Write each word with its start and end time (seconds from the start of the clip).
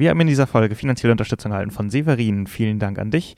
Wir 0.00 0.08
haben 0.08 0.20
in 0.22 0.28
dieser 0.28 0.46
Folge 0.46 0.76
finanzielle 0.76 1.12
Unterstützung 1.12 1.52
erhalten 1.52 1.72
von 1.72 1.90
Severin. 1.90 2.46
Vielen 2.46 2.78
Dank 2.78 2.98
an 2.98 3.10
dich. 3.10 3.36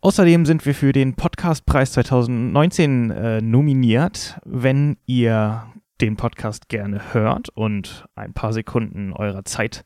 Außerdem 0.00 0.46
sind 0.46 0.64
wir 0.64 0.74
für 0.74 0.92
den 0.92 1.12
Podcastpreis 1.12 1.92
2019 1.92 3.10
äh, 3.10 3.42
nominiert. 3.42 4.38
Wenn 4.46 4.96
ihr 5.04 5.66
den 6.00 6.16
Podcast 6.16 6.70
gerne 6.70 7.12
hört 7.12 7.50
und 7.50 8.06
ein 8.14 8.32
paar 8.32 8.54
Sekunden 8.54 9.12
eurer 9.12 9.44
Zeit 9.44 9.84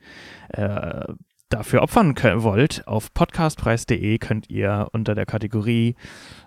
äh, 0.51 1.05
dafür 1.49 1.83
opfern 1.83 2.15
wollt, 2.45 2.87
auf 2.87 3.13
podcastpreis.de 3.13 4.19
könnt 4.19 4.49
ihr 4.49 4.87
unter 4.93 5.17
der 5.17 5.27
Kategorie 5.27 5.97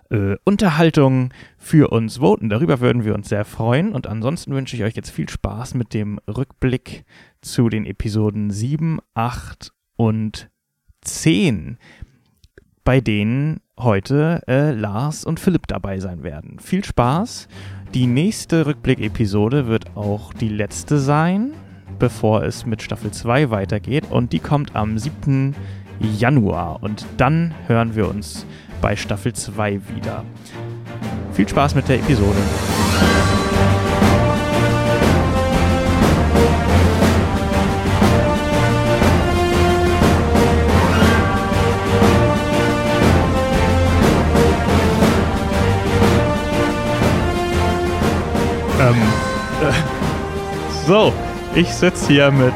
äh, 0.10 0.36
Unterhaltung 0.44 1.34
für 1.58 1.92
uns 1.92 2.18
voten. 2.18 2.50
Darüber 2.50 2.80
würden 2.80 3.04
wir 3.04 3.16
uns 3.16 3.30
sehr 3.30 3.46
freuen. 3.46 3.94
Und 3.94 4.08
ansonsten 4.08 4.54
wünsche 4.54 4.76
ich 4.76 4.84
euch 4.84 4.96
jetzt 4.96 5.12
viel 5.12 5.30
Spaß 5.30 5.74
mit 5.76 5.94
dem 5.94 6.20
Rückblick 6.28 7.06
zu 7.42 7.70
den 7.70 7.86
Episoden 7.86 8.52
7, 8.52 9.00
8 9.14 9.72
und 9.96 10.50
10, 11.02 11.78
bei 12.84 13.02
denen 13.02 13.62
heute 13.78 14.44
äh, 14.48 14.72
Lars 14.72 15.24
und 15.24 15.40
Philipp 15.40 15.68
dabei 15.68 16.00
sein 16.00 16.24
werden. 16.24 16.60
Viel 16.60 16.84
Spaß. 16.84 17.48
Die 17.94 18.08
nächste 18.08 18.66
Rückblick-Episode 18.66 19.68
wird 19.68 19.96
auch 19.96 20.34
die 20.34 20.50
letzte 20.50 21.00
sein, 21.00 21.54
bevor 21.98 22.44
es 22.44 22.66
mit 22.66 22.82
Staffel 22.82 23.12
2 23.12 23.50
weitergeht. 23.50 24.06
Und 24.10 24.34
die 24.34 24.40
kommt 24.40 24.76
am 24.76 24.98
7. 24.98 25.56
Januar. 26.00 26.84
Und 26.84 27.06
dann 27.18 27.54
hören 27.68 27.96
wir 27.96 28.08
uns 28.10 28.46
bei 28.82 28.96
Staffel 28.96 29.34
2 29.34 29.80
wieder. 29.96 30.24
Viel 31.34 31.48
Spaß 31.48 31.76
mit 31.76 31.88
der 31.88 31.98
Episode. 31.98 32.38
Ähm, 48.82 48.96
äh, 49.62 49.74
so, 50.88 51.14
ich 51.54 51.68
sitze 51.74 52.08
hier 52.08 52.32
mit 52.32 52.54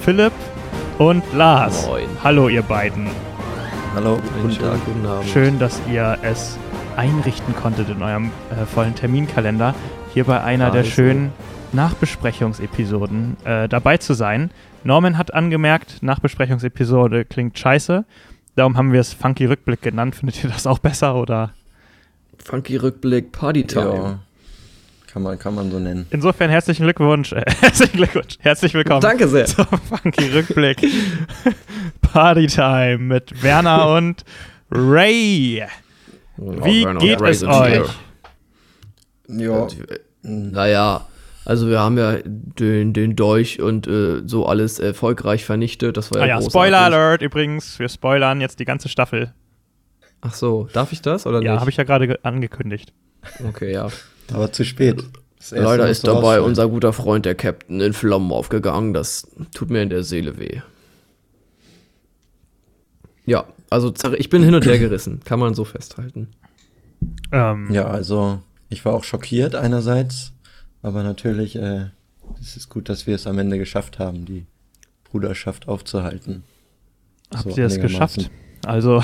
Philipp 0.00 0.32
und 0.98 1.22
Lars. 1.32 1.86
Moin. 1.86 2.08
Hallo, 2.22 2.48
ihr 2.48 2.62
beiden. 2.62 3.29
Hallo, 3.94 4.20
Guten 4.40 4.56
Tag, 4.56 4.84
guten 4.84 5.04
Abend. 5.04 5.28
Schön, 5.28 5.58
dass 5.58 5.80
ihr 5.90 6.16
es 6.22 6.56
einrichten 6.96 7.54
konntet 7.56 7.88
in 7.88 8.00
eurem 8.02 8.30
äh, 8.50 8.64
vollen 8.64 8.94
Terminkalender, 8.94 9.74
hier 10.14 10.24
bei 10.24 10.40
einer 10.42 10.70
der 10.70 10.82
Also. 10.82 10.90
schönen 10.92 11.32
Nachbesprechungsepisoden 11.72 13.36
äh, 13.44 13.68
dabei 13.68 13.96
zu 13.96 14.14
sein. 14.14 14.50
Norman 14.84 15.18
hat 15.18 15.34
angemerkt, 15.34 16.02
Nachbesprechungsepisode 16.02 17.24
klingt 17.24 17.58
scheiße. 17.58 18.04
Darum 18.54 18.76
haben 18.76 18.92
wir 18.92 19.00
es 19.00 19.12
Funky 19.12 19.46
Rückblick 19.46 19.82
genannt. 19.82 20.14
Findet 20.14 20.44
ihr 20.44 20.50
das 20.50 20.66
auch 20.66 20.78
besser 20.78 21.16
oder? 21.16 21.50
Funky 22.38 22.76
Rückblick, 22.76 23.32
Partytime. 23.32 23.84
Ja, 23.84 24.18
kann 25.12 25.22
man, 25.22 25.38
kann 25.38 25.54
man 25.54 25.70
so 25.70 25.78
nennen. 25.78 26.06
Insofern 26.10 26.50
herzlichen 26.50 26.84
Glückwunsch. 26.84 27.32
Äh, 27.32 27.42
herzlichen 27.60 27.96
Glückwunsch. 27.96 28.36
Herzlich 28.40 28.74
willkommen 28.74 29.00
Danke 29.00 29.28
sehr. 29.28 29.46
zum 29.46 29.66
Funky 29.66 30.28
Rückblick 30.30 30.84
Partytime 32.00 32.98
mit 32.98 33.42
Werner 33.42 33.94
und 33.96 34.24
Ray. 34.70 35.64
Wie 36.36 36.84
geht 36.98 37.20
es 37.22 37.42
euch? 37.44 37.88
Ja, 39.28 39.66
Naja, 40.22 41.06
also 41.44 41.68
wir 41.68 41.80
haben 41.80 41.98
ja 41.98 42.16
den, 42.24 42.92
den 42.92 43.16
Dolch 43.16 43.60
und 43.60 43.86
äh, 43.86 44.22
so 44.26 44.46
alles 44.46 44.78
erfolgreich 44.78 45.44
vernichtet. 45.44 45.96
Das 45.96 46.10
war 46.12 46.18
ja, 46.18 46.24
Ah 46.24 46.26
ja, 46.28 46.34
großartig. 46.36 46.52
Spoiler 46.52 46.78
Alert 46.80 47.22
übrigens. 47.22 47.78
Wir 47.78 47.88
spoilern 47.88 48.40
jetzt 48.40 48.58
die 48.60 48.64
ganze 48.64 48.88
Staffel. 48.88 49.32
Ach 50.20 50.34
so, 50.34 50.68
darf 50.72 50.92
ich 50.92 51.00
das 51.02 51.26
oder 51.26 51.42
Ja, 51.42 51.52
nicht? 51.52 51.60
habe 51.60 51.70
ich 51.70 51.76
ja 51.76 51.84
gerade 51.84 52.06
ge- 52.06 52.18
angekündigt. 52.22 52.92
Okay, 53.48 53.72
ja. 53.72 53.88
Aber 54.32 54.52
zu 54.52 54.64
spät. 54.64 55.04
Leider 55.50 55.88
ist 55.88 56.06
dabei 56.06 56.40
unser 56.40 56.68
guter 56.68 56.92
Freund, 56.92 57.24
der 57.24 57.34
Captain, 57.34 57.80
in 57.80 57.92
Flammen 57.92 58.30
aufgegangen. 58.30 58.92
Das 58.92 59.26
tut 59.54 59.70
mir 59.70 59.82
in 59.82 59.88
der 59.88 60.02
Seele 60.02 60.38
weh. 60.38 60.60
Ja, 63.26 63.46
also 63.70 63.92
ich 64.18 64.28
bin 64.28 64.42
hin 64.42 64.54
und 64.54 64.66
her 64.66 64.78
gerissen. 64.78 65.20
Kann 65.24 65.38
man 65.40 65.54
so 65.54 65.64
festhalten. 65.64 66.28
Ähm, 67.32 67.68
Ja, 67.72 67.86
also 67.86 68.40
ich 68.68 68.84
war 68.84 68.92
auch 68.94 69.04
schockiert 69.04 69.54
einerseits, 69.54 70.32
aber 70.82 71.02
natürlich 71.02 71.56
äh, 71.56 71.86
es 72.40 72.56
ist 72.56 72.68
gut, 72.68 72.88
dass 72.88 73.06
wir 73.06 73.14
es 73.14 73.26
am 73.26 73.38
Ende 73.38 73.58
geschafft 73.58 73.98
haben, 73.98 74.24
die 74.24 74.46
Bruderschaft 75.04 75.68
aufzuhalten. 75.68 76.44
Habt 77.34 77.54
So 77.54 77.56
ihr 77.58 77.66
es 77.66 77.80
geschafft? 77.80 78.30
Also, 78.66 79.02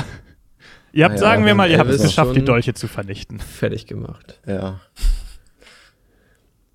ihr 0.96 1.04
habt, 1.04 1.16
Naja, 1.16 1.28
sagen 1.28 1.44
wir 1.44 1.54
mal, 1.54 1.70
ihr 1.70 1.78
habt 1.78 1.90
es 1.90 2.02
geschafft, 2.02 2.34
die 2.34 2.44
Dolche 2.44 2.74
zu 2.74 2.88
vernichten. 2.88 3.38
Fertig 3.38 3.86
gemacht. 3.86 4.40
Ja. 4.46 4.80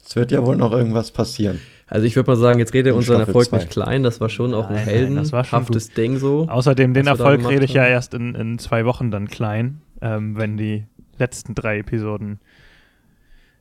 Es 0.05 0.15
wird 0.15 0.31
ja 0.31 0.45
wohl 0.45 0.55
noch 0.57 0.71
irgendwas 0.71 1.11
passieren. 1.11 1.59
Also 1.87 2.05
ich 2.05 2.15
würde 2.15 2.31
mal 2.31 2.37
sagen, 2.37 2.59
jetzt 2.59 2.73
redet 2.73 2.91
In 2.91 2.97
unseren 2.97 3.19
Erfolg 3.19 3.47
zwei. 3.47 3.57
nicht 3.57 3.69
klein. 3.69 4.03
Das 4.03 4.21
war 4.21 4.29
schon 4.29 4.53
auch 4.53 4.69
ein 4.69 4.75
Nein, 4.75 4.85
nein, 4.85 5.15
das 5.15 5.31
war 5.31 5.43
schon 5.43 5.59
heldenhaftes 5.59 5.93
Ding 5.93 6.17
so. 6.17 6.47
Außerdem, 6.47 6.93
den 6.93 7.07
Erfolg 7.07 7.47
rede 7.47 7.65
ich 7.65 7.73
ja 7.73 7.85
erst 7.85 8.13
in, 8.13 8.35
in 8.35 8.59
zwei 8.59 8.85
Wochen 8.85 9.11
dann 9.11 9.27
klein, 9.27 9.81
ähm, 10.01 10.37
wenn 10.37 10.55
die 10.57 10.85
letzten 11.17 11.53
drei 11.55 11.79
Episoden 11.79 12.39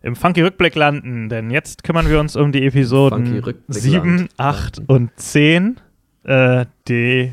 im 0.02 0.16
Funky 0.16 0.42
Rückblick 0.42 0.74
landen. 0.76 1.28
Denn 1.28 1.50
jetzt 1.50 1.82
kümmern 1.82 2.08
wir 2.08 2.20
uns 2.20 2.36
um 2.36 2.52
die 2.52 2.64
Episoden 2.64 3.40
Rückblick 3.40 3.56
7, 3.68 4.16
landen. 4.16 4.28
8 4.36 4.82
und 4.86 5.10
10. 5.16 5.80
Äh, 6.24 6.66
die, 6.88 7.32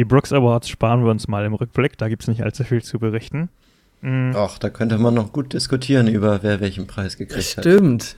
die 0.00 0.06
Brooks 0.06 0.32
Awards 0.32 0.66
sparen 0.70 1.04
wir 1.04 1.10
uns 1.10 1.28
mal 1.28 1.44
im 1.44 1.52
Rückblick. 1.52 1.98
Da 1.98 2.08
gibt 2.08 2.22
es 2.22 2.28
nicht 2.28 2.42
allzu 2.42 2.64
viel 2.64 2.82
zu 2.82 2.98
berichten. 2.98 3.50
Mm, 4.00 4.30
Ach, 4.34 4.58
da 4.58 4.70
könnte 4.70 4.96
man 4.96 5.12
noch 5.12 5.30
gut 5.30 5.52
diskutieren 5.52 6.08
über 6.08 6.42
wer 6.42 6.58
welchen 6.60 6.86
Preis 6.86 7.18
gekriegt 7.18 7.58
hat. 7.58 7.64
Stimmt. 7.64 8.16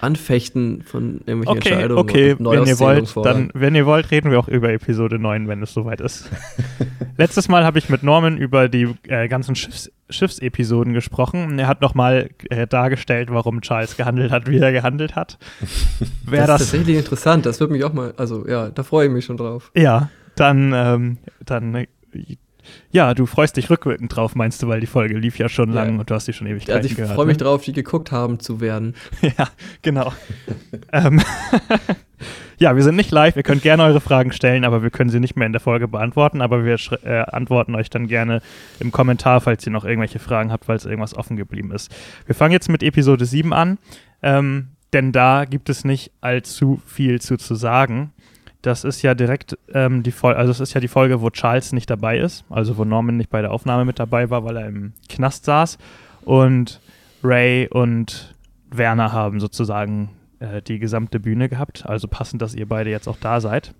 Anfechten 0.00 0.82
von 0.82 1.22
irgendwelchen 1.24 1.48
Okay, 1.58 1.68
Entscheidungen. 1.70 1.98
okay, 1.98 2.32
und 2.34 2.44
wenn 2.50 2.66
ihr 2.66 2.78
wollt, 2.80 3.16
dann, 3.24 3.50
wenn 3.54 3.74
ihr 3.74 3.86
wollt, 3.86 4.10
reden 4.10 4.30
wir 4.30 4.38
auch 4.40 4.48
über 4.48 4.70
Episode 4.72 5.18
9, 5.18 5.48
wenn 5.48 5.62
es 5.62 5.72
soweit 5.72 6.02
ist. 6.02 6.28
Letztes 7.16 7.48
Mal 7.48 7.64
habe 7.64 7.78
ich 7.78 7.88
mit 7.88 8.02
Norman 8.02 8.36
über 8.36 8.68
die 8.68 8.94
äh, 9.08 9.28
ganzen 9.28 9.54
Schiffs 9.54 9.90
Schiffsepisoden 10.10 10.92
gesprochen. 10.92 11.46
Und 11.46 11.58
Er 11.58 11.66
hat 11.68 11.80
nochmal 11.80 12.28
äh, 12.50 12.66
dargestellt, 12.66 13.28
warum 13.30 13.62
Charles 13.62 13.96
gehandelt 13.96 14.30
hat, 14.32 14.50
wie 14.50 14.58
er 14.58 14.72
gehandelt 14.72 15.16
hat. 15.16 15.38
Das 16.30 16.46
das, 16.46 16.60
ist 16.62 16.70
tatsächlich 16.70 16.98
interessant. 16.98 17.46
Das 17.46 17.60
würde 17.60 17.72
mich 17.72 17.84
auch 17.84 17.92
mal, 17.94 18.12
also 18.18 18.46
ja, 18.46 18.68
da 18.68 18.82
freue 18.82 19.06
ich 19.06 19.12
mich 19.12 19.24
schon 19.24 19.38
drauf. 19.38 19.70
ja, 19.74 20.10
dann, 20.36 20.72
ähm, 20.74 21.18
dann, 21.44 21.74
äh, 21.74 21.86
ja, 22.92 23.12
du 23.14 23.26
freust 23.26 23.56
dich 23.56 23.70
rückwirkend 23.70 24.14
drauf, 24.14 24.34
meinst 24.36 24.62
du, 24.62 24.68
weil 24.68 24.80
die 24.80 24.86
Folge 24.86 25.18
lief 25.18 25.36
ja 25.38 25.48
schon 25.48 25.70
Ja. 25.70 25.82
lang 25.82 25.98
und 25.98 26.10
du 26.10 26.14
hast 26.14 26.28
die 26.28 26.32
schon 26.32 26.46
ewig 26.46 26.72
Also 26.72 26.88
ich 26.88 26.94
gehört. 26.94 27.14
freue 27.14 27.26
mich 27.26 27.38
ne? 27.38 27.44
drauf, 27.44 27.62
die 27.64 27.72
geguckt 27.72 28.12
haben 28.12 28.38
zu 28.40 28.60
werden. 28.60 28.94
Ja, 29.22 29.48
genau. 29.82 30.12
ähm, 30.92 31.20
ja, 32.58 32.76
wir 32.76 32.82
sind 32.82 32.96
nicht 32.96 33.10
live. 33.10 33.36
Ihr 33.36 33.42
könnt 33.42 33.62
gerne 33.62 33.82
eure 33.82 34.00
Fragen 34.00 34.32
stellen, 34.32 34.64
aber 34.64 34.82
wir 34.82 34.90
können 34.90 35.10
sie 35.10 35.18
nicht 35.20 35.36
mehr 35.36 35.46
in 35.46 35.52
der 35.52 35.60
Folge 35.60 35.88
beantworten. 35.88 36.40
Aber 36.40 36.64
wir 36.64 36.76
äh, 37.04 37.22
antworten 37.30 37.74
euch 37.74 37.90
dann 37.90 38.06
gerne 38.06 38.40
im 38.78 38.92
Kommentar, 38.92 39.40
falls 39.40 39.66
ihr 39.66 39.72
noch 39.72 39.84
irgendwelche 39.84 40.18
Fragen 40.20 40.52
habt, 40.52 40.66
falls 40.66 40.84
irgendwas 40.84 41.16
offen 41.16 41.36
geblieben 41.36 41.72
ist. 41.72 41.92
Wir 42.26 42.34
fangen 42.34 42.52
jetzt 42.52 42.68
mit 42.68 42.82
Episode 42.82 43.24
7 43.26 43.52
an, 43.52 43.78
ähm, 44.22 44.68
denn 44.92 45.10
da 45.10 45.46
gibt 45.46 45.68
es 45.68 45.84
nicht 45.84 46.12
allzu 46.20 46.80
viel 46.86 47.20
zu, 47.20 47.36
zu 47.38 47.54
sagen. 47.56 48.12
Das 48.62 48.84
ist 48.84 49.02
ja 49.02 49.14
direkt 49.14 49.58
ähm, 49.74 50.02
die 50.02 50.12
Folge, 50.12 50.38
also 50.38 50.52
es 50.52 50.60
ist 50.60 50.72
ja 50.74 50.80
die 50.80 50.88
Folge, 50.88 51.20
wo 51.20 51.30
Charles 51.30 51.72
nicht 51.72 51.90
dabei 51.90 52.18
ist, 52.18 52.44
also 52.48 52.76
wo 52.76 52.84
Norman 52.84 53.16
nicht 53.16 53.30
bei 53.30 53.40
der 53.40 53.50
Aufnahme 53.50 53.84
mit 53.84 53.98
dabei 53.98 54.30
war, 54.30 54.44
weil 54.44 54.56
er 54.56 54.68
im 54.68 54.92
Knast 55.08 55.44
saß. 55.44 55.78
Und 56.24 56.80
Ray 57.24 57.68
und 57.68 58.34
Werner 58.70 59.12
haben 59.12 59.40
sozusagen 59.40 60.10
äh, 60.38 60.62
die 60.62 60.78
gesamte 60.78 61.18
Bühne 61.18 61.48
gehabt. 61.48 61.84
Also 61.86 62.06
passend, 62.06 62.40
dass 62.40 62.54
ihr 62.54 62.68
beide 62.68 62.90
jetzt 62.90 63.08
auch 63.08 63.18
da 63.20 63.40
seid. 63.40 63.74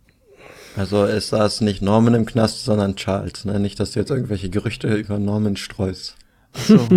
Also 0.77 1.05
es 1.05 1.29
saß 1.29 1.61
nicht 1.61 1.83
Norman 1.83 2.15
im 2.15 2.27
Knast, 2.27 2.65
sondern 2.65 2.97
Charles. 2.97 3.45
Ne? 3.45 3.61
Nicht, 3.61 3.79
dass 3.79 3.93
du 3.93 4.01
jetzt 4.01 4.11
irgendwelche 4.11 4.51
Gerüchte 4.51 4.93
über 4.95 5.19
Norman 5.19 5.57
streust. 5.57 6.17
So. 6.55 6.79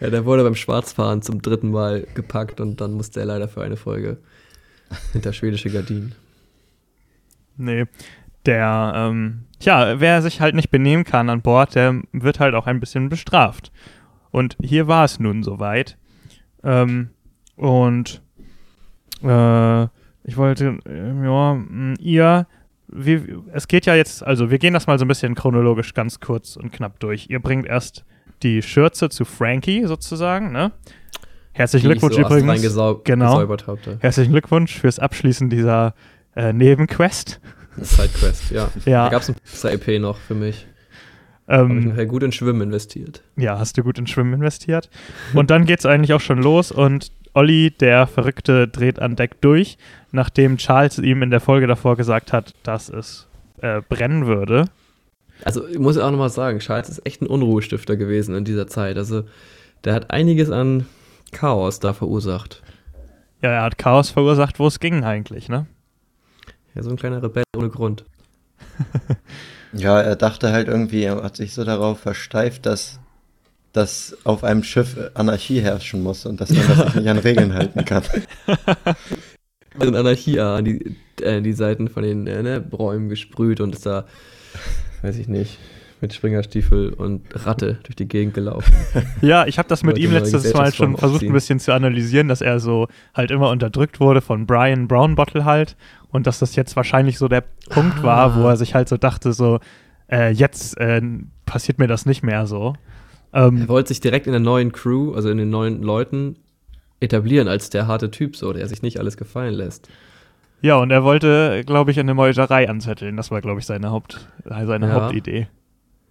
Ja, 0.00 0.10
der 0.10 0.24
wurde 0.24 0.44
beim 0.44 0.54
Schwarzfahren 0.54 1.22
zum 1.22 1.42
dritten 1.42 1.70
Mal 1.70 2.06
gepackt 2.14 2.60
und 2.60 2.80
dann 2.80 2.92
musste 2.92 3.18
er 3.20 3.26
leider 3.26 3.48
für 3.48 3.62
eine 3.62 3.76
Folge 3.76 4.18
hinter 5.12 5.32
schwedische 5.32 5.70
Gardinen. 5.70 6.14
nee. 7.56 7.84
Der, 8.46 8.92
ähm, 8.94 9.44
tja, 9.58 10.00
wer 10.00 10.22
sich 10.22 10.40
halt 10.40 10.54
nicht 10.54 10.70
benehmen 10.70 11.04
kann 11.04 11.28
an 11.28 11.42
Bord, 11.42 11.74
der 11.74 12.00
wird 12.12 12.40
halt 12.40 12.54
auch 12.54 12.66
ein 12.66 12.80
bisschen 12.80 13.10
bestraft. 13.10 13.72
Und 14.30 14.56
hier 14.62 14.86
war 14.86 15.04
es 15.04 15.20
nun 15.20 15.42
soweit. 15.42 15.98
Ähm, 16.62 17.10
und 17.56 18.22
äh, 19.22 19.82
ich 20.24 20.36
wollte, 20.36 20.78
äh, 20.86 21.24
ja, 21.24 21.54
mh, 21.54 21.96
ihr, 21.98 22.46
wie, 22.86 23.36
es 23.52 23.68
geht 23.68 23.86
ja 23.86 23.94
jetzt, 23.94 24.22
also 24.22 24.50
wir 24.50 24.58
gehen 24.58 24.72
das 24.74 24.86
mal 24.86 24.98
so 24.98 25.04
ein 25.04 25.08
bisschen 25.08 25.34
chronologisch 25.34 25.92
ganz 25.92 26.20
kurz 26.20 26.56
und 26.56 26.72
knapp 26.72 27.00
durch. 27.00 27.26
Ihr 27.28 27.40
bringt 27.40 27.66
erst 27.66 28.04
die 28.42 28.62
Schürze 28.62 29.08
zu 29.08 29.24
Frankie 29.24 29.84
sozusagen, 29.84 30.52
ne? 30.52 30.72
Herzlichen 31.58 31.88
Die 31.88 31.94
ich 31.94 32.00
Glückwunsch 32.00 32.14
so 32.28 32.36
übrigens. 32.36 33.04
Genau. 33.04 33.32
gesäubert 33.32 33.66
hatte. 33.66 33.96
Herzlichen 34.00 34.32
Glückwunsch 34.32 34.78
fürs 34.78 34.98
Abschließen 34.98 35.50
dieser 35.50 35.94
äh, 36.36 36.52
Nebenquest. 36.52 37.40
Sidequest, 37.76 38.50
ja. 38.50 38.68
Ja. 38.86 39.04
Da 39.04 39.10
gab 39.10 39.22
es 39.22 39.28
ein 39.30 39.36
extra 39.44 39.70
EP 39.70 40.00
noch 40.00 40.16
für 40.18 40.34
mich. 40.34 40.66
Habe 41.48 41.64
ich 41.64 41.70
Ähm, 41.84 41.88
nachher 41.90 42.06
gut 42.06 42.22
in 42.22 42.32
Schwimmen 42.32 42.60
investiert. 42.60 43.22
ja, 43.36 43.58
hast 43.58 43.76
du 43.78 43.82
gut 43.82 43.98
in 43.98 44.06
Schwimmen 44.06 44.34
investiert. 44.34 44.90
Und 45.34 45.50
dann 45.50 45.64
geht's 45.64 45.86
eigentlich 45.86 46.12
auch 46.12 46.20
schon 46.20 46.42
los 46.42 46.70
und 46.72 47.10
Olli, 47.34 47.70
der 47.70 48.06
Verrückte, 48.06 48.68
dreht 48.68 48.98
an 49.00 49.16
Deck 49.16 49.40
durch, 49.40 49.78
nachdem 50.12 50.56
Charles 50.58 50.98
ihm 50.98 51.22
in 51.22 51.30
der 51.30 51.40
Folge 51.40 51.66
davor 51.66 51.96
gesagt 51.96 52.32
hat, 52.32 52.54
dass 52.64 52.88
es 52.88 53.28
äh, 53.60 53.80
brennen 53.88 54.26
würde. 54.26 54.66
Also 55.44 55.66
ich 55.68 55.78
muss 55.78 55.98
auch 55.98 56.10
nochmal 56.10 56.30
sagen, 56.30 56.58
Charles 56.58 56.88
ist 56.88 57.06
echt 57.06 57.22
ein 57.22 57.26
Unruhestifter 57.26 57.96
gewesen 57.96 58.34
in 58.34 58.44
dieser 58.44 58.66
Zeit. 58.66 58.96
Also 58.96 59.24
der 59.84 59.94
hat 59.94 60.10
einiges 60.10 60.50
an 60.50 60.86
Chaos 61.32 61.80
da 61.80 61.92
verursacht. 61.92 62.62
Ja, 63.42 63.50
er 63.50 63.62
hat 63.62 63.78
Chaos 63.78 64.10
verursacht, 64.10 64.58
wo 64.58 64.66
es 64.66 64.80
ging 64.80 65.04
eigentlich, 65.04 65.48
ne? 65.48 65.66
Ja, 66.74 66.82
so 66.82 66.90
ein 66.90 66.96
kleiner 66.96 67.22
Rebell 67.22 67.44
ohne 67.56 67.68
Grund. 67.68 68.04
Ja, 69.72 70.00
er 70.00 70.16
dachte 70.16 70.52
halt 70.52 70.68
irgendwie, 70.68 71.02
er 71.02 71.22
hat 71.22 71.36
sich 71.36 71.52
so 71.52 71.64
darauf 71.64 72.00
versteift, 72.00 72.66
dass, 72.66 72.98
dass 73.72 74.16
auf 74.24 74.44
einem 74.44 74.62
Schiff 74.62 74.96
Anarchie 75.14 75.60
herrschen 75.60 76.02
muss 76.02 76.24
und 76.26 76.40
dass 76.40 76.50
man 76.50 76.66
das 76.66 76.78
sich 76.78 76.94
nicht 76.94 77.08
an 77.08 77.18
Regeln 77.18 77.54
halten 77.54 77.84
kann. 77.84 78.02
In 79.80 79.94
Anarchie 79.94 80.40
an 80.40 80.64
die, 80.64 80.96
äh, 81.20 81.40
die 81.40 81.52
Seiten 81.52 81.88
von 81.88 82.02
den 82.02 82.26
äh, 82.26 82.42
ne, 82.42 82.60
Bräumen 82.60 83.08
gesprüht 83.08 83.60
und 83.60 83.74
ist 83.74 83.86
da, 83.86 84.06
weiß 85.02 85.18
ich 85.18 85.28
nicht, 85.28 85.58
mit 86.02 86.12
Springerstiefel 86.14 86.90
und 86.92 87.22
Ratte 87.46 87.78
durch 87.84 87.96
die 87.96 88.06
Gegend 88.08 88.34
gelaufen. 88.34 88.72
Ja, 89.20 89.46
ich 89.46 89.58
habe 89.58 89.68
das 89.68 89.82
mit 89.82 89.98
ihm 89.98 90.12
letztes 90.12 90.52
Mal 90.54 90.72
schon 90.72 90.96
versucht, 90.96 91.22
ein 91.22 91.32
bisschen 91.32 91.58
zu 91.60 91.72
analysieren, 91.72 92.28
dass 92.28 92.40
er 92.40 92.60
so 92.60 92.86
halt 93.14 93.30
immer 93.30 93.50
unterdrückt 93.50 93.98
wurde 94.00 94.20
von 94.20 94.46
Brian 94.46 94.86
Brownbottle 94.88 95.44
halt 95.44 95.76
und 96.10 96.26
dass 96.26 96.38
das 96.38 96.54
jetzt 96.56 96.76
wahrscheinlich 96.76 97.18
so 97.18 97.28
der 97.28 97.42
Punkt 97.70 98.02
war, 98.02 98.36
wo 98.36 98.46
Ah. 98.46 98.50
er 98.50 98.56
sich 98.56 98.74
halt 98.74 98.88
so 98.88 98.96
dachte, 98.96 99.32
so, 99.32 99.58
äh, 100.10 100.30
jetzt 100.30 100.78
äh, 100.78 101.00
passiert 101.46 101.78
mir 101.78 101.86
das 101.88 102.06
nicht 102.06 102.22
mehr 102.22 102.46
so. 102.46 102.74
Ähm, 103.32 103.62
Er 103.62 103.68
wollte 103.68 103.88
sich 103.88 104.00
direkt 104.00 104.26
in 104.26 104.32
der 104.32 104.40
neuen 104.40 104.72
Crew, 104.72 105.12
also 105.14 105.28
in 105.30 105.36
den 105.38 105.50
neuen 105.50 105.82
Leuten, 105.82 106.36
etablieren 107.00 107.46
als 107.48 107.70
der 107.70 107.86
harte 107.86 108.10
Typ, 108.10 108.36
so, 108.36 108.52
der 108.52 108.66
sich 108.68 108.82
nicht 108.82 108.98
alles 108.98 109.16
gefallen 109.16 109.54
lässt. 109.54 109.88
ja, 110.62 110.76
und 110.76 110.90
er 110.90 111.04
wollte, 111.04 111.62
glaube 111.66 111.90
ich, 111.90 112.00
eine 112.00 112.14
Meuterei 112.14 112.68
anzetteln. 112.68 113.16
Das 113.16 113.30
war, 113.30 113.40
glaube 113.40 113.60
ich, 113.60 113.66
seine, 113.66 113.90
Haupt, 113.90 114.26
seine 114.44 114.88
Ja. 114.88 114.92
Hauptidee. 114.94 115.46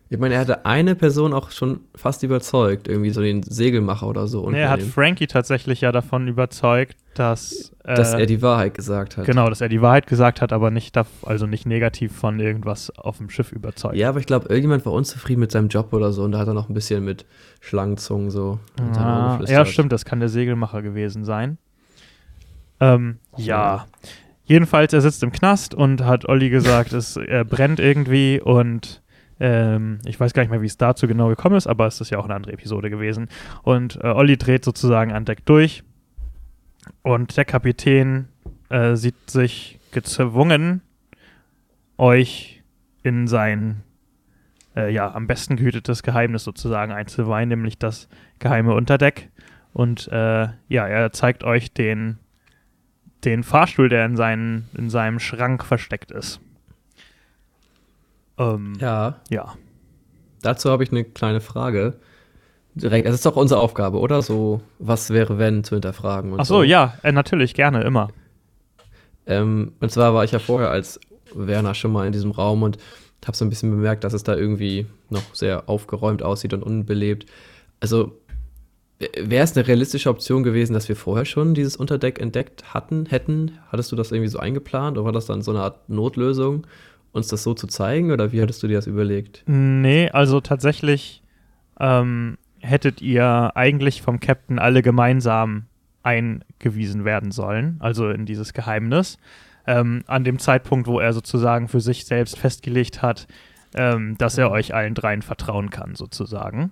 Ich 0.10 0.18
meine, 0.18 0.36
er 0.36 0.42
hatte 0.42 0.66
eine 0.66 0.96
Person 0.96 1.34
auch 1.34 1.52
schon 1.52 1.82
fast 1.94 2.24
überzeugt, 2.24 2.88
irgendwie 2.88 3.10
so 3.10 3.22
den 3.22 3.44
Segelmacher 3.44 4.08
oder 4.08 4.28
so. 4.28 4.50
Nee, 4.50 4.62
er 4.62 4.70
hat 4.70 4.82
Frankie 4.82 5.28
tatsächlich 5.28 5.82
ja 5.82 5.92
davon 5.92 6.30
überzeugt, 6.30 6.96
dass, 7.14 7.74
äh, 7.84 7.96
dass 7.96 8.14
er 8.14 8.26
die 8.26 8.42
Wahrheit 8.42 8.74
gesagt 8.74 9.18
hat. 9.18 9.26
genau, 9.26 9.50
dass 9.50 9.60
er 9.60 9.68
die 9.68 9.82
Wahrheit 9.82 10.08
gesagt 10.08 10.42
hat, 10.42 10.54
aber 10.54 10.72
nicht, 10.72 10.98
also 11.24 11.46
nicht 11.46 11.66
negativ 11.66 12.16
von 12.16 12.40
irgendwas 12.40 12.90
auf 12.92 13.18
dem 13.18 13.30
Schiff 13.30 13.52
überzeugt. 13.52 13.96
Ja, 13.96 14.08
aber 14.08 14.20
ich 14.20 14.26
glaube, 14.26 14.48
irgendjemand 14.48 14.86
war 14.86 14.94
unzufrieden 14.94 15.42
mit 15.42 15.52
seinem 15.52 15.68
Job 15.68 15.92
oder 15.92 16.14
so 16.14 16.24
und 16.24 16.32
da 16.32 16.40
hat 16.40 16.48
er 16.48 16.54
noch 16.54 16.70
ein 16.70 16.74
bisschen 16.74 17.04
mit 17.04 17.26
Schlangenzungen 17.60 18.32
so. 18.32 18.60
Ah, 18.98 19.40
ja, 19.46 19.66
stimmt, 19.66 19.92
das 19.92 20.06
kann 20.06 20.22
der 20.22 20.30
Segelmacher 20.30 20.82
gewesen 20.82 21.26
sein. 21.26 21.58
Ähm, 22.80 23.18
ja. 23.36 23.88
Jedenfalls, 24.46 24.94
er 24.94 25.02
sitzt 25.02 25.22
im 25.24 25.34
Knast 25.34 25.76
und 25.76 26.06
hat 26.06 26.30
Olli 26.30 26.50
gesagt, 26.50 26.94
es 26.94 27.20
brennt 27.50 27.82
irgendwie 27.82 28.40
und 28.40 29.02
ähm, 29.40 30.00
ich 30.06 30.20
weiß 30.20 30.34
gar 30.34 30.44
nicht 30.44 30.52
mehr, 30.52 30.62
wie 30.62 30.68
es 30.68 30.78
dazu 30.78 31.08
genau 31.08 31.30
gekommen 31.30 31.56
ist, 31.56 31.68
aber 31.68 31.88
es 31.88 32.02
ist 32.02 32.10
ja 32.10 32.18
auch 32.18 32.26
eine 32.26 32.36
andere 32.36 32.54
Episode 32.54 32.90
gewesen. 32.90 33.28
Und 33.64 33.98
äh, 34.04 34.08
Olli 34.08 34.38
dreht 34.38 34.66
sozusagen 34.66 35.12
an 35.12 35.26
Deck 35.26 35.46
durch 35.46 35.84
und 37.04 37.38
der 37.38 37.46
Kapitän 37.46 38.28
äh, 38.70 38.96
sieht 38.96 39.30
sich 39.30 39.80
gezwungen, 39.92 40.82
euch 41.98 42.64
in 43.04 43.28
sein 43.28 43.84
äh, 44.76 44.94
ja, 44.94 45.14
am 45.14 45.28
besten 45.28 45.56
gehütetes 45.56 46.04
Geheimnis 46.04 46.44
sozusagen 46.44 46.92
einzuweihen, 46.92 47.50
nämlich 47.50 47.78
das 47.78 48.08
geheime 48.40 48.74
Unterdeck. 48.74 49.30
Und 49.74 50.08
äh, 50.12 50.48
ja, 50.68 50.88
er 50.88 51.12
zeigt 51.12 51.44
euch 51.44 51.74
den, 51.74 52.20
den 53.26 53.44
Fahrstuhl, 53.44 53.90
der 53.90 54.06
in, 54.06 54.16
seinen, 54.16 54.70
in 54.78 54.90
seinem 54.90 55.20
Schrank 55.20 55.64
versteckt 55.64 56.12
ist. 56.12 56.40
Ähm, 58.38 58.74
ja. 58.80 59.22
Ja, 59.30 59.56
dazu 60.42 60.70
habe 60.70 60.84
ich 60.84 60.92
eine 60.92 61.04
kleine 61.04 61.42
Frage. 61.42 62.00
Direkt, 62.76 63.08
es 63.08 63.16
ist 63.16 63.26
doch 63.26 63.36
unsere 63.36 63.60
Aufgabe, 63.60 64.00
oder? 64.00 64.22
So, 64.22 64.62
was 64.78 65.10
wäre, 65.10 65.40
wenn, 65.40 65.64
zu 65.64 65.76
hinterfragen. 65.76 66.34
Und 66.34 66.40
Ach 66.40 66.46
so, 66.46 66.62
ja, 66.62 66.94
äh, 67.02 67.12
natürlich, 67.12 67.54
gerne, 67.56 67.82
immer. 67.82 68.10
Ähm, 69.26 69.74
und 69.80 69.92
zwar 69.92 70.14
war 70.14 70.24
ich 70.24 70.32
ja 70.32 70.40
vorher 70.40 70.70
als 70.70 71.00
Werner 71.34 71.74
schon 71.74 71.92
mal 71.92 72.06
in 72.06 72.14
diesem 72.14 72.32
Raum 72.32 72.64
und 72.64 72.78
habe 73.26 73.36
so 73.36 73.44
ein 73.44 73.50
bisschen 73.50 73.72
bemerkt, 73.72 74.04
dass 74.04 74.14
es 74.14 74.24
da 74.24 74.36
irgendwie 74.36 74.86
noch 75.10 75.36
sehr 75.36 75.68
aufgeräumt 75.68 76.24
aussieht 76.24 76.54
und 76.54 76.64
unbelebt. 76.64 77.26
Also 77.80 78.18
wäre 79.00 79.44
es 79.44 79.56
eine 79.56 79.68
realistische 79.68 80.10
Option 80.10 80.44
gewesen, 80.44 80.74
dass 80.74 80.90
wir 80.90 80.96
vorher 80.96 81.26
schon 81.26 81.54
dieses 81.54 81.76
Unterdeck 81.76 82.20
entdeckt 82.20 82.74
hatten, 82.74 83.06
hätten? 83.06 83.60
Hattest 83.70 83.92
du 83.92 83.96
das 83.96 84.12
irgendwie 84.12 84.30
so 84.30 84.40
eingeplant 84.40 84.98
oder 84.98 85.06
war 85.06 85.12
das 85.12 85.26
dann 85.26 85.42
so 85.42 85.52
eine 85.52 85.62
Art 85.62 85.90
Notlösung, 85.90 86.66
uns 87.18 87.28
das 87.28 87.44
so 87.44 87.54
zu 87.54 87.68
zeigen 87.68 88.12
oder 88.12 88.32
wie 88.32 88.42
hattest 88.42 88.64
du 88.64 88.68
dir 88.68 88.76
das 88.78 88.88
überlegt? 88.88 89.44
Nee, 89.48 90.10
also 90.10 90.40
tatsächlich 90.40 91.22
ähm, 91.80 92.38
hättet 92.60 93.02
ihr 93.02 93.52
eigentlich 93.56 94.02
vom 94.02 94.20
Captain 94.20 94.60
alle 94.60 94.82
gemeinsam 94.82 95.66
eingewiesen 96.04 97.04
werden 97.04 97.32
sollen, 97.32 97.78
also 97.80 98.10
in 98.10 98.26
dieses 98.26 98.54
Geheimnis. 98.54 99.18
Ähm, 99.66 100.06
an 100.08 100.24
dem 100.24 100.40
Zeitpunkt, 100.40 100.88
wo 100.88 101.00
er 101.00 101.12
sozusagen 101.12 101.68
für 101.68 101.82
sich 101.82 102.06
selbst 102.06 102.38
festgelegt 102.40 103.02
hat, 103.02 103.28
ähm, 103.76 104.18
dass 104.18 104.38
er 104.38 104.50
euch 104.50 104.74
allen 104.74 104.94
dreien 104.94 105.22
vertrauen 105.22 105.70
kann, 105.70 105.96
sozusagen. 105.96 106.72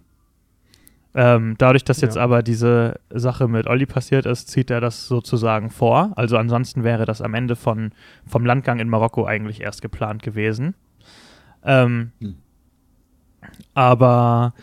Ähm, 1.18 1.56
dadurch, 1.58 1.86
dass 1.86 2.02
jetzt 2.02 2.16
Ja. 2.18 2.24
aber 2.24 2.44
diese 2.44 3.00
Sache 3.10 3.48
mit 3.48 3.68
Olli 3.68 3.86
passiert 3.86 4.26
ist, 4.26 4.50
zieht 4.50 4.70
er 4.70 4.82
das 4.82 5.08
sozusagen 5.08 5.70
vor. 5.70 6.12
Also 6.18 6.38
ansonsten 6.38 6.84
wäre 6.84 7.06
das 7.06 7.22
am 7.22 7.34
Ende 7.34 7.56
von, 7.56 7.92
vom 8.28 8.46
Landgang 8.46 8.80
in 8.80 8.90
Marokko 8.90 9.26
eigentlich 9.26 9.62
erst 9.62 9.82
geplant 9.82 10.22
gewesen. 10.24 10.76
Ähm, 11.64 12.12
Hm. 12.20 12.36
aber 13.74 14.54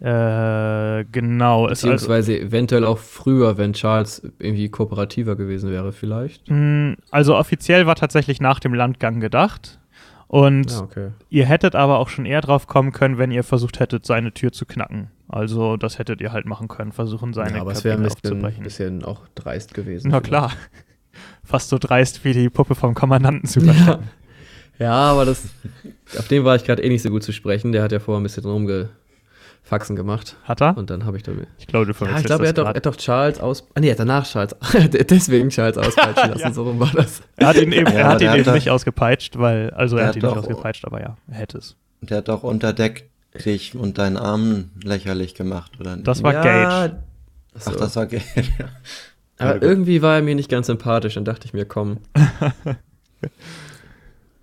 äh, 0.00 1.04
genau, 1.10 1.62
also, 1.66 1.88
Beziehungsweise 1.88 2.38
eventuell 2.38 2.84
auch 2.84 2.98
früher, 2.98 3.58
wenn 3.58 3.72
Charles 3.72 4.22
irgendwie 4.38 4.68
kooperativer 4.68 5.34
gewesen 5.36 5.70
wäre, 5.70 5.92
vielleicht. 5.92 6.48
mh, 6.48 6.96
also 7.10 7.34
offiziell 7.36 7.86
war 7.86 7.96
tatsächlich 7.96 8.40
nach 8.40 8.60
dem 8.60 8.74
Landgang 8.74 9.18
gedacht. 9.20 9.80
Und 10.28 10.70
Ja, 10.70 10.80
okay. 10.82 11.08
ihr 11.30 11.46
hättet 11.46 11.74
aber 11.74 11.98
auch 11.98 12.10
schon 12.10 12.26
eher 12.26 12.42
drauf 12.42 12.66
kommen 12.66 12.92
können, 12.92 13.16
wenn 13.18 13.30
ihr 13.30 13.42
versucht 13.42 13.80
hättet, 13.80 14.04
seine 14.06 14.32
Tür 14.32 14.52
zu 14.52 14.66
knacken. 14.66 15.08
Also 15.28 15.76
das 15.76 15.98
hättet 15.98 16.20
ihr 16.20 16.32
halt 16.32 16.46
machen 16.46 16.68
können, 16.68 16.92
versuchen 16.92 17.34
seine 17.34 17.56
ja, 17.56 17.60
aber 17.60 17.72
es 17.72 17.84
wäre 17.84 17.96
ein 17.96 18.02
Kabine 18.02 18.14
bisschen, 18.14 18.32
aufzubrechen. 18.32 18.64
bisschen 18.64 19.04
auch 19.04 19.26
dreist 19.34 19.74
gewesen. 19.74 20.10
Na 20.10 20.20
klar. 20.20 20.52
Fast 21.44 21.68
so 21.68 21.78
dreist 21.78 22.24
wie 22.24 22.32
die 22.32 22.48
Puppe 22.50 22.74
vom 22.74 22.94
Kommandanten 22.94 23.46
zu 23.48 23.60
überstellen. 23.60 24.08
Ja, 24.78 24.92
aber 24.94 25.24
das, 25.24 25.42
auf 26.16 26.28
den 26.28 26.44
war 26.44 26.54
ich 26.56 26.64
gerade 26.64 26.82
eh 26.82 26.88
nicht 26.88 27.02
so 27.02 27.10
gut 27.10 27.22
zu 27.24 27.32
sprechen. 27.32 27.72
Der 27.72 27.82
hat 27.82 27.90
ja 27.92 27.98
vorher 27.98 28.20
ein 28.20 28.22
bisschen 28.22 28.44
rumgefaxen 28.44 29.96
gemacht. 29.96 30.36
Hat 30.44 30.60
er? 30.62 30.76
Und 30.76 30.88
dann 30.90 31.04
habe 31.04 31.16
ich 31.16 31.24
damit. 31.24 31.48
Ich 31.58 31.66
glaube, 31.66 31.92
du 31.92 32.04
Ja, 32.04 32.18
ich 32.18 32.24
glaube, 32.24 32.44
er, 32.44 32.50
hat 32.50 32.58
doch- 32.58 32.66
er 32.66 32.74
hat 32.74 32.86
doch 32.86 32.96
Charles 32.96 33.40
aus. 33.40 33.66
Ah, 33.74 33.80
nee, 33.80 33.88
er 33.88 33.92
hat 33.92 33.98
danach 34.00 34.24
Charles. 34.26 34.54
Deswegen 35.10 35.48
Charles 35.50 35.76
auspeitschen 35.78 36.30
lassen, 36.30 36.40
Ja. 36.42 36.52
so 36.52 36.62
rum 36.62 36.78
war 36.78 36.92
das. 36.94 37.22
Er 37.36 37.48
hat 37.48 37.56
ihn 37.56 37.72
eben, 37.72 37.86
Ja, 37.86 37.92
er 37.98 38.08
hat 38.08 38.20
ihn 38.22 38.30
hat 38.30 38.38
eben 38.38 38.52
nicht 38.52 38.70
ausgepeitscht, 38.70 39.38
weil, 39.38 39.70
also 39.70 39.96
er 39.96 40.00
Der 40.00 40.08
hat 40.08 40.16
ihn 40.16 40.22
nicht 40.22 40.30
doch- 40.32 40.38
ausgepeitscht, 40.38 40.84
aber 40.84 41.00
ja, 41.00 41.16
er 41.28 41.34
hätte 41.34 41.58
es. 41.58 41.74
Der 42.00 42.18
hat 42.18 42.28
doch 42.28 42.44
unter 42.44 42.72
Deck 42.72 43.07
dich 43.38 43.74
und 43.74 43.98
deinen 43.98 44.16
Arm 44.16 44.70
lächerlich 44.82 45.34
gemacht, 45.34 45.72
oder 45.80 45.96
nicht? 45.96 46.06
Das 46.06 46.22
war 46.22 46.32
Gage. 46.32 46.98
Achso. 47.54 47.70
Ach, 47.74 47.76
das 47.76 47.96
war 47.96 48.06
Gage. 48.06 48.24
ja. 48.36 48.68
aber 49.38 49.62
irgendwie 49.62 50.02
war 50.02 50.16
er 50.16 50.22
mir 50.22 50.34
nicht 50.34 50.50
ganz 50.50 50.66
sympathisch 50.66 51.16
und 51.16 51.26
dachte 51.26 51.46
ich 51.46 51.52
mir, 51.52 51.64
komm. 51.64 51.98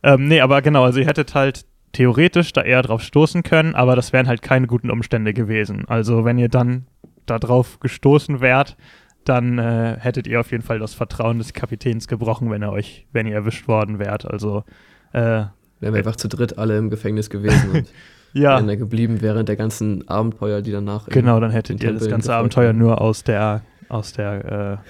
Ähm, 0.06 0.28
nee, 0.28 0.40
aber 0.40 0.62
genau, 0.62 0.84
also 0.84 1.00
ihr 1.00 1.08
hättet 1.08 1.34
halt 1.34 1.66
theoretisch 1.92 2.54
da 2.54 2.62
eher 2.62 2.84
drauf 2.84 3.02
stoßen 3.02 3.42
können, 3.42 3.74
aber 3.74 3.96
das 3.96 4.14
wären 4.14 4.28
halt 4.28 4.44
keine 4.44 4.68
guten 4.68 4.92
Umstände 4.92 5.34
gewesen. 5.34 5.86
Also 5.88 6.24
wenn 6.24 6.38
ihr 6.38 6.48
dann 6.48 6.86
da 7.26 7.40
drauf 7.40 7.80
gestoßen 7.80 8.40
wärt, 8.40 8.78
dann 9.24 9.58
äh, 9.58 9.98
hättet 10.00 10.28
ihr 10.28 10.40
auf 10.40 10.52
jeden 10.52 10.62
Fall 10.62 10.78
das 10.78 10.94
Vertrauen 10.94 11.40
des 11.40 11.54
Kapitäns 11.54 12.08
gebrochen, 12.08 12.52
wenn 12.52 12.62
er 12.62 12.72
euch, 12.72 13.08
wenn 13.14 13.26
ihr 13.26 13.34
erwischt 13.34 13.68
worden 13.68 13.98
wärt. 13.98 14.30
Also 14.30 14.64
äh, 15.12 15.46
Wären 15.80 15.94
wir 15.94 15.96
einfach 15.96 16.18
zu 16.18 16.28
dritt 16.28 16.60
alle 16.60 16.78
im 16.78 16.92
Gefängnis 16.92 17.32
gewesen 17.32 17.72
und 17.74 17.88
ja, 18.36 18.52
wären 18.52 18.68
da 18.68 18.76
geblieben 18.76 19.22
während 19.22 19.50
der 19.50 19.56
ganzen 19.56 20.08
Abenteuer, 20.08 20.62
die 20.62 20.72
danach. 20.72 21.08
genau, 21.08 21.40
dann 21.40 21.52
hättet 21.52 21.84
ihr 21.84 21.94
das 21.94 22.08
ganze 22.08 22.34
Abenteuer 22.34 22.70
haben. 22.70 22.80
nur 22.80 23.02
aus 23.02 23.24
der, 23.24 23.62
aus 23.90 24.14
der, 24.14 24.82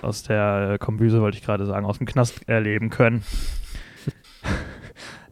äh, 0.00 0.04
aus 0.04 0.22
der 0.22 0.78
Kombüse, 0.78 1.20
wollte 1.20 1.38
ich 1.38 1.44
gerade 1.44 1.66
sagen, 1.66 1.86
aus 1.86 1.98
dem 1.98 2.06
Knast 2.06 2.48
erleben 2.48 2.90
können. 2.90 3.22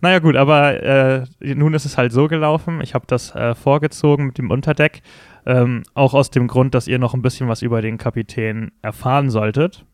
Naja 0.02 0.18
gut, 0.18 0.34
aber 0.34 0.82
äh, 0.82 1.26
nun 1.40 1.74
ist 1.74 1.84
es 1.84 1.98
halt 1.98 2.12
so 2.12 2.26
gelaufen. 2.26 2.80
Ich 2.80 2.94
habe 2.94 3.04
das 3.06 3.34
äh, 3.34 3.54
vorgezogen 3.54 4.28
mit 4.28 4.38
dem 4.38 4.50
Unterdeck. 4.50 5.02
Ähm, 5.44 5.82
auch 5.92 6.14
aus 6.14 6.30
dem 6.30 6.48
Grund, 6.48 6.74
dass 6.74 6.88
ihr 6.88 6.98
noch 6.98 7.12
ein 7.12 7.20
bisschen 7.20 7.48
was 7.48 7.60
über 7.60 7.82
den 7.82 7.98
Kapitän 7.98 8.72
erfahren 8.80 9.28
solltet. 9.28 9.84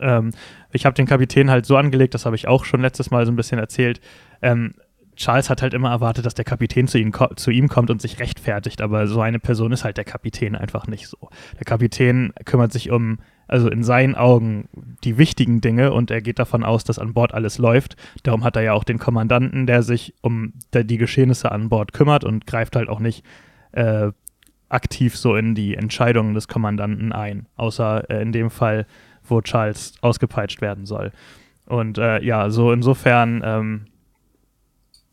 Ähm, 0.00 0.32
ich 0.70 0.84
habe 0.84 0.94
den 0.94 1.06
Kapitän 1.06 1.50
halt 1.50 1.66
so 1.66 1.76
angelegt, 1.76 2.14
das 2.14 2.26
habe 2.26 2.36
ich 2.36 2.46
auch 2.46 2.64
schon 2.64 2.82
letztes 2.82 3.10
Mal 3.10 3.24
so 3.24 3.32
ein 3.32 3.36
bisschen 3.36 3.58
erzählt. 3.58 4.00
Ähm, 4.42 4.74
Charles 5.16 5.50
hat 5.50 5.60
halt 5.62 5.74
immer 5.74 5.90
erwartet, 5.90 6.24
dass 6.24 6.34
der 6.34 6.44
Kapitän 6.44 6.88
zu 6.88 6.98
ihm, 6.98 7.12
zu 7.36 7.50
ihm, 7.50 7.68
kommt 7.68 7.90
und 7.90 8.00
sich 8.00 8.18
rechtfertigt, 8.18 8.80
aber 8.80 9.06
so 9.06 9.20
eine 9.20 9.38
Person 9.38 9.72
ist 9.72 9.84
halt 9.84 9.98
der 9.98 10.04
Kapitän 10.04 10.56
einfach 10.56 10.86
nicht 10.86 11.06
so. 11.06 11.28
Der 11.58 11.64
Kapitän 11.64 12.32
kümmert 12.44 12.72
sich 12.72 12.90
um, 12.90 13.18
also 13.46 13.68
in 13.68 13.82
seinen 13.82 14.14
Augen, 14.14 14.68
die 15.04 15.18
wichtigen 15.18 15.60
Dinge 15.60 15.92
und 15.92 16.10
er 16.10 16.22
geht 16.22 16.38
davon 16.38 16.64
aus, 16.64 16.84
dass 16.84 16.98
an 16.98 17.12
Bord 17.12 17.34
alles 17.34 17.58
läuft. 17.58 17.96
Darum 18.22 18.42
hat 18.42 18.56
er 18.56 18.62
ja 18.62 18.72
auch 18.72 18.84
den 18.84 18.98
Kommandanten, 18.98 19.66
der 19.66 19.82
sich 19.82 20.14
um 20.22 20.54
die 20.72 20.98
Geschehnisse 20.98 21.52
an 21.52 21.68
Bord 21.68 21.92
kümmert 21.92 22.24
und 22.24 22.46
greift 22.46 22.74
halt 22.74 22.88
auch 22.88 23.00
nicht 23.00 23.24
äh, 23.72 24.12
aktiv 24.70 25.16
so 25.16 25.36
in 25.36 25.54
die 25.54 25.76
Entscheidungen 25.76 26.34
des 26.34 26.48
Kommandanten 26.48 27.12
ein, 27.12 27.46
außer 27.56 28.08
äh, 28.10 28.22
in 28.22 28.32
dem 28.32 28.50
Fall, 28.50 28.86
wo 29.22 29.42
Charles 29.42 29.94
ausgepeitscht 30.00 30.62
werden 30.62 30.86
soll. 30.86 31.12
Und 31.66 31.98
äh, 31.98 32.22
ja, 32.22 32.50
so 32.50 32.72
insofern 32.72 33.42
ähm, 33.44 33.84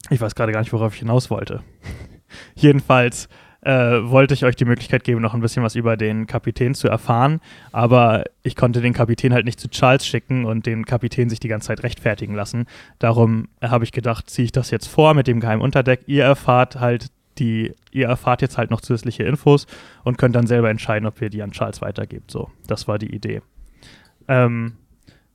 ich 0.09 0.21
weiß 0.21 0.35
gerade 0.35 0.51
gar 0.51 0.59
nicht, 0.61 0.73
worauf 0.73 0.93
ich 0.93 0.99
hinaus 0.99 1.29
wollte. 1.29 1.61
Jedenfalls 2.55 3.29
äh, 3.61 3.71
wollte 3.71 4.33
ich 4.33 4.45
euch 4.45 4.55
die 4.55 4.65
Möglichkeit 4.65 5.03
geben, 5.03 5.21
noch 5.21 5.33
ein 5.33 5.41
bisschen 5.41 5.63
was 5.63 5.75
über 5.75 5.97
den 5.97 6.27
Kapitän 6.27 6.73
zu 6.73 6.87
erfahren, 6.87 7.41
aber 7.71 8.23
ich 8.41 8.55
konnte 8.55 8.81
den 8.81 8.93
Kapitän 8.93 9.33
halt 9.33 9.45
nicht 9.45 9.59
zu 9.59 9.69
Charles 9.69 10.05
schicken 10.05 10.45
und 10.45 10.65
den 10.65 10.85
Kapitän 10.85 11.29
sich 11.29 11.39
die 11.39 11.49
ganze 11.49 11.67
Zeit 11.67 11.83
rechtfertigen 11.83 12.35
lassen. 12.35 12.65
Darum 12.99 13.49
habe 13.61 13.83
ich 13.83 13.91
gedacht, 13.91 14.29
ziehe 14.29 14.45
ich 14.45 14.51
das 14.51 14.71
jetzt 14.71 14.87
vor 14.87 15.13
mit 15.13 15.27
dem 15.27 15.39
geheimen 15.39 15.61
Unterdeck. 15.61 16.01
Ihr 16.07 16.23
erfahrt 16.23 16.79
halt 16.79 17.07
die, 17.37 17.73
ihr 17.91 18.07
erfahrt 18.07 18.41
jetzt 18.41 18.57
halt 18.57 18.69
noch 18.69 18.81
zusätzliche 18.81 19.23
Infos 19.23 19.65
und 20.03 20.17
könnt 20.17 20.35
dann 20.35 20.47
selber 20.47 20.69
entscheiden, 20.69 21.07
ob 21.07 21.21
ihr 21.21 21.29
die 21.29 21.41
an 21.41 21.51
Charles 21.51 21.81
weitergebt. 21.81 22.31
So, 22.31 22.49
das 22.67 22.87
war 22.87 22.99
die 22.99 23.13
Idee. 23.13 23.41
Ähm, 24.27 24.73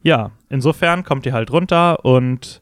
ja, 0.02 0.32
insofern 0.50 1.02
kommt 1.02 1.24
ihr 1.24 1.32
halt 1.32 1.50
runter 1.50 2.04
und 2.04 2.60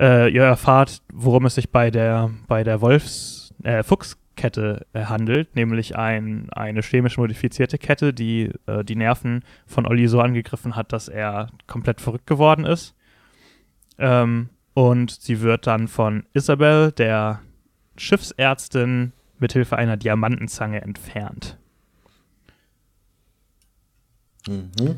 äh, 0.00 0.28
ihr 0.28 0.42
erfahrt, 0.42 1.02
worum 1.12 1.44
es 1.46 1.54
sich 1.54 1.70
bei 1.70 1.90
der, 1.90 2.30
bei 2.48 2.64
der 2.64 2.80
Wolfs, 2.80 3.54
äh, 3.62 3.82
Fuchskette 3.82 4.86
äh, 4.94 5.04
handelt, 5.04 5.54
nämlich 5.54 5.96
ein, 5.96 6.48
eine 6.50 6.82
chemisch 6.82 7.18
modifizierte 7.18 7.76
Kette, 7.78 8.14
die 8.14 8.50
äh, 8.66 8.82
die 8.82 8.96
Nerven 8.96 9.44
von 9.66 9.86
Olli 9.86 10.08
so 10.08 10.20
angegriffen 10.20 10.74
hat, 10.74 10.92
dass 10.92 11.08
er 11.08 11.50
komplett 11.66 12.00
verrückt 12.00 12.26
geworden 12.26 12.64
ist. 12.64 12.94
Ähm, 13.98 14.48
und 14.72 15.10
sie 15.10 15.42
wird 15.42 15.66
dann 15.66 15.88
von 15.88 16.24
Isabel, 16.32 16.92
der 16.92 17.40
Schiffsärztin, 17.96 19.12
mithilfe 19.38 19.76
einer 19.76 19.96
Diamantenzange 19.96 20.80
entfernt. 20.80 21.58
Mhm. 24.48 24.96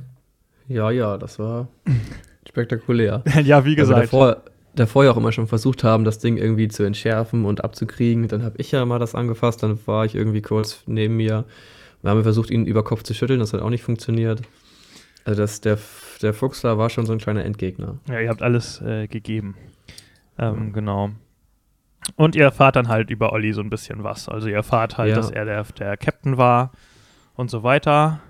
Ja, 0.68 0.90
ja, 0.90 1.18
das 1.18 1.38
war 1.40 1.68
spektakulär. 2.48 3.24
ja, 3.42 3.64
wie 3.64 3.74
gesagt. 3.74 4.00
Also 4.00 4.18
davor, 4.18 4.51
davor 4.74 5.04
ja 5.04 5.10
auch 5.12 5.16
immer 5.16 5.32
schon 5.32 5.46
versucht 5.46 5.84
haben, 5.84 6.04
das 6.04 6.18
Ding 6.18 6.36
irgendwie 6.36 6.68
zu 6.68 6.82
entschärfen 6.82 7.44
und 7.44 7.64
abzukriegen. 7.64 8.28
Dann 8.28 8.42
habe 8.42 8.56
ich 8.58 8.72
ja 8.72 8.84
mal 8.84 8.98
das 8.98 9.14
angefasst, 9.14 9.62
dann 9.62 9.78
war 9.86 10.04
ich 10.04 10.14
irgendwie 10.14 10.42
kurz 10.42 10.82
neben 10.86 11.16
mir. 11.16 11.44
Wir 12.02 12.10
haben 12.10 12.22
versucht, 12.22 12.50
ihn 12.50 12.66
über 12.66 12.82
Kopf 12.82 13.02
zu 13.02 13.14
schütteln, 13.14 13.40
das 13.40 13.52
hat 13.52 13.60
auch 13.60 13.70
nicht 13.70 13.84
funktioniert. 13.84 14.42
Also 15.24 15.42
das, 15.42 15.60
der, 15.60 15.78
der 16.20 16.34
Fuchs 16.34 16.62
da 16.62 16.78
war 16.78 16.90
schon 16.90 17.06
so 17.06 17.12
ein 17.12 17.18
kleiner 17.18 17.44
Endgegner. 17.44 17.98
Ja, 18.08 18.20
ihr 18.20 18.28
habt 18.28 18.42
alles 18.42 18.80
äh, 18.80 19.06
gegeben. 19.06 19.56
Ähm, 20.38 20.68
mhm. 20.68 20.72
Genau. 20.72 21.10
Und 22.16 22.34
ihr 22.34 22.42
erfahrt 22.42 22.74
dann 22.74 22.88
halt 22.88 23.10
über 23.10 23.32
Olli 23.32 23.52
so 23.52 23.60
ein 23.60 23.70
bisschen 23.70 24.02
was. 24.02 24.28
Also 24.28 24.48
ihr 24.48 24.56
erfahrt 24.56 24.98
halt, 24.98 25.10
ja. 25.10 25.16
dass 25.16 25.30
er 25.30 25.44
der, 25.44 25.62
der 25.78 25.96
Captain 25.96 26.36
war 26.36 26.72
und 27.34 27.50
so 27.50 27.62
weiter 27.62 28.20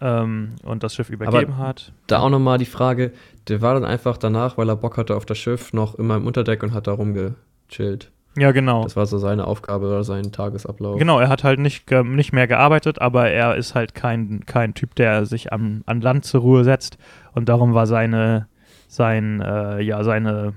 ähm, 0.00 0.56
und 0.64 0.82
das 0.82 0.94
Schiff 0.94 1.10
übergeben 1.10 1.52
Aber 1.52 1.58
hat. 1.58 1.92
Da 2.06 2.20
auch 2.20 2.30
nochmal 2.30 2.58
die 2.58 2.64
Frage, 2.64 3.12
der 3.48 3.60
war 3.60 3.74
dann 3.74 3.84
einfach 3.84 4.16
danach, 4.16 4.56
weil 4.56 4.68
er 4.68 4.76
Bock 4.76 4.96
hatte 4.96 5.16
auf 5.16 5.26
das 5.26 5.38
Schiff, 5.38 5.72
noch 5.72 5.94
immer 5.96 6.16
im 6.16 6.26
Unterdeck 6.26 6.62
und 6.62 6.72
hat 6.72 6.86
da 6.86 6.92
rumgechillt. 6.92 8.10
Ja, 8.36 8.52
genau. 8.52 8.84
Das 8.84 8.96
war 8.96 9.06
so 9.06 9.18
seine 9.18 9.46
Aufgabe 9.46 9.86
oder 9.86 10.04
sein 10.04 10.30
Tagesablauf. 10.30 10.98
Genau, 10.98 11.18
er 11.18 11.28
hat 11.28 11.42
halt 11.42 11.58
nicht, 11.58 11.90
nicht 11.90 12.32
mehr 12.32 12.46
gearbeitet, 12.46 13.00
aber 13.00 13.28
er 13.28 13.56
ist 13.56 13.74
halt 13.74 13.94
kein, 13.94 14.46
kein 14.46 14.74
Typ, 14.74 14.94
der 14.94 15.26
sich 15.26 15.52
am, 15.52 15.82
an 15.86 16.00
Land 16.00 16.24
zur 16.24 16.40
Ruhe 16.42 16.62
setzt. 16.64 16.96
Und 17.32 17.48
darum 17.48 17.74
war 17.74 17.86
seine, 17.86 18.46
sein, 18.86 19.40
äh, 19.40 19.80
ja, 19.80 20.04
seine, 20.04 20.54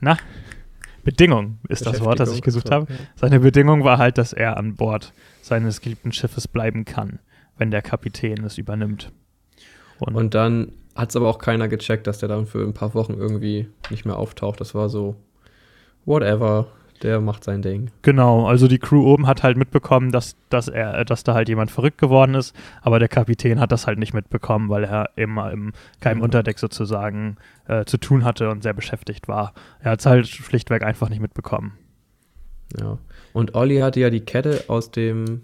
na, 0.00 0.18
Bedingung 1.04 1.58
ist 1.68 1.86
das 1.86 2.04
Wort, 2.04 2.20
das 2.20 2.32
ich 2.34 2.42
gesucht 2.42 2.70
habe. 2.70 2.86
Seine 3.16 3.40
Bedingung 3.40 3.82
war 3.82 3.98
halt, 3.98 4.18
dass 4.18 4.32
er 4.32 4.56
an 4.56 4.76
Bord 4.76 5.12
seines 5.40 5.80
geliebten 5.80 6.12
Schiffes 6.12 6.46
bleiben 6.46 6.84
kann 6.84 7.18
wenn 7.62 7.70
der 7.70 7.80
Kapitän 7.80 8.42
es 8.42 8.58
übernimmt. 8.58 9.12
Und, 10.00 10.16
und 10.16 10.34
dann 10.34 10.72
hat 10.96 11.10
es 11.10 11.16
aber 11.16 11.28
auch 11.28 11.38
keiner 11.38 11.68
gecheckt, 11.68 12.08
dass 12.08 12.18
der 12.18 12.28
dann 12.28 12.46
für 12.46 12.58
ein 12.58 12.74
paar 12.74 12.92
Wochen 12.94 13.14
irgendwie 13.14 13.68
nicht 13.88 14.04
mehr 14.04 14.16
auftaucht. 14.16 14.60
Das 14.60 14.74
war 14.74 14.88
so, 14.88 15.14
whatever, 16.04 16.66
der 17.02 17.20
macht 17.20 17.44
sein 17.44 17.62
Ding. 17.62 17.92
Genau, 18.02 18.48
also 18.48 18.66
die 18.66 18.80
Crew 18.80 19.06
oben 19.06 19.28
hat 19.28 19.44
halt 19.44 19.56
mitbekommen, 19.56 20.10
dass, 20.10 20.34
dass, 20.48 20.66
er, 20.66 21.04
dass 21.04 21.22
da 21.22 21.34
halt 21.34 21.48
jemand 21.48 21.70
verrückt 21.70 21.98
geworden 21.98 22.34
ist, 22.34 22.52
aber 22.80 22.98
der 22.98 23.08
Kapitän 23.08 23.60
hat 23.60 23.70
das 23.70 23.86
halt 23.86 24.00
nicht 24.00 24.12
mitbekommen, 24.12 24.68
weil 24.68 24.82
er 24.82 25.10
immer 25.14 25.52
im 25.52 25.72
keinem 26.00 26.18
mhm. 26.18 26.24
Unterdeck 26.24 26.58
sozusagen 26.58 27.36
äh, 27.68 27.84
zu 27.84 27.96
tun 27.96 28.24
hatte 28.24 28.50
und 28.50 28.64
sehr 28.64 28.74
beschäftigt 28.74 29.28
war. 29.28 29.54
Er 29.78 29.92
hat 29.92 30.00
es 30.00 30.06
halt 30.06 30.26
schlichtweg 30.26 30.82
einfach 30.82 31.10
nicht 31.10 31.22
mitbekommen. 31.22 31.78
Ja. 32.76 32.98
Und 33.32 33.54
Olli 33.54 33.78
hatte 33.78 34.00
ja 34.00 34.10
die 34.10 34.24
Kette 34.24 34.64
aus 34.66 34.90
dem 34.90 35.42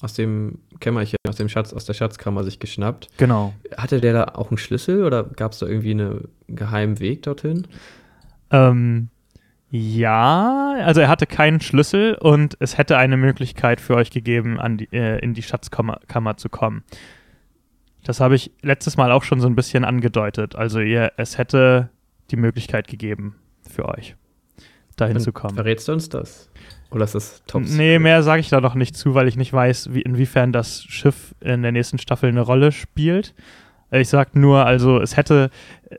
aus 0.00 0.14
dem 0.14 0.58
Kämmerchen, 0.80 1.16
aus 1.28 1.36
dem 1.36 1.48
Schatz, 1.48 1.72
aus 1.72 1.84
der 1.84 1.94
Schatzkammer 1.94 2.44
sich 2.44 2.58
geschnappt. 2.58 3.08
Genau. 3.16 3.54
Hatte 3.76 4.00
der 4.00 4.12
da 4.12 4.24
auch 4.34 4.50
einen 4.50 4.58
Schlüssel 4.58 5.04
oder 5.04 5.24
gab 5.24 5.52
es 5.52 5.58
da 5.58 5.66
irgendwie 5.66 5.92
einen 5.92 6.28
geheimen 6.48 7.00
Weg 7.00 7.22
dorthin? 7.22 7.66
Ähm, 8.50 9.08
ja, 9.70 10.74
also 10.84 11.00
er 11.00 11.08
hatte 11.08 11.26
keinen 11.26 11.60
Schlüssel 11.60 12.14
und 12.14 12.56
es 12.60 12.78
hätte 12.78 12.98
eine 12.98 13.16
Möglichkeit 13.16 13.80
für 13.80 13.96
euch 13.96 14.10
gegeben, 14.10 14.58
die, 14.78 14.88
äh, 14.92 15.18
in 15.18 15.34
die 15.34 15.42
Schatzkammer 15.42 16.00
Kammer 16.06 16.36
zu 16.36 16.48
kommen. 16.48 16.84
Das 18.04 18.20
habe 18.20 18.36
ich 18.36 18.52
letztes 18.62 18.96
Mal 18.96 19.10
auch 19.10 19.24
schon 19.24 19.40
so 19.40 19.48
ein 19.48 19.56
bisschen 19.56 19.84
angedeutet. 19.84 20.54
Also 20.54 20.78
ihr, 20.78 21.12
es 21.16 21.38
hätte 21.38 21.90
die 22.30 22.36
Möglichkeit 22.36 22.86
gegeben 22.86 23.34
für 23.68 23.86
euch, 23.86 24.14
dahin 24.96 25.14
Dann 25.14 25.22
zu 25.22 25.32
kommen. 25.32 25.56
Verrätst 25.56 25.88
du 25.88 25.92
uns 25.92 26.08
das? 26.08 26.48
Oder 26.90 27.04
ist 27.04 27.14
das 27.14 27.42
top? 27.46 27.62
Nee, 27.66 27.98
mehr 27.98 28.22
sage 28.22 28.40
ich 28.40 28.48
da 28.48 28.60
noch 28.60 28.74
nicht 28.74 28.96
zu, 28.96 29.14
weil 29.14 29.28
ich 29.28 29.36
nicht 29.36 29.52
weiß, 29.52 29.92
wie, 29.92 30.02
inwiefern 30.02 30.52
das 30.52 30.82
Schiff 30.84 31.34
in 31.40 31.62
der 31.62 31.72
nächsten 31.72 31.98
Staffel 31.98 32.28
eine 32.28 32.40
Rolle 32.40 32.72
spielt. 32.72 33.34
Ich 33.90 34.08
sag 34.08 34.34
nur, 34.34 34.66
also 34.66 35.00
es 35.00 35.16
hätte, 35.16 35.50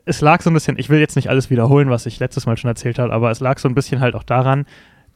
es 0.04 0.20
lag 0.20 0.42
so 0.42 0.50
ein 0.50 0.54
bisschen, 0.54 0.78
ich 0.78 0.90
will 0.90 1.00
jetzt 1.00 1.16
nicht 1.16 1.30
alles 1.30 1.50
wiederholen, 1.50 1.88
was 1.88 2.06
ich 2.06 2.18
letztes 2.18 2.46
Mal 2.46 2.56
schon 2.56 2.68
erzählt 2.68 2.98
habe, 2.98 3.12
aber 3.12 3.30
es 3.30 3.40
lag 3.40 3.58
so 3.58 3.68
ein 3.68 3.74
bisschen 3.74 4.00
halt 4.00 4.14
auch 4.14 4.24
daran, 4.24 4.66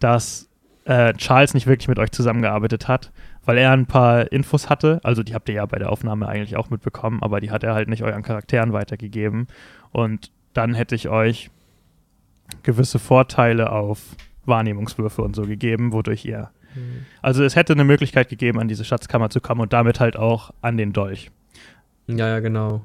dass 0.00 0.49
äh, 0.85 1.12
Charles 1.14 1.55
nicht 1.55 1.67
wirklich 1.67 1.88
mit 1.88 1.99
euch 1.99 2.11
zusammengearbeitet 2.11 2.88
hat, 2.88 3.12
weil 3.45 3.59
er 3.59 3.73
ein 3.73 3.87
paar 3.87 4.33
Infos 4.33 4.71
hatte, 4.71 5.00
also 5.02 5.23
die 5.23 5.35
habt 5.35 5.49
ihr 5.49 5.57
ja 5.57 5.67
bei 5.67 5.79
der 5.79 5.91
Aufnahme 5.91 6.29
eigentlich 6.29 6.57
auch 6.57 6.71
mitbekommen, 6.71 7.23
aber 7.23 7.41
die 7.41 7.50
hat 7.50 7.62
er 7.62 7.75
halt 7.75 7.88
nicht 7.88 8.02
euren 8.02 8.23
Charakteren 8.23 8.73
weitergegeben. 8.73 9.49
Und 9.91 10.33
dann 10.55 10.75
hätte 10.75 10.95
ich 10.95 11.09
euch 11.09 11.50
gewisse 12.62 12.99
Vorteile 12.99 13.71
auf 13.71 14.00
Wahrnehmungswürfe 14.44 15.22
und 15.22 15.37
so 15.37 15.42
gegeben, 15.42 15.92
wodurch 15.92 16.25
ihr. 16.25 16.50
Mhm. 16.75 17.06
Also 17.20 17.44
es 17.44 17.56
hätte 17.56 17.72
eine 17.72 17.84
Möglichkeit 17.84 18.28
gegeben, 18.28 18.58
an 18.58 18.68
diese 18.68 18.84
Schatzkammer 18.84 19.30
zu 19.30 19.40
kommen 19.40 19.61
und 19.61 19.72
damit 19.72 20.00
halt 20.00 20.16
auch 20.16 20.52
an 20.62 20.76
den 20.76 20.92
Dolch. 20.92 21.30
Ja, 22.06 22.28
ja, 22.28 22.40
genau. 22.40 22.82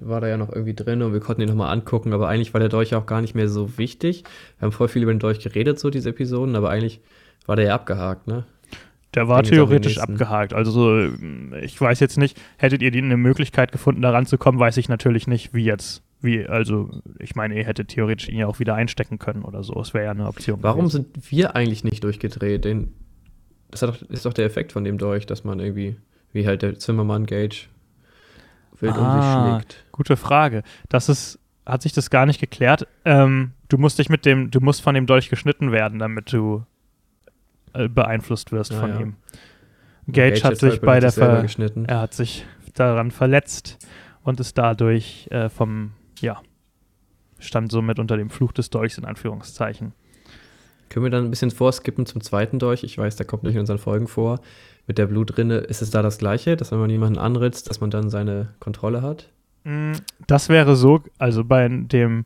Der 0.00 0.08
war 0.08 0.20
da 0.20 0.28
ja 0.28 0.36
noch 0.36 0.50
irgendwie 0.50 0.74
drin 0.74 1.02
und 1.02 1.12
wir 1.12 1.20
konnten 1.20 1.42
ihn 1.42 1.48
nochmal 1.48 1.72
angucken, 1.72 2.12
aber 2.12 2.28
eigentlich 2.28 2.54
war 2.54 2.60
der 2.60 2.68
Dolch 2.68 2.94
auch 2.94 3.06
gar 3.06 3.20
nicht 3.20 3.34
mehr 3.34 3.48
so 3.48 3.78
wichtig. 3.78 4.24
Wir 4.58 4.66
haben 4.66 4.72
voll 4.72 4.88
viel 4.88 5.02
über 5.02 5.12
den 5.12 5.18
Dolch 5.18 5.40
geredet, 5.40 5.78
so 5.78 5.90
diese 5.90 6.10
Episoden, 6.10 6.54
aber 6.54 6.70
eigentlich 6.70 7.00
war 7.46 7.56
der 7.56 7.66
ja 7.66 7.74
abgehakt, 7.74 8.26
ne? 8.28 8.44
Der 9.14 9.26
war 9.26 9.42
theoretisch 9.42 9.98
abgehakt. 9.98 10.52
Also 10.52 11.08
ich 11.62 11.80
weiß 11.80 11.98
jetzt 11.98 12.18
nicht, 12.18 12.38
hättet 12.58 12.82
ihr 12.82 12.92
eine 12.92 13.16
Möglichkeit 13.16 13.72
gefunden, 13.72 14.02
da 14.02 14.10
ranzukommen, 14.10 14.60
weiß 14.60 14.76
ich 14.76 14.88
natürlich 14.88 15.26
nicht, 15.26 15.54
wie 15.54 15.64
jetzt 15.64 16.02
wie, 16.20 16.46
also, 16.46 16.90
ich 17.18 17.36
meine, 17.36 17.56
ihr 17.56 17.64
hättet 17.64 17.88
theoretisch 17.88 18.28
ihn 18.28 18.38
ja 18.38 18.46
auch 18.46 18.58
wieder 18.58 18.74
einstecken 18.74 19.18
können 19.18 19.44
oder 19.44 19.62
so. 19.62 19.80
Es 19.80 19.94
wäre 19.94 20.06
ja 20.06 20.10
eine 20.10 20.26
Option. 20.26 20.58
Warum 20.62 20.86
gewesen. 20.86 21.06
sind 21.14 21.30
wir 21.30 21.54
eigentlich 21.54 21.84
nicht 21.84 22.02
durchgedreht? 22.02 22.64
Den, 22.64 22.94
das 23.70 23.80
doch, 23.80 24.02
ist 24.02 24.26
doch 24.26 24.32
der 24.32 24.44
Effekt 24.44 24.72
von 24.72 24.84
dem 24.84 24.98
Dolch, 24.98 25.26
dass 25.26 25.44
man 25.44 25.60
irgendwie, 25.60 25.96
wie 26.32 26.46
halt 26.46 26.62
der 26.62 26.78
Zimmermann 26.78 27.26
Gage 27.26 27.68
wild 28.80 28.94
ah, 28.94 28.98
um 28.98 29.20
sich 29.20 29.30
ah, 29.30 29.58
schlägt. 29.58 29.84
Gute 29.92 30.16
Frage. 30.16 30.62
Das 30.88 31.08
ist, 31.08 31.38
hat 31.64 31.82
sich 31.82 31.92
das 31.92 32.10
gar 32.10 32.26
nicht 32.26 32.40
geklärt. 32.40 32.88
Ähm, 33.04 33.52
du 33.68 33.78
musst 33.78 33.98
dich 33.98 34.08
mit 34.08 34.24
dem, 34.24 34.50
du 34.50 34.60
musst 34.60 34.82
von 34.82 34.94
dem 34.94 35.06
Dolch 35.06 35.30
geschnitten 35.30 35.70
werden, 35.70 36.00
damit 36.00 36.32
du 36.32 36.64
äh, 37.74 37.88
beeinflusst 37.88 38.50
wirst 38.50 38.72
ah, 38.72 38.80
von 38.80 38.90
ja. 38.90 39.00
ihm. 39.00 39.16
Gage, 40.06 40.34
Gage 40.34 40.44
hat 40.44 40.56
sich 40.56 40.70
halt 40.70 40.82
bei 40.82 41.00
der 41.00 41.12
Ver 41.12 41.44
er 41.86 42.00
hat 42.00 42.14
sich 42.14 42.44
daran 42.74 43.10
verletzt 43.10 43.78
und 44.22 44.40
ist 44.40 44.56
dadurch 44.56 45.28
äh, 45.30 45.48
vom 45.48 45.92
ja, 46.20 46.40
stand 47.38 47.70
somit 47.70 47.98
unter 47.98 48.16
dem 48.16 48.30
Fluch 48.30 48.52
des 48.52 48.70
Dolchs 48.70 48.98
in 48.98 49.04
Anführungszeichen. 49.04 49.92
Können 50.88 51.04
wir 51.04 51.10
dann 51.10 51.24
ein 51.24 51.30
bisschen 51.30 51.50
vorskippen 51.50 52.06
zum 52.06 52.22
zweiten 52.22 52.58
Dolch? 52.58 52.82
Ich 52.82 52.96
weiß, 52.96 53.16
der 53.16 53.26
kommt 53.26 53.42
nicht 53.42 53.54
in 53.54 53.60
unseren 53.60 53.78
Folgen 53.78 54.08
vor. 54.08 54.40
Mit 54.86 54.96
der 54.96 55.06
Blutrinne 55.06 55.58
ist 55.58 55.82
es 55.82 55.90
da 55.90 56.00
das 56.00 56.18
gleiche, 56.18 56.56
dass 56.56 56.72
wenn 56.72 56.78
man 56.78 56.88
jemanden 56.90 57.18
anritzt, 57.18 57.68
dass 57.68 57.80
man 57.80 57.90
dann 57.90 58.08
seine 58.08 58.54
Kontrolle 58.58 59.02
hat? 59.02 59.28
Mm, 59.64 59.92
Das 60.26 60.48
wäre 60.48 60.76
so, 60.76 61.02
also 61.18 61.44
bei 61.44 61.68
dem 61.68 62.24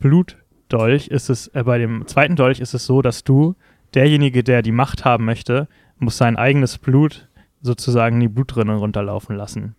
Blutdolch 0.00 1.06
ist 1.06 1.30
es, 1.30 1.48
äh, 1.48 1.62
bei 1.64 1.78
dem 1.78 2.06
zweiten 2.08 2.34
Dolch 2.34 2.58
ist 2.58 2.74
es 2.74 2.84
so, 2.84 3.00
dass 3.00 3.22
du, 3.22 3.54
derjenige, 3.94 4.42
der 4.42 4.62
die 4.62 4.72
Macht 4.72 5.04
haben 5.04 5.24
möchte, 5.24 5.68
muss 5.98 6.16
sein 6.16 6.36
eigenes 6.36 6.78
Blut 6.78 7.28
sozusagen 7.62 8.16
in 8.16 8.20
die 8.22 8.28
Blutrinne 8.28 8.74
runterlaufen 8.74 9.36
lassen. 9.36 9.76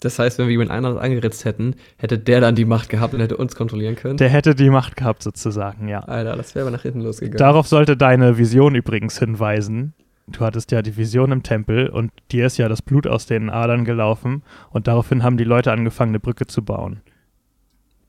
Das 0.00 0.18
heißt, 0.18 0.38
wenn 0.38 0.46
wir 0.46 0.52
jemand 0.52 0.70
anderes 0.70 0.98
angeritzt 0.98 1.44
hätten, 1.44 1.76
hätte 1.98 2.18
der 2.18 2.40
dann 2.40 2.54
die 2.54 2.64
Macht 2.64 2.88
gehabt 2.88 3.12
und 3.12 3.20
hätte 3.20 3.36
uns 3.36 3.54
kontrollieren 3.54 3.96
können. 3.96 4.16
Der 4.16 4.30
hätte 4.30 4.54
die 4.54 4.70
Macht 4.70 4.96
gehabt, 4.96 5.22
sozusagen, 5.22 5.88
ja. 5.88 6.00
Alter, 6.00 6.36
das 6.36 6.54
wäre 6.54 6.66
aber 6.66 6.76
nach 6.76 6.82
hinten 6.82 7.02
losgegangen. 7.02 7.36
Darauf 7.36 7.66
sollte 7.68 7.96
deine 7.96 8.38
Vision 8.38 8.74
übrigens 8.74 9.18
hinweisen. 9.18 9.92
Du 10.26 10.40
hattest 10.40 10.70
ja 10.70 10.80
die 10.80 10.96
Vision 10.96 11.32
im 11.32 11.42
Tempel 11.42 11.88
und 11.88 12.12
dir 12.30 12.46
ist 12.46 12.56
ja 12.56 12.68
das 12.68 12.82
Blut 12.82 13.06
aus 13.06 13.26
den 13.26 13.50
Adern 13.50 13.84
gelaufen 13.84 14.42
und 14.70 14.86
daraufhin 14.86 15.22
haben 15.22 15.36
die 15.36 15.44
Leute 15.44 15.72
angefangen, 15.72 16.12
eine 16.12 16.20
Brücke 16.20 16.46
zu 16.46 16.64
bauen. 16.64 17.00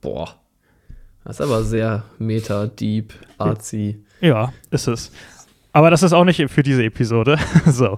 Boah. 0.01 0.35
Das 1.23 1.39
ist 1.39 1.41
aber 1.41 1.63
sehr 1.63 2.03
meta, 2.19 2.67
deep, 2.67 3.13
artsy. 3.37 4.03
Ja, 4.21 4.53
ist 4.69 4.87
es. 4.87 5.11
Aber 5.71 5.89
das 5.89 6.03
ist 6.03 6.13
auch 6.13 6.25
nicht 6.25 6.49
für 6.49 6.63
diese 6.63 6.83
Episode. 6.83 7.37
so. 7.65 7.97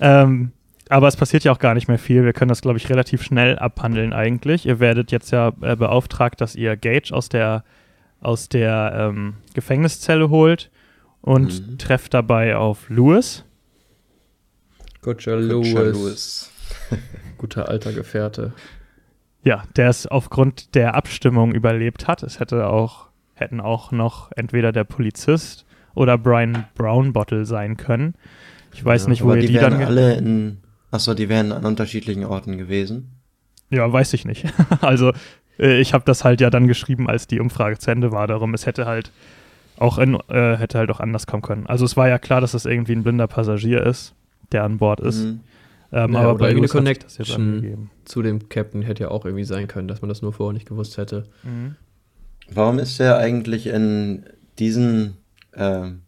Ähm, 0.00 0.52
aber 0.92 1.08
es 1.08 1.16
passiert 1.16 1.44
ja 1.44 1.52
auch 1.52 1.58
gar 1.58 1.74
nicht 1.74 1.88
mehr 1.88 1.98
viel. 1.98 2.24
Wir 2.24 2.32
können 2.32 2.48
das, 2.48 2.60
glaube 2.62 2.78
ich, 2.78 2.88
relativ 2.88 3.22
schnell 3.22 3.58
abhandeln 3.58 4.12
eigentlich. 4.12 4.66
Ihr 4.66 4.78
werdet 4.80 5.10
jetzt 5.12 5.30
ja 5.32 5.52
äh, 5.60 5.76
beauftragt, 5.76 6.40
dass 6.40 6.54
ihr 6.54 6.76
Gage 6.76 7.12
aus 7.12 7.28
der, 7.28 7.64
aus 8.20 8.48
der 8.48 8.92
ähm, 8.96 9.34
Gefängniszelle 9.54 10.30
holt 10.30 10.70
und 11.20 11.68
Mhm. 11.70 11.78
trefft 11.78 12.14
dabei 12.14 12.56
auf 12.56 12.88
Lewis. 12.88 13.44
Kutscher 15.00 15.36
Lewis. 15.36 15.72
Lewis. 15.74 16.52
Guter 17.38 17.68
alter 17.68 17.92
Gefährte. 17.92 18.52
Ja, 19.44 19.64
der 19.76 19.88
es 19.88 20.06
aufgrund 20.06 20.74
der 20.76 20.94
Abstimmung 20.94 21.52
überlebt 21.52 22.06
hat. 22.06 22.22
Es 22.22 22.38
hätte 22.38 22.68
auch, 22.68 23.08
hätten 23.34 23.60
auch 23.60 23.90
noch 23.90 24.30
entweder 24.36 24.70
der 24.70 24.84
Polizist 24.84 25.66
oder 25.94 26.16
Brian 26.16 26.64
Brownbottle 26.76 27.44
sein 27.44 27.76
können. 27.76 28.14
Ich 28.72 28.84
weiß 28.84 29.04
Ja, 29.04 29.08
nicht, 29.10 29.22
wo 29.22 29.28
Aber 29.30 29.36
ihr 29.36 29.42
die, 29.42 29.48
die, 29.48 29.58
dann. 29.58 29.82
alle 29.82 30.14
in. 30.14 30.58
Achso, 30.92 31.14
die 31.14 31.28
wären 31.28 31.50
an 31.50 31.64
unterschiedlichen 31.64 32.24
Orten 32.24 32.58
gewesen. 32.58 33.10
Ja, 33.70 33.90
weiß 33.90 34.12
ich 34.12 34.24
nicht. 34.24 34.44
also, 34.82 35.12
äh, 35.58 35.80
ich 35.80 35.94
habe 35.94 36.04
das 36.06 36.22
halt 36.22 36.40
ja 36.40 36.50
dann 36.50 36.68
geschrieben, 36.68 37.08
als 37.08 37.26
die 37.26 37.40
Umfrage 37.40 37.78
zu 37.78 37.90
Ende 37.90 38.12
war. 38.12 38.26
Darum, 38.28 38.54
es 38.54 38.66
hätte 38.66 38.86
halt 38.86 39.10
auch 39.78 39.98
in, 39.98 40.14
äh, 40.28 40.56
hätte 40.56 40.78
halt 40.78 40.90
auch 40.90 41.00
anders 41.00 41.26
kommen 41.26 41.42
können. 41.42 41.66
Also, 41.66 41.84
es 41.84 41.96
war 41.96 42.08
ja 42.08 42.18
klar, 42.18 42.40
dass 42.40 42.54
es 42.54 42.66
irgendwie 42.66 42.92
ein 42.92 43.02
blinder 43.02 43.26
Passagier 43.26 43.84
ist, 43.84 44.14
der 44.52 44.64
an 44.64 44.78
Bord 44.78 45.00
ist. 45.00 45.24
Mhm. 45.24 45.40
Ähm, 45.92 46.12
Ja, 46.12 46.20
aber 46.20 46.34
oder 46.34 46.38
bei 46.38 46.52
das 46.52 46.60
jetzt 46.60 46.72
Connection. 46.72 47.42
angegeben. 47.54 47.90
Zu 48.04 48.22
dem 48.22 48.48
Captain 48.48 48.82
hätte 48.82 49.04
ja 49.04 49.10
auch 49.10 49.24
irgendwie 49.24 49.44
sein 49.44 49.68
können, 49.68 49.88
dass 49.88 50.02
man 50.02 50.10
das 50.10 50.22
nur 50.22 50.32
vorher 50.32 50.52
nicht 50.52 50.68
gewusst 50.68 50.98
hätte. 50.98 51.24
Mhm. 51.42 51.76
Warum 52.50 52.78
ist 52.78 53.00
er 53.00 53.16
eigentlich 53.16 53.66
in 53.66 54.24
diesem 54.58 55.14
ähm, 55.54 56.02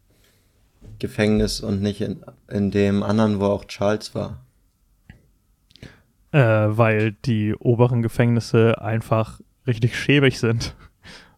Gefängnis 0.98 1.60
und 1.60 1.80
nicht 1.80 2.02
in, 2.02 2.22
in 2.50 2.70
dem 2.70 3.02
anderen, 3.02 3.40
wo 3.40 3.46
auch 3.46 3.64
Charles 3.64 4.14
war? 4.14 4.43
Äh, 6.34 6.76
weil 6.76 7.12
die 7.12 7.54
oberen 7.54 8.02
Gefängnisse 8.02 8.80
einfach 8.82 9.40
richtig 9.68 9.96
schäbig 9.96 10.40
sind. 10.40 10.74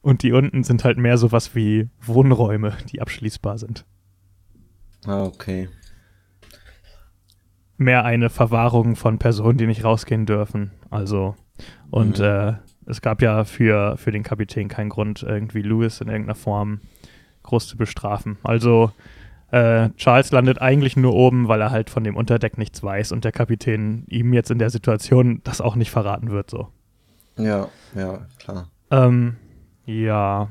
Und 0.01 0.23
die 0.23 0.33
unten 0.33 0.65
sind 0.65 0.85
halt 0.85 0.97
mehr 0.97 1.19
sowas 1.19 1.55
wie 1.55 1.91
Wohnräume, 2.01 2.73
die 2.91 3.03
abschließbar 3.03 3.59
sind. 3.59 3.85
Ah, 5.05 5.25
okay. 5.25 5.69
Mehr 7.77 8.05
eine 8.07 8.31
Verwahrung 8.31 8.97
von 8.97 9.19
Personen, 9.19 9.59
die 9.59 9.67
nicht 9.67 9.85
rausgehen 9.85 10.25
dürfen. 10.25 10.71
Also, 10.91 11.35
und 11.91 12.19
Mhm. 12.19 12.25
äh, 12.25 12.53
es 12.87 13.03
gab 13.03 13.21
ja 13.21 13.45
für, 13.45 13.97
für 13.99 14.13
den 14.13 14.23
Kapitän 14.23 14.69
keinen 14.69 14.89
Grund, 14.89 15.23
irgendwie 15.23 15.61
Lewis 15.61 16.01
in 16.01 16.09
irgendeiner 16.09 16.37
Form 16.37 16.81
groß 17.43 17.69
zu 17.69 17.77
bestrafen. 17.77 18.39
Also, 18.45 18.93
äh, 19.51 19.91
Charles 19.97 20.33
landet 20.33 20.61
eigentlich 20.61 20.97
nur 20.97 21.15
oben, 21.15 21.49
weil 21.49 21.61
er 21.61 21.71
halt 21.71 21.91
von 21.91 22.05
dem 22.05 22.17
Unterdeck 22.17 22.59
nichts 22.59 22.83
weiß 22.83 23.13
und 23.13 23.25
der 23.25 23.33
Kapitän 23.33 24.05
ihm 24.09 24.33
jetzt 24.33 24.51
in 24.51 24.59
der 24.59 24.71
Situation 24.71 25.41
das 25.45 25.61
auch 25.61 25.77
nicht 25.77 25.91
verraten 25.91 26.31
wird, 26.31 26.51
so. 26.51 26.69
Ja, 27.39 27.69
ja, 27.95 28.27
klar. 28.39 28.69
Ähm, 28.91 29.37
ja. 29.85 30.49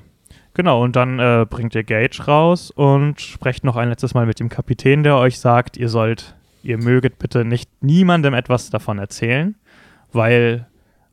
Genau, 0.53 0.81
und 0.81 0.95
dann 0.95 1.19
äh, 1.19 1.45
bringt 1.49 1.75
ihr 1.75 1.83
Gage 1.83 2.23
raus 2.25 2.71
und 2.71 3.19
sprecht 3.19 3.65
noch 3.65 3.75
ein 3.75 3.89
letztes 3.89 4.13
Mal 4.13 4.25
mit 4.25 4.39
dem 4.39 4.47
Kapitän, 4.47 5.03
der 5.03 5.17
euch 5.17 5.39
sagt, 5.39 5.75
ihr 5.75 5.89
sollt, 5.89 6.35
ihr 6.63 6.77
möget 6.77 7.19
bitte 7.19 7.43
nicht 7.43 7.69
niemandem 7.83 8.33
etwas 8.33 8.69
davon 8.69 8.97
erzählen, 8.97 9.55
weil, 10.13 10.67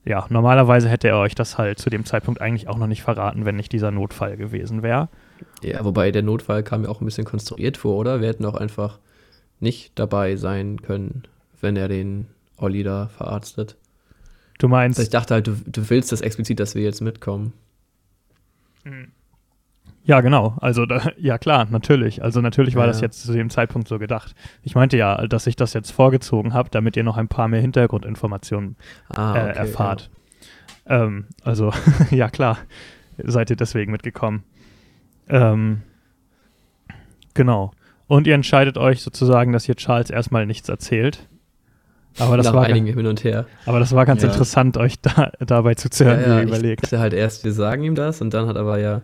ja, 0.04 0.26
normalerweise 0.28 0.88
hätte 0.88 1.08
er 1.08 1.18
euch 1.18 1.34
das 1.34 1.58
halt 1.58 1.80
zu 1.80 1.90
dem 1.90 2.04
Zeitpunkt 2.04 2.40
eigentlich 2.40 2.68
auch 2.68 2.78
noch 2.78 2.86
nicht 2.86 3.02
verraten, 3.02 3.44
wenn 3.44 3.56
nicht 3.56 3.72
dieser 3.72 3.90
Notfall 3.90 4.36
gewesen 4.36 4.84
wäre. 4.84 5.08
Ja, 5.62 5.84
wobei 5.84 6.10
der 6.10 6.22
Notfall 6.22 6.62
kam 6.62 6.82
mir 6.82 6.88
auch 6.88 7.00
ein 7.00 7.04
bisschen 7.04 7.24
konstruiert 7.24 7.76
vor, 7.76 7.96
oder? 7.96 8.20
Wir 8.20 8.28
hätten 8.28 8.44
auch 8.44 8.54
einfach 8.54 8.98
nicht 9.60 9.92
dabei 9.94 10.36
sein 10.36 10.82
können, 10.82 11.22
wenn 11.60 11.76
er 11.76 11.88
den 11.88 12.26
Olli 12.56 12.82
da 12.82 13.08
verarztet. 13.08 13.76
Du 14.58 14.68
meinst, 14.68 14.98
Also 14.98 15.06
ich 15.06 15.10
dachte 15.10 15.34
halt, 15.34 15.46
du, 15.46 15.56
du 15.66 15.88
willst 15.90 16.12
das 16.12 16.20
explizit, 16.20 16.60
dass 16.60 16.74
wir 16.74 16.82
jetzt 16.82 17.00
mitkommen. 17.00 17.52
Ja, 20.04 20.20
genau. 20.20 20.56
Also, 20.60 20.84
da, 20.86 21.10
ja 21.18 21.38
klar, 21.38 21.66
natürlich. 21.70 22.22
Also, 22.22 22.40
natürlich 22.40 22.74
war 22.74 22.82
Ja. 22.84 22.88
das 22.88 23.00
jetzt 23.00 23.22
zu 23.22 23.32
dem 23.32 23.50
Zeitpunkt 23.50 23.86
so 23.88 23.98
gedacht. 23.98 24.34
Ich 24.62 24.74
meinte 24.74 24.96
ja, 24.96 25.26
dass 25.28 25.46
ich 25.46 25.54
das 25.56 25.72
jetzt 25.74 25.90
vorgezogen 25.92 26.54
habe, 26.54 26.70
damit 26.70 26.96
ihr 26.96 27.04
noch 27.04 27.16
ein 27.16 27.28
paar 27.28 27.48
mehr 27.48 27.60
Hintergrundinformationen 27.60 28.76
Ah, 29.08 29.36
äh, 29.36 29.50
erfahrt. 29.52 30.10
Ähm, 30.86 31.26
also, 31.44 31.72
ja 32.10 32.28
klar, 32.28 32.58
seid 33.18 33.50
ihr 33.50 33.56
deswegen 33.56 33.92
mitgekommen. 33.92 34.42
Ähm, 35.28 35.82
genau. 37.34 37.72
Und 38.06 38.26
ihr 38.26 38.34
entscheidet 38.34 38.76
euch 38.76 39.02
sozusagen, 39.02 39.52
dass 39.52 39.68
ihr 39.68 39.74
Charles 39.74 40.10
erstmal 40.10 40.46
nichts 40.46 40.68
erzählt. 40.68 41.28
Aber 42.18 42.36
das, 42.36 42.46
Nach 42.46 42.52
war, 42.54 42.64
einigen 42.64 42.86
ga- 42.86 42.92
hin 42.94 43.06
und 43.06 43.24
her. 43.24 43.46
aber 43.64 43.78
das 43.80 43.92
war 43.94 44.04
ganz 44.04 44.22
Ja. 44.22 44.28
interessant, 44.28 44.76
euch 44.76 45.00
da, 45.00 45.32
dabei 45.40 45.74
zuzuhören, 45.74 46.20
wie 46.20 46.28
ihr 46.28 46.42
ich 46.42 46.48
überlegt. 46.48 46.82
dachte 46.84 46.98
halt 46.98 47.14
erst, 47.14 47.44
wir 47.44 47.52
sagen 47.52 47.82
ihm 47.84 47.94
das 47.94 48.20
und 48.20 48.34
dann 48.34 48.46
hat 48.48 48.56
aber 48.58 48.78
ja 48.78 49.00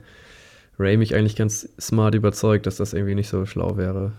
Ray 0.79 0.99
mich 0.99 1.15
eigentlich 1.15 1.35
ganz 1.35 1.69
smart 1.81 2.15
überzeugt, 2.15 2.67
dass 2.67 2.77
das 2.77 2.93
irgendwie 2.93 3.15
nicht 3.15 3.29
so 3.31 3.47
schlau 3.47 3.79
wäre. 3.79 4.13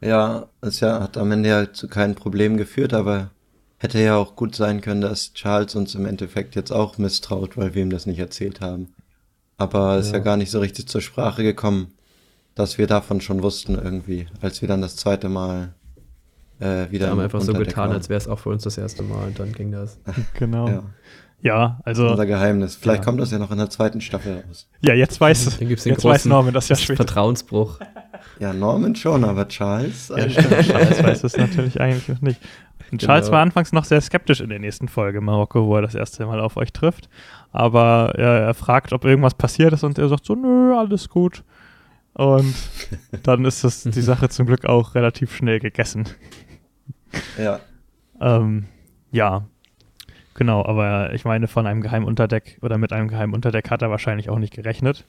Ja, 0.00 0.48
es 0.60 0.80
ja, 0.80 1.00
hat 1.00 1.16
am 1.16 1.30
Ende 1.30 1.48
ja 1.48 1.72
zu 1.72 1.88
keinem 1.88 2.16
Problem 2.16 2.56
geführt, 2.56 2.92
aber 2.94 3.30
hätte 3.78 4.00
ja 4.00 4.16
auch 4.16 4.34
gut 4.34 4.56
sein 4.56 4.80
können, 4.80 5.00
dass 5.00 5.32
Charles 5.34 5.76
uns 5.76 5.94
im 5.94 6.04
Endeffekt 6.04 6.56
jetzt 6.56 6.72
auch 6.72 6.98
misstraut, 6.98 7.56
weil 7.56 7.74
wir 7.74 7.82
ihm 7.82 7.90
das 7.90 8.06
nicht 8.06 8.18
erzählt 8.18 8.60
haben. 8.60 8.88
Aber 9.58 9.96
es 9.96 10.06
ist 10.06 10.12
ja 10.12 10.18
Ja. 10.18 10.24
gar 10.24 10.36
nicht 10.36 10.50
so 10.50 10.60
richtig 10.60 10.88
zur 10.88 11.00
Sprache 11.00 11.42
gekommen, 11.42 11.88
dass 12.54 12.78
wir 12.78 12.86
davon 12.86 13.20
schon 13.20 13.42
wussten 13.42 13.74
irgendwie, 13.74 14.26
als 14.40 14.60
wir 14.62 14.68
dann 14.68 14.80
das 14.80 14.96
zweite 14.96 15.28
Mal 15.28 15.74
äh, 16.60 16.90
wieder 16.90 17.06
Wir 17.06 17.10
haben 17.10 17.20
einfach 17.20 17.40
so 17.40 17.52
getan, 17.52 17.88
waren. 17.90 17.92
als 17.96 18.08
wäre 18.08 18.18
es 18.18 18.26
auch 18.26 18.38
für 18.40 18.48
uns 18.48 18.64
das 18.64 18.78
erste 18.78 19.02
Mal 19.04 19.26
und 19.28 19.38
dann 19.38 19.52
ging 19.52 19.70
das. 19.70 19.98
Genau. 20.34 20.68
Ja, 20.68 20.82
Ja, 21.40 21.80
also, 21.84 22.08
unser 22.08 22.26
Geheimnis. 22.26 22.74
Vielleicht 22.74 23.02
Ja. 23.02 23.04
kommt 23.04 23.20
das 23.20 23.30
ja 23.30 23.38
noch 23.38 23.52
in 23.52 23.58
der 23.58 23.70
zweiten 23.70 24.00
Staffel 24.00 24.42
raus. 24.48 24.66
ja, 24.80 24.92
jetzt 24.94 25.20
weiß, 25.20 25.56
Dann 25.58 25.68
gibt's 25.68 25.84
den 25.84 25.92
jetzt 25.92 26.04
weiß 26.04 26.24
Norman 26.24 26.52
das 26.54 26.68
ja 26.68 26.74
später. 26.76 26.96
Vertrauensbruch. 27.04 27.78
Ja, 28.40 28.52
Norman 28.52 28.96
schon, 28.96 29.22
aber 29.24 29.46
Charles? 29.46 30.08
Ja. 30.08 30.26
Charles 30.26 31.02
weiß 31.02 31.22
es 31.24 31.36
natürlich 31.36 31.80
eigentlich 31.80 32.08
noch 32.08 32.20
nicht. 32.22 32.40
Und 32.90 33.00
Charles 33.02 33.26
Genau. 33.26 33.36
war 33.36 33.42
anfangs 33.42 33.70
noch 33.72 33.84
sehr 33.84 34.00
skeptisch 34.00 34.40
in 34.40 34.48
der 34.48 34.58
nächsten 34.58 34.88
Folge 34.88 35.20
Marokko, 35.20 35.64
wo 35.66 35.76
er 35.76 35.82
das 35.82 35.94
erste 35.94 36.26
Mal 36.26 36.40
auf 36.40 36.56
euch 36.56 36.72
trifft. 36.72 37.08
Aber 37.52 38.12
er, 38.16 38.40
er 38.40 38.54
fragt, 38.54 38.92
ob 38.92 39.04
irgendwas 39.04 39.34
passiert 39.34 39.72
ist 39.72 39.84
und 39.84 39.98
er 39.98 40.08
sagt 40.08 40.24
so, 40.24 40.34
nö, 40.34 40.76
alles 40.76 41.08
gut. 41.08 41.44
Und 42.14 42.54
dann 43.22 43.44
ist 43.44 43.64
das, 43.64 43.82
die 43.84 44.00
Sache 44.00 44.28
zum 44.28 44.46
Glück 44.46 44.66
auch 44.66 44.94
relativ 44.94 45.34
schnell 45.34 45.60
gegessen. 45.60 46.08
ja. 47.38 47.60
Ähm, 48.20 48.66
ja, 49.10 49.46
genau, 50.34 50.64
aber 50.64 51.14
ich 51.14 51.24
meine, 51.24 51.46
von 51.46 51.66
einem 51.66 51.80
Geheimunterdeck 51.80 52.58
oder 52.62 52.76
mit 52.76 52.92
einem 52.92 53.08
Geheimunterdeck 53.08 53.70
hat 53.70 53.82
er 53.82 53.90
wahrscheinlich 53.90 54.28
auch 54.28 54.38
nicht 54.38 54.52
gerechnet. 54.52 55.06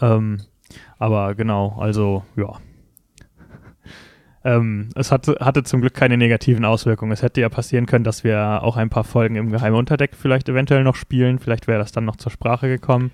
Ähm, 0.00 0.42
aber 0.98 1.34
genau, 1.34 1.76
also 1.78 2.24
ja. 2.36 2.58
Ähm, 4.48 4.88
es 4.94 5.12
hatte, 5.12 5.36
hatte 5.40 5.62
zum 5.62 5.82
Glück 5.82 5.92
keine 5.92 6.16
negativen 6.16 6.64
Auswirkungen. 6.64 7.12
Es 7.12 7.22
hätte 7.22 7.42
ja 7.42 7.50
passieren 7.50 7.84
können, 7.84 8.04
dass 8.04 8.24
wir 8.24 8.62
auch 8.62 8.78
ein 8.78 8.88
paar 8.88 9.04
Folgen 9.04 9.36
im 9.36 9.50
Geheimunterdeck 9.50 10.12
vielleicht 10.18 10.48
eventuell 10.48 10.84
noch 10.84 10.96
spielen. 10.96 11.38
Vielleicht 11.38 11.66
wäre 11.66 11.78
das 11.78 11.92
dann 11.92 12.06
noch 12.06 12.16
zur 12.16 12.32
Sprache 12.32 12.66
gekommen. 12.66 13.10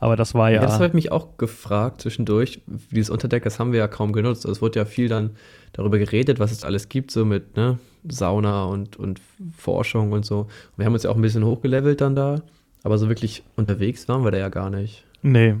Aber 0.00 0.16
das 0.16 0.34
war 0.34 0.50
Ja. 0.50 0.56
ja. 0.56 0.62
das 0.62 0.74
habe 0.74 0.86
ich 0.86 0.92
mich 0.94 1.12
auch 1.12 1.38
gefragt 1.38 2.00
zwischendurch. 2.00 2.62
Dieses 2.90 3.10
Unterdeck, 3.10 3.44
das 3.44 3.60
haben 3.60 3.70
wir 3.70 3.78
ja 3.78 3.86
kaum 3.86 4.12
genutzt. 4.12 4.44
Also 4.44 4.56
Es 4.56 4.62
wurde 4.62 4.80
ja 4.80 4.84
viel 4.84 5.06
dann 5.08 5.30
darüber 5.72 5.98
geredet, 5.98 6.40
was 6.40 6.50
es 6.50 6.64
alles 6.64 6.88
gibt, 6.88 7.12
so 7.12 7.24
mit 7.24 7.56
ne, 7.56 7.78
Sauna 8.08 8.64
und, 8.64 8.96
und 8.96 9.20
Forschung 9.56 10.10
und 10.10 10.26
so. 10.26 10.48
Wir 10.76 10.86
haben 10.86 10.94
uns 10.94 11.04
ja 11.04 11.10
auch 11.10 11.16
ein 11.16 11.22
bisschen 11.22 11.44
hochgelevelt 11.44 12.00
dann 12.00 12.16
da. 12.16 12.42
Aber 12.82 12.98
so 12.98 13.08
wirklich 13.08 13.44
unterwegs 13.54 14.08
waren 14.08 14.24
wir 14.24 14.32
da 14.32 14.38
ja 14.38 14.48
gar 14.48 14.68
nicht. 14.68 15.04
Nee, 15.22 15.54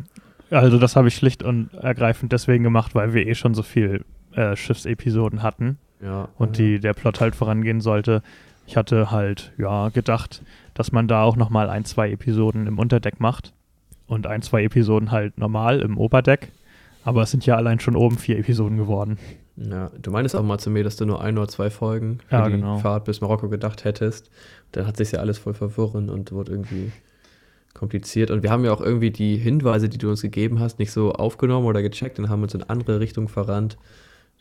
also 0.50 0.78
das 0.78 0.96
habe 0.96 1.06
ich 1.06 1.14
schlicht 1.14 1.44
und 1.44 1.72
ergreifend 1.74 2.32
deswegen 2.32 2.64
gemacht, 2.64 2.96
weil 2.96 3.14
wir 3.14 3.24
eh 3.24 3.36
schon 3.36 3.54
so 3.54 3.62
viel 3.62 4.04
äh, 4.34 4.56
Schiffsepisoden 4.56 5.42
hatten. 5.42 5.78
Ja. 6.02 6.28
und 6.36 6.58
ja. 6.58 6.64
die, 6.64 6.80
der 6.80 6.94
Plot 6.94 7.20
halt 7.20 7.36
vorangehen 7.36 7.80
sollte. 7.80 8.22
ich 8.66 8.76
hatte 8.76 9.10
halt, 9.10 9.52
ja, 9.56 9.88
gedacht, 9.90 10.42
dass 10.74 10.90
man 10.90 11.06
da 11.06 11.22
auch 11.22 11.36
nochmal 11.36 11.70
ein, 11.70 11.84
zwei 11.84 12.10
Episoden 12.10 12.66
im 12.66 12.78
Unterdeck 12.78 13.20
macht 13.20 13.52
und 14.06 14.26
ein, 14.26 14.42
zwei 14.42 14.64
Episoden 14.64 15.10
halt 15.10 15.38
normal 15.38 15.80
im 15.80 15.98
Oberdeck. 15.98 16.50
Aber 17.04 17.22
es 17.22 17.30
sind 17.30 17.46
ja 17.46 17.56
allein 17.56 17.80
schon 17.80 17.96
oben 17.96 18.18
vier 18.18 18.38
Episoden 18.38 18.76
geworden. 18.76 19.18
Ja, 19.56 19.90
du 20.00 20.10
meinst 20.10 20.34
auch 20.34 20.42
mal 20.42 20.58
zu 20.58 20.70
mir, 20.70 20.82
dass 20.84 20.96
du 20.96 21.04
nur 21.04 21.20
ein 21.20 21.36
oder 21.36 21.48
zwei 21.48 21.68
Folgen 21.68 22.18
für 22.28 22.36
Ja, 22.36 22.46
die 22.46 22.52
genau. 22.52 22.78
Fahrt 22.78 23.04
bis 23.04 23.20
Marokko 23.20 23.48
gedacht 23.48 23.84
hättest. 23.84 24.30
Dann 24.72 24.86
hat 24.86 24.96
sich 24.96 25.12
ja 25.12 25.18
alles 25.18 25.38
voll 25.38 25.54
verwirren 25.54 26.10
und 26.10 26.32
wurde 26.32 26.52
irgendwie 26.52 26.92
kompliziert. 27.74 28.30
Und 28.30 28.42
wir 28.42 28.50
haben 28.50 28.64
ja 28.64 28.72
auch 28.72 28.80
irgendwie 28.80 29.10
die 29.10 29.36
Hinweise, 29.36 29.88
die 29.88 29.98
du 29.98 30.10
uns 30.10 30.22
gegeben 30.22 30.60
hast, 30.60 30.78
nicht 30.78 30.92
so 30.92 31.12
aufgenommen 31.12 31.66
oder 31.66 31.82
gecheckt 31.82 32.18
und 32.18 32.28
haben 32.28 32.42
uns 32.42 32.54
in 32.54 32.62
andere 32.62 33.00
Richtung 33.00 33.28
verrannt. 33.28 33.76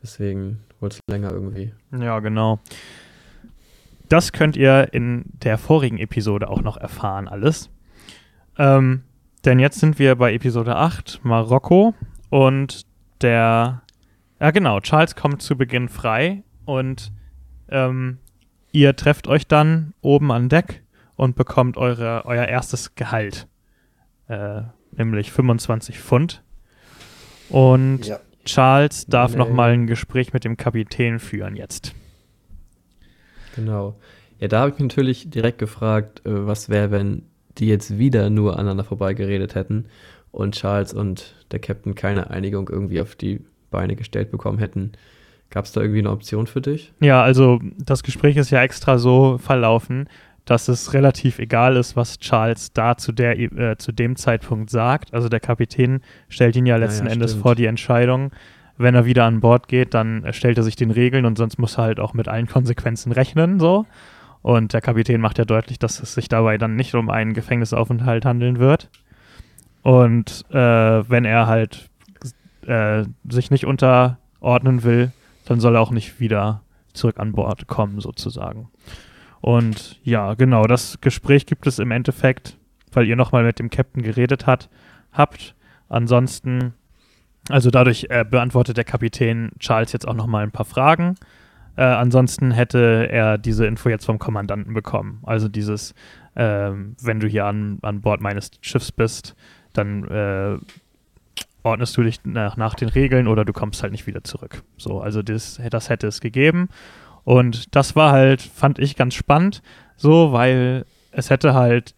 Deswegen 0.02 0.60
wurde 0.80 0.96
es 0.96 1.00
länger 1.10 1.32
irgendwie. 1.32 1.74
Ja, 1.98 2.20
genau. 2.20 2.60
Das 4.10 4.32
könnt 4.32 4.58
ihr 4.58 4.94
in 4.94 5.24
der 5.26 5.58
vorigen 5.58 5.98
Episode 5.98 6.50
auch 6.50 6.62
noch 6.62 6.78
erfahren, 6.78 7.28
alles. 7.28 7.70
Ähm, 8.58 9.04
denn 9.46 9.60
jetzt 9.60 9.80
sind 9.80 10.00
wir 10.00 10.16
bei 10.16 10.34
Episode 10.34 10.76
8, 10.76 11.22
Marokko. 11.24 11.94
Und 12.30 12.86
der, 13.22 13.84
ja 14.40 14.52
genau, 14.52 14.80
Charles 14.82 15.16
kommt 15.16 15.42
zu 15.42 15.56
Beginn 15.58 15.88
frei 15.88 16.44
und 16.66 17.12
ähm, 17.70 18.18
ihr 18.72 18.96
trefft 18.96 19.28
euch 19.28 19.48
dann 19.48 19.94
oben 20.02 20.32
an 20.32 20.50
Deck 20.50 20.84
und 21.16 21.36
bekommt 21.36 21.78
eure, 21.78 22.26
euer 22.26 22.46
erstes 22.46 22.96
Gehalt. 22.96 23.48
Äh, 24.28 24.64
nämlich 24.92 25.32
25 25.32 26.00
Pfund. 26.00 26.44
Und 27.50 28.06
Ja. 28.08 28.20
Charles 28.46 29.06
darf 29.06 29.32
Nee. 29.34 29.38
nochmal 29.38 29.72
ein 29.74 29.88
Gespräch 29.88 30.34
mit 30.34 30.44
dem 30.44 30.58
Kapitän 30.58 31.20
führen 31.20 31.56
jetzt. 31.56 31.94
Genau. 33.56 33.96
Ja, 34.40 34.48
da 34.48 34.60
habe 34.62 34.70
ich 34.72 34.76
mich 34.76 34.84
natürlich 34.90 35.30
direkt 35.30 35.60
gefragt, 35.60 36.26
äh, 36.26 36.46
was 36.48 36.70
wäre, 36.70 36.92
wenn 36.92 37.24
die 37.58 37.68
jetzt 37.68 37.98
wieder 37.98 38.30
nur 38.30 38.54
aneinander 38.58 38.84
vorbeigeredet 38.84 39.56
hätten 39.56 39.86
und 40.32 40.56
Charles 40.56 40.94
und 40.94 41.36
der 41.52 41.60
Captain 41.60 41.96
keine 41.96 42.30
Einigung 42.30 42.70
irgendwie 42.70 43.02
auf 43.02 43.16
die 43.16 43.42
Beine 43.70 43.96
gestellt 43.96 44.32
bekommen 44.32 44.58
hätten. 44.58 44.94
Gab 45.50 45.66
es 45.66 45.74
da 45.74 45.82
irgendwie 45.82 46.00
eine 46.00 46.12
Option 46.12 46.48
für 46.48 46.62
dich? 46.62 46.94
Ja, 47.02 47.22
also 47.22 47.60
das 47.78 48.04
Gespräch 48.04 48.38
ist 48.38 48.52
ja 48.52 48.62
extra 48.64 48.98
so 48.98 49.38
verlaufen, 49.38 50.08
dass 50.46 50.68
es 50.68 50.94
relativ 50.94 51.40
egal 51.40 51.76
ist, 51.78 51.96
was 51.96 52.18
Charles 52.20 52.74
da 52.74 52.98
zu, 52.98 53.12
der, 53.12 53.40
äh, 53.40 53.78
zu 53.78 53.92
dem 53.92 54.16
Zeitpunkt 54.16 54.70
sagt. 54.70 55.14
Also 55.14 55.30
der 55.30 55.40
Kapitän 55.40 56.02
stellt 56.30 56.56
ihn 56.56 56.66
ja 56.66 56.78
letzten 56.78 57.06
ja, 57.06 57.14
Endes 57.14 57.32
stimmt. 57.32 57.44
vor 57.44 57.56
die 57.56 57.66
Entscheidung. 57.66 58.32
Wenn 58.78 58.96
er 58.96 59.06
wieder 59.06 59.26
an 59.26 59.42
Bord 59.42 59.68
geht, 59.68 59.94
dann 59.94 60.26
stellt 60.32 60.58
er 60.58 60.64
sich 60.64 60.76
den 60.76 60.92
Regeln 60.92 61.26
und 61.26 61.38
sonst 61.38 61.60
muss 61.60 61.78
er 61.78 61.84
halt 61.84 62.00
auch 62.00 62.14
mit 62.14 62.28
allen 62.28 62.48
Konsequenzen 62.48 63.12
rechnen, 63.12 63.60
so. 63.60 63.86
Und 64.42 64.74
der 64.74 64.82
Kapitän 64.82 65.22
macht 65.22 65.38
ja 65.38 65.46
deutlich, 65.46 65.78
dass 65.78 66.02
es 66.02 66.16
sich 66.16 66.28
dabei 66.28 66.58
dann 66.58 66.76
nicht 66.76 66.96
um 66.96 67.12
einen 67.12 67.34
Gefängnisaufenthalt 67.34 68.26
handeln 68.26 68.58
wird. 68.58 68.90
Und 69.84 70.46
äh, 70.50 70.56
wenn 70.56 71.26
er 71.26 71.46
halt 71.46 71.90
äh, 72.66 73.04
sich 73.30 73.52
nicht 73.52 73.66
unterordnen 73.66 74.84
will, 74.84 75.12
dann 75.46 75.60
soll 75.60 75.76
er 75.76 75.82
auch 75.82 75.92
nicht 75.92 76.20
wieder 76.20 76.62
zurück 76.94 77.20
an 77.20 77.34
Bord 77.34 77.68
kommen, 77.68 78.00
sozusagen. 78.00 78.70
Und 79.42 80.00
ja, 80.04 80.36
genau, 80.36 80.66
das 80.66 81.02
Gespräch 81.02 81.46
gibt 81.46 81.68
es 81.68 81.80
im 81.80 81.92
Endeffekt, 81.92 82.58
weil 82.92 83.08
ihr 83.08 83.16
nochmal 83.16 83.44
mit 83.44 83.60
dem 83.60 83.70
Captain 83.70 84.04
geredet 84.04 84.46
hat, 84.46 84.70
habt. 85.12 85.56
Ansonsten, 85.90 86.74
also 87.50 87.72
dadurch 87.72 88.08
äh, 88.10 88.24
beantwortet 88.24 88.78
der 88.78 88.84
Kapitän 88.84 89.52
Charles 89.60 89.92
jetzt 89.92 90.08
auch 90.08 90.14
nochmal 90.14 90.44
ein 90.44 90.52
paar 90.52 90.66
Fragen. 90.66 91.16
Äh, 91.76 91.84
ansonsten 91.84 92.52
hätte 92.52 93.08
er 93.10 93.38
diese 93.38 93.66
Info 93.66 93.90
jetzt 93.90 94.06
vom 94.06 94.20
Kommandanten 94.20 94.74
bekommen. 94.74 95.20
Also 95.24 95.48
dieses, 95.48 95.96
ähm, 96.36 96.96
wenn 97.02 97.20
du 97.20 97.28
hier 97.28 97.46
an, 97.46 97.80
an 97.82 98.02
Bord 98.02 98.22
meines 98.22 98.52
Schiffs 98.62 98.92
bist, 98.92 99.36
dann 99.74 100.04
äh, 100.08 100.58
ordnest 101.64 101.96
du 101.98 102.04
dich 102.04 102.24
nach, 102.26 102.58
nach 102.58 102.76
den 102.76 102.90
Regeln 102.90 103.28
oder 103.28 103.46
du 103.46 103.54
kommst 103.54 103.84
halt 103.84 103.92
nicht 103.92 104.08
wieder 104.08 104.24
zurück. 104.24 104.64
So, 104.78 105.02
also 105.02 105.22
das, 105.22 105.60
das 105.70 105.90
hätte 105.90 106.08
es 106.08 106.22
gegeben. 106.22 106.70
Und 107.24 107.76
das 107.76 107.96
war 107.96 108.12
halt, 108.12 108.42
fand 108.42 108.80
ich 108.80 108.96
ganz 108.96 109.14
spannend, 109.14 109.62
so, 109.96 110.32
weil 110.32 110.86
es 111.12 111.30
hätte 111.30 111.54
halt 111.54 111.96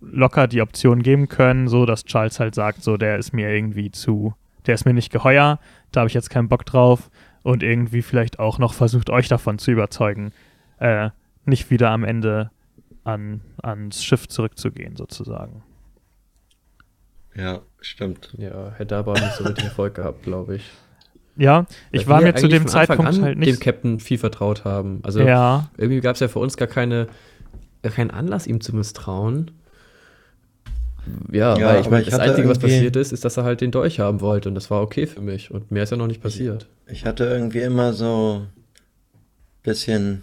locker 0.00 0.46
die 0.46 0.60
Option 0.60 1.02
geben 1.02 1.28
können, 1.28 1.68
so 1.68 1.86
dass 1.86 2.04
Charles 2.04 2.40
halt 2.40 2.54
sagt, 2.54 2.82
so, 2.82 2.96
der 2.96 3.18
ist 3.18 3.32
mir 3.32 3.50
irgendwie 3.50 3.90
zu, 3.90 4.34
der 4.66 4.74
ist 4.74 4.84
mir 4.84 4.92
nicht 4.94 5.10
geheuer, 5.10 5.58
da 5.92 6.00
habe 6.00 6.08
ich 6.08 6.14
jetzt 6.14 6.30
keinen 6.30 6.48
Bock 6.48 6.66
drauf 6.66 7.10
und 7.42 7.62
irgendwie 7.62 8.02
vielleicht 8.02 8.38
auch 8.38 8.58
noch 8.58 8.74
versucht, 8.74 9.10
euch 9.10 9.28
davon 9.28 9.58
zu 9.58 9.70
überzeugen, 9.70 10.32
äh, 10.78 11.10
nicht 11.44 11.70
wieder 11.70 11.90
am 11.90 12.04
Ende 12.04 12.50
an, 13.04 13.40
ans 13.62 14.02
Schiff 14.04 14.28
zurückzugehen, 14.28 14.96
sozusagen. 14.96 15.62
Ja, 17.34 17.62
stimmt. 17.80 18.34
Ja, 18.38 18.72
hätte 18.76 18.96
aber 18.96 19.14
nicht 19.14 19.32
so 19.32 19.44
richtig 19.44 19.64
Erfolg 19.64 19.94
gehabt, 19.94 20.22
glaube 20.22 20.56
ich. 20.56 20.70
Ja, 21.36 21.66
ich 21.90 22.06
war 22.06 22.20
mir 22.20 22.34
zu 22.34 22.48
dem 22.48 22.66
Zeitpunkt 22.68 23.06
an 23.06 23.22
halt 23.22 23.34
dem 23.34 23.40
nicht. 23.40 23.60
Captain 23.60 23.98
viel 24.00 24.18
vertraut 24.18 24.64
haben. 24.64 25.00
Also 25.02 25.20
Ja, 25.20 25.70
irgendwie 25.76 26.00
gab 26.00 26.14
es 26.14 26.20
ja 26.20 26.28
für 26.28 26.38
uns 26.38 26.56
gar 26.56 26.68
keine, 26.68 27.08
gar 27.82 27.92
keinen 27.92 28.10
Anlass, 28.10 28.46
ihm 28.46 28.60
zu 28.60 28.74
misstrauen. 28.74 29.50
Ja, 31.30 31.58
Ja, 31.58 31.66
weil 31.68 31.80
ich 31.80 31.90
meine, 31.90 32.02
ich 32.02 32.10
das 32.10 32.20
Einzige, 32.20 32.48
was 32.48 32.58
passiert 32.58 32.96
ist, 32.96 33.12
ist, 33.12 33.24
dass 33.24 33.36
er 33.36 33.44
halt 33.44 33.60
den 33.60 33.70
Dolch 33.70 34.00
haben 34.00 34.20
wollte 34.20 34.48
und 34.48 34.54
das 34.54 34.70
war 34.70 34.80
okay 34.80 35.06
für 35.06 35.20
mich 35.20 35.50
und 35.50 35.70
mehr 35.70 35.82
ist 35.82 35.90
ja 35.90 35.96
noch 35.96 36.06
nicht 36.06 36.22
passiert. 36.22 36.66
Ich 36.86 37.04
hatte 37.04 37.24
irgendwie 37.24 37.60
immer 37.60 37.92
so 37.92 38.42
ein 38.42 38.48
bisschen 39.62 40.22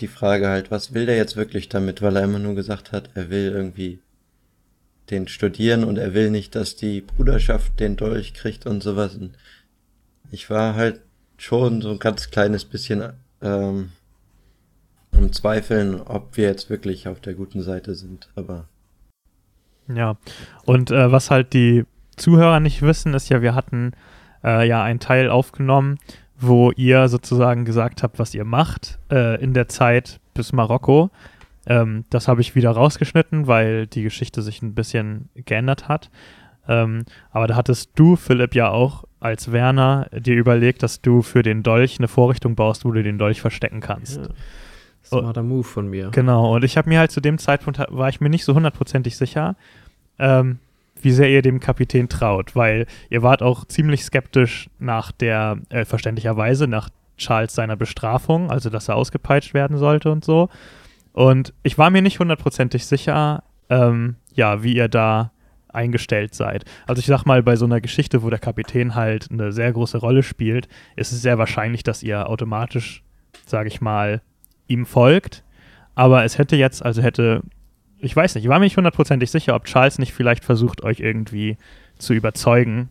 die 0.00 0.08
Frage 0.08 0.48
halt, 0.48 0.70
was 0.70 0.94
will 0.94 1.06
der 1.06 1.16
jetzt 1.16 1.36
wirklich 1.36 1.68
damit, 1.68 2.02
weil 2.02 2.16
er 2.16 2.24
immer 2.24 2.38
nur 2.38 2.54
gesagt 2.54 2.92
hat, 2.92 3.10
er 3.14 3.30
will 3.30 3.52
irgendwie 3.52 4.00
den 5.10 5.28
studieren 5.28 5.84
und 5.84 5.98
er 5.98 6.14
will 6.14 6.30
nicht, 6.30 6.54
dass 6.54 6.76
die 6.76 7.00
Bruderschaft 7.00 7.80
den 7.80 7.96
Dolch 7.96 8.34
kriegt 8.34 8.66
und 8.66 8.82
sowas. 8.82 9.14
Und 9.14 9.32
ich 10.30 10.50
war 10.50 10.74
halt 10.74 11.00
schon 11.36 11.82
so 11.82 11.90
ein 11.90 11.98
ganz 11.98 12.30
kleines 12.30 12.64
bisschen 12.64 13.12
ähm, 13.42 13.90
am 15.12 15.32
Zweifeln, 15.32 16.00
ob 16.00 16.36
wir 16.36 16.44
jetzt 16.44 16.70
wirklich 16.70 17.08
auf 17.08 17.20
der 17.20 17.34
guten 17.34 17.62
Seite 17.62 17.94
sind. 17.94 18.28
Aber 18.34 18.66
Ja, 19.88 20.16
und 20.64 20.90
äh, 20.90 21.10
was 21.10 21.30
halt 21.30 21.52
die 21.52 21.84
Zuhörer 22.16 22.60
nicht 22.60 22.82
wissen, 22.82 23.14
ist 23.14 23.28
ja, 23.28 23.42
wir 23.42 23.54
hatten 23.54 23.92
äh, 24.44 24.66
ja 24.66 24.82
einen 24.82 25.00
Teil 25.00 25.30
aufgenommen, 25.30 25.98
wo 26.38 26.72
ihr 26.72 27.08
sozusagen 27.08 27.64
gesagt 27.64 28.02
habt, 28.02 28.18
was 28.18 28.34
ihr 28.34 28.44
macht 28.44 28.98
äh, 29.10 29.40
in 29.42 29.54
der 29.54 29.68
Zeit 29.68 30.20
bis 30.34 30.52
Marokko. 30.52 31.10
Ähm, 31.66 32.04
das 32.10 32.28
habe 32.28 32.40
ich 32.40 32.54
wieder 32.54 32.70
rausgeschnitten, 32.70 33.46
weil 33.46 33.86
die 33.86 34.02
Geschichte 34.02 34.42
sich 34.42 34.62
ein 34.62 34.74
bisschen 34.74 35.28
geändert 35.34 35.88
hat. 35.88 36.10
Ähm, 36.68 37.04
aber 37.30 37.46
da 37.46 37.56
hattest 37.56 37.90
du, 37.94 38.16
Philipp, 38.16 38.54
ja 38.54 38.70
auch 38.70 39.04
als 39.20 39.52
Werner 39.52 40.08
dir 40.12 40.36
überlegt, 40.36 40.82
dass 40.82 41.00
du 41.00 41.22
für 41.22 41.42
den 41.42 41.62
Dolch 41.62 41.98
eine 41.98 42.08
Vorrichtung 42.08 42.54
baust, 42.54 42.84
wo 42.84 42.92
du 42.92 43.02
den 43.02 43.18
Dolch 43.18 43.40
verstecken 43.40 43.80
kannst. 43.80 44.18
Ja. 44.18 44.28
Smarter 45.04 45.42
Move 45.42 45.64
von 45.64 45.88
mir. 45.88 46.10
Genau, 46.10 46.54
und 46.54 46.64
ich 46.64 46.76
habe 46.76 46.88
mir 46.88 46.98
halt 46.98 47.10
zu 47.10 47.20
dem 47.20 47.38
Zeitpunkt, 47.38 47.80
war 47.88 48.08
ich 48.08 48.20
mir 48.20 48.28
nicht 48.28 48.44
so 48.44 48.54
hundertprozentig 48.54 49.16
sicher, 49.16 49.56
ähm, 50.18 50.58
wie 51.00 51.12
sehr 51.12 51.30
ihr 51.30 51.42
dem 51.42 51.60
Kapitän 51.60 52.08
traut, 52.08 52.54
weil 52.56 52.86
ihr 53.08 53.22
wart 53.22 53.42
auch 53.42 53.64
ziemlich 53.64 54.04
skeptisch 54.04 54.68
nach 54.78 55.12
der, 55.12 55.58
äh, 55.70 55.84
verständlicherweise, 55.84 56.66
nach 56.66 56.90
Charles 57.16 57.54
seiner 57.54 57.76
Bestrafung, 57.76 58.50
also 58.50 58.70
dass 58.70 58.88
er 58.88 58.96
ausgepeitscht 58.96 59.54
werden 59.54 59.76
sollte 59.76 60.10
und 60.10 60.24
so. 60.24 60.48
Und 61.12 61.52
ich 61.62 61.78
war 61.78 61.90
mir 61.90 62.02
nicht 62.02 62.20
hundertprozentig 62.20 62.86
sicher, 62.86 63.42
ähm, 63.70 64.16
ja, 64.34 64.62
wie 64.62 64.76
ihr 64.76 64.88
da 64.88 65.32
eingestellt 65.78 66.34
seid. 66.34 66.64
Also 66.86 67.00
ich 67.00 67.06
sag 67.06 67.24
mal, 67.24 67.42
bei 67.42 67.56
so 67.56 67.64
einer 67.64 67.80
Geschichte, 67.80 68.22
wo 68.22 68.30
der 68.30 68.38
Kapitän 68.40 68.94
halt 68.94 69.28
eine 69.30 69.52
sehr 69.52 69.72
große 69.72 69.98
Rolle 69.98 70.22
spielt, 70.22 70.68
ist 70.96 71.12
es 71.12 71.22
sehr 71.22 71.38
wahrscheinlich, 71.38 71.84
dass 71.84 72.02
ihr 72.02 72.28
automatisch, 72.28 73.02
sage 73.46 73.68
ich 73.68 73.80
mal, 73.80 74.20
ihm 74.66 74.84
folgt. 74.84 75.44
Aber 75.94 76.24
es 76.24 76.36
hätte 76.36 76.56
jetzt, 76.56 76.84
also 76.84 77.00
hätte, 77.00 77.42
ich 77.98 78.14
weiß 78.14 78.34
nicht, 78.34 78.44
ich 78.44 78.50
war 78.50 78.58
mir 78.58 78.66
nicht 78.66 78.76
hundertprozentig 78.76 79.30
sicher, 79.30 79.54
ob 79.54 79.64
Charles 79.64 79.98
nicht 79.98 80.12
vielleicht 80.12 80.44
versucht, 80.44 80.82
euch 80.82 81.00
irgendwie 81.00 81.56
zu 81.96 82.12
überzeugen 82.12 82.90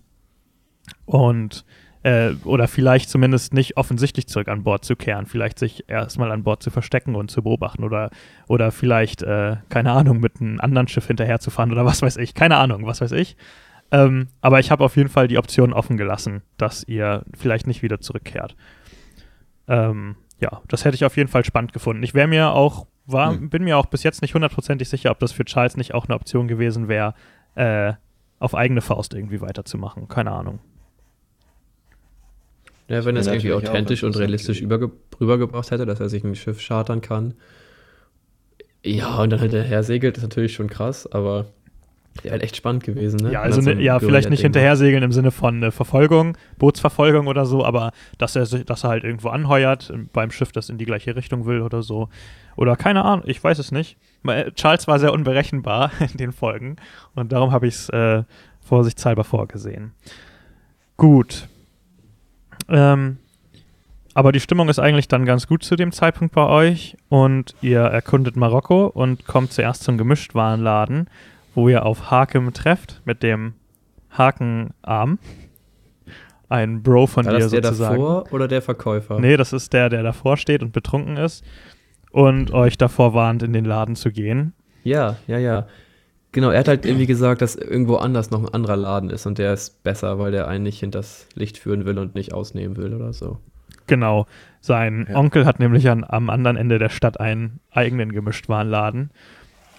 und 1.05 1.65
äh, 2.07 2.35
oder 2.45 2.69
vielleicht 2.69 3.09
zumindest 3.09 3.53
nicht 3.53 3.75
offensichtlich 3.75 4.27
zurück 4.27 4.47
an 4.47 4.63
Bord 4.63 4.85
zu 4.85 4.95
kehren, 4.95 5.25
vielleicht 5.25 5.59
sich 5.59 5.89
erstmal 5.89 6.31
an 6.31 6.43
Bord 6.43 6.63
zu 6.63 6.69
verstecken 6.69 7.15
und 7.15 7.29
zu 7.29 7.43
beobachten 7.43 7.83
oder, 7.83 8.11
oder 8.47 8.71
vielleicht, 8.71 9.23
äh, 9.23 9.57
keine 9.67 9.91
Ahnung, 9.91 10.21
mit 10.21 10.39
einem 10.39 10.61
anderen 10.61 10.87
Schiff 10.87 11.05
hinterherzufahren 11.07 11.71
oder 11.71 11.83
was 11.83 12.01
weiß 12.01 12.15
ich, 12.17 12.33
keine 12.33 12.55
Ahnung, 12.55 12.85
was 12.85 13.01
weiß 13.01 13.11
ich. 13.11 13.35
Ähm, 13.91 14.27
aber 14.39 14.59
ich 14.61 14.71
habe 14.71 14.85
auf 14.85 14.95
jeden 14.95 15.09
Fall 15.09 15.27
die 15.27 15.37
Option 15.37 15.73
offen 15.73 15.97
gelassen, 15.97 16.43
dass 16.57 16.85
ihr 16.87 17.23
vielleicht 17.35 17.67
nicht 17.67 17.83
wieder 17.83 17.99
zurückkehrt. 17.99 18.55
Ähm, 19.67 20.15
ja, 20.39 20.61
das 20.69 20.85
hätte 20.85 20.95
ich 20.95 21.03
auf 21.03 21.17
jeden 21.17 21.29
Fall 21.29 21.43
spannend 21.43 21.73
gefunden. 21.73 22.03
Ich 22.03 22.13
wäre 22.13 22.27
mir 22.27 22.51
auch, 22.51 22.87
war, 23.05 23.31
Hm. 23.31 23.49
bin 23.49 23.65
mir 23.65 23.77
auch 23.77 23.85
bis 23.87 24.03
jetzt 24.03 24.21
nicht 24.21 24.33
hundertprozentig 24.33 24.87
sicher, 24.87 25.11
ob 25.11 25.19
das 25.19 25.33
für 25.33 25.43
Charles 25.43 25.75
nicht 25.75 25.93
auch 25.93 26.05
eine 26.05 26.15
Option 26.15 26.47
gewesen 26.47 26.87
wäre, 26.87 27.15
äh, 27.55 27.93
auf 28.39 28.55
eigene 28.55 28.79
Faust 28.81 29.13
irgendwie 29.13 29.41
weiterzumachen. 29.41 30.07
Keine 30.07 30.31
Ahnung. 30.31 30.59
Ja, 32.89 33.03
wenn 33.05 33.15
er 33.15 33.21
es 33.21 33.27
irgendwie 33.27 33.51
authentisch 33.69 34.03
und 34.03 34.15
realistisch 34.17 34.61
überge 34.61 34.91
rübergebracht 35.19 35.71
hätte, 35.71 35.85
dass 35.85 35.99
er 35.99 36.09
sich 36.09 36.23
ein 36.23 36.35
Schiff 36.35 36.65
chartern 36.65 37.01
kann. 37.01 37.33
Ja, 38.83 39.17
und 39.21 39.31
dann 39.31 39.39
hinterher 39.39 39.83
segelt, 39.83 40.17
ist 40.17 40.23
natürlich 40.23 40.53
schon 40.53 40.69
krass, 40.69 41.11
aber 41.11 41.47
wäre 42.23 42.31
halt 42.33 42.43
echt 42.43 42.55
spannend 42.55 42.83
gewesen, 42.83 43.17
ne? 43.21 43.33
Ja, 43.33 43.41
also 43.41 43.59
so 43.61 43.69
ne, 43.69 43.81
ja, 43.83 43.99
vielleicht 43.99 44.29
nicht 44.29 44.39
hinterher 44.41 44.75
segeln 44.77 45.03
im 45.03 45.11
Sinne 45.11 45.31
von 45.31 45.61
äh, 45.61 45.71
Verfolgung, 45.71 46.37
Bootsverfolgung 46.57 47.27
oder 47.27 47.45
so, 47.45 47.63
aber 47.65 47.91
dass 48.17 48.35
er, 48.35 48.45
sich- 48.45 48.65
dass 48.65 48.83
er 48.85 48.89
halt 48.91 49.03
irgendwo 49.03 49.29
anheuert 49.29 49.89
äh, 49.89 49.97
beim 50.13 50.31
Schiff, 50.31 50.51
das 50.51 50.69
in 50.69 50.77
die 50.77 50.85
gleiche 50.85 51.15
Richtung 51.15 51.45
will 51.45 51.61
oder 51.61 51.83
so. 51.83 52.09
Oder 52.55 52.75
keine 52.75 53.03
Ahnung, 53.05 53.25
ich 53.27 53.43
weiß 53.43 53.59
es 53.59 53.71
nicht. 53.71 53.97
Äh, 54.25 54.51
Charles 54.53 54.87
war 54.87 54.97
sehr 54.99 55.13
unberechenbar 55.13 55.91
in 56.11 56.17
den 56.17 56.31
Folgen 56.31 56.77
und 57.13 57.31
darum 57.33 57.51
habe 57.51 57.67
ich 57.67 57.75
es 57.75 57.89
äh, 57.89 58.23
vorsichtshalber 58.61 59.23
vorgesehen. 59.25 59.91
Gut. 60.95 61.47
Ähm, 62.69 63.17
aber 64.13 64.31
die 64.31 64.39
Stimmung 64.39 64.67
ist 64.67 64.79
eigentlich 64.79 65.07
dann 65.07 65.25
ganz 65.25 65.47
gut 65.47 65.63
zu 65.63 65.75
dem 65.75 65.91
Zeitpunkt 65.91 66.33
bei 66.33 66.47
euch 66.47 66.97
und 67.07 67.53
ihr 67.61 67.81
erkundet 67.81 68.35
Marokko 68.35 68.87
und 68.87 69.27
kommt 69.27 69.53
zuerst 69.53 69.83
zum 69.83 69.97
Gemischtwarenladen, 69.97 71.07
wo 71.53 71.69
ihr 71.69 71.85
auf 71.85 72.09
Hakem 72.09 72.51
trefft 72.51 73.01
mit 73.05 73.21
dem 73.21 73.53
Hakenarm. 74.17 75.19
Ein 76.49 76.81
Bro 76.81 77.07
von 77.07 77.25
War 77.25 77.33
dir 77.33 77.39
das 77.41 77.51
der 77.51 77.63
sozusagen. 77.63 77.95
davor 77.97 78.25
oder 78.31 78.47
der 78.47 78.61
Verkäufer? 78.61 79.19
Nee, 79.19 79.37
das 79.37 79.53
ist 79.53 79.73
der, 79.73 79.89
der 79.89 80.01
davor 80.01 80.37
steht 80.37 80.63
und 80.63 80.71
betrunken 80.71 81.17
ist 81.17 81.45
und 82.11 82.51
euch 82.51 82.77
davor 82.77 83.13
warnt, 83.13 83.43
in 83.43 83.53
den 83.53 83.65
Laden 83.65 83.95
zu 83.95 84.11
gehen. 84.11 84.53
Ja, 84.83 85.17
ja, 85.27 85.37
ja. 85.37 85.67
Genau, 86.31 86.49
er 86.49 86.59
hat 86.59 86.67
halt 86.67 86.85
irgendwie 86.85 87.05
gesagt, 87.07 87.41
dass 87.41 87.55
irgendwo 87.55 87.95
anders 87.95 88.31
noch 88.31 88.41
ein 88.41 88.53
anderer 88.53 88.75
Laden 88.75 89.09
ist 89.09 89.25
und 89.25 89.37
der 89.37 89.53
ist 89.53 89.83
besser, 89.83 90.19
weil 90.19 90.31
der 90.31 90.47
einen 90.47 90.63
nicht 90.63 90.79
hinters 90.79 91.27
Licht 91.35 91.57
führen 91.57 91.85
will 91.85 91.97
und 91.97 92.15
nicht 92.15 92.33
ausnehmen 92.33 92.77
will 92.77 92.93
oder 92.93 93.13
so. 93.13 93.39
Genau. 93.87 94.27
Sein 94.59 95.07
Ja. 95.09 95.17
Onkel 95.17 95.45
hat 95.45 95.59
nämlich 95.59 95.89
an, 95.89 96.03
am 96.07 96.29
anderen 96.29 96.57
Ende 96.57 96.77
der 96.77 96.89
Stadt 96.89 97.19
einen 97.19 97.61
eigenen 97.71 98.11
Gemischtwarenladen. 98.11 99.11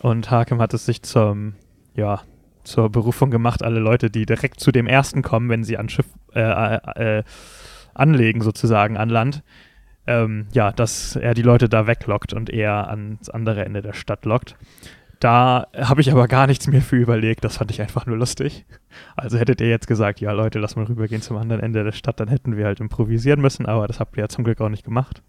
Und 0.00 0.30
Hakem 0.30 0.60
hat 0.60 0.72
es 0.74 0.86
sich 0.86 1.02
zum, 1.02 1.54
ja, 1.94 2.22
zur 2.64 2.90
Berufung 2.90 3.30
gemacht, 3.30 3.62
alle 3.62 3.80
Leute, 3.80 4.10
die 4.10 4.26
direkt 4.26 4.60
zu 4.60 4.72
dem 4.72 4.86
ersten 4.86 5.22
kommen, 5.22 5.48
wenn 5.48 5.64
sie 5.64 5.76
an 5.76 5.88
Schiff 5.88 6.06
äh, 6.34 6.40
äh, 6.40 7.18
äh, 7.18 7.22
anlegen, 7.94 8.40
sozusagen 8.40 8.96
an 8.96 9.08
Land, 9.08 9.42
ähm, 10.06 10.46
ja, 10.52 10.72
dass 10.72 11.16
er 11.16 11.34
die 11.34 11.42
Leute 11.42 11.68
da 11.68 11.86
weglockt 11.86 12.32
und 12.32 12.50
er 12.50 12.88
ans 12.88 13.28
andere 13.28 13.64
Ende 13.64 13.82
der 13.82 13.92
Stadt 13.92 14.24
lockt. 14.24 14.56
Da 15.20 15.66
habe 15.74 16.00
ich 16.00 16.12
aber 16.12 16.28
gar 16.28 16.46
nichts 16.46 16.68
mehr 16.68 16.80
für 16.80 16.96
überlegt. 16.96 17.44
Das 17.44 17.56
fand 17.56 17.70
ich 17.70 17.80
einfach 17.80 18.06
nur 18.06 18.16
lustig. 18.16 18.64
Also 19.16 19.38
hättet 19.38 19.60
ihr 19.60 19.68
jetzt 19.68 19.88
gesagt, 19.88 20.20
ja 20.20 20.32
Leute, 20.32 20.58
lass 20.58 20.76
mal 20.76 20.84
rübergehen 20.84 21.22
zum 21.22 21.36
anderen 21.36 21.60
Ende 21.60 21.82
der 21.82 21.92
Stadt, 21.92 22.20
dann 22.20 22.28
hätten 22.28 22.56
wir 22.56 22.66
halt 22.66 22.80
improvisieren 22.80 23.40
müssen, 23.40 23.66
aber 23.66 23.86
das 23.86 24.00
habt 24.00 24.16
ihr 24.16 24.22
ja 24.22 24.28
zum 24.28 24.44
Glück 24.44 24.60
auch 24.60 24.68
nicht 24.68 24.84
gemacht. 24.84 25.22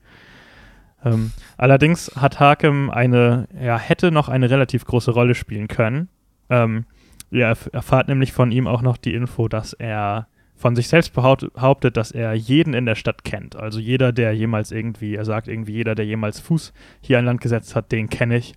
Ähm, 1.04 1.32
allerdings 1.58 2.12
hat 2.16 2.40
Hakem 2.40 2.90
eine, 2.90 3.48
ja, 3.60 3.78
hätte 3.78 4.12
noch 4.12 4.30
eine 4.30 4.50
relativ 4.50 4.86
große 4.86 5.12
Rolle 5.12 5.34
spielen 5.34 5.68
können. 5.68 6.10
Ähm, 6.50 6.86
ihr 7.32 7.46
erf 7.46 7.70
erfahrt 7.72 8.08
nämlich 8.08 8.34
von 8.34 8.52
ihm 8.52 8.68
auch 8.68 8.82
noch 8.82 8.98
die 8.98 9.14
Info, 9.14 9.48
dass 9.48 9.74
er 9.74 10.28
von 10.56 10.76
sich 10.76 10.90
selbst 10.90 11.14
behauptet, 11.14 11.54
behauptet, 11.54 11.96
dass 11.96 12.12
er 12.12 12.34
jeden 12.34 12.74
in 12.74 12.86
der 12.86 12.96
Stadt 12.96 13.24
kennt. 13.24 13.56
Also 13.56 13.80
jeder, 13.80 14.12
der 14.12 14.34
jemals 14.34 14.72
irgendwie, 14.72 15.16
er 15.16 15.24
sagt 15.24 15.48
irgendwie, 15.48 15.74
jeder, 15.74 15.96
der 15.96 16.06
jemals 16.06 16.42
Fuß 16.42 16.74
hier 17.02 17.18
an 17.18 17.26
Land 17.26 17.42
gesetzt 17.42 17.76
hat, 17.76 17.92
den 17.94 18.10
kenne 18.10 18.38
ich. 18.38 18.56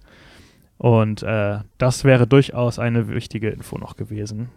Und 0.83 1.23
äh, 1.23 1.59
das 1.79 2.03
wäre 2.05 2.27
durchaus 2.27 2.79
eine 2.81 3.09
wichtige 3.09 3.51
Info 3.51 3.79
noch 3.79 3.97
gewesen. 3.97 4.49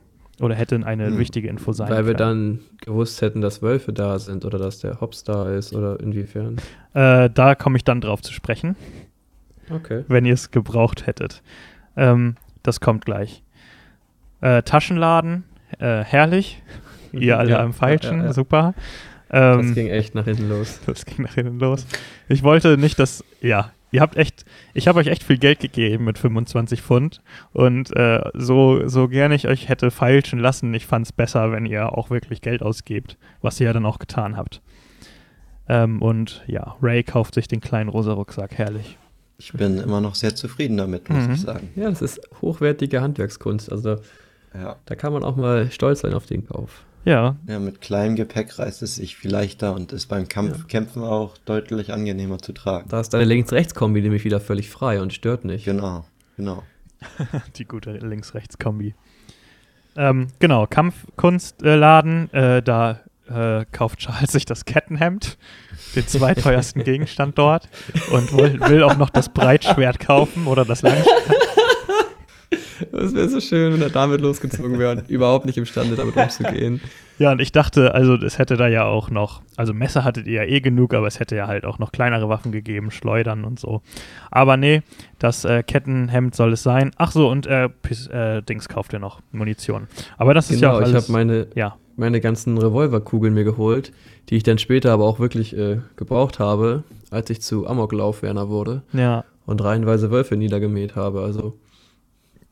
Oder 0.41 0.55
hätte 0.55 0.75
eine 0.85 1.05
Hm. 1.07 1.17
wichtige 1.19 1.47
Info 1.47 1.71
sein 1.71 1.88
Weil 1.89 2.07
wir 2.07 2.15
können. 2.15 2.57
dann 2.57 2.77
gewusst 2.81 3.21
hätten, 3.21 3.41
dass 3.41 3.61
Wölfe 3.61 3.93
da 3.93 4.17
sind 4.19 4.43
oder 4.43 4.57
dass 4.57 4.79
der 4.79 4.99
Hops 5.01 5.23
da 5.23 5.49
ist 5.53 5.73
oder 5.73 5.99
inwiefern. 5.99 6.57
Äh, 6.93 7.29
da 7.29 7.53
komme 7.55 7.77
ich 7.77 7.83
dann 7.83 8.01
drauf 8.01 8.21
zu 8.23 8.33
sprechen, 8.33 8.75
Okay. 9.69 10.03
wenn 10.07 10.25
ihr 10.25 10.33
es 10.33 10.49
gebraucht 10.51 11.05
hättet. 11.07 11.41
Ähm, 11.95 12.35
das 12.63 12.79
kommt 12.81 13.05
gleich. 13.05 13.43
Äh, 14.41 14.63
Taschenladen, 14.63 15.43
äh, 15.79 16.03
herrlich. 16.03 16.61
Ihr 17.13 17.38
alle 17.39 17.51
Ja, 17.51 17.59
am 17.61 17.71
Falschen, 17.73 18.17
ja, 18.19 18.25
ja, 18.25 18.33
super. 18.33 18.73
Das 19.29 19.65
Ähm, 19.65 19.73
ging 19.75 19.88
echt 19.88 20.15
nach 20.15 20.25
hinten 20.25 20.49
los. 20.49 20.79
Das 20.88 21.05
ging 21.05 21.23
nach 21.23 21.35
hinten 21.35 21.59
los. 21.59 21.85
Ich 22.27 22.41
wollte 22.43 22.77
nicht, 22.77 22.97
dass, 22.99 23.23
ja, 23.41 23.71
ihr 23.95 24.01
habt 24.01 24.15
echt, 24.17 24.45
ich 24.73 24.88
habe 24.88 24.99
euch 24.99 25.08
echt 25.08 25.23
viel 25.23 25.38
Geld 25.38 25.60
gegeben 25.60 26.03
mit 26.05 26.17
25 26.19 26.81
Pfund 26.81 27.21
und 27.53 27.95
äh, 27.95 28.21
so, 28.34 28.88
so 28.88 29.08
gerne 29.08 29.34
ich 29.36 29.47
euch 29.47 29.69
hätte 29.69 29.89
feilschen 29.89 30.39
lassen, 30.39 30.73
ich 30.73 30.86
fand 30.86 31.05
es 31.08 31.12
besser, 31.12 31.51
wenn 31.51 31.65
ihr 31.65 31.97
auch 31.97 32.10
wirklich 32.10 32.41
Geld 32.41 32.62
ausgebt, 32.62 33.17
was 33.41 33.60
ihr 33.60 33.67
ja 33.67 33.73
dann 33.73 33.86
auch 33.86 33.99
getan 33.99 34.38
habt. 34.38 34.62
Ähm, 35.67 36.01
und 36.01 36.43
ja, 36.47 36.75
Ray 36.81 37.03
kauft 37.03 37.34
sich 37.34 37.47
den 37.47 37.62
kleinen 37.62 37.89
rosa 37.89 38.13
Rucksack, 38.13 38.55
herrlich. 38.58 38.97
Ich 39.38 39.51
bin 39.51 39.77
immer 39.79 39.99
noch 39.99 40.15
sehr 40.15 40.36
zufrieden 40.36 40.77
damit, 40.77 41.10
muss 41.10 41.27
Mhm. 41.27 41.34
ich 41.34 41.41
sagen. 41.41 41.69
Ja, 41.75 41.89
das 41.89 42.01
ist 42.01 42.21
hochwertige 42.41 43.01
Handwerkskunst. 43.01 43.71
Also 43.71 43.97
Ja. 44.53 44.77
da 44.86 44.95
kann 44.95 45.12
man 45.12 45.23
auch 45.23 45.36
mal 45.36 45.69
stolz 45.71 46.01
sein 46.01 46.13
auf 46.13 46.25
den 46.25 46.45
Kauf. 46.47 46.86
Ja, 47.06 47.36
ja, 47.48 47.60
mit 47.60 47.82
kleinem 47.82 48.15
Gepäck 48.15 48.58
reißt 48.58 48.82
es 48.82 48.96
sich 48.96 49.15
viel 49.15 49.32
leichter 49.32 49.76
und 49.76 49.94
ist 49.94 50.08
beim 50.08 50.28
Kampf 50.28 50.68
Kämpfen 50.68 51.04
auch 51.04 51.38
deutlich 51.46 51.94
angenehmer 51.94 52.39
zu 52.39 52.52
tragen. 52.52 52.89
Da 52.89 53.00
ist 53.00 53.13
deine 53.13 53.26
Links-Rechts-Kombi 53.26 54.02
nämlich 54.02 54.26
wieder 54.26 54.39
völlig 54.39 54.72
frei 54.72 55.00
und 55.00 55.13
stört 55.13 55.46
nicht. 55.46 55.65
Genau, 55.65 56.04
genau. 56.36 56.63
die 57.58 57.65
gute 57.65 57.91
Links-Rechts-Kombi. 57.91 58.96
Ähm, 59.96 60.28
genau, 60.39 60.65
Kampfkunstladen, 60.65 62.34
äh, 62.34 62.63
da 62.63 63.02
äh, 63.30 63.65
kauft 63.72 64.00
Charles 64.00 64.32
sich 64.32 64.46
das 64.46 64.65
Kettenhemd, 64.65 65.38
den 65.96 66.08
zweiteuersten 66.08 66.84
Gegenstand 66.86 67.38
dort, 67.38 67.70
und 68.12 68.36
will, 68.36 68.60
will 68.62 68.84
auch 68.84 68.98
noch 68.98 69.12
das 69.12 69.30
Breitschwert 69.30 70.00
kaufen 70.00 70.48
oder 70.48 70.65
das 70.65 70.82
Langschwert. 70.82 71.64
Das 72.91 73.13
wäre 73.13 73.29
so 73.29 73.39
schön, 73.39 73.73
wenn 73.73 73.81
er 73.81 73.89
damit 73.89 74.21
losgezogen 74.21 74.77
wäre 74.79 74.91
und 74.91 75.09
überhaupt 75.09 75.45
nicht 75.45 75.57
imstande 75.57 75.95
damit 75.95 76.15
umzugehen. 76.15 76.81
Ja, 77.17 77.31
und 77.31 77.39
ich 77.39 77.51
dachte, 77.51 77.93
also 77.93 78.15
es 78.15 78.39
hätte 78.39 78.57
da 78.57 78.67
ja 78.67 78.85
auch 78.85 79.09
noch, 79.09 79.41
also 79.55 79.73
Messer 79.73 80.03
hattet 80.03 80.27
ihr 80.27 80.43
ja 80.43 80.43
eh 80.43 80.59
genug, 80.59 80.93
aber 80.93 81.07
es 81.07 81.19
hätte 81.19 81.35
ja 81.35 81.47
halt 81.47 81.65
auch 81.65 81.79
noch 81.79 81.91
kleinere 81.91 82.27
Waffen 82.27 82.51
gegeben, 82.51 82.91
Schleudern 82.91 83.45
und 83.45 83.59
so. 83.59 83.81
Aber 84.31 84.57
nee, 84.57 84.81
das 85.19 85.45
äh, 85.45 85.63
Kettenhemd 85.63 86.35
soll 86.35 86.53
es 86.53 86.63
sein. 86.63 86.91
Ach 86.97 87.11
so, 87.11 87.29
und 87.29 87.47
äh, 87.47 87.69
äh, 88.11 88.41
Dings 88.41 88.67
kauft 88.67 88.91
ihr 88.91 88.99
noch, 88.99 89.21
Munition. 89.31 89.88
Aber 90.17 90.33
das 90.33 90.51
ist 90.51 90.59
ja 90.59 90.69
Genau, 90.69 90.77
auch 90.77 90.88
ich 90.88 90.93
alles, 90.93 91.03
habe 91.03 91.11
meine, 91.13 91.47
ja, 91.55 91.77
meine 91.95 92.19
ganzen 92.19 92.57
Revolverkugeln 92.57 93.33
mir 93.33 93.45
geholt, 93.45 93.93
die 94.29 94.35
ich 94.35 94.43
dann 94.43 94.57
später 94.57 94.91
aber 94.91 95.05
auch 95.05 95.19
wirklich 95.19 95.55
äh, 95.55 95.79
gebraucht 95.95 96.39
habe, 96.39 96.83
als 97.11 97.29
ich 97.29 97.41
zu 97.41 97.67
Amoklaufwerner 97.67 98.49
wurde 98.49 98.83
ja, 98.91 99.23
und 99.45 99.63
reihenweise 99.63 100.11
Wölfe 100.11 100.35
niedergemäht 100.35 100.95
habe. 100.95 101.21
Also 101.21 101.57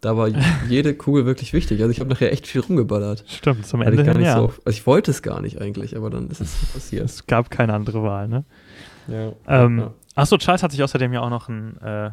da 0.04 0.18
war 0.18 0.28
jede 0.68 0.94
Kugel 0.94 1.26
wirklich 1.26 1.54
wichtig. 1.54 1.82
Also 1.82 1.92
ich 1.92 2.00
habe 2.00 2.10
nachher 2.10 2.32
echt 2.32 2.46
viel 2.46 2.62
rumgeballert. 2.62 3.24
stimmt, 3.28 3.66
zum 3.66 3.82
Ende 3.82 4.02
ich 4.02 4.06
gar 4.06 4.14
hin, 4.14 4.22
nicht 4.22 4.28
ja. 4.28 4.38
so, 4.38 4.54
also 4.66 4.70
ich 4.70 4.86
wollte 4.86 5.12
es 5.12 5.22
gar 5.22 5.42
nicht 5.42 5.62
eigentlich, 5.62 5.96
aber 5.96 6.10
dann 6.10 6.30
ist 6.30 6.42
es 6.42 6.54
passiert. 6.74 7.06
Es 7.06 7.26
gab 7.26 7.50
keine 7.50 7.74
andere 7.74 8.04
Wahl, 8.04 8.28
ne? 8.28 8.44
Ja. 9.08 9.32
Ähm, 9.48 9.80
ja. 9.80 9.94
Achso, 10.16 10.38
Charles 10.38 10.62
hat 10.62 10.72
sich 10.72 10.84
außerdem 10.84 11.14
ja 11.14 11.22
auch 11.22 11.30
noch 11.30 11.48
ein 11.50 11.78
äh, 11.82 12.12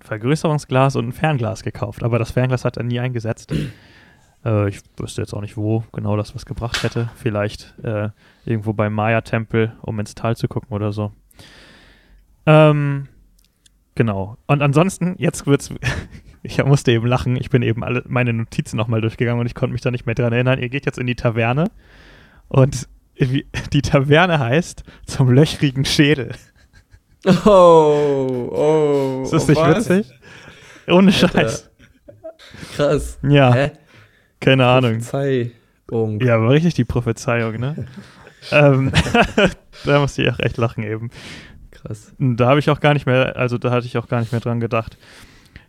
Vergrößerungsglas 0.00 0.96
und 0.96 1.08
ein 1.08 1.12
Fernglas 1.12 1.62
gekauft, 1.62 2.02
aber 2.02 2.18
das 2.18 2.30
Fernglas 2.30 2.64
hat 2.64 2.78
er 2.78 2.82
nie 2.82 2.98
eingesetzt. 2.98 3.52
äh, 4.44 4.68
ich 4.68 4.80
wüsste 4.96 5.20
jetzt 5.20 5.34
auch 5.34 5.42
nicht, 5.42 5.56
wo 5.56 5.84
genau 5.92 6.16
das 6.16 6.34
was 6.34 6.46
gebracht 6.46 6.82
hätte. 6.82 7.10
Vielleicht 7.16 7.74
äh, 7.82 8.08
irgendwo 8.46 8.72
beim 8.72 8.94
Maya-Tempel, 8.94 9.74
um 9.82 10.00
ins 10.00 10.14
Tal 10.14 10.36
zu 10.36 10.48
gucken 10.48 10.74
oder 10.74 10.92
so. 10.92 11.12
Ähm, 12.46 13.08
genau. 13.94 14.38
Und 14.46 14.62
ansonsten, 14.62 15.14
jetzt 15.18 15.46
wird's. 15.46 15.70
Ich 16.42 16.62
musste 16.64 16.92
eben 16.92 17.06
lachen. 17.06 17.36
Ich 17.36 17.50
bin 17.50 17.62
eben 17.62 17.84
alle 17.84 18.02
meine 18.06 18.32
Notizen 18.32 18.76
nochmal 18.76 19.00
durchgegangen 19.00 19.40
und 19.40 19.46
ich 19.46 19.54
konnte 19.54 19.72
mich 19.72 19.80
da 19.80 19.90
nicht 19.90 20.06
mehr 20.06 20.14
dran 20.14 20.32
erinnern. 20.32 20.58
Ihr 20.58 20.68
geht 20.68 20.86
jetzt 20.86 20.98
in 20.98 21.06
die 21.06 21.14
Taverne 21.14 21.70
und 22.48 22.88
die 23.18 23.82
Taverne 23.82 24.38
heißt 24.38 24.82
zum 25.06 25.30
löchrigen 25.30 25.84
Schädel. 25.84 26.32
Oh, 27.24 28.48
oh. 28.50 29.22
Ist 29.22 29.32
das 29.32 29.44
oh, 29.44 29.50
nicht 29.50 29.60
was? 29.60 29.88
witzig? 29.88 30.12
Ohne 30.88 31.12
Alter. 31.12 31.28
Scheiß. 31.28 31.70
Krass. 32.74 33.18
Ja, 33.22 33.54
Hä? 33.54 33.70
keine 34.40 34.66
Ahnung. 34.66 34.98
Prophezeiung. 34.98 36.20
Ja, 36.20 36.36
aber 36.36 36.50
richtig 36.50 36.74
die 36.74 36.84
Prophezeiung, 36.84 37.60
ne? 37.60 37.86
ähm, 38.50 38.92
da 39.84 40.00
musste 40.00 40.22
ich 40.22 40.30
auch 40.30 40.40
echt 40.40 40.56
lachen 40.56 40.82
eben. 40.82 41.10
Krass. 41.70 42.12
Da 42.18 42.48
habe 42.48 42.58
ich 42.58 42.70
auch 42.70 42.80
gar 42.80 42.94
nicht 42.94 43.06
mehr, 43.06 43.36
also 43.36 43.58
da 43.58 43.70
hatte 43.70 43.86
ich 43.86 43.96
auch 43.98 44.08
gar 44.08 44.20
nicht 44.20 44.32
mehr 44.32 44.40
dran 44.40 44.58
gedacht. 44.58 44.98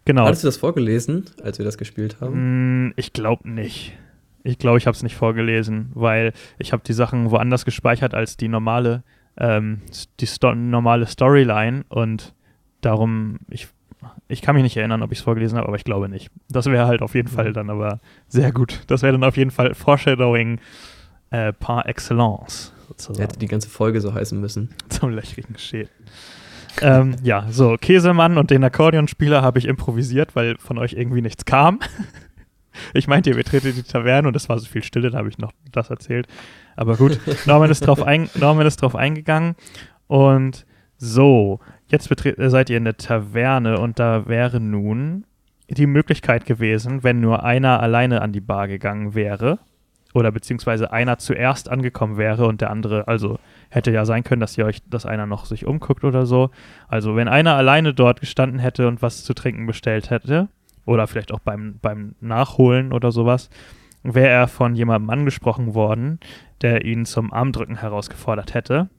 Genau. 0.06 0.26
Hattest 0.26 0.44
du 0.44 0.48
das 0.48 0.58
vorgelesen, 0.58 1.26
als 1.44 1.58
wir 1.60 1.66
das 1.66 1.78
gespielt 1.78 2.18
haben? 2.20 2.88
Mm, 2.88 2.94
Ich 2.98 3.14
glaube 3.14 3.50
nicht. 3.50 3.98
Ich 4.44 4.58
glaube, 4.58 4.78
ich 4.78 4.86
habe 4.88 4.96
es 4.96 5.04
nicht 5.04 5.16
vorgelesen, 5.16 5.92
weil 5.94 6.34
ich 6.58 6.74
habe 6.74 6.84
die 6.86 6.92
Sachen 6.94 7.32
woanders 7.32 7.64
gespeichert 7.64 8.14
als 8.14 8.36
die 8.36 8.50
normale, 8.50 9.04
ähm, 9.38 9.82
die 10.20 10.28
Sto 10.28 10.54
normale 10.54 11.06
Storyline 11.08 11.86
und 11.88 12.34
darum, 12.82 13.40
ich, 13.50 13.70
ich 14.28 14.42
kann 14.42 14.56
mich 14.56 14.64
nicht 14.64 14.76
erinnern, 14.76 15.02
ob 15.02 15.14
ich 15.14 15.20
es 15.20 15.24
vorgelesen 15.24 15.58
habe, 15.58 15.68
aber 15.70 15.78
ich 15.78 15.86
glaube 15.86 16.10
nicht. 16.10 16.30
Das 16.50 16.66
wäre 16.66 16.88
halt 16.88 17.02
auf 17.02 17.16
jeden 17.16 17.32
Mhm. 17.32 17.36
Fall 17.36 17.54
dann 17.54 17.70
aber 17.70 18.02
sehr 18.28 18.52
gut. 18.52 18.82
Das 18.88 19.02
wäre 19.02 19.14
dann 19.14 19.24
auf 19.24 19.38
jeden 19.38 19.52
Fall 19.52 19.74
Foreshadowing 19.74 20.60
äh, 21.30 21.54
par 21.54 21.88
excellence, 21.88 22.74
sozusagen. 22.90 23.22
Hätte 23.22 23.40
die 23.40 23.48
ganze 23.48 23.70
Folge 23.70 24.02
so 24.02 24.14
heißen 24.14 24.38
müssen. 24.42 24.76
Zum 24.90 25.12
löchrigen 25.12 25.58
Schädel. 25.58 25.90
Ähm, 26.82 27.16
ja, 27.24 27.48
so, 27.50 27.78
Käsemann 27.80 28.38
und 28.38 28.52
den 28.52 28.64
Akkordeonspieler 28.64 29.42
habe 29.42 29.60
ich 29.60 29.66
improvisiert, 29.66 30.36
weil 30.36 30.58
von 30.58 30.78
euch 30.78 30.94
irgendwie 30.94 31.22
nichts 31.22 31.46
kam. 31.46 31.80
ich 32.94 33.08
meinte, 33.08 33.30
ihr 33.30 33.36
betretet 33.36 33.78
die 33.78 33.84
Taverne 33.84 34.28
und 34.28 34.36
es 34.36 34.50
war 34.50 34.58
so 34.60 34.68
viel 34.68 34.84
Stille, 34.84 35.12
da 35.12 35.20
habe 35.20 35.30
ich 35.30 35.38
noch 35.38 35.52
das 35.72 35.90
erzählt. 35.90 36.28
Aber 36.76 36.98
gut, 36.98 37.20
Norman 37.46 37.70
ist 37.70 37.86
drauf, 37.86 38.02
ein, 38.02 38.30
Norman 38.36 38.66
ist 38.66 38.82
drauf 38.82 38.96
eingegangen 38.96 39.56
und 40.08 40.66
so, 40.98 41.60
jetzt 41.88 42.10
seid 42.38 42.70
ihr 42.70 42.78
in 42.78 42.86
der 42.86 42.98
Taverne 42.98 43.80
und 43.80 44.00
da 44.00 44.28
wäre 44.28 44.60
nun 44.60 45.26
die 45.70 45.88
Möglichkeit 45.88 46.46
gewesen, 46.46 47.04
wenn 47.04 47.20
nur 47.20 47.44
einer 47.44 47.82
alleine 47.82 48.22
an 48.22 48.32
die 48.32 48.42
Bar 48.42 48.68
gegangen 48.68 49.16
wäre, 49.16 49.60
oder 50.14 50.32
beziehungsweise 50.32 50.92
einer 50.92 51.18
zuerst 51.18 51.70
angekommen 51.70 52.18
wäre 52.18 52.46
und 52.46 52.62
der 52.62 52.70
andere, 52.70 53.08
also 53.08 53.40
hätte 53.74 53.92
ja 53.92 54.06
sein 54.06 54.24
können, 54.24 54.42
dass 54.42 54.58
ihr 54.58 54.66
euch, 54.66 54.82
dass 54.90 55.06
einer 55.06 55.26
noch 55.26 55.46
sich 55.46 55.66
umguckt 55.66 56.04
oder 56.04 56.26
so. 56.26 56.52
Also 56.88 57.16
wenn 57.16 57.28
einer 57.28 57.56
alleine 57.56 57.94
dort 57.94 58.20
gestanden 58.20 58.60
hätte 58.60 58.88
und 58.88 59.02
was 59.02 59.24
zu 59.24 59.34
trinken 59.34 59.66
bestellt 59.66 60.10
hätte, 60.10 60.48
oder 60.86 61.08
vielleicht 61.08 61.32
auch 61.32 61.40
beim, 61.40 61.80
beim 61.82 62.16
Nachholen 62.22 62.94
oder 62.94 63.12
sowas, 63.12 63.50
wäre 64.04 64.30
er 64.30 64.48
von 64.48 64.76
jemandem 64.76 65.10
angesprochen 65.10 65.74
worden, 65.74 66.20
der 66.62 66.86
ihn 66.86 67.06
zum 67.06 67.32
Armdrücken 67.34 67.78
herausgefordert 67.78 68.54
hätte. 68.54 68.90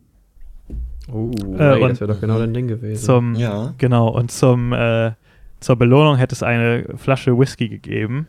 Oh, 1.12 1.30
äh, 1.58 1.80
ey, 1.80 1.88
das 1.88 2.00
wäre 2.00 2.12
doch 2.14 2.20
genau 2.20 2.38
dein 2.38 2.54
Ding 2.54 2.66
gewesen. 2.66 3.04
Zum, 3.04 3.34
ja. 3.34 3.74
Genau, 3.76 4.08
und 4.08 4.32
zum, 4.32 4.72
äh, 4.72 5.12
zur 5.60 5.76
Belohnung 5.76 6.16
hätte 6.16 6.34
es 6.34 6.42
eine 6.42 6.86
Flasche 6.96 7.38
Whisky 7.38 7.68
gegeben. 7.68 8.28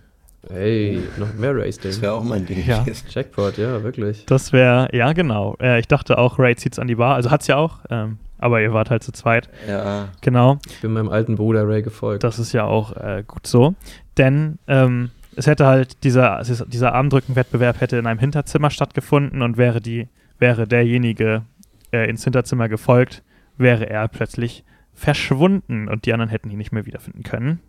Hey, 0.51 1.01
noch 1.17 1.34
mehr 1.34 1.55
Race 1.55 1.77
Ding. 1.77 1.91
Das 1.91 2.01
wäre 2.01 2.13
auch 2.13 2.23
mein 2.23 2.45
Ding 2.45 2.65
ja. 2.65 2.86
Jackpot, 3.10 3.58
ja, 3.58 3.84
wirklich. 3.84 4.25
Das 4.25 4.53
wäre, 4.53 4.89
ja, 4.93 5.13
genau. 5.13 5.55
Äh, 5.62 5.79
ich 5.79 5.88
dachte 5.88 6.17
auch, 6.17 6.39
Ray 6.39 6.55
zieht's 6.55 6.79
an 6.79 6.88
die 6.88 6.95
Bar. 6.95 7.15
Also 7.15 7.31
hat's 7.31 7.47
ja 7.47 7.58
auch, 7.58 7.79
ähm, 7.89 8.17
aber 8.38 8.62
ihr 8.62 8.73
wart 8.73 8.89
halt 8.89 9.03
zu 9.03 9.12
zweit. 9.12 9.49
Ja. 9.67 10.10
Genau. 10.21 10.60
Ich 10.67 10.81
bin 10.81 10.93
meinem 10.93 11.10
alten 11.10 11.36
Bruder 11.36 11.67
Ray 11.67 11.81
gefolgt. 11.81 12.23
Das 12.23 12.39
ist 12.39 12.53
ja 12.53 12.65
auch 12.65 12.95
äh, 12.95 13.23
gut 13.25 13.47
so. 13.47 13.75
Denn 14.17 14.60
ähm, 14.67 15.10
es 15.36 15.47
hätte 15.47 15.65
halt, 15.65 16.03
dieser, 16.03 16.41
dieser 16.43 16.93
Armdrückenwettbewerb 16.93 17.81
hätte 17.81 17.97
in 17.97 18.08
einem 18.08 18.19
Hinterzimmer 18.19 18.69
stattgefunden 18.69 19.41
und 19.41 19.58
wäre 19.58 19.81
die, 19.81 20.08
wäre 20.39 20.67
derjenige 20.67 21.43
äh, 21.91 22.10
ins 22.10 22.23
Hinterzimmer 22.23 22.69
gefolgt, 22.69 23.23
wäre 23.58 23.89
er 23.89 24.08
plötzlich 24.08 24.63
verschwunden 24.93 25.89
und 25.89 26.05
die 26.05 26.13
anderen 26.13 26.29
hätten 26.29 26.49
ihn 26.49 26.58
nicht 26.58 26.71
mehr 26.71 26.86
wiederfinden 26.86 27.23
können. 27.23 27.60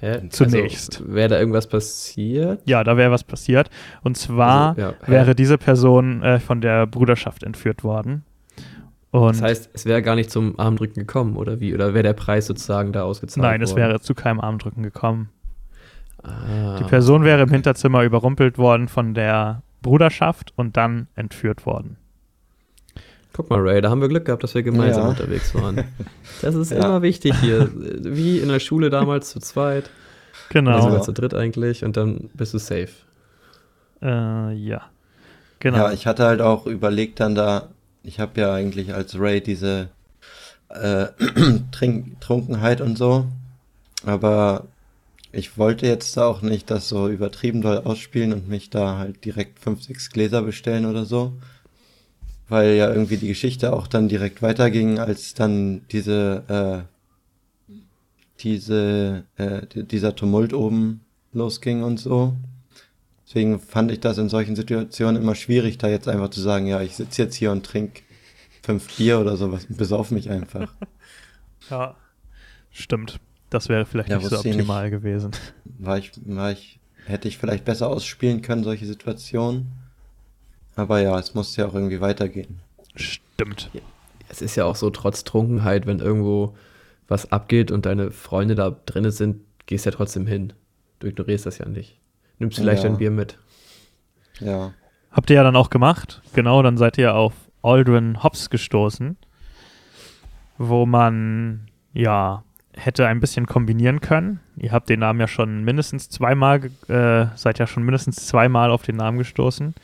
Hä? 0.00 0.28
Zunächst. 0.30 1.00
Also, 1.00 1.14
wäre 1.14 1.28
da 1.28 1.38
irgendwas 1.38 1.66
passiert? 1.66 2.62
Ja, 2.64 2.82
da 2.84 2.96
wäre 2.96 3.10
was 3.10 3.22
passiert. 3.22 3.68
Und 4.02 4.16
zwar 4.16 4.70
also, 4.70 4.80
ja, 4.80 4.94
wäre 5.06 5.34
diese 5.34 5.58
Person 5.58 6.22
äh, 6.22 6.40
von 6.40 6.62
der 6.62 6.86
Bruderschaft 6.86 7.42
entführt 7.42 7.84
worden. 7.84 8.24
Und 9.10 9.36
das 9.36 9.42
heißt, 9.42 9.70
es 9.74 9.86
wäre 9.86 10.02
gar 10.02 10.14
nicht 10.14 10.30
zum 10.30 10.58
Armdrücken 10.58 11.00
gekommen, 11.00 11.36
oder 11.36 11.60
wie? 11.60 11.74
Oder 11.74 11.94
wäre 11.94 12.04
der 12.04 12.12
Preis 12.12 12.46
sozusagen 12.46 12.92
da 12.92 13.02
ausgezahlt 13.02 13.42
Nein, 13.42 13.60
worden? 13.60 13.62
es 13.62 13.76
wäre 13.76 14.00
zu 14.00 14.14
keinem 14.14 14.40
Armdrücken 14.40 14.82
gekommen. 14.82 15.28
Ah. 16.22 16.76
Die 16.78 16.84
Person 16.84 17.24
wäre 17.24 17.42
im 17.42 17.50
Hinterzimmer 17.50 18.02
überrumpelt 18.02 18.56
worden 18.56 18.88
von 18.88 19.14
der 19.14 19.62
Bruderschaft 19.82 20.52
und 20.56 20.76
dann 20.76 21.08
entführt 21.14 21.66
worden. 21.66 21.96
Guck 23.32 23.48
mal, 23.48 23.60
Ray, 23.60 23.80
da 23.80 23.90
haben 23.90 24.00
wir 24.00 24.08
Glück 24.08 24.24
gehabt, 24.24 24.42
dass 24.42 24.54
wir 24.54 24.62
gemeinsam 24.62 25.04
ja. 25.04 25.08
unterwegs 25.10 25.54
waren. 25.54 25.84
Das 26.42 26.54
ist 26.54 26.70
ja. 26.70 26.78
immer 26.78 27.02
wichtig 27.02 27.34
hier. 27.40 27.68
Wie 27.74 28.38
in 28.38 28.48
der 28.48 28.60
Schule 28.60 28.88
damals 28.88 29.28
zu 29.28 29.40
zweit. 29.40 29.90
Genau. 30.48 30.72
Oder 30.72 30.82
sogar 30.82 31.02
zu 31.02 31.12
dritt 31.12 31.34
eigentlich 31.34 31.84
und 31.84 31.98
dann 31.98 32.30
bist 32.32 32.54
du 32.54 32.58
safe. 32.58 32.88
Äh, 34.00 34.54
ja. 34.54 34.82
Genau. 35.58 35.76
Ja, 35.76 35.92
ich 35.92 36.06
hatte 36.06 36.24
halt 36.24 36.40
auch 36.40 36.66
überlegt 36.66 37.20
dann 37.20 37.34
da, 37.34 37.68
ich 38.02 38.18
habe 38.20 38.40
ja 38.40 38.54
eigentlich 38.54 38.94
als 38.94 39.18
Ray 39.20 39.42
diese 39.42 39.90
äh, 40.70 41.08
Trink 41.72 42.20
Trunkenheit 42.20 42.80
und 42.80 42.96
so, 42.96 43.26
aber 44.06 44.64
ich 45.30 45.58
wollte 45.58 45.86
jetzt 45.86 46.16
da 46.16 46.26
auch 46.26 46.40
nicht 46.40 46.70
das 46.70 46.88
so 46.88 47.08
übertrieben 47.08 47.60
doll 47.60 47.82
ausspielen 47.84 48.32
und 48.32 48.48
mich 48.48 48.70
da 48.70 48.96
halt 48.96 49.24
direkt 49.24 49.58
fünf, 49.58 49.82
sechs 49.82 50.10
Gläser 50.10 50.42
bestellen 50.42 50.86
oder 50.86 51.04
so 51.04 51.34
weil 52.50 52.74
ja 52.74 52.90
irgendwie 52.90 53.16
die 53.16 53.28
Geschichte 53.28 53.72
auch 53.72 53.86
dann 53.86 54.08
direkt 54.08 54.42
weiterging, 54.42 54.98
als 54.98 55.34
dann 55.34 55.82
diese, 55.92 56.84
äh, 57.68 57.72
diese, 58.40 59.24
äh, 59.36 59.66
dieser 59.84 60.16
Tumult 60.16 60.52
oben 60.52 61.00
losging 61.32 61.84
und 61.84 61.98
so. 61.98 62.34
Deswegen 63.24 63.60
fand 63.60 63.92
ich 63.92 64.00
das 64.00 64.18
in 64.18 64.28
solchen 64.28 64.56
Situationen 64.56 65.22
immer 65.22 65.36
schwierig, 65.36 65.78
da 65.78 65.88
jetzt 65.88 66.08
einfach 66.08 66.30
zu 66.30 66.40
sagen, 66.40 66.66
ja, 66.66 66.82
ich 66.82 66.96
sitze 66.96 67.22
jetzt 67.22 67.36
hier 67.36 67.52
und 67.52 67.64
trinke 67.64 68.02
fünf 68.62 68.96
Bier 68.96 69.20
oder 69.20 69.36
sowas 69.36 69.66
und 69.66 69.78
besauf 69.78 70.10
mich 70.10 70.28
einfach. 70.28 70.74
ja, 71.70 71.94
stimmt. 72.72 73.20
Das 73.48 73.68
wäre 73.68 73.86
vielleicht 73.86 74.10
ja, 74.10 74.18
nicht 74.18 74.28
so 74.28 74.38
optimal 74.38 74.90
nicht, 74.90 74.98
gewesen. 74.98 75.30
War 75.64 75.98
ich, 75.98 76.10
war 76.24 76.50
ich, 76.50 76.80
hätte 77.06 77.28
ich 77.28 77.38
vielleicht 77.38 77.64
besser 77.64 77.88
ausspielen 77.88 78.42
können, 78.42 78.64
solche 78.64 78.86
Situationen. 78.86 79.79
Aber 80.76 81.00
ja, 81.00 81.18
es 81.18 81.34
muss 81.34 81.56
ja 81.56 81.66
auch 81.66 81.74
irgendwie 81.74 82.00
weitergehen. 82.00 82.60
Stimmt. 82.94 83.70
Es 84.28 84.42
ist 84.42 84.56
ja 84.56 84.64
auch 84.64 84.76
so, 84.76 84.90
trotz 84.90 85.24
Trunkenheit, 85.24 85.86
wenn 85.86 85.98
irgendwo 85.98 86.56
was 87.08 87.32
abgeht 87.32 87.70
und 87.70 87.86
deine 87.86 88.10
Freunde 88.12 88.54
da 88.54 88.70
drin 88.86 89.10
sind, 89.10 89.42
gehst 89.66 89.84
ja 89.84 89.92
trotzdem 89.92 90.26
hin. 90.26 90.52
Du 91.00 91.08
ignorierst 91.08 91.46
das 91.46 91.58
ja 91.58 91.66
nicht. 91.66 91.98
Nimmst 92.38 92.58
vielleicht 92.58 92.84
ja. 92.84 92.90
ein 92.90 92.98
Bier 92.98 93.10
mit. 93.10 93.38
Ja. 94.38 94.72
Habt 95.10 95.30
ihr 95.30 95.36
ja 95.36 95.42
dann 95.42 95.56
auch 95.56 95.70
gemacht. 95.70 96.22
Genau, 96.34 96.62
dann 96.62 96.76
seid 96.76 96.96
ihr 96.98 97.14
auf 97.14 97.34
Aldrin 97.62 98.22
Hobbs 98.22 98.48
gestoßen, 98.48 99.16
wo 100.56 100.86
man, 100.86 101.68
ja, 101.92 102.44
hätte 102.74 103.06
ein 103.06 103.20
bisschen 103.20 103.46
kombinieren 103.46 104.00
können. 104.00 104.40
Ihr 104.56 104.72
habt 104.72 104.88
den 104.88 105.00
Namen 105.00 105.20
ja 105.20 105.28
schon 105.28 105.64
mindestens 105.64 106.08
zweimal, 106.08 106.70
äh, 106.88 107.26
seid 107.34 107.58
ja 107.58 107.66
schon 107.66 107.82
mindestens 107.82 108.26
zweimal 108.26 108.70
auf 108.70 108.82
den 108.82 108.96
Namen 108.96 109.18
gestoßen. 109.18 109.74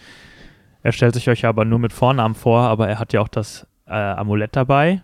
Er 0.87 0.93
stellt 0.93 1.15
sich 1.15 1.29
euch 1.29 1.45
aber 1.45 1.65
nur 1.65 1.81
mit 1.81 1.93
Vornamen 1.93 2.37
vor, 2.37 2.61
aber 2.61 2.87
er 2.89 3.01
hat 3.01 3.13
ja 3.13 3.21
auch 3.21 3.27
das 3.27 3.67
äh, 3.89 3.93
Amulett 3.93 4.55
dabei, 4.55 5.03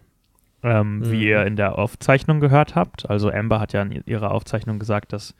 ähm, 0.62 1.00
mhm. 1.00 1.10
wie 1.10 1.26
ihr 1.26 1.44
in 1.44 1.56
der 1.56 1.76
Aufzeichnung 1.76 2.38
gehört 2.38 2.76
habt. 2.76 3.10
Also 3.10 3.32
Amber 3.32 3.58
hat 3.58 3.72
ja 3.72 3.82
in 3.82 4.04
ihrer 4.06 4.30
Aufzeichnung 4.30 4.78
gesagt, 4.78 5.12
dass 5.12 5.34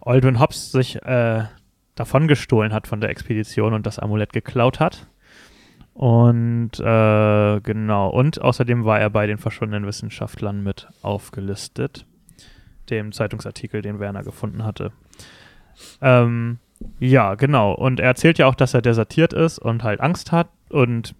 Aldrin 0.00 0.38
Hobbs 0.38 0.70
sich 0.70 1.02
äh, 1.02 1.42
davon 1.96 2.28
gestohlen 2.28 2.72
hat 2.72 2.86
von 2.86 3.00
der 3.00 3.10
Expedition 3.10 3.74
und 3.74 3.84
das 3.84 3.98
Amulett 3.98 4.32
geklaut 4.32 4.78
hat. 4.78 5.08
Und 5.92 6.78
äh, 6.78 7.60
genau, 7.60 8.10
und 8.10 8.40
außerdem 8.40 8.84
war 8.84 9.00
er 9.00 9.10
bei 9.10 9.26
den 9.26 9.38
verschwundenen 9.38 9.88
Wissenschaftlern 9.88 10.62
mit 10.62 10.86
aufgelistet, 11.02 12.06
dem 12.90 13.10
Zeitungsartikel, 13.10 13.82
den 13.82 13.98
Werner 13.98 14.22
gefunden 14.22 14.62
hatte. 14.62 14.92
Ähm, 16.00 16.60
ja, 16.98 17.34
genau. 17.34 17.72
Und 17.72 18.00
er 18.00 18.06
erzählt 18.06 18.38
ja 18.38 18.46
auch, 18.46 18.54
dass 18.54 18.74
er 18.74 18.82
desertiert 18.82 19.32
ist 19.32 19.58
und 19.58 19.82
halt 19.82 20.00
Angst 20.00 20.32
hat. 20.32 20.48
Und 20.68 21.14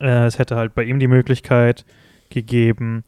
äh, 0.00 0.26
es 0.26 0.38
hätte 0.38 0.56
halt 0.56 0.74
bei 0.74 0.84
ihm 0.84 0.98
die 0.98 1.08
Möglichkeit 1.08 1.84
gegeben, 2.30 3.04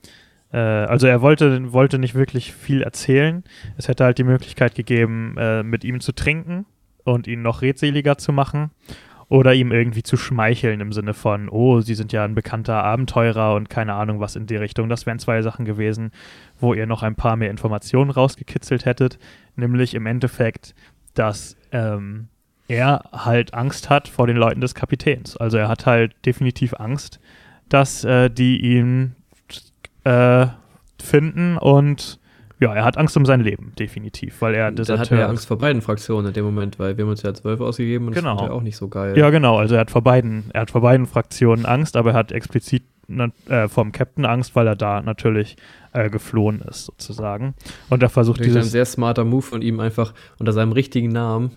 äh, 0.52 0.58
also 0.58 1.06
er 1.06 1.22
wollte, 1.22 1.72
wollte 1.72 1.98
nicht 1.98 2.14
wirklich 2.14 2.52
viel 2.52 2.82
erzählen. 2.82 3.42
Es 3.76 3.88
hätte 3.88 4.04
halt 4.04 4.18
die 4.18 4.24
Möglichkeit 4.24 4.74
gegeben, 4.74 5.36
äh, 5.38 5.62
mit 5.62 5.84
ihm 5.84 6.00
zu 6.00 6.12
trinken 6.12 6.66
und 7.04 7.26
ihn 7.26 7.42
noch 7.42 7.62
redseliger 7.62 8.18
zu 8.18 8.32
machen. 8.32 8.70
Oder 9.28 9.54
ihm 9.54 9.72
irgendwie 9.72 10.02
zu 10.02 10.18
schmeicheln 10.18 10.80
im 10.82 10.92
Sinne 10.92 11.14
von, 11.14 11.48
oh, 11.48 11.80
Sie 11.80 11.94
sind 11.94 12.12
ja 12.12 12.22
ein 12.22 12.34
bekannter 12.34 12.84
Abenteurer 12.84 13.54
und 13.54 13.70
keine 13.70 13.94
Ahnung 13.94 14.20
was 14.20 14.36
in 14.36 14.46
die 14.46 14.56
Richtung. 14.56 14.90
Das 14.90 15.06
wären 15.06 15.18
zwei 15.18 15.40
Sachen 15.40 15.64
gewesen, 15.64 16.10
wo 16.60 16.74
ihr 16.74 16.84
noch 16.84 17.02
ein 17.02 17.14
paar 17.14 17.36
mehr 17.36 17.48
Informationen 17.48 18.10
rausgekitzelt 18.10 18.84
hättet. 18.84 19.18
Nämlich 19.56 19.94
im 19.94 20.04
Endeffekt, 20.04 20.74
dass 21.14 21.56
ähm, 21.72 22.28
er 22.68 23.04
halt 23.12 23.54
Angst 23.54 23.90
hat 23.90 24.08
vor 24.08 24.26
den 24.26 24.36
Leuten 24.36 24.60
des 24.60 24.74
Kapitäns. 24.74 25.36
Also 25.36 25.58
er 25.58 25.68
hat 25.68 25.86
halt 25.86 26.14
definitiv 26.24 26.74
Angst, 26.74 27.20
dass 27.68 28.04
äh, 28.04 28.30
die 28.30 28.60
ihn 28.60 29.14
äh, 30.04 30.46
finden 31.00 31.58
und 31.58 32.18
ja, 32.60 32.72
er 32.72 32.84
hat 32.84 32.96
Angst 32.96 33.16
um 33.16 33.26
sein 33.26 33.40
Leben, 33.40 33.72
definitiv, 33.76 34.40
weil 34.40 34.54
er 34.54 34.70
Deserteur 34.70 35.00
hat 35.00 35.10
er 35.10 35.28
Angst 35.28 35.48
vor 35.48 35.58
beiden 35.58 35.82
Fraktionen 35.82 36.28
in 36.28 36.32
dem 36.32 36.44
Moment, 36.44 36.78
weil 36.78 36.96
wir 36.96 37.04
haben 37.04 37.10
uns 37.10 37.22
ja 37.22 37.34
zwölf 37.34 37.60
ausgegeben 37.60 38.06
und 38.06 38.14
genau. 38.14 38.34
das 38.34 38.42
ist 38.42 38.48
ja 38.48 38.54
auch 38.54 38.62
nicht 38.62 38.76
so 38.76 38.86
geil. 38.86 39.18
Ja, 39.18 39.30
genau, 39.30 39.56
also 39.58 39.74
er 39.74 39.80
hat 39.80 39.90
vor 39.90 40.02
beiden, 40.02 40.44
er 40.52 40.62
hat 40.62 40.70
vor 40.70 40.80
beiden 40.80 41.06
Fraktionen 41.06 41.66
Angst, 41.66 41.96
aber 41.96 42.10
er 42.10 42.16
hat 42.16 42.30
explizit 42.30 42.84
äh, 43.48 43.68
vom 43.68 43.92
Captain 43.92 44.24
Angst, 44.24 44.56
weil 44.56 44.66
er 44.66 44.76
da 44.76 45.02
natürlich 45.02 45.56
äh, 45.92 46.10
geflohen 46.10 46.60
ist, 46.62 46.86
sozusagen. 46.86 47.54
Und 47.90 48.02
er 48.02 48.08
versucht 48.08 48.38
Natürlich 48.38 48.54
dieses... 48.54 48.68
ein 48.68 48.72
sehr 48.72 48.86
smarter 48.86 49.24
Move 49.24 49.42
von 49.42 49.62
ihm, 49.62 49.80
einfach 49.80 50.14
unter 50.38 50.52
seinem 50.52 50.72
richtigen 50.72 51.08
Namen 51.08 51.52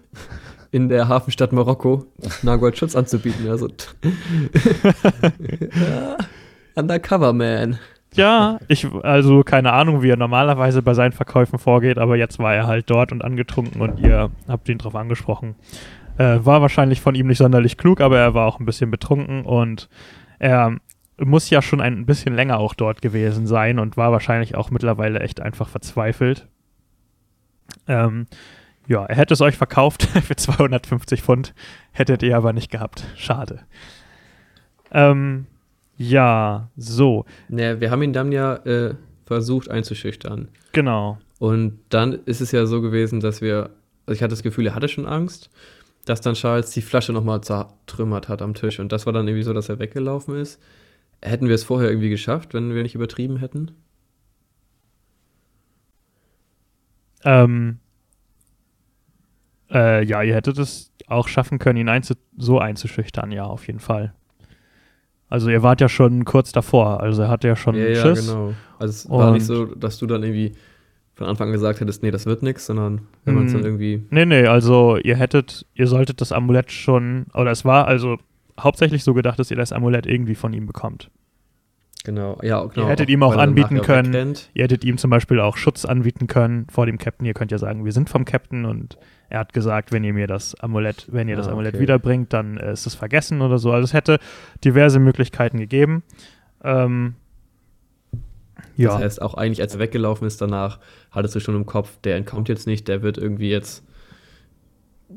in 0.71 0.89
der 0.89 1.07
Hafenstadt 1.07 1.53
Marokko 1.53 2.05
Nagual 2.43 2.75
Schutz 2.75 2.95
anzubieten. 2.95 3.49
Also, 3.49 3.67
Undercover 6.75 7.33
Man. 7.33 7.79
Ja, 8.13 8.59
ich, 8.67 8.87
also 9.03 9.43
keine 9.43 9.73
Ahnung, 9.73 10.01
wie 10.01 10.09
er 10.09 10.17
normalerweise 10.17 10.81
bei 10.81 10.93
seinen 10.93 11.11
Verkäufen 11.11 11.59
vorgeht, 11.59 11.97
aber 11.97 12.15
jetzt 12.15 12.39
war 12.39 12.55
er 12.55 12.65
halt 12.65 12.89
dort 12.89 13.11
und 13.11 13.23
angetrunken 13.23 13.81
und 13.81 13.99
ihr 13.99 14.31
habt 14.47 14.69
ihn 14.69 14.77
drauf 14.77 14.95
angesprochen. 14.95 15.55
Äh, 16.17 16.45
war 16.45 16.61
wahrscheinlich 16.61 17.01
von 17.01 17.13
ihm 17.13 17.27
nicht 17.27 17.39
sonderlich 17.39 17.77
klug, 17.77 17.99
aber 17.99 18.17
er 18.17 18.33
war 18.33 18.47
auch 18.47 18.59
ein 18.59 18.65
bisschen 18.65 18.89
betrunken 18.89 19.43
und 19.43 19.89
er 20.39 20.77
muss 21.17 21.49
ja 21.49 21.61
schon 21.61 21.81
ein 21.81 22.05
bisschen 22.05 22.35
länger 22.35 22.59
auch 22.59 22.73
dort 22.73 23.01
gewesen 23.01 23.47
sein 23.47 23.79
und 23.79 23.97
war 23.97 24.11
wahrscheinlich 24.11 24.55
auch 24.55 24.71
mittlerweile 24.71 25.19
echt 25.19 25.41
einfach 25.41 25.69
verzweifelt. 25.69 26.47
Ähm, 27.87 28.27
ja, 28.87 29.05
er 29.05 29.15
hätte 29.15 29.33
es 29.33 29.41
euch 29.41 29.57
verkauft 29.57 30.03
für 30.23 30.35
250 30.35 31.21
Pfund, 31.21 31.53
hättet 31.91 32.23
ihr 32.23 32.35
aber 32.37 32.53
nicht 32.53 32.71
gehabt. 32.71 33.05
Schade. 33.15 33.61
Ähm, 34.91 35.47
ja, 35.97 36.69
so. 36.75 37.25
Naja, 37.47 37.79
wir 37.79 37.91
haben 37.91 38.03
ihn 38.03 38.13
dann 38.13 38.31
ja 38.31 38.55
äh, 38.65 38.95
versucht 39.25 39.69
einzuschüchtern. 39.69 40.49
Genau. 40.73 41.17
Und 41.39 41.79
dann 41.89 42.13
ist 42.25 42.41
es 42.41 42.51
ja 42.51 42.65
so 42.65 42.81
gewesen, 42.81 43.19
dass 43.19 43.41
wir, 43.41 43.71
also 44.05 44.17
ich 44.17 44.21
hatte 44.21 44.31
das 44.31 44.43
Gefühl, 44.43 44.67
er 44.67 44.75
hatte 44.75 44.87
schon 44.87 45.05
Angst, 45.05 45.49
dass 46.05 46.21
dann 46.21 46.35
Charles 46.35 46.71
die 46.71 46.81
Flasche 46.81 47.13
nochmal 47.13 47.41
zertrümmert 47.41 48.29
hat 48.29 48.41
am 48.41 48.53
Tisch. 48.53 48.79
Und 48.79 48.91
das 48.91 49.05
war 49.05 49.13
dann 49.13 49.27
irgendwie 49.27 49.43
so, 49.43 49.53
dass 49.53 49.69
er 49.69 49.79
weggelaufen 49.79 50.35
ist. 50.35 50.61
Hätten 51.21 51.47
wir 51.47 51.55
es 51.55 51.63
vorher 51.63 51.89
irgendwie 51.89 52.09
geschafft, 52.09 52.53
wenn 52.53 52.73
wir 52.73 52.83
nicht 52.83 52.95
übertrieben 52.95 53.37
hätten? 53.37 53.71
Ähm, 57.23 57.79
äh, 59.71 60.03
ja, 60.05 60.21
ihr 60.21 60.35
hättet 60.35 60.59
es 60.59 60.91
auch 61.07 61.27
schaffen 61.27 61.59
können, 61.59 61.77
ihn 61.77 61.89
einzu 61.89 62.13
so 62.37 62.59
einzuschüchtern, 62.59 63.31
ja, 63.31 63.45
auf 63.45 63.67
jeden 63.67 63.79
Fall. 63.79 64.13
Also 65.27 65.49
ihr 65.49 65.63
wart 65.63 65.81
ja 65.81 65.89
schon 65.89 66.23
kurz 66.23 66.51
davor, 66.51 67.01
also 67.01 67.23
er 67.23 67.29
hatte 67.29 67.47
ja 67.47 67.55
schon 67.55 67.75
ja, 67.75 67.95
Schiss. 67.95 68.27
Ja, 68.27 68.33
genau. 68.33 68.53
Also 68.77 68.91
es 68.91 69.09
war 69.09 69.31
nicht 69.31 69.45
so, 69.45 69.65
dass 69.65 69.97
du 69.97 70.05
dann 70.05 70.23
irgendwie 70.23 70.53
von 71.15 71.27
Anfang 71.27 71.47
an 71.47 71.53
gesagt 71.53 71.79
hättest, 71.79 72.03
nee, 72.03 72.11
das 72.11 72.25
wird 72.25 72.43
nichts, 72.43 72.65
sondern 72.65 73.01
wenn 73.23 73.33
man 73.33 73.45
es 73.45 73.53
dann 73.53 73.61
Mm, 73.61 73.65
irgendwie. 73.65 74.03
Nee, 74.11 74.25
nee, 74.25 74.45
also 74.45 74.97
ihr 74.97 75.15
hättet, 75.15 75.65
ihr 75.73 75.87
solltet 75.87 76.21
das 76.21 76.31
Amulett 76.31 76.71
schon, 76.71 77.25
oder 77.33 77.51
es 77.51 77.65
war 77.65 77.87
also 77.87 78.17
hauptsächlich 78.59 79.03
so 79.03 79.13
gedacht, 79.13 79.39
dass 79.39 79.51
ihr 79.51 79.57
das 79.57 79.71
Amulett 79.71 80.05
irgendwie 80.05 80.35
von 80.35 80.53
ihm 80.53 80.65
bekommt. 80.65 81.09
Genau, 82.03 82.37
ja, 82.43 82.63
genau. 82.65 82.85
Ihr 82.85 82.89
hättet 82.91 83.09
ihm 83.09 83.23
auch 83.23 83.35
anbieten 83.35 83.81
können. 83.81 84.35
Ihr 84.53 84.63
hättet 84.63 84.83
ihm 84.85 84.99
zum 84.99 85.09
Beispiel 85.09 85.39
auch 85.39 85.57
Schutz 85.57 85.85
anbieten 85.85 86.27
können 86.27 86.67
vor 86.69 86.85
dem 86.85 86.99
Captain. 86.99 87.25
Ihr 87.25 87.33
könnt 87.33 87.51
ja 87.51 87.57
sagen, 87.57 87.83
wir 87.83 87.91
sind 87.91 88.09
vom 88.11 88.25
Captain 88.25 88.65
und 88.65 88.99
er 89.27 89.39
hat 89.39 89.53
gesagt, 89.53 89.91
wenn 89.91 90.03
ihr 90.03 90.13
mir 90.13 90.27
das 90.27 90.53
Amulett, 90.55 91.07
wenn 91.11 91.27
ihr 91.27 91.35
das 91.35 91.47
Ah, 91.47 91.53
Amulett 91.53 91.73
okay. 91.73 91.81
wiederbringt, 91.81 92.31
dann 92.31 92.57
äh, 92.57 92.73
ist 92.73 92.85
es 92.85 92.93
vergessen 92.93 93.41
oder 93.41 93.57
so. 93.57 93.71
Also 93.71 93.85
es 93.85 93.93
hätte 93.93 94.19
diverse 94.63 94.99
Möglichkeiten 94.99 95.57
gegeben. 95.57 96.03
Ähm, 96.63 97.15
ja, 98.77 98.89
Das 98.89 99.01
heißt, 99.01 99.21
auch 99.23 99.33
eigentlich, 99.33 99.61
als 99.61 99.73
er 99.73 99.79
weggelaufen 99.79 100.27
ist 100.27 100.39
danach, 100.41 100.79
hattest 101.09 101.33
du 101.33 101.39
schon 101.39 101.55
im 101.55 101.65
Kopf, 101.65 101.97
der 102.03 102.17
entkommt 102.17 102.49
jetzt 102.49 102.67
nicht, 102.67 102.87
der 102.87 103.01
wird 103.01 103.17
irgendwie 103.17 103.49
jetzt. 103.49 103.83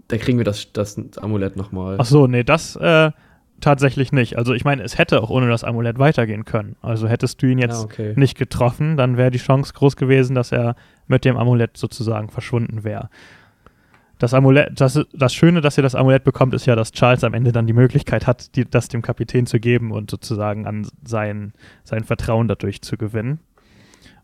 Da 0.08 0.16
kriegen 0.16 0.38
wir 0.38 0.44
das, 0.44 0.72
das 0.72 0.96
Amulett 1.18 1.56
nochmal. 1.56 1.96
ach 1.98 2.04
so, 2.06 2.26
nee, 2.26 2.44
das 2.44 2.76
äh, 2.76 3.10
tatsächlich 3.60 4.12
nicht. 4.12 4.38
Also 4.38 4.54
ich 4.54 4.64
meine, 4.64 4.82
es 4.82 4.98
hätte 4.98 5.22
auch 5.22 5.30
ohne 5.30 5.48
das 5.48 5.64
Amulett 5.64 5.98
weitergehen 5.98 6.44
können. 6.44 6.76
Also 6.80 7.08
hättest 7.08 7.42
du 7.42 7.46
ihn 7.46 7.58
jetzt 7.58 7.78
ja, 7.78 7.84
okay. 7.84 8.12
nicht 8.16 8.36
getroffen, 8.36 8.96
dann 8.96 9.16
wäre 9.16 9.30
die 9.30 9.38
Chance 9.38 9.72
groß 9.74 9.96
gewesen, 9.96 10.34
dass 10.34 10.52
er 10.52 10.76
mit 11.06 11.24
dem 11.24 11.36
Amulett 11.36 11.76
sozusagen 11.76 12.28
verschwunden 12.28 12.84
wäre. 12.84 13.10
Das 14.18 14.34
Amulett, 14.34 14.80
das, 14.80 15.00
das 15.12 15.32
Schöne, 15.32 15.60
dass 15.60 15.76
ihr 15.78 15.82
das 15.82 15.94
Amulett 15.94 16.24
bekommt, 16.24 16.52
ist 16.52 16.66
ja, 16.66 16.74
dass 16.74 16.92
Charles 16.92 17.22
am 17.22 17.34
Ende 17.34 17.52
dann 17.52 17.66
die 17.66 17.72
Möglichkeit 17.72 18.26
hat, 18.26 18.56
die, 18.56 18.68
das 18.68 18.88
dem 18.88 19.00
Kapitän 19.00 19.46
zu 19.46 19.60
geben 19.60 19.92
und 19.92 20.10
sozusagen 20.10 20.66
an 20.66 20.88
sein, 21.04 21.52
sein 21.84 22.02
Vertrauen 22.02 22.48
dadurch 22.48 22.82
zu 22.82 22.96
gewinnen. 22.96 23.38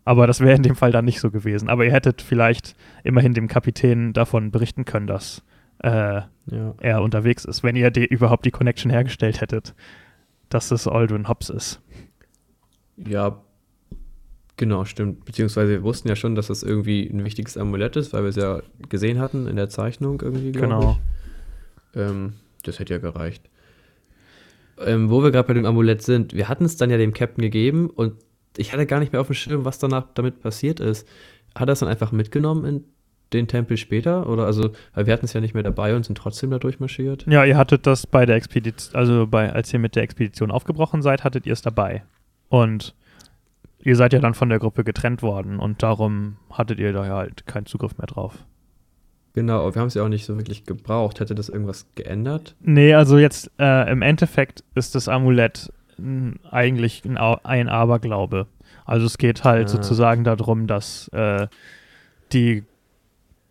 Aber 0.03 0.27
das 0.27 0.41
wäre 0.41 0.55
in 0.55 0.63
dem 0.63 0.75
Fall 0.75 0.91
dann 0.91 1.05
nicht 1.05 1.19
so 1.19 1.31
gewesen. 1.31 1.69
Aber 1.69 1.85
ihr 1.85 1.91
hättet 1.91 2.21
vielleicht 2.21 2.75
immerhin 3.03 3.33
dem 3.33 3.47
Kapitän 3.47 4.13
davon 4.13 4.51
berichten 4.51 4.85
können, 4.85 5.07
dass 5.07 5.43
äh, 5.85 6.21
Ja. 6.51 6.75
er 6.79 7.01
unterwegs 7.01 7.45
ist, 7.45 7.63
wenn 7.63 7.75
ihr 7.75 7.91
die, 7.91 8.05
überhaupt 8.05 8.45
die 8.45 8.51
Connection 8.51 8.91
hergestellt 8.91 9.41
hättet, 9.41 9.73
dass 10.49 10.71
es 10.71 10.87
Aldrin 10.87 11.27
Hobbs 11.27 11.49
ist. 11.49 11.81
ja, 12.97 13.41
genau, 14.57 14.85
stimmt. 14.85 15.25
Beziehungsweise 15.25 15.71
wir 15.71 15.83
wussten 15.83 16.07
ja 16.07 16.15
schon, 16.15 16.35
dass 16.35 16.47
das 16.47 16.63
irgendwie 16.63 17.07
ein 17.07 17.23
wichtiges 17.25 17.57
Amulett 17.57 17.95
ist, 17.97 18.13
weil 18.13 18.23
wir 18.23 18.29
es 18.29 18.35
ja 18.35 18.61
gesehen 18.89 19.19
hatten 19.19 19.47
in 19.47 19.55
der 19.55 19.69
Zeichnung 19.69 20.21
irgendwie, 20.21 20.51
glaube 20.51 20.67
Genau. 20.75 20.97
ich. 21.93 21.99
Ähm, 22.01 22.33
das 22.63 22.79
hätte 22.79 22.93
ja 22.93 22.99
gereicht. 22.99 23.49
Ähm, 24.77 25.09
wo 25.09 25.23
wir 25.23 25.31
gerade 25.31 25.47
bei 25.47 25.53
dem 25.53 25.65
Amulett 25.65 26.01
sind, 26.01 26.33
wir 26.33 26.49
hatten 26.49 26.65
es 26.65 26.77
dann 26.77 26.89
ja 26.89 26.97
dem 26.97 27.13
Captain 27.13 27.41
gegeben 27.41 27.89
und 27.89 28.13
ich 28.57 28.71
hatte 28.73 28.85
gar 28.85 28.99
nicht 28.99 29.11
mehr 29.13 29.21
auf 29.21 29.27
dem 29.27 29.33
Schirm, 29.35 29.65
was 29.65 29.79
danach 29.79 30.07
damit 30.13 30.41
passiert 30.41 30.79
ist. 30.79 31.07
Hat 31.55 31.69
er 31.69 31.73
es 31.73 31.79
dann 31.79 31.89
einfach 31.89 32.11
mitgenommen 32.11 32.65
in 32.65 32.83
den 33.33 33.47
Tempel 33.47 33.77
später? 33.77 34.27
Oder 34.29 34.45
also, 34.45 34.71
weil 34.93 35.05
wir 35.05 35.13
hatten 35.13 35.25
es 35.25 35.33
ja 35.33 35.41
nicht 35.41 35.53
mehr 35.53 35.63
dabei 35.63 35.95
und 35.95 36.05
sind 36.05 36.17
trotzdem 36.17 36.51
da 36.51 36.59
durchmarschiert? 36.59 37.25
Ja, 37.27 37.43
ihr 37.43 37.57
hattet 37.57 37.85
das 37.87 38.07
bei 38.07 38.25
der 38.25 38.35
Expedition, 38.35 38.95
also 38.95 39.27
bei, 39.27 39.51
als 39.51 39.73
ihr 39.73 39.79
mit 39.79 39.95
der 39.95 40.03
Expedition 40.03 40.51
aufgebrochen 40.51 41.01
seid, 41.01 41.23
hattet 41.23 41.45
ihr 41.45 41.53
es 41.53 41.61
dabei. 41.61 42.03
Und 42.49 42.93
ihr 43.79 43.95
seid 43.95 44.13
ja 44.13 44.19
dann 44.19 44.33
von 44.33 44.49
der 44.49 44.59
Gruppe 44.59 44.83
getrennt 44.83 45.21
worden 45.21 45.59
und 45.59 45.83
darum 45.83 46.37
hattet 46.51 46.79
ihr 46.79 46.93
da 46.93 47.05
ja 47.05 47.15
halt 47.15 47.45
keinen 47.47 47.65
Zugriff 47.65 47.97
mehr 47.97 48.07
drauf. 48.07 48.35
Genau, 49.33 49.73
wir 49.75 49.81
haben 49.81 49.87
es 49.89 49.95
ja 49.95 50.03
auch 50.03 50.07
nicht 50.09 50.25
so 50.25 50.37
wirklich 50.37 50.63
gebraucht. 50.63 51.19
Hätte 51.19 51.35
das 51.35 51.49
irgendwas 51.49 51.87
geändert? 51.95 52.55
Nee, 52.61 52.93
also 52.93 53.17
jetzt 53.17 53.51
äh, 53.59 53.91
im 53.91 54.01
Endeffekt 54.01 54.63
ist 54.75 54.95
das 54.95 55.09
Amulett 55.09 55.73
eigentlich 56.51 57.03
ein, 57.05 57.17
ein 57.17 57.69
Aberglaube. 57.69 58.47
Also 58.85 59.05
es 59.05 59.17
geht 59.17 59.43
halt 59.43 59.65
Ah. 59.65 59.69
sozusagen 59.69 60.23
darum, 60.23 60.67
dass 60.67 61.07
äh, 61.09 61.47
die, 62.33 62.63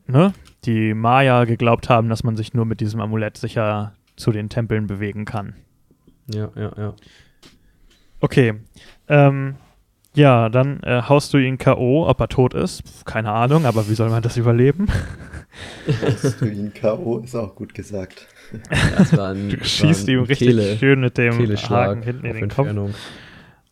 ne, 0.06 0.32
die 0.64 0.94
Maya 0.94 1.44
geglaubt 1.44 1.88
haben, 1.88 2.08
dass 2.08 2.24
man 2.24 2.36
sich 2.36 2.54
nur 2.54 2.64
mit 2.64 2.80
diesem 2.80 3.00
Amulett 3.00 3.36
sicher 3.36 3.94
zu 4.16 4.32
den 4.32 4.48
Tempeln 4.48 4.86
bewegen 4.86 5.24
kann. 5.24 5.54
Ja, 6.32 6.50
ja, 6.56 6.72
ja. 6.76 6.94
Okay. 8.20 8.54
Ähm, 9.08 9.56
ja, 10.14 10.48
dann 10.48 10.80
äh, 10.84 11.02
haust 11.02 11.34
du 11.34 11.38
ihn 11.38 11.58
K.O., 11.58 12.06
ob 12.08 12.20
er 12.20 12.28
tot 12.28 12.54
ist. 12.54 13.04
Keine 13.04 13.32
Ahnung, 13.32 13.66
aber 13.66 13.88
wie 13.88 13.94
soll 13.94 14.10
man 14.10 14.22
das 14.22 14.36
überleben? 14.36 14.86
Hast 16.02 16.40
du 16.40 16.46
ihn 16.46 16.72
K.O. 16.72 17.18
ist 17.18 17.34
auch 17.34 17.54
gut 17.54 17.74
gesagt. 17.74 18.28
Ein, 19.18 19.50
Du 19.50 19.64
schießt 19.64 20.08
ihm 20.08 20.20
richtig 20.20 20.48
Kehle, 20.48 20.76
schön 20.76 21.00
mit 21.00 21.18
dem 21.18 21.34
Haken 21.34 22.02
hinten 22.02 22.26
in 22.26 22.34
den 22.34 22.48
Kopf. 22.48 22.68
Entfernung. 22.68 22.94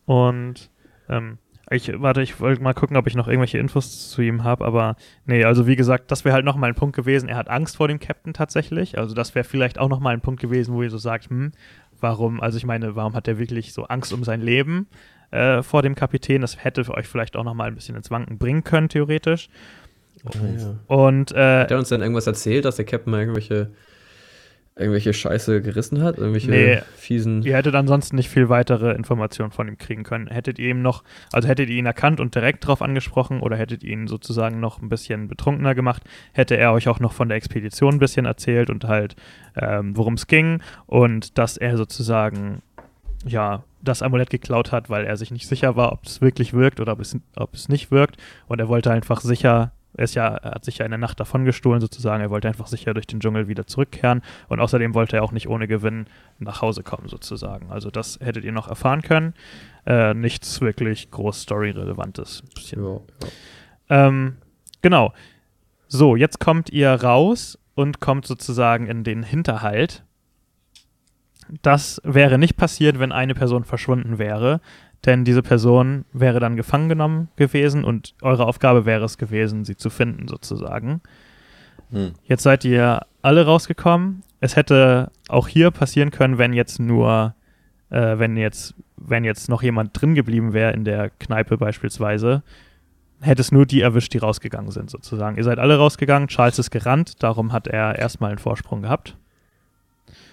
Und 0.05 0.69
ähm, 1.09 1.37
ich, 1.73 2.01
warte, 2.01 2.21
ich 2.21 2.39
wollte 2.39 2.61
mal 2.61 2.73
gucken, 2.73 2.97
ob 2.97 3.07
ich 3.07 3.15
noch 3.15 3.27
irgendwelche 3.27 3.57
Infos 3.57 4.09
zu 4.09 4.21
ihm 4.21 4.43
habe, 4.43 4.65
aber 4.65 4.95
nee, 5.25 5.43
also 5.43 5.67
wie 5.67 5.75
gesagt, 5.75 6.11
das 6.11 6.25
wäre 6.25 6.33
halt 6.33 6.45
nochmal 6.45 6.69
ein 6.69 6.75
Punkt 6.75 6.95
gewesen. 6.95 7.29
Er 7.29 7.37
hat 7.37 7.49
Angst 7.49 7.77
vor 7.77 7.87
dem 7.87 7.99
Captain 7.99 8.33
tatsächlich. 8.33 8.97
Also 8.97 9.15
das 9.15 9.35
wäre 9.35 9.43
vielleicht 9.43 9.79
auch 9.79 9.89
nochmal 9.89 10.13
ein 10.13 10.21
Punkt 10.21 10.41
gewesen, 10.41 10.73
wo 10.73 10.83
ihr 10.83 10.89
so 10.89 10.97
sagt, 10.97 11.29
hm, 11.29 11.51
warum, 11.99 12.41
also 12.41 12.57
ich 12.57 12.65
meine, 12.65 12.95
warum 12.95 13.15
hat 13.15 13.27
er 13.27 13.39
wirklich 13.39 13.73
so 13.73 13.85
Angst 13.85 14.13
um 14.13 14.23
sein 14.23 14.41
Leben 14.41 14.87
äh, 15.31 15.63
vor 15.63 15.81
dem 15.81 15.95
Kapitän? 15.95 16.41
Das 16.41 16.63
hätte 16.63 16.83
für 16.83 16.93
euch 16.93 17.07
vielleicht 17.07 17.35
auch 17.35 17.43
nochmal 17.43 17.69
ein 17.69 17.75
bisschen 17.75 17.95
ins 17.95 18.11
Wanken 18.11 18.37
bringen 18.37 18.63
können, 18.63 18.89
theoretisch. 18.89 19.49
Ah, 20.25 20.29
ja. 20.57 20.75
Und 20.87 21.31
äh, 21.31 21.61
Hat 21.61 21.71
er 21.71 21.79
uns 21.79 21.89
dann 21.89 22.01
irgendwas 22.01 22.27
erzählt, 22.27 22.65
dass 22.65 22.75
der 22.75 22.85
Captain 22.85 23.11
mal 23.11 23.21
irgendwelche, 23.21 23.71
irgendwelche 24.75 25.13
Scheiße 25.13 25.61
gerissen 25.61 26.01
hat? 26.01 26.17
Irgendwelche 26.17 26.49
Nee. 26.49 26.81
fiesen. 26.95 27.43
Ihr 27.43 27.55
hättet 27.55 27.75
ansonsten 27.75 28.15
nicht 28.15 28.29
viel 28.29 28.49
weitere 28.49 28.91
Informationen 28.93 29.51
von 29.51 29.67
ihm 29.67 29.77
kriegen 29.77 30.03
können. 30.03 30.27
Hättet 30.27 30.57
ihr 30.57 30.69
ihm 30.69 30.81
noch, 30.81 31.03
also 31.31 31.47
hättet 31.47 31.69
ihr 31.69 31.75
ihn 31.77 31.85
erkannt 31.85 32.19
und 32.19 32.33
direkt 32.33 32.65
drauf 32.65 32.81
angesprochen 32.81 33.41
oder 33.41 33.55
hättet 33.55 33.83
ihr 33.83 33.91
ihn 33.91 34.07
sozusagen 34.07 34.59
noch 34.59 34.81
ein 34.81 34.89
bisschen 34.89 35.27
betrunkener 35.27 35.75
gemacht, 35.75 36.03
hätte 36.31 36.57
er 36.57 36.73
euch 36.73 36.87
auch 36.87 36.99
noch 36.99 37.13
von 37.13 37.27
der 37.29 37.37
Expedition 37.37 37.95
ein 37.95 37.99
bisschen 37.99 38.25
erzählt 38.25 38.69
und 38.71 38.85
halt, 38.85 39.15
ähm, 39.55 39.95
worum 39.95 40.15
es 40.15 40.25
ging 40.27 40.61
und 40.87 41.37
dass 41.37 41.57
er 41.57 41.77
sozusagen, 41.77 42.61
ja, 43.25 43.63
das 43.83 44.01
Amulett 44.01 44.29
geklaut 44.29 44.71
hat, 44.71 44.89
weil 44.89 45.05
er 45.05 45.17
sich 45.17 45.29
nicht 45.29 45.45
sicher 45.47 45.75
war, 45.75 45.91
ob 45.91 46.05
es 46.05 46.21
wirklich 46.21 46.53
wirkt 46.53 46.79
oder 46.79 46.93
ob 46.93 46.99
es, 46.99 47.15
ob 47.35 47.53
es 47.53 47.69
nicht 47.69 47.91
wirkt 47.91 48.17
und 48.47 48.59
er 48.59 48.69
wollte 48.69 48.91
einfach 48.91 49.21
sicher, 49.21 49.71
er 49.95 50.03
ist 50.03 50.15
ja, 50.15 50.35
er 50.35 50.51
hat 50.51 50.65
sich 50.65 50.79
ja 50.79 50.85
in 50.85 50.91
der 50.91 50.97
Nacht 50.97 51.19
davon 51.19 51.45
gestohlen 51.45 51.81
sozusagen, 51.81 52.21
er 52.21 52.29
wollte 52.29 52.47
einfach 52.47 52.67
sicher 52.67 52.93
durch 52.93 53.07
den 53.07 53.19
Dschungel 53.19 53.47
wieder 53.47 53.67
zurückkehren 53.67 54.21
und 54.49 54.59
außerdem 54.59 54.93
wollte 54.93 55.17
er 55.17 55.23
auch 55.23 55.31
nicht 55.31 55.47
ohne 55.47 55.67
Gewinn 55.67 56.07
nach 56.39 56.61
Hause 56.61 56.83
kommen, 56.83 57.07
sozusagen. 57.07 57.71
Also 57.71 57.91
das 57.91 58.19
hättet 58.21 58.43
ihr 58.43 58.51
noch 58.51 58.67
erfahren 58.67 59.01
können. 59.01 59.33
Äh, 59.85 60.13
nichts 60.13 60.61
wirklich 60.61 61.11
groß 61.11 61.41
Story-Relevantes. 61.41 62.43
Ja, 62.71 62.81
ja. 62.81 62.99
Ähm, 63.89 64.37
genau. 64.81 65.13
So, 65.87 66.15
jetzt 66.15 66.39
kommt 66.39 66.71
ihr 66.71 66.89
raus 66.91 67.59
und 67.75 67.99
kommt 67.99 68.25
sozusagen 68.25 68.87
in 68.87 69.03
den 69.03 69.23
Hinterhalt. 69.23 70.03
Das 71.61 72.01
wäre 72.03 72.39
nicht 72.39 72.55
passiert, 72.55 72.99
wenn 72.99 73.11
eine 73.11 73.35
Person 73.35 73.63
verschwunden 73.63 74.17
wäre, 74.17 74.61
denn 75.05 75.25
diese 75.25 75.41
Person 75.41 76.05
wäre 76.13 76.39
dann 76.39 76.55
gefangen 76.55 76.89
genommen 76.89 77.27
gewesen 77.35 77.83
und 77.83 78.15
eure 78.21 78.45
Aufgabe 78.45 78.85
wäre 78.85 79.03
es 79.05 79.17
gewesen, 79.17 79.65
sie 79.65 79.75
zu 79.75 79.89
finden, 79.89 80.27
sozusagen. 80.27 81.01
Hm. 81.91 82.13
Jetzt 82.23 82.43
seid 82.43 82.63
ihr 82.65 83.01
alle 83.21 83.45
rausgekommen. 83.45 84.23
Es 84.39 84.55
hätte 84.55 85.11
auch 85.29 85.47
hier 85.47 85.71
passieren 85.71 86.11
können, 86.11 86.37
wenn 86.37 86.53
jetzt 86.53 86.79
nur, 86.79 87.35
äh, 87.89 88.17
wenn 88.17 88.37
jetzt, 88.37 88.75
wenn 88.97 89.23
jetzt 89.23 89.49
noch 89.49 89.61
jemand 89.63 89.99
drin 89.99 90.15
geblieben 90.15 90.53
wäre 90.53 90.71
in 90.73 90.85
der 90.85 91.09
Kneipe 91.09 91.57
beispielsweise, 91.57 92.43
hätte 93.21 93.41
es 93.41 93.51
nur 93.51 93.65
die 93.65 93.81
erwischt, 93.81 94.13
die 94.13 94.17
rausgegangen 94.17 94.71
sind, 94.71 94.89
sozusagen. 94.89 95.37
Ihr 95.37 95.43
seid 95.45 95.59
alle 95.59 95.77
rausgegangen, 95.77 96.27
Charles 96.27 96.59
ist 96.59 96.71
gerannt, 96.71 97.23
darum 97.23 97.51
hat 97.53 97.67
er 97.67 97.97
erstmal 97.97 98.31
einen 98.31 98.39
Vorsprung 98.39 98.81
gehabt. 98.81 99.17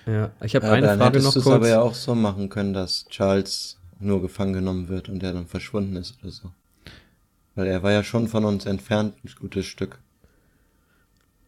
Ja, 0.07 0.31
ich 0.43 0.57
habe 0.57 0.67
Ja, 0.67 0.73
eine 0.73 0.87
dann 0.89 0.99
Frage 0.99 1.19
hättest 1.19 1.27
noch 1.27 1.33
du 1.35 1.39
es 1.41 1.45
kurz. 1.45 1.55
aber 1.57 1.69
ja 1.69 1.81
auch 1.81 1.95
so 1.95 2.15
machen 2.15 2.49
können, 2.49 2.73
dass 2.73 3.07
Charles 3.09 3.80
nur 4.01 4.21
gefangen 4.23 4.53
genommen 4.53 4.89
wird 4.89 5.09
und 5.09 5.21
der 5.23 5.33
dann 5.33 5.47
verschwunden 5.47 5.97
ist 5.97 6.19
oder 6.23 6.33
so. 6.33 6.51
Weil 7.55 7.67
er 7.67 7.83
war 7.83 7.93
ja 7.93 8.03
schon 8.03 8.29
von 8.29 8.45
uns 8.45 8.67
entfernt, 8.67 9.15
ein 9.25 9.31
gutes 9.39 9.67
Stück. 9.67 9.99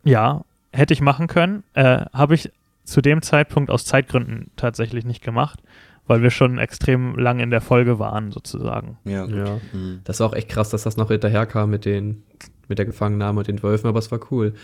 Ja, 0.05 0.45
hätte 0.73 0.95
ich 0.95 1.01
machen 1.01 1.27
können. 1.27 1.63
Äh, 1.75 2.05
Habe 2.13 2.35
ich 2.35 2.51
zu 2.85 3.01
dem 3.01 3.23
Zeitpunkt 3.23 3.71
aus 3.71 3.85
Zeitgründen 3.85 4.51
tatsächlich 4.57 5.05
nicht 5.05 5.23
gemacht, 5.23 5.61
weil 6.07 6.23
wir 6.23 6.31
schon 6.31 6.59
extrem 6.59 7.17
lang 7.17 7.39
in 7.39 7.51
der 7.51 7.61
Folge 7.61 7.99
waren, 7.99 8.33
sozusagen. 8.33 8.99
Ja, 9.05 9.25
gut. 9.27 9.35
Ja. 9.37 9.61
Hm. 9.71 10.01
Das 10.05 10.19
war 10.21 10.29
auch 10.29 10.35
echt 10.35 10.49
krass, 10.49 10.71
dass 10.71 10.83
das 10.83 10.97
noch 10.97 11.09
hinterherkam 11.09 11.71
mit 11.71 11.85
den, 11.85 12.25
mit 12.69 12.79
der 12.79 12.87
Gefangennahme 12.87 13.39
und 13.39 13.47
den 13.49 13.63
Wölfen, 13.63 13.87
aber 13.89 14.01
es 14.01 14.11
war 14.11 14.21
cool. 14.33 14.55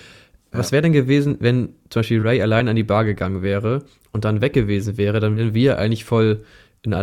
Was 0.50 0.70
Ja. 0.70 0.72
wäre 0.72 0.82
denn 0.82 0.92
gewesen, 0.92 1.36
wenn 1.40 1.74
zum 1.90 2.00
Beispiel 2.00 2.20
Ray 2.22 2.42
allein 2.42 2.68
an 2.68 2.76
die 2.76 2.82
Bar 2.82 3.04
gegangen 3.04 3.42
wäre 3.42 3.84
und 4.12 4.24
dann 4.24 4.40
weg 4.40 4.54
gewesen 4.54 4.96
wäre, 4.96 5.20
dann 5.20 5.36
wären 5.36 5.54
wir 5.54 5.78
eigentlich 5.78 6.04
voll 6.04 6.44
in 6.82 6.94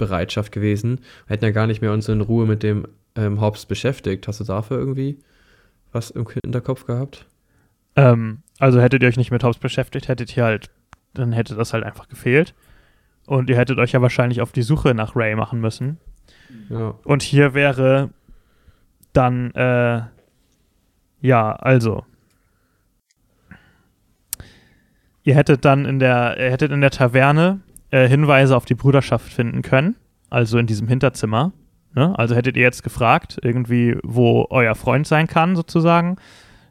Alarmbereitschaft 0.00 0.52
gewesen 0.52 0.98
und 0.98 1.28
hätten 1.28 1.44
ja 1.44 1.50
gar 1.50 1.66
nicht 1.66 1.82
mehr 1.82 1.92
uns 1.92 2.08
in 2.08 2.20
Ruhe 2.20 2.46
mit 2.46 2.62
dem 2.62 2.86
ähm, 3.16 3.40
Hobbs 3.40 3.66
beschäftigt. 3.66 4.26
Hast 4.28 4.40
du 4.40 4.44
dafür 4.44 4.78
irgendwie 4.78 5.18
was 5.92 6.10
im 6.10 6.26
Hinterkopf 6.44 6.86
gehabt? 6.86 7.26
Ähm, 7.96 8.42
also 8.58 8.80
hättet 8.80 9.02
ihr 9.02 9.08
euch 9.08 9.16
nicht 9.16 9.30
mit 9.30 9.42
Hobbs 9.42 9.58
beschäftigt, 9.58 10.08
hättet 10.08 10.36
ihr 10.36 10.44
halt, 10.44 10.70
dann 11.14 11.32
hätte 11.32 11.54
das 11.54 11.72
halt 11.72 11.84
einfach 11.84 12.08
gefehlt. 12.08 12.54
Und 13.26 13.50
ihr 13.50 13.56
hättet 13.56 13.78
euch 13.78 13.92
ja 13.92 14.02
wahrscheinlich 14.02 14.40
auf 14.40 14.52
die 14.52 14.62
Suche 14.62 14.94
nach 14.94 15.14
Ray 15.14 15.34
machen 15.36 15.60
müssen. 15.60 15.98
Ja. 16.68 16.94
Und 17.04 17.22
hier 17.22 17.54
wäre 17.54 18.10
dann, 19.12 19.52
äh, 19.52 20.02
ja, 21.20 21.52
also. 21.52 22.04
Ihr 25.22 25.34
hättet 25.34 25.64
dann 25.64 25.84
in 25.84 25.98
der, 25.98 26.38
ihr 26.38 26.50
hättet 26.50 26.72
in 26.72 26.80
der 26.80 26.90
Taverne 26.90 27.60
äh, 27.90 28.08
Hinweise 28.08 28.56
auf 28.56 28.64
die 28.64 28.74
Bruderschaft 28.74 29.32
finden 29.32 29.62
können, 29.62 29.96
also 30.28 30.58
in 30.58 30.66
diesem 30.66 30.88
Hinterzimmer. 30.88 31.52
Ne? 31.94 32.16
Also 32.18 32.34
hättet 32.34 32.56
ihr 32.56 32.62
jetzt 32.62 32.82
gefragt, 32.82 33.38
irgendwie, 33.42 33.96
wo 34.02 34.46
euer 34.50 34.74
Freund 34.74 35.06
sein 35.06 35.26
kann, 35.26 35.56
sozusagen. 35.56 36.16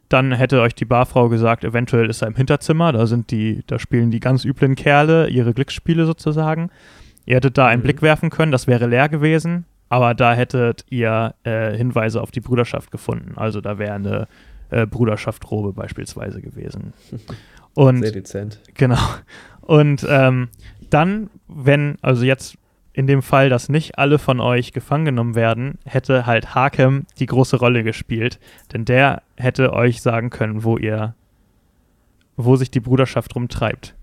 Dann 0.07 0.31
hätte 0.31 0.61
euch 0.61 0.73
die 0.73 0.85
Barfrau 0.85 1.29
gesagt, 1.29 1.63
eventuell 1.63 2.09
ist 2.09 2.21
er 2.23 2.29
im 2.29 2.35
Hinterzimmer, 2.35 2.91
da 2.93 3.05
sind 3.05 3.29
die, 3.29 3.63
da 3.67 3.77
spielen 3.77 4.09
die 4.11 4.19
ganz 4.19 4.43
üblen 4.43 4.75
Kerle 4.75 5.27
ihre 5.27 5.53
Glücksspiele 5.53 6.05
sozusagen. 6.05 6.71
Ihr 7.25 7.35
hättet 7.35 7.57
da 7.59 7.67
einen 7.67 7.81
Mhm. 7.81 7.83
Blick 7.83 8.01
werfen 8.01 8.29
können, 8.31 8.51
das 8.51 8.65
wäre 8.65 8.87
leer 8.87 9.07
gewesen, 9.09 9.65
aber 9.87 10.15
da 10.15 10.33
hättet 10.33 10.85
ihr 10.89 11.35
äh, 11.43 11.75
Hinweise 11.77 12.21
auf 12.21 12.31
die 12.31 12.39
Bruderschaft 12.41 12.89
gefunden. 12.89 13.33
Also 13.35 13.61
da 13.61 13.77
wäre 13.77 13.93
eine 13.93 14.27
äh, 14.71 14.87
Bruderschaft-Robe 14.87 15.73
beispielsweise 15.73 16.41
gewesen. 16.41 16.93
Und 17.75 18.01
Sehr 18.01 18.11
dezent. 18.11 18.59
Genau. 18.73 18.97
Und 19.61 20.05
ähm, 20.09 20.47
dann, 20.89 21.29
wenn, 21.47 21.97
also 22.01 22.23
jetzt 22.25 22.55
in 22.93 23.07
dem 23.07 23.21
Fall, 23.21 23.49
dass 23.49 23.69
nicht 23.69 23.97
alle 23.97 24.19
von 24.19 24.39
euch 24.39 24.73
gefangen 24.73 25.05
genommen 25.05 25.35
werden, 25.35 25.77
hätte 25.85 26.25
halt 26.25 26.53
Hakem 26.55 27.05
die 27.19 27.27
große 27.27 27.57
Rolle 27.57 27.83
gespielt. 27.83 28.39
Denn 28.73 28.83
der 28.85 29.21
hätte 29.37 29.71
euch 29.73 30.01
sagen 30.01 30.29
können, 30.29 30.63
wo 30.63 30.77
ihr, 30.77 31.15
wo 32.35 32.55
sich 32.55 32.71
die 32.71 32.79
Bruderschaft 32.79 33.35
rumtreibt. 33.35 33.95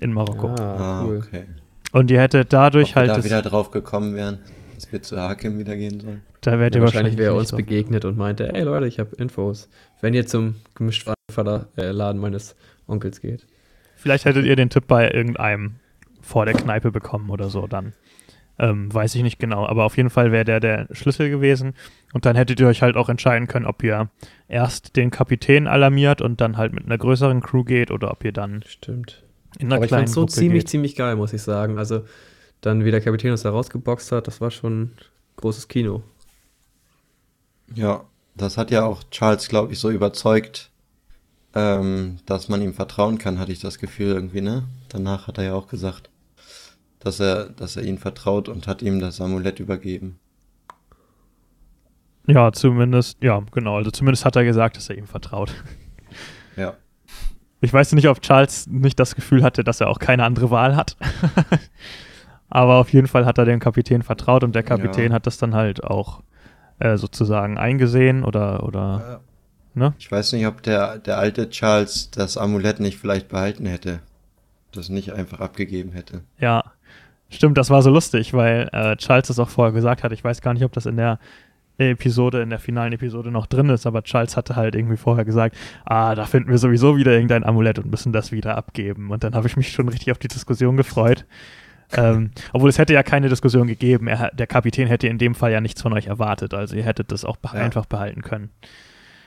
In 0.00 0.12
Marokko. 0.12 0.48
Ah, 0.48 0.76
Ah, 0.78 1.04
cool. 1.04 1.18
okay. 1.26 1.44
Und 1.92 2.10
ihr 2.10 2.20
hättet 2.20 2.52
dadurch 2.52 2.90
Ob 2.90 2.94
wir 2.94 3.00
halt, 3.00 3.10
da 3.10 3.16
das, 3.16 3.24
wieder 3.24 3.42
drauf 3.42 3.70
gekommen 3.70 4.14
wären, 4.14 4.38
dass 4.74 4.90
wir 4.90 5.02
zu 5.02 5.20
Hakim 5.20 5.58
wieder 5.58 5.76
gehen 5.76 6.00
sollen. 6.00 6.22
da 6.40 6.58
wärt 6.58 6.74
Ja, 6.74 6.80
ihr 6.80 6.84
wahrscheinlich 6.84 7.18
wäre 7.18 7.34
er 7.34 7.38
uns 7.38 7.50
so. 7.50 7.56
begegnet 7.56 8.04
und 8.06 8.16
meinte, 8.16 8.54
ey 8.54 8.62
Leute, 8.62 8.86
ich 8.86 8.98
habe 8.98 9.14
Infos. 9.16 9.68
Wenn 10.00 10.14
ihr 10.14 10.26
zum 10.26 10.54
Gemischtwarenladen 10.74 12.20
meines 12.20 12.56
Onkels 12.86 13.20
geht. 13.20 13.46
Vielleicht 14.02 14.24
hättet 14.24 14.44
ihr 14.46 14.56
den 14.56 14.68
Tipp 14.68 14.88
bei 14.88 15.08
irgendeinem 15.12 15.76
vor 16.20 16.44
der 16.44 16.54
Kneipe 16.54 16.90
bekommen 16.90 17.30
oder 17.30 17.50
so 17.50 17.68
dann. 17.68 17.92
Ähm, 18.58 18.92
weiß 18.92 19.14
ich 19.14 19.22
nicht 19.22 19.38
genau, 19.38 19.64
aber 19.64 19.84
auf 19.84 19.96
jeden 19.96 20.10
Fall 20.10 20.32
wäre 20.32 20.44
der 20.44 20.58
der 20.58 20.88
Schlüssel 20.90 21.30
gewesen. 21.30 21.74
Und 22.12 22.26
dann 22.26 22.34
hättet 22.34 22.58
ihr 22.58 22.66
euch 22.66 22.82
halt 22.82 22.96
auch 22.96 23.08
entscheiden 23.08 23.46
können, 23.46 23.64
ob 23.64 23.80
ihr 23.84 24.10
erst 24.48 24.96
den 24.96 25.12
Kapitän 25.12 25.68
alarmiert 25.68 26.20
und 26.20 26.40
dann 26.40 26.56
halt 26.56 26.72
mit 26.72 26.84
einer 26.84 26.98
größeren 26.98 27.42
Crew 27.42 27.62
geht 27.62 27.92
oder 27.92 28.10
ob 28.10 28.24
ihr 28.24 28.32
dann 28.32 28.64
Stimmt. 28.66 29.22
in 29.60 29.68
einer 29.68 29.76
Aber 29.76 29.84
ich 29.84 29.88
kleinen 29.88 30.06
fand 30.06 30.14
so 30.14 30.20
Gruppe 30.22 30.32
ziemlich, 30.32 30.62
geht. 30.62 30.68
ziemlich 30.70 30.96
geil, 30.96 31.14
muss 31.14 31.32
ich 31.32 31.42
sagen. 31.42 31.78
Also 31.78 32.04
dann, 32.60 32.84
wie 32.84 32.90
der 32.90 33.00
Kapitän 33.00 33.30
uns 33.30 33.42
da 33.42 33.50
rausgeboxt 33.50 34.10
hat, 34.10 34.26
das 34.26 34.40
war 34.40 34.50
schon 34.50 34.90
großes 35.36 35.68
Kino. 35.68 36.02
Ja, 37.72 38.04
das 38.34 38.58
hat 38.58 38.72
ja 38.72 38.84
auch 38.84 39.04
Charles, 39.12 39.48
glaube 39.48 39.72
ich, 39.72 39.78
so 39.78 39.90
überzeugt, 39.90 40.71
ähm, 41.54 42.18
dass 42.26 42.48
man 42.48 42.62
ihm 42.62 42.74
vertrauen 42.74 43.18
kann, 43.18 43.38
hatte 43.38 43.52
ich 43.52 43.60
das 43.60 43.78
Gefühl 43.78 44.08
irgendwie, 44.14 44.40
ne? 44.40 44.64
Danach 44.88 45.26
hat 45.26 45.38
er 45.38 45.44
ja 45.44 45.54
auch 45.54 45.68
gesagt, 45.68 46.10
dass 47.00 47.20
er, 47.20 47.50
dass 47.50 47.76
er 47.76 47.82
ihn 47.82 47.98
vertraut 47.98 48.48
und 48.48 48.66
hat 48.66 48.82
ihm 48.82 49.00
das 49.00 49.20
Amulett 49.20 49.60
übergeben. 49.60 50.18
Ja, 52.26 52.52
zumindest, 52.52 53.22
ja, 53.22 53.42
genau. 53.50 53.76
Also 53.76 53.90
zumindest 53.90 54.24
hat 54.24 54.36
er 54.36 54.44
gesagt, 54.44 54.76
dass 54.76 54.88
er 54.90 54.96
ihm 54.96 55.06
vertraut. 55.06 55.52
Ja. 56.54 56.74
Ich 57.62 57.72
weiß 57.72 57.92
nicht, 57.94 58.08
ob 58.08 58.20
Charles 58.20 58.66
nicht 58.66 59.00
das 59.00 59.14
Gefühl 59.14 59.42
hatte, 59.42 59.64
dass 59.64 59.80
er 59.80 59.88
auch 59.88 59.98
keine 59.98 60.22
andere 60.24 60.50
Wahl 60.50 60.76
hat. 60.76 60.98
Aber 62.50 62.74
auf 62.76 62.92
jeden 62.92 63.06
Fall 63.06 63.24
hat 63.24 63.38
er 63.38 63.46
dem 63.46 63.58
Kapitän 63.58 64.02
vertraut 64.02 64.44
und 64.44 64.54
der 64.54 64.62
Kapitän 64.62 65.08
Ja. 65.08 65.14
hat 65.14 65.26
das 65.26 65.38
dann 65.38 65.54
halt 65.54 65.82
auch 65.82 66.22
äh, 66.78 66.98
sozusagen 66.98 67.56
eingesehen 67.56 68.22
oder, 68.22 68.64
oder 68.64 69.22
ne? 69.74 69.94
Ich 69.98 70.10
weiß 70.10 70.32
nicht, 70.32 70.46
ob 70.46 70.62
der, 70.62 70.98
der 70.98 71.18
alte 71.18 71.48
Charles 71.50 72.10
das 72.10 72.36
Amulett 72.36 72.80
nicht 72.80 72.98
vielleicht 72.98 73.28
behalten 73.28 73.66
hätte. 73.66 74.00
Das 74.72 74.88
nicht 74.88 75.12
einfach 75.12 75.40
abgegeben 75.40 75.92
hätte. 75.92 76.22
Ja. 76.38 76.64
Stimmt, 77.28 77.56
das 77.58 77.70
war 77.70 77.82
so 77.82 77.90
lustig, 77.90 78.34
weil 78.34 78.68
äh, 78.72 78.96
Charles 78.96 79.30
es 79.30 79.38
auch 79.38 79.48
vorher 79.48 79.72
gesagt 79.72 80.02
hat. 80.02 80.12
Ich 80.12 80.22
weiß 80.24 80.40
gar 80.42 80.52
nicht, 80.54 80.64
ob 80.64 80.72
das 80.72 80.86
in 80.86 80.96
der 80.96 81.18
Episode, 81.78 82.42
in 82.42 82.50
der 82.50 82.58
finalen 82.58 82.92
Episode 82.92 83.30
noch 83.30 83.46
drin 83.46 83.68
ist, 83.70 83.86
aber 83.86 84.02
Charles 84.02 84.36
hatte 84.36 84.54
halt 84.56 84.74
irgendwie 84.74 84.96
vorher 84.98 85.24
gesagt, 85.24 85.56
ah, 85.84 86.14
da 86.14 86.26
finden 86.26 86.50
wir 86.50 86.58
sowieso 86.58 86.96
wieder 86.96 87.12
irgendein 87.12 87.44
Amulett 87.44 87.78
und 87.78 87.90
müssen 87.90 88.12
das 88.12 88.30
wieder 88.30 88.56
abgeben. 88.56 89.10
Und 89.10 89.24
dann 89.24 89.34
habe 89.34 89.46
ich 89.46 89.56
mich 89.56 89.72
schon 89.72 89.88
richtig 89.88 90.12
auf 90.12 90.18
die 90.18 90.28
Diskussion 90.28 90.76
gefreut. 90.76 91.24
ähm, 91.94 92.30
obwohl 92.52 92.68
es 92.70 92.78
hätte 92.78 92.92
ja 92.94 93.02
keine 93.02 93.28
Diskussion 93.28 93.66
gegeben. 93.66 94.06
Er, 94.06 94.30
der 94.32 94.46
Kapitän 94.46 94.86
hätte 94.86 95.08
in 95.08 95.18
dem 95.18 95.34
Fall 95.34 95.50
ja 95.52 95.60
nichts 95.60 95.82
von 95.82 95.92
euch 95.92 96.06
erwartet. 96.06 96.54
Also 96.54 96.76
ihr 96.76 96.84
hättet 96.84 97.10
das 97.12 97.24
auch 97.24 97.36
beh- 97.38 97.56
Ja. 97.56 97.64
einfach 97.64 97.86
behalten 97.86 98.22
können. 98.22 98.50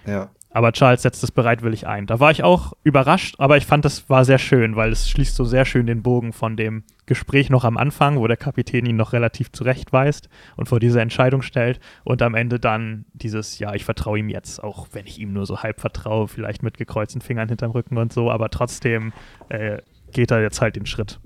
Ja. 0.05 0.29
Aber 0.55 0.71
Charles 0.71 1.01
setzt 1.01 1.21
es 1.21 1.31
bereitwillig 1.31 1.85
ein. 1.85 2.07
Da 2.07 2.21
war 2.21 2.31
ich 2.31 2.41
auch 2.41 2.71
überrascht, 2.83 3.35
aber 3.39 3.57
ich 3.57 3.65
fand, 3.65 3.83
das 3.83 4.09
war 4.09 4.23
sehr 4.23 4.37
schön, 4.37 4.77
weil 4.77 4.89
es 4.89 5.09
schließt 5.09 5.35
so 5.35 5.43
sehr 5.43 5.65
schön 5.65 5.85
den 5.85 6.01
Bogen 6.01 6.31
von 6.31 6.55
dem 6.55 6.85
Gespräch 7.05 7.49
noch 7.49 7.65
am 7.65 7.75
Anfang, 7.75 8.17
wo 8.17 8.25
der 8.25 8.37
Kapitän 8.37 8.85
ihn 8.85 8.95
noch 8.95 9.11
relativ 9.11 9.51
zurechtweist 9.51 10.29
und 10.55 10.69
vor 10.69 10.79
diese 10.79 11.01
Entscheidung 11.01 11.41
stellt 11.41 11.81
und 12.05 12.21
am 12.21 12.35
Ende 12.35 12.57
dann 12.57 13.03
dieses, 13.11 13.59
ja, 13.59 13.73
ich 13.73 13.83
vertraue 13.83 14.19
ihm 14.19 14.29
jetzt, 14.29 14.63
auch 14.63 14.87
wenn 14.93 15.05
ich 15.07 15.19
ihm 15.19 15.33
nur 15.33 15.45
so 15.45 15.61
halb 15.61 15.81
vertraue, 15.81 16.29
vielleicht 16.29 16.63
mit 16.63 16.77
gekreuzten 16.77 17.19
Fingern 17.19 17.49
hinterm 17.49 17.71
Rücken 17.71 17.97
und 17.97 18.13
so, 18.13 18.31
aber 18.31 18.49
trotzdem 18.49 19.11
äh, 19.49 19.79
geht 20.13 20.31
er 20.31 20.41
jetzt 20.41 20.61
halt 20.61 20.77
den 20.77 20.85
Schritt. 20.85 21.19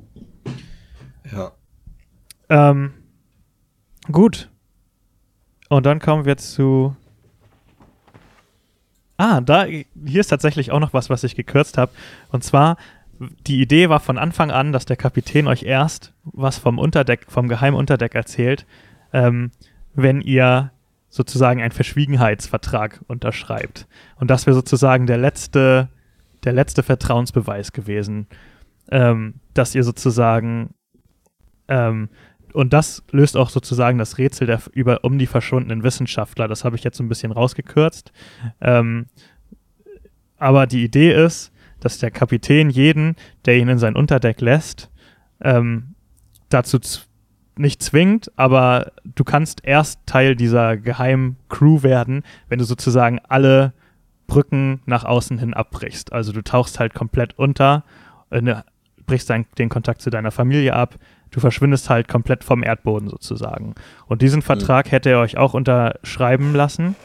Ja. 1.32 1.52
Ähm, 2.50 2.94
gut. 4.12 4.50
Und 5.70 5.86
dann 5.86 6.00
kommen 6.00 6.26
wir 6.26 6.38
zu. 6.38 6.96
Ah, 9.20 9.42
da, 9.42 9.66
hier 9.66 10.22
ist 10.22 10.30
tatsächlich 10.30 10.72
auch 10.72 10.80
noch 10.80 10.94
was, 10.94 11.10
was 11.10 11.26
ich 11.26 11.36
gekürzt 11.36 11.78
habe. 11.78 11.92
Und 12.32 12.42
zwar, 12.46 12.78
die 13.48 13.62
Idee 13.62 13.90
war 13.90 14.00
von 14.00 14.18
Anfang 14.18 14.50
an, 14.50 14.72
dass 14.72 14.86
der 14.86 14.96
Kapitän 14.96 15.46
euch 15.46 15.64
erst 15.64 16.14
was 16.24 16.58
vom 16.58 16.80
Unterdeck, 16.80 17.26
vom 17.28 17.50
Geheimunterdeck 17.50 18.16
erzählt, 18.16 18.66
ähm, 19.12 19.52
wenn 19.94 20.22
ihr 20.22 20.72
sozusagen 21.10 21.62
einen 21.62 21.74
Verschwiegenheitsvertrag 21.74 23.02
unterschreibt. 23.10 23.88
Und 24.16 24.32
das 24.32 24.46
wäre 24.46 24.56
sozusagen 24.56 25.06
der 25.06 25.18
letzte, 25.18 25.90
der 26.46 26.54
letzte 26.54 26.82
Vertrauensbeweis 26.82 27.74
gewesen, 27.74 28.28
ähm, 28.90 29.34
dass 29.54 29.76
ihr 29.76 29.84
sozusagen 29.84 30.74
ähm, 31.68 32.08
und 32.54 32.74
das 32.74 33.04
löst 33.12 33.38
auch 33.38 33.50
sozusagen 33.50 33.98
das 33.98 34.18
Rätsel 34.18 34.48
der, 34.48 34.62
über, 34.74 35.04
um 35.04 35.18
die 35.18 35.28
verschwundenen 35.28 35.84
Wissenschaftler. 35.84 36.48
Das 36.48 36.64
habe 36.64 36.76
ich 36.76 36.84
jetzt 36.84 36.98
so 36.98 37.04
ein 37.04 37.10
bisschen 37.10 37.32
rausgekürzt. 37.32 38.12
Ähm, 38.62 39.08
aber 40.38 40.68
die 40.68 40.84
Idee 40.84 41.14
ist, 41.14 41.52
dass 41.80 42.00
der 42.00 42.12
Kapitän 42.12 42.70
jeden, 42.70 43.16
der 43.46 43.58
ihn 43.58 43.70
in 43.70 43.78
sein 43.78 43.96
Unterdeck 43.96 44.42
lässt, 44.42 44.90
ähm, 45.42 45.96
dazu 46.50 46.80
nicht 47.58 47.84
zwingt, 47.84 48.32
aber 48.38 48.94
du 49.04 49.24
kannst 49.24 49.66
erst 49.66 50.06
Teil 50.06 50.36
dieser 50.36 50.78
geheimen 50.78 51.36
Crew 51.50 51.84
werden, 51.84 52.24
wenn 52.48 52.60
du 52.60 52.66
sozusagen 52.66 53.20
alle 53.28 53.74
Brücken 54.28 54.82
nach 54.86 55.04
außen 55.04 55.38
hin 55.38 55.54
abbrichst. 55.54 56.14
Also 56.14 56.32
du 56.32 56.42
tauchst 56.42 56.80
halt 56.80 56.94
komplett 56.94 57.38
unter, 57.38 57.84
äh, 58.32 58.42
ne, 58.42 58.64
brichst 59.06 59.30
dein, 59.30 59.46
den 59.58 59.70
Kontakt 59.70 60.02
zu 60.02 60.10
deiner 60.10 60.32
Familie 60.32 60.74
ab, 60.74 60.96
du 61.32 61.40
verschwindest 61.40 61.90
halt 61.90 62.08
komplett 62.08 62.44
vom 62.44 62.64
Erdboden 62.64 63.10
sozusagen. 63.10 63.76
Und 64.08 64.22
diesen 64.22 64.42
Vertrag 64.42 64.92
hätte 64.92 65.10
er 65.10 65.20
euch 65.20 65.38
auch 65.38 65.54
unterschreiben 65.54 66.54
lassen. 66.54 66.96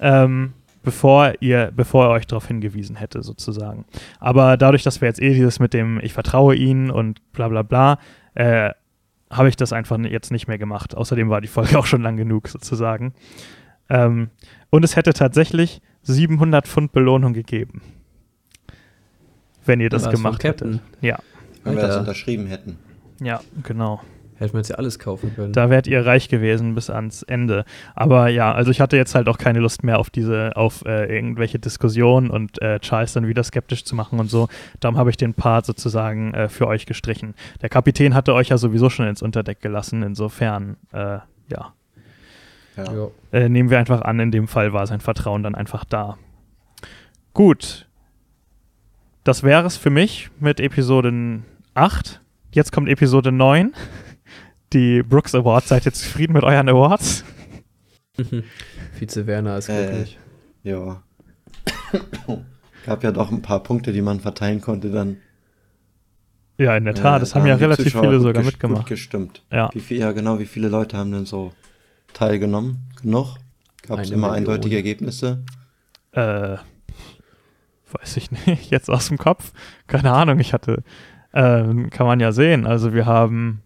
Ähm, 0.00 0.54
bevor 0.82 1.34
ihr, 1.40 1.72
bevor 1.74 2.06
er 2.06 2.10
euch 2.10 2.26
darauf 2.26 2.46
hingewiesen 2.46 2.96
hätte, 2.96 3.22
sozusagen. 3.22 3.84
Aber 4.18 4.56
dadurch, 4.56 4.82
dass 4.82 5.00
wir 5.00 5.08
jetzt 5.08 5.20
eh 5.20 5.34
dieses 5.34 5.58
mit 5.58 5.74
dem 5.74 6.00
Ich 6.02 6.12
vertraue 6.12 6.54
ihnen 6.54 6.90
und 6.90 7.20
bla 7.32 7.48
bla 7.48 7.62
bla, 7.62 7.98
äh, 8.34 8.70
habe 9.30 9.48
ich 9.48 9.56
das 9.56 9.72
einfach 9.72 9.98
jetzt 9.98 10.32
nicht 10.32 10.48
mehr 10.48 10.58
gemacht. 10.58 10.96
Außerdem 10.96 11.30
war 11.30 11.40
die 11.40 11.48
Folge 11.48 11.78
auch 11.78 11.86
schon 11.86 12.02
lang 12.02 12.16
genug, 12.16 12.48
sozusagen. 12.48 13.14
Ähm, 13.88 14.30
und 14.70 14.84
es 14.84 14.96
hätte 14.96 15.12
tatsächlich 15.12 15.82
700 16.02 16.66
Pfund 16.66 16.92
Belohnung 16.92 17.32
gegeben. 17.32 17.82
Wenn 19.64 19.80
ihr 19.80 19.90
das 19.90 20.04
vom 20.04 20.12
gemacht 20.12 20.44
hättet. 20.44 20.80
Ja, 21.00 21.18
Wenn 21.64 21.76
wir 21.76 21.82
das 21.82 21.96
unterschrieben 21.98 22.46
hätten. 22.46 22.78
Ja, 23.20 23.40
genau. 23.62 24.00
Hätten 24.40 24.54
wir 24.54 24.58
uns 24.58 24.68
ja 24.68 24.76
alles 24.76 24.98
kaufen 24.98 25.34
können. 25.34 25.52
Da 25.52 25.68
wärt 25.68 25.86
ihr 25.86 26.06
reich 26.06 26.30
gewesen 26.30 26.74
bis 26.74 26.88
ans 26.88 27.22
Ende. 27.22 27.66
Aber 27.94 28.28
ja, 28.28 28.50
also 28.54 28.70
ich 28.70 28.80
hatte 28.80 28.96
jetzt 28.96 29.14
halt 29.14 29.28
auch 29.28 29.36
keine 29.36 29.60
Lust 29.60 29.84
mehr 29.84 29.98
auf 29.98 30.08
diese, 30.08 30.56
auf 30.56 30.82
äh, 30.86 31.14
irgendwelche 31.14 31.58
Diskussionen 31.58 32.30
und 32.30 32.60
äh, 32.62 32.80
Charles 32.80 33.12
dann 33.12 33.26
wieder 33.26 33.44
skeptisch 33.44 33.84
zu 33.84 33.94
machen 33.94 34.18
und 34.18 34.30
so. 34.30 34.48
Darum 34.80 34.96
habe 34.96 35.10
ich 35.10 35.18
den 35.18 35.34
Part 35.34 35.66
sozusagen 35.66 36.32
äh, 36.32 36.48
für 36.48 36.66
euch 36.66 36.86
gestrichen. 36.86 37.34
Der 37.60 37.68
Kapitän 37.68 38.14
hatte 38.14 38.32
euch 38.32 38.48
ja 38.48 38.56
sowieso 38.56 38.88
schon 38.88 39.06
ins 39.06 39.20
Unterdeck 39.20 39.60
gelassen, 39.60 40.02
insofern, 40.02 40.78
äh, 40.92 41.18
ja. 41.48 41.74
Ja. 42.78 43.08
Äh, 43.32 43.50
nehmen 43.50 43.68
wir 43.68 43.78
einfach 43.78 44.00
an, 44.00 44.20
in 44.20 44.30
dem 44.30 44.48
Fall 44.48 44.72
war 44.72 44.86
sein 44.86 45.00
Vertrauen 45.00 45.42
dann 45.42 45.54
einfach 45.54 45.84
da. 45.84 46.16
Gut. 47.34 47.86
Das 49.22 49.42
wäre 49.42 49.66
es 49.66 49.76
für 49.76 49.90
mich 49.90 50.30
mit 50.40 50.60
Episode 50.60 51.42
8. 51.74 52.22
Jetzt 52.52 52.72
kommt 52.72 52.88
Episode 52.88 53.32
9. 53.32 53.72
Die 54.72 55.02
Brooks 55.02 55.34
Awards. 55.34 55.68
Seid 55.68 55.86
ihr 55.86 55.92
zufrieden 55.92 56.32
mit 56.32 56.42
euren 56.42 56.68
Awards? 56.68 57.24
Vize 58.98 59.26
Werner 59.26 59.58
ist 59.58 59.68
Äh, 59.68 59.86
glücklich. 59.86 60.18
Ja. 60.62 61.02
Gab 62.86 63.02
ja 63.04 63.12
doch 63.12 63.30
ein 63.30 63.42
paar 63.42 63.62
Punkte, 63.62 63.92
die 63.92 64.02
man 64.02 64.20
verteilen 64.20 64.60
konnte 64.60 64.90
dann. 64.90 65.18
Ja, 66.58 66.76
in 66.76 66.84
der 66.84 66.94
Tat. 66.94 67.16
Äh, 67.18 67.20
das 67.20 67.30
da 67.30 67.40
haben 67.40 67.46
ja 67.46 67.54
relativ 67.56 67.86
Zuschauer 67.86 68.02
viele 68.04 68.20
sogar 68.20 68.42
ges- 68.42 68.44
Gut 68.44 68.52
mitgemacht. 68.52 68.86
gestimmt. 68.86 69.42
Ja. 69.50 69.70
Wie 69.72 69.80
viel, 69.80 69.98
ja, 69.98 70.12
genau, 70.12 70.38
wie 70.38 70.46
viele 70.46 70.68
Leute 70.68 70.96
haben 70.98 71.10
denn 71.12 71.26
so 71.26 71.52
teilgenommen? 72.12 72.90
Genug? 73.00 73.36
Gab 73.86 74.00
es 74.00 74.10
immer 74.10 74.28
Million. 74.32 74.36
eindeutige 74.50 74.76
Ergebnisse? 74.76 75.42
Äh, 76.12 76.56
weiß 77.92 78.16
ich 78.18 78.30
nicht. 78.30 78.70
Jetzt 78.70 78.90
aus 78.90 79.08
dem 79.08 79.16
Kopf. 79.18 79.52
Keine 79.86 80.12
Ahnung. 80.12 80.38
Ich 80.38 80.52
hatte, 80.52 80.82
äh, 81.32 81.88
kann 81.90 82.06
man 82.06 82.20
ja 82.20 82.32
sehen. 82.32 82.66
Also 82.66 82.92
wir 82.92 83.06
haben 83.06 83.62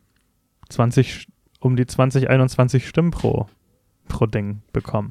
20, 0.68 1.28
um 1.60 1.76
die 1.76 1.86
20, 1.86 2.28
21 2.28 2.88
Stimmen 2.88 3.10
pro, 3.10 3.46
pro 4.08 4.26
Ding 4.26 4.62
bekommen. 4.72 5.10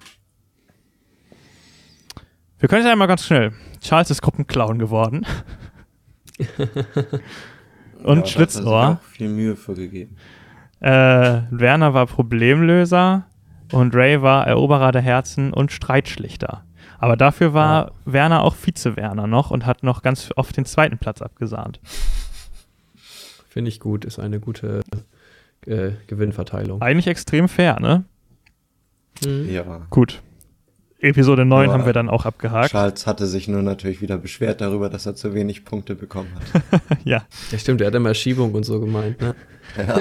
Wir 2.59 2.69
können 2.69 2.83
es 2.83 2.87
ja 2.87 2.95
mal 2.95 3.07
ganz 3.07 3.25
schnell. 3.25 3.51
Charles 3.81 4.09
ist 4.09 4.21
Gruppenclown 4.21 4.79
geworden. 4.79 5.25
Und 8.03 8.19
Ja, 8.19 8.25
Schlitzohr. 8.25 8.99
viel 9.11 9.29
Mühe 9.29 9.55
für 9.55 9.73
gegeben. 9.75 10.17
Äh, 10.79 11.41
Werner 11.51 11.93
war 11.93 12.05
Problemlöser 12.05 13.25
und 13.71 13.95
Ray 13.95 14.21
war 14.21 14.45
Eroberer 14.45 14.91
der 14.91 15.01
Herzen 15.01 15.53
und 15.53 15.71
Streitschlichter. 15.71 16.65
Aber 16.99 17.15
dafür 17.15 17.53
war 17.53 17.93
Werner 18.05 18.43
auch 18.43 18.55
Vize-Werner 18.55 19.27
noch 19.27 19.51
und 19.51 19.65
hat 19.65 19.83
noch 19.83 20.01
ganz 20.01 20.31
oft 20.35 20.55
den 20.57 20.65
zweiten 20.65 20.97
Platz 20.97 21.21
abgesahnt. 21.21 21.79
Finde 23.53 23.69
ich 23.69 23.79
gut, 23.79 24.03
ist 24.03 24.17
eine 24.17 24.39
gute 24.39 24.81
äh, 25.67 25.91
Gewinnverteilung. 26.07 26.81
Eigentlich 26.81 27.05
extrem 27.05 27.47
fair, 27.47 27.79
ne? 27.79 28.03
Mhm. 29.23 29.47
Ja. 29.47 29.85
Gut. 29.91 30.23
Episode 30.97 31.45
9 31.45 31.67
Ja. 31.67 31.73
haben 31.73 31.85
wir 31.85 31.93
dann 31.93 32.09
auch 32.09 32.25
abgehakt. 32.25 32.71
Charles 32.71 33.05
hatte 33.05 33.27
sich 33.27 33.47
nur 33.47 33.61
natürlich 33.61 34.01
wieder 34.01 34.17
beschwert 34.17 34.59
darüber, 34.59 34.89
dass 34.89 35.05
er 35.05 35.13
zu 35.13 35.35
wenig 35.35 35.65
Punkte 35.65 35.93
bekommen 35.93 36.29
hat. 36.33 36.81
ja, 37.05 37.27
Ja, 37.51 37.59
stimmt, 37.59 37.81
er 37.81 37.87
hat 37.87 37.93
immer 37.93 38.15
Schiebung 38.15 38.53
und 38.55 38.63
so 38.63 38.79
gemeint, 38.79 39.21
ne? 39.21 39.35
Ja. 39.77 39.99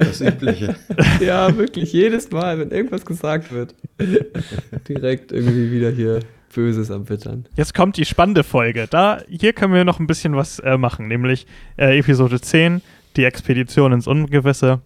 Das 0.00 0.20
Übliche. 0.20 0.74
ja, 1.20 1.56
wirklich, 1.56 1.92
jedes 1.92 2.28
Mal, 2.32 2.58
wenn 2.58 2.72
irgendwas 2.72 3.06
gesagt 3.06 3.52
wird, 3.52 3.76
direkt 4.88 5.30
irgendwie 5.30 5.70
wieder 5.70 5.90
hier 5.90 6.18
Böses 6.54 6.90
am 6.90 7.08
Wittern. 7.08 7.46
jetzt 7.56 7.74
kommt 7.74 7.96
die 7.96 8.04
spannende 8.04 8.44
Folge. 8.44 8.86
Da, 8.88 9.20
hier 9.28 9.52
können 9.52 9.74
wir 9.74 9.84
noch 9.84 9.98
ein 10.00 10.06
bisschen 10.06 10.36
was 10.36 10.58
äh, 10.60 10.76
machen, 10.78 11.08
nämlich 11.08 11.46
äh, 11.76 11.98
Episode 11.98 12.40
10, 12.40 12.82
die 13.16 13.24
Expedition 13.24 13.92
ins 13.92 14.06
Ungewisse. 14.06 14.80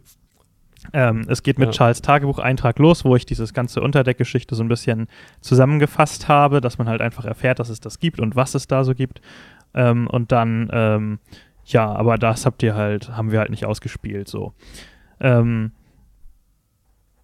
Ähm, 0.93 1.27
es 1.29 1.43
geht 1.43 1.59
mit 1.59 1.69
Ja. 1.69 1.73
Charles 1.73 2.01
Tagebucheintrag 2.03 2.79
los, 2.79 3.05
wo 3.05 3.17
ich 3.17 3.27
dieses 3.27 3.53
ganze 3.53 3.81
Unterdeckgeschichte 3.81 4.55
so 4.55 4.63
ein 4.63 4.69
bisschen 4.69 5.09
zusammengefasst 5.41 6.29
habe, 6.29 6.61
dass 6.61 6.79
man 6.79 6.89
halt 6.89 7.01
einfach 7.01 7.25
erfährt, 7.25 7.59
dass 7.59 7.71
es 7.71 7.81
das 7.81 7.99
gibt 7.99 8.21
und 8.21 8.37
was 8.37 8.55
es 8.55 8.69
da 8.69 8.85
so 8.85 8.95
gibt. 8.95 9.21
Ähm, 9.75 10.07
und 10.07 10.31
dann, 10.33 10.69
ähm, 10.73 11.19
ja, 11.65 11.93
aber 11.93 12.19
das 12.19 12.47
habt 12.47 12.63
ihr 12.63 12.77
halt, 12.77 13.11
haben 13.17 13.33
wir 13.33 13.41
halt 13.41 13.51
nicht 13.51 13.65
ausgespielt, 13.67 14.29
so. 14.29 14.53
Ähm, 15.19 15.73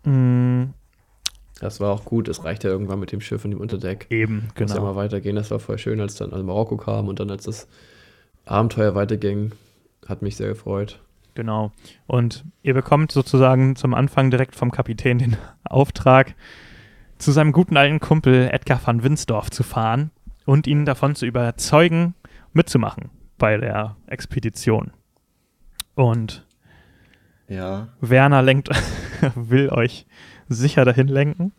mh, 0.05 0.71
Das 1.61 1.81
war 1.81 1.93
auch 1.93 2.05
gut, 2.05 2.29
es 2.29 2.45
reicht 2.45 2.65
ja 2.65 2.71
irgendwann 2.71 2.99
mit 3.01 3.13
dem 3.13 3.21
Schiff 3.21 3.45
und 3.45 3.53
dem 3.53 3.61
Unterdeck. 3.61 4.07
eben, 4.11 4.49
Muss 4.59 4.71
ja 4.71 4.77
genau. 4.77 4.83
mal 4.83 4.97
weitergehen, 4.97 5.37
das 5.37 5.51
war 5.51 5.61
voll 5.61 5.79
schön, 5.79 6.01
als 6.01 6.17
dann 6.17 6.33
also 6.33 6.45
Marokko 6.45 6.77
kam 6.77 7.09
und 7.09 7.21
dann 7.21 7.31
als 7.31 7.45
das 7.45 7.69
Abenteuer 8.47 8.95
weiterging, 8.95 9.53
hat 10.09 10.23
mich 10.23 10.37
sehr 10.37 10.49
gefreut. 10.49 11.01
Genau. 11.35 11.73
Und 12.07 12.45
ihr 12.63 12.75
bekommt 12.75 13.13
sozusagen 13.13 13.77
zum 13.77 13.95
Anfang 13.95 14.31
direkt 14.31 14.55
vom 14.57 14.71
Kapitän 14.71 15.19
den 15.19 15.37
Auftrag, 15.65 16.35
zu 17.19 17.31
seinem 17.31 17.53
guten 17.53 17.77
alten 17.77 18.01
Kumpel 18.01 18.49
Edgar 18.51 18.81
van 18.85 19.05
Winsdorf 19.05 19.51
zu 19.51 19.63
fahren 19.63 20.11
und 20.45 20.67
ihn 20.67 20.85
davon 20.85 21.15
zu 21.15 21.25
überzeugen, 21.25 22.15
mitzumachen 22.53 23.11
bei 23.39 23.57
der 23.57 23.97
Expedition. 24.09 24.91
Und 25.95 26.45
Ja. 27.49 27.89
Werner 28.01 28.43
lenkt, 28.43 28.71
will 29.37 29.69
euch 29.71 30.07
sicher 30.53 30.85
dahin 30.85 31.09
lenken 31.09 31.53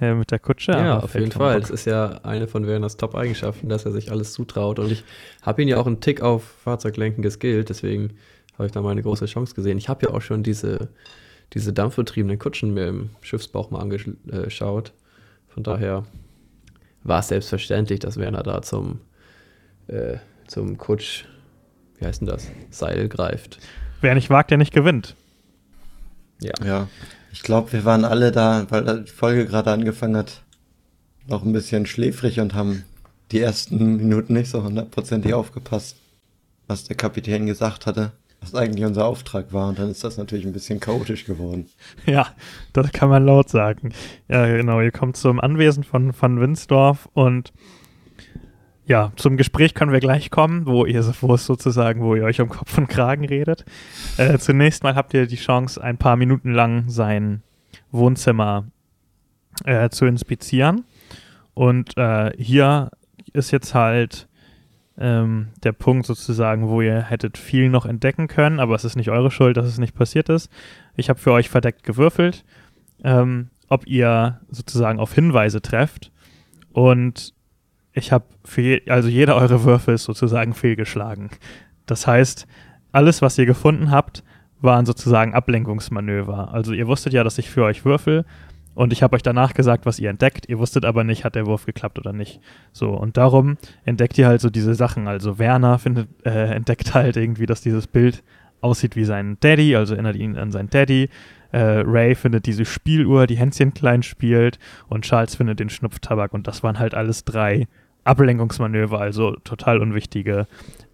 äh, 0.00 0.14
mit 0.14 0.30
der 0.30 0.38
Kutsche. 0.38 0.72
Ja, 0.72 0.94
aber 0.94 1.04
auf 1.04 1.14
jeden 1.14 1.32
Fall. 1.32 1.54
Bock. 1.54 1.62
Das 1.62 1.70
ist 1.70 1.86
ja 1.86 2.20
eine 2.22 2.48
von 2.48 2.66
Werners 2.66 2.96
Top-Eigenschaften, 2.96 3.68
dass 3.68 3.84
er 3.84 3.92
sich 3.92 4.10
alles 4.10 4.32
zutraut. 4.32 4.78
Und 4.78 4.92
ich 4.92 5.04
habe 5.42 5.62
ihn 5.62 5.68
ja 5.68 5.78
auch 5.78 5.86
einen 5.86 6.00
Tick 6.00 6.20
auf 6.20 6.44
Fahrzeuglenken 6.64 7.22
geskillt, 7.22 7.68
deswegen 7.68 8.14
habe 8.54 8.66
ich 8.66 8.72
da 8.72 8.80
mal 8.80 8.90
eine 8.90 9.02
große 9.02 9.26
Chance 9.26 9.54
gesehen. 9.54 9.78
Ich 9.78 9.88
habe 9.88 10.06
ja 10.06 10.14
auch 10.14 10.22
schon 10.22 10.42
diese, 10.42 10.88
diese 11.52 11.72
dampfbetriebenen 11.72 12.38
Kutschen 12.38 12.74
mir 12.74 12.88
im 12.88 13.10
Schiffsbauch 13.20 13.70
mal 13.70 13.80
angeschaut. 13.80 14.92
Von 15.48 15.62
daher 15.62 16.04
war 17.02 17.20
es 17.20 17.28
selbstverständlich, 17.28 18.00
dass 18.00 18.16
Werner 18.16 18.42
da 18.42 18.62
zum, 18.62 19.00
äh, 19.88 20.16
zum 20.46 20.78
Kutsch, 20.78 21.24
wie 21.98 22.06
heißt 22.06 22.20
denn 22.20 22.28
das, 22.28 22.50
Seil 22.70 23.08
greift. 23.08 23.58
Wer 24.00 24.14
nicht 24.14 24.30
wagt, 24.30 24.50
der 24.50 24.58
nicht 24.58 24.72
gewinnt. 24.72 25.14
Ja. 26.40 26.52
Ja. 26.64 26.88
Ich 27.36 27.42
glaube, 27.42 27.70
wir 27.74 27.84
waren 27.84 28.06
alle 28.06 28.32
da, 28.32 28.64
weil 28.70 29.04
die 29.04 29.12
Folge 29.12 29.44
gerade 29.44 29.70
angefangen 29.70 30.16
hat, 30.16 30.40
noch 31.26 31.44
ein 31.44 31.52
bisschen 31.52 31.84
schläfrig 31.84 32.40
und 32.40 32.54
haben 32.54 32.84
die 33.30 33.40
ersten 33.40 33.98
Minuten 33.98 34.32
nicht 34.32 34.50
so 34.50 34.62
hundertprozentig 34.62 35.34
aufgepasst, 35.34 35.98
was 36.66 36.84
der 36.84 36.96
Kapitän 36.96 37.44
gesagt 37.44 37.84
hatte, 37.84 38.12
was 38.40 38.54
eigentlich 38.54 38.86
unser 38.86 39.04
Auftrag 39.04 39.52
war. 39.52 39.68
Und 39.68 39.78
dann 39.78 39.90
ist 39.90 40.02
das 40.02 40.16
natürlich 40.16 40.46
ein 40.46 40.54
bisschen 40.54 40.80
chaotisch 40.80 41.26
geworden. 41.26 41.68
Ja, 42.06 42.28
das 42.72 42.90
kann 42.92 43.10
man 43.10 43.26
laut 43.26 43.50
sagen. 43.50 43.92
Ja, 44.28 44.46
genau. 44.46 44.80
Ihr 44.80 44.90
kommt 44.90 45.18
zum 45.18 45.38
Anwesen 45.38 45.84
von 45.84 46.14
Van 46.18 46.40
Winsdorf 46.40 47.06
und 47.12 47.52
ja, 48.86 49.12
zum 49.16 49.36
Gespräch 49.36 49.74
können 49.74 49.92
wir 49.92 50.00
gleich 50.00 50.30
kommen, 50.30 50.66
wo 50.66 50.86
ihr 50.86 51.04
wo 51.20 51.34
es 51.34 51.44
sozusagen, 51.44 52.02
wo 52.02 52.14
ihr 52.14 52.24
euch 52.24 52.40
um 52.40 52.48
Kopf 52.48 52.78
und 52.78 52.88
Kragen 52.88 53.24
redet. 53.24 53.64
Äh, 54.16 54.38
zunächst 54.38 54.84
mal 54.84 54.94
habt 54.94 55.12
ihr 55.12 55.26
die 55.26 55.36
Chance, 55.36 55.82
ein 55.82 55.98
paar 55.98 56.16
Minuten 56.16 56.52
lang 56.52 56.88
sein 56.88 57.42
Wohnzimmer 57.90 58.66
äh, 59.64 59.88
zu 59.88 60.06
inspizieren. 60.06 60.84
Und 61.54 61.96
äh, 61.96 62.30
hier 62.38 62.90
ist 63.32 63.50
jetzt 63.50 63.74
halt 63.74 64.28
ähm, 64.98 65.48
der 65.64 65.72
Punkt 65.72 66.06
sozusagen, 66.06 66.68
wo 66.68 66.80
ihr 66.80 67.02
hättet 67.02 67.38
viel 67.38 67.68
noch 67.68 67.86
entdecken 67.86 68.28
können, 68.28 68.60
aber 68.60 68.76
es 68.76 68.84
ist 68.84 68.96
nicht 68.96 69.10
eure 69.10 69.30
Schuld, 69.30 69.56
dass 69.56 69.66
es 69.66 69.78
nicht 69.78 69.94
passiert 69.94 70.28
ist. 70.28 70.50
Ich 70.94 71.08
habe 71.08 71.18
für 71.18 71.32
euch 71.32 71.48
verdeckt 71.48 71.82
gewürfelt, 71.82 72.44
ähm, 73.02 73.50
ob 73.68 73.86
ihr 73.86 74.40
sozusagen 74.48 75.00
auf 75.00 75.12
Hinweise 75.12 75.60
trefft. 75.60 76.12
Und 76.72 77.34
ich 77.96 78.12
habe 78.12 78.24
für 78.44 78.80
also 78.88 79.08
jeder 79.08 79.36
eure 79.36 79.64
Würfel 79.64 79.94
ist 79.94 80.04
sozusagen 80.04 80.52
fehlgeschlagen. 80.52 81.30
Das 81.86 82.06
heißt, 82.06 82.46
alles, 82.92 83.22
was 83.22 83.38
ihr 83.38 83.46
gefunden 83.46 83.90
habt, 83.90 84.22
waren 84.60 84.86
sozusagen 84.86 85.34
Ablenkungsmanöver. 85.34 86.52
Also 86.52 86.72
ihr 86.72 86.86
wusstet 86.86 87.12
ja, 87.12 87.24
dass 87.24 87.38
ich 87.38 87.50
für 87.50 87.64
euch 87.64 87.84
würfel 87.84 88.24
und 88.74 88.92
ich 88.92 89.02
habe 89.02 89.16
euch 89.16 89.22
danach 89.22 89.54
gesagt, 89.54 89.86
was 89.86 89.98
ihr 89.98 90.10
entdeckt. 90.10 90.46
Ihr 90.48 90.58
wusstet 90.58 90.84
aber 90.84 91.04
nicht, 91.04 91.24
hat 91.24 91.34
der 91.34 91.46
Wurf 91.46 91.64
geklappt 91.64 91.98
oder 91.98 92.12
nicht. 92.12 92.40
So, 92.72 92.90
und 92.90 93.16
darum 93.16 93.56
entdeckt 93.84 94.18
ihr 94.18 94.26
halt 94.26 94.42
so 94.42 94.50
diese 94.50 94.74
Sachen. 94.74 95.08
Also 95.08 95.38
Werner 95.38 95.78
findet, 95.78 96.08
äh, 96.26 96.54
entdeckt 96.54 96.92
halt 96.92 97.16
irgendwie, 97.16 97.46
dass 97.46 97.62
dieses 97.62 97.86
Bild 97.86 98.22
aussieht 98.60 98.94
wie 98.94 99.04
sein 99.04 99.38
Daddy, 99.40 99.74
also 99.74 99.94
erinnert 99.94 100.16
ihn 100.16 100.36
an 100.36 100.52
seinen 100.52 100.68
Daddy. 100.68 101.08
Äh, 101.52 101.84
Ray 101.86 102.14
findet 102.14 102.44
diese 102.44 102.66
Spieluhr, 102.66 103.26
die 103.26 103.38
Hänschen 103.38 103.72
klein 103.72 104.02
spielt 104.02 104.58
und 104.88 105.04
Charles 105.04 105.36
findet 105.36 105.60
den 105.60 105.70
Schnupftabak 105.70 106.34
und 106.34 106.46
das 106.46 106.62
waren 106.62 106.78
halt 106.78 106.94
alles 106.94 107.24
drei 107.24 107.68
Ablenkungsmanöver, 108.06 109.00
also 109.00 109.36
total 109.44 109.80
unwichtige 109.80 110.46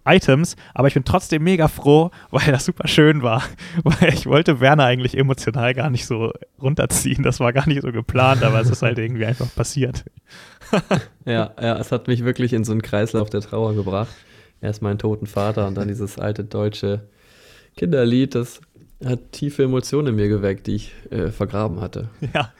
Items, 0.04 0.56
aber 0.74 0.88
ich 0.88 0.94
bin 0.94 1.04
trotzdem 1.04 1.44
mega 1.44 1.68
froh, 1.68 2.10
weil 2.30 2.50
das 2.50 2.64
super 2.64 2.88
schön 2.88 3.22
war. 3.22 3.42
Weil 3.84 4.12
ich 4.12 4.26
wollte 4.26 4.60
Werner 4.60 4.84
eigentlich 4.84 5.16
emotional 5.16 5.74
gar 5.74 5.90
nicht 5.90 6.06
so 6.06 6.32
runterziehen. 6.60 7.22
Das 7.22 7.38
war 7.38 7.52
gar 7.52 7.68
nicht 7.68 7.82
so 7.82 7.92
geplant, 7.92 8.42
aber 8.42 8.60
es 8.60 8.68
ist 8.68 8.82
halt 8.82 8.98
irgendwie 8.98 9.26
einfach 9.26 9.54
passiert. 9.54 10.04
ja, 11.24 11.52
ja, 11.60 11.78
es 11.78 11.92
hat 11.92 12.08
mich 12.08 12.24
wirklich 12.24 12.52
in 12.52 12.64
so 12.64 12.72
einen 12.72 12.82
Kreislauf 12.82 13.30
der 13.30 13.42
Trauer 13.42 13.74
gebracht. 13.74 14.14
Erst 14.60 14.82
meinen 14.82 14.98
toten 14.98 15.26
Vater 15.26 15.68
und 15.68 15.76
dann 15.76 15.88
dieses 15.88 16.18
alte 16.18 16.44
deutsche 16.44 17.02
Kinderlied, 17.76 18.34
das 18.34 18.60
hat 19.04 19.32
tiefe 19.32 19.64
Emotionen 19.64 20.08
in 20.08 20.14
mir 20.16 20.28
geweckt, 20.28 20.66
die 20.66 20.76
ich 20.76 20.92
äh, 21.10 21.30
vergraben 21.30 21.80
hatte. 21.80 22.08
Ja, 22.34 22.52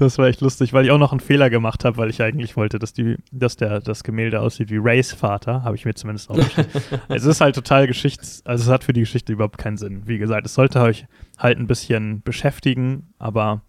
das 0.00 0.18
war 0.18 0.26
echt 0.26 0.40
lustig, 0.40 0.72
weil 0.72 0.84
ich 0.84 0.90
auch 0.90 0.98
noch 0.98 1.12
einen 1.12 1.20
Fehler 1.20 1.50
gemacht 1.50 1.84
habe, 1.84 1.96
weil 1.96 2.10
ich 2.10 2.22
eigentlich 2.22 2.56
wollte, 2.56 2.78
dass, 2.78 2.92
die, 2.92 3.16
dass 3.32 3.56
der, 3.56 3.80
das 3.80 4.04
Gemälde 4.04 4.40
aussieht 4.40 4.70
wie 4.70 4.78
Rays 4.78 5.12
Vater, 5.12 5.62
habe 5.64 5.76
ich 5.76 5.84
mir 5.84 5.94
zumindest 5.94 6.30
aufgeschrieben. 6.30 6.70
es 7.08 7.24
ist 7.24 7.40
halt 7.40 7.54
total 7.54 7.86
Geschichts-, 7.86 8.42
also 8.44 8.64
es 8.64 8.70
hat 8.70 8.84
für 8.84 8.92
die 8.92 9.00
Geschichte 9.00 9.32
überhaupt 9.32 9.58
keinen 9.58 9.76
Sinn. 9.76 10.02
Wie 10.06 10.18
gesagt, 10.18 10.46
es 10.46 10.54
sollte 10.54 10.80
euch 10.80 11.06
halt 11.38 11.58
ein 11.58 11.66
bisschen 11.66 12.22
beschäftigen, 12.22 13.12
aber 13.18 13.62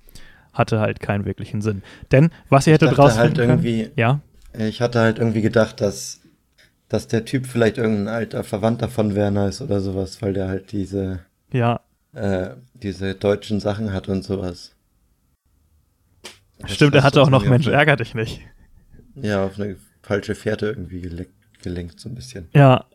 hatte 0.54 0.80
halt 0.80 1.00
keinen 1.00 1.26
wirklichen 1.26 1.62
Sinn. 1.62 1.82
Denn 2.12 2.30
was 2.50 2.68
ihr 2.68 2.74
hättet 2.74 2.98
rausfinden 2.98 3.38
halt 3.38 3.38
irgendwie, 3.38 3.84
können, 3.84 3.94
ja? 3.96 4.20
Ich 4.58 4.82
hatte 4.82 5.00
halt 5.00 5.20
irgendwie 5.20 5.42
gedacht, 5.42 5.80
dass, 5.82 6.22
dass 6.90 7.08
der 7.08 7.26
Typ 7.26 7.46
vielleicht 7.46 7.78
irgendein 7.78 8.10
alter 8.10 8.44
Verwandter 8.44 8.90
von 8.90 9.16
Werner 9.16 9.48
ist 9.48 9.62
oder 9.62 9.80
sowas, 9.80 10.22
weil 10.22 10.34
der 10.34 10.50
halt 10.50 10.72
diese, 10.72 11.20
ja. 11.54 11.80
äh, 12.14 12.50
diese 12.74 13.16
deutschen 13.16 13.60
Sachen 13.60 13.94
hat 13.94 14.10
und 14.10 14.24
sowas. 14.24 14.71
Stimmt, 16.66 16.96
er 16.96 17.04
hatte 17.04 17.22
auch 17.22 17.30
noch 17.30 17.46
Mensch, 17.46 17.68
ärger 17.68 17.96
dich 17.96 18.14
nicht. 18.16 18.42
Ja, 19.16 19.46
auf 19.46 19.60
eine 19.60 19.76
falsche 20.02 20.36
Fährte 20.36 20.68
irgendwie 20.68 21.02
gelenkt, 21.02 21.34
gelenkt 21.62 22.00
so 22.00 22.10
ein 22.10 22.16
bisschen. 22.16 22.48
Ja, 22.54 22.86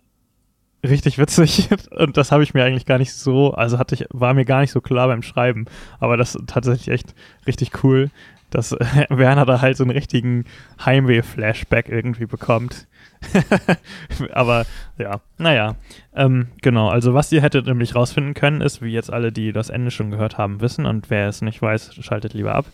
richtig 0.85 1.19
witzig. 1.19 1.69
Und 1.91 2.17
das 2.17 2.33
habe 2.33 2.43
ich 2.43 2.55
mir 2.55 2.65
eigentlich 2.65 2.87
gar 2.87 2.99
nicht 2.99 3.13
so, 3.13 3.53
also 3.53 3.79
hatte 3.79 3.95
ich, 3.95 4.07
war 4.11 4.35
mir 4.35 4.45
gar 4.45 4.61
nicht 4.61 4.73
so 4.73 4.81
klar 4.81 5.09
beim 5.09 5.23
Schreiben. 5.23 5.67
Aber 5.99 6.17
das 6.17 6.35
ist 6.35 6.47
tatsächlich 6.47 6.89
echt 6.89 7.15
richtig 7.47 7.85
cool, 7.85 8.11
dass 8.51 8.73
Werner 9.09 9.47
da 9.47 9.61
halt 9.61 9.77
so 9.77 9.85
einen 9.85 9.93
richtigen 9.93 10.45
Heimweh-Flashback 10.85 11.89
irgendwie 11.89 12.27
bekommt. 12.27 12.87
Aber 14.33 14.67
ja, 14.99 15.21
naja. 15.39 15.77
Ähm, 16.15 16.49
genau, 16.63 16.89
also 16.89 17.15
was 17.15 17.33
ihr 17.33 17.43
hättet 17.43 17.67
nämlich 17.67 17.95
rausfinden 17.95 18.35
können, 18.35 18.61
ist, 18.61 18.83
wie 18.83 18.93
jetzt 18.93 19.13
alle, 19.13 19.33
die 19.33 19.53
das 19.53 19.71
Ende 19.71 19.91
schon 19.91 20.11
gehört 20.11 20.39
haben, 20.39 20.61
wissen. 20.61 20.87
Und 20.87 21.11
wer 21.11 21.29
es 21.29 21.43
nicht 21.43 21.61
weiß, 21.61 21.95
schaltet 21.95 22.35
lieber 22.35 22.55
ab 22.55 22.67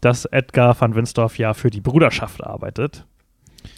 dass 0.00 0.24
Edgar 0.26 0.78
van 0.80 0.94
Winsdorf 0.94 1.38
ja 1.38 1.54
für 1.54 1.70
die 1.70 1.80
Bruderschaft 1.80 2.44
arbeitet. 2.44 3.06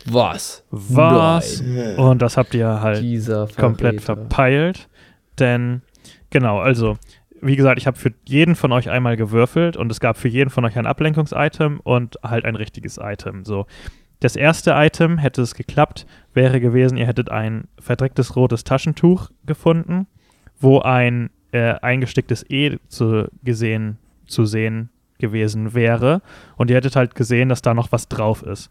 Was? 0.05 0.65
Was? 0.71 1.63
Nein. 1.63 1.97
Und 1.97 2.23
das 2.23 2.37
habt 2.37 2.55
ihr 2.55 2.81
halt 2.81 3.05
komplett 3.57 4.01
verpeilt. 4.01 4.89
Denn, 5.39 5.83
genau, 6.31 6.59
also, 6.59 6.99
wie 7.41 7.57
gesagt, 7.57 7.79
ich 7.79 7.87
habe 7.87 7.97
für 7.97 8.13
jeden 8.25 8.55
von 8.55 8.73
euch 8.73 8.91
einmal 8.91 9.17
gewürfelt 9.17 9.77
und 9.77 9.91
es 9.91 10.01
gab 10.01 10.17
für 10.17 10.29
jeden 10.29 10.51
von 10.51 10.65
euch 10.65 10.77
ein 10.77 10.87
Ablenkungsitem 10.87 11.81
und 11.81 12.17
halt 12.23 12.45
ein 12.45 12.57
richtiges 12.57 12.99
Item. 13.01 13.45
So. 13.45 13.67
Das 14.21 14.35
erste 14.35 14.73
Item, 14.73 15.19
hätte 15.19 15.43
es 15.43 15.55
geklappt, 15.55 16.07
wäre 16.35 16.61
gewesen, 16.61 16.99
ihr 16.99 17.07
hättet 17.07 17.31
ein 17.31 17.69
verdrecktes 17.79 18.35
rotes 18.35 18.65
Taschentuch 18.65 19.31
gefunden, 19.47 20.07
wo 20.59 20.81
ein 20.81 21.31
äh, 21.53 21.75
eingesticktes 21.81 22.45
E 22.51 22.79
zu, 22.89 23.29
gesehen, 23.45 23.99
zu 24.27 24.45
sehen 24.45 24.91
gewesen 25.19 25.75
wäre 25.75 26.23
und 26.57 26.71
ihr 26.71 26.77
hättet 26.77 26.97
halt 26.97 27.15
gesehen, 27.15 27.49
dass 27.49 27.63
da 27.63 27.75
noch 27.75 27.93
was 27.93 28.09
drauf 28.09 28.43
ist. 28.43 28.71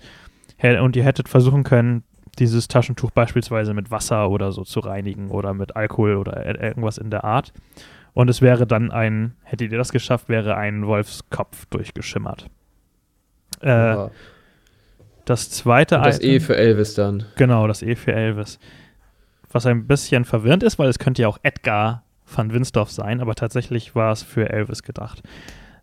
Und 0.61 0.95
ihr 0.95 1.03
hättet 1.03 1.29
versuchen 1.29 1.63
können, 1.63 2.03
dieses 2.39 2.67
Taschentuch 2.67 3.11
beispielsweise 3.11 3.73
mit 3.73 3.91
Wasser 3.91 4.29
oder 4.29 4.51
so 4.51 4.63
zu 4.63 4.79
reinigen 4.79 5.29
oder 5.29 5.53
mit 5.53 5.75
Alkohol 5.75 6.17
oder 6.17 6.61
irgendwas 6.61 6.97
in 6.97 7.09
der 7.09 7.23
Art. 7.23 7.53
Und 8.13 8.29
es 8.29 8.41
wäre 8.41 8.65
dann 8.65 8.91
ein, 8.91 9.35
hättet 9.43 9.71
ihr 9.71 9.77
das 9.77 9.91
geschafft, 9.91 10.29
wäre 10.29 10.55
ein 10.55 10.87
Wolfskopf 10.87 11.67
durchgeschimmert. 11.67 12.47
Äh, 13.61 14.07
das 15.25 15.49
zweite 15.49 15.97
Und 15.97 16.05
Das 16.05 16.19
Item, 16.19 16.29
E 16.29 16.39
für 16.39 16.57
Elvis 16.57 16.93
dann. 16.95 17.25
Genau, 17.35 17.67
das 17.67 17.81
E 17.81 17.95
für 17.95 18.13
Elvis. 18.13 18.59
Was 19.51 19.65
ein 19.65 19.87
bisschen 19.87 20.25
verwirrend 20.25 20.63
ist, 20.63 20.79
weil 20.79 20.89
es 20.89 20.99
könnte 20.99 21.21
ja 21.21 21.27
auch 21.27 21.39
Edgar 21.43 22.03
van 22.25 22.51
Winsdorf 22.53 22.91
sein, 22.91 23.21
aber 23.21 23.35
tatsächlich 23.35 23.95
war 23.95 24.11
es 24.11 24.23
für 24.23 24.49
Elvis 24.49 24.83
gedacht. 24.83 25.21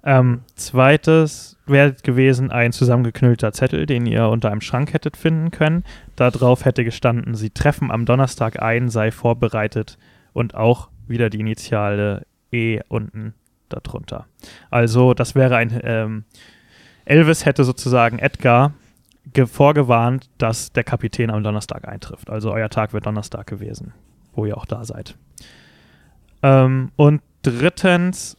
Ähm, 0.04 0.42
zweites 0.54 1.56
wäre 1.66 1.94
gewesen 1.94 2.50
ein 2.50 2.72
zusammengeknüllter 2.72 3.52
Zettel, 3.52 3.86
den 3.86 4.04
ihr 4.04 4.28
unter 4.28 4.50
einem 4.50 4.60
Schrank 4.60 4.92
hättet 4.92 5.16
finden 5.16 5.50
können. 5.50 5.82
Darauf 6.14 6.66
hätte 6.66 6.84
gestanden, 6.84 7.34
sie 7.34 7.50
treffen 7.50 7.90
am 7.90 8.04
Donnerstag 8.04 8.60
ein, 8.60 8.90
sei 8.90 9.10
vorbereitet 9.10 9.96
und 10.34 10.54
auch 10.54 10.88
wieder 11.06 11.30
die 11.30 11.40
Initiale 11.40 12.26
E 12.52 12.80
unten 12.88 13.34
darunter. 13.70 14.26
Also 14.70 15.14
das 15.14 15.34
wäre 15.34 15.56
ein 15.56 15.80
ähm, 15.82 16.24
Elvis 17.06 17.44
hätte 17.44 17.64
sozusagen 17.64 18.18
Edgar 18.18 18.72
vorgewarnt, 19.46 20.28
dass 20.36 20.72
der 20.72 20.84
Kapitän 20.84 21.30
am 21.30 21.42
Donnerstag 21.42 21.88
eintrifft. 21.88 22.28
Also 22.28 22.52
euer 22.52 22.68
Tag 22.68 22.92
wird 22.92 23.06
Donnerstag 23.06 23.46
gewesen, 23.46 23.94
wo 24.34 24.44
ihr 24.44 24.56
auch 24.56 24.66
da 24.66 24.84
seid. 24.84 25.16
Ähm, 26.42 26.92
und 26.96 27.22
drittens 27.42 28.36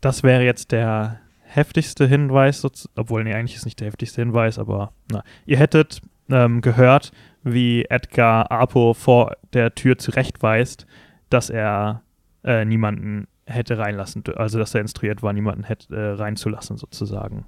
das 0.00 0.22
wäre 0.22 0.44
jetzt 0.44 0.72
der 0.72 1.20
heftigste 1.42 2.06
Hinweis, 2.06 2.64
obwohl, 2.94 3.24
nee, 3.24 3.34
eigentlich 3.34 3.56
ist 3.56 3.64
nicht 3.64 3.80
der 3.80 3.88
heftigste 3.88 4.20
Hinweis, 4.20 4.58
aber 4.58 4.92
na, 5.10 5.22
ihr 5.46 5.58
hättet 5.58 6.02
ähm, 6.30 6.60
gehört, 6.60 7.10
wie 7.42 7.84
Edgar 7.84 8.50
Apo 8.50 8.94
vor 8.94 9.36
der 9.52 9.74
Tür 9.74 9.98
zurechtweist, 9.98 10.86
dass 11.30 11.50
er 11.50 12.02
äh, 12.44 12.64
niemanden 12.64 13.26
hätte 13.46 13.78
reinlassen, 13.78 14.22
also 14.36 14.58
dass 14.58 14.74
er 14.74 14.82
instruiert 14.82 15.22
war, 15.22 15.32
niemanden 15.32 15.64
hätte, 15.64 15.94
äh, 15.94 16.12
reinzulassen, 16.12 16.76
sozusagen. 16.76 17.46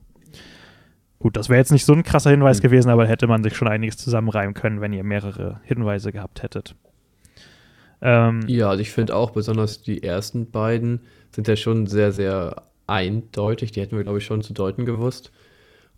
Gut, 1.18 1.36
das 1.36 1.50
wäre 1.50 1.58
jetzt 1.58 1.72
nicht 1.72 1.84
so 1.84 1.92
ein 1.92 2.02
krasser 2.02 2.30
Hinweis 2.30 2.58
mhm. 2.58 2.62
gewesen, 2.62 2.90
aber 2.90 3.06
hätte 3.06 3.26
man 3.26 3.42
sich 3.42 3.54
schon 3.54 3.68
einiges 3.68 3.98
zusammenreimen 3.98 4.54
können, 4.54 4.80
wenn 4.80 4.94
ihr 4.94 5.04
mehrere 5.04 5.60
Hinweise 5.64 6.12
gehabt 6.12 6.42
hättet. 6.42 6.74
Ähm, 8.00 8.40
ja, 8.46 8.70
also 8.70 8.80
ich 8.80 8.90
finde 8.90 9.14
auch 9.14 9.30
besonders 9.30 9.82
die 9.82 10.02
ersten 10.02 10.50
beiden 10.50 11.00
sind 11.32 11.48
ja 11.48 11.56
schon 11.56 11.86
sehr, 11.86 12.12
sehr 12.12 12.62
eindeutig. 12.86 13.72
Die 13.72 13.80
hätten 13.80 13.96
wir, 13.96 14.04
glaube 14.04 14.18
ich, 14.18 14.24
schon 14.24 14.42
zu 14.42 14.52
deuten 14.52 14.84
gewusst. 14.84 15.32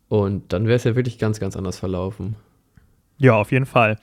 Und 0.09 0.53
dann 0.53 0.67
wäre 0.67 0.77
es 0.77 0.85
ja 0.85 0.95
wirklich 0.95 1.19
ganz, 1.19 1.41
ganz 1.41 1.57
anders 1.57 1.79
verlaufen. 1.79 2.37
Ja, 3.19 3.35
auf 3.35 3.53
jeden 3.53 3.67
Fall. 3.67 3.99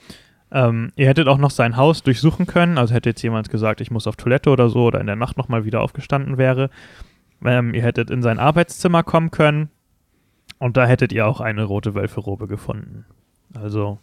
Ähm, 0.51 0.91
ihr 0.95 1.07
hättet 1.07 1.27
auch 1.27 1.37
noch 1.37 1.51
sein 1.51 1.77
Haus 1.77 2.01
durchsuchen 2.01 2.47
können. 2.47 2.77
Also 2.77 2.93
hätte 2.93 3.09
jetzt 3.09 3.21
jemand 3.21 3.49
gesagt, 3.49 3.81
ich 3.81 3.91
muss 3.91 4.07
auf 4.07 4.15
Toilette 4.15 4.49
oder 4.49 4.69
so 4.69 4.85
oder 4.85 4.99
in 4.99 5.07
der 5.07 5.15
Nacht 5.15 5.37
nochmal 5.37 5.65
wieder 5.65 5.81
aufgestanden 5.81 6.37
wäre. 6.37 6.69
Ähm, 7.45 7.73
ihr 7.73 7.83
hättet 7.83 8.09
in 8.09 8.23
sein 8.23 8.39
Arbeitszimmer 8.39 9.03
kommen 9.03 9.29
können. 9.29 9.69
Und 10.57 10.77
da 10.77 10.85
hättet 10.85 11.13
ihr 11.13 11.27
auch 11.27 11.41
eine 11.41 11.63
rote 11.63 11.93
Wölferobe 11.93 12.47
gefunden. 12.47 13.05
Also. 13.53 13.99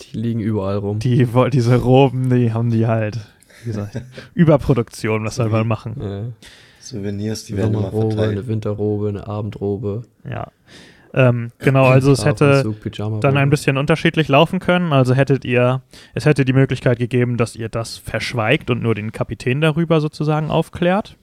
Die 0.00 0.18
liegen 0.18 0.40
überall 0.40 0.76
rum. 0.76 0.98
Die, 0.98 1.26
diese 1.52 1.76
Roben, 1.76 2.30
die 2.30 2.52
haben 2.52 2.70
die 2.70 2.86
halt 2.86 3.18
wie 3.64 3.70
gesagt, 3.70 4.02
Überproduktion, 4.34 5.24
was 5.24 5.36
soll 5.36 5.48
man 5.48 5.66
machen? 5.66 5.96
Ja. 6.00 6.22
Souvenirs, 6.84 7.44
die 7.44 7.56
werden 7.56 7.74
immer 7.74 7.90
verteilt. 7.90 8.32
Eine 8.32 8.46
Winterrobe, 8.46 9.08
eine 9.08 9.26
Abendrobe. 9.26 10.02
Ja. 10.28 10.48
Ähm, 11.12 11.52
genau, 11.58 11.84
also 11.84 12.10
es 12.10 12.24
hätte 12.24 12.74
dann 13.20 13.36
ein 13.36 13.48
bisschen 13.48 13.76
unterschiedlich 13.76 14.26
laufen 14.26 14.58
können. 14.58 14.92
Also 14.92 15.14
hättet 15.14 15.44
ihr, 15.44 15.82
es 16.12 16.26
hätte 16.26 16.44
die 16.44 16.52
Möglichkeit 16.52 16.98
gegeben, 16.98 17.36
dass 17.36 17.54
ihr 17.54 17.68
das 17.68 17.96
verschweigt 17.98 18.68
und 18.68 18.82
nur 18.82 18.96
den 18.96 19.12
Kapitän 19.12 19.60
darüber 19.60 20.00
sozusagen 20.00 20.50
aufklärt. 20.50 21.16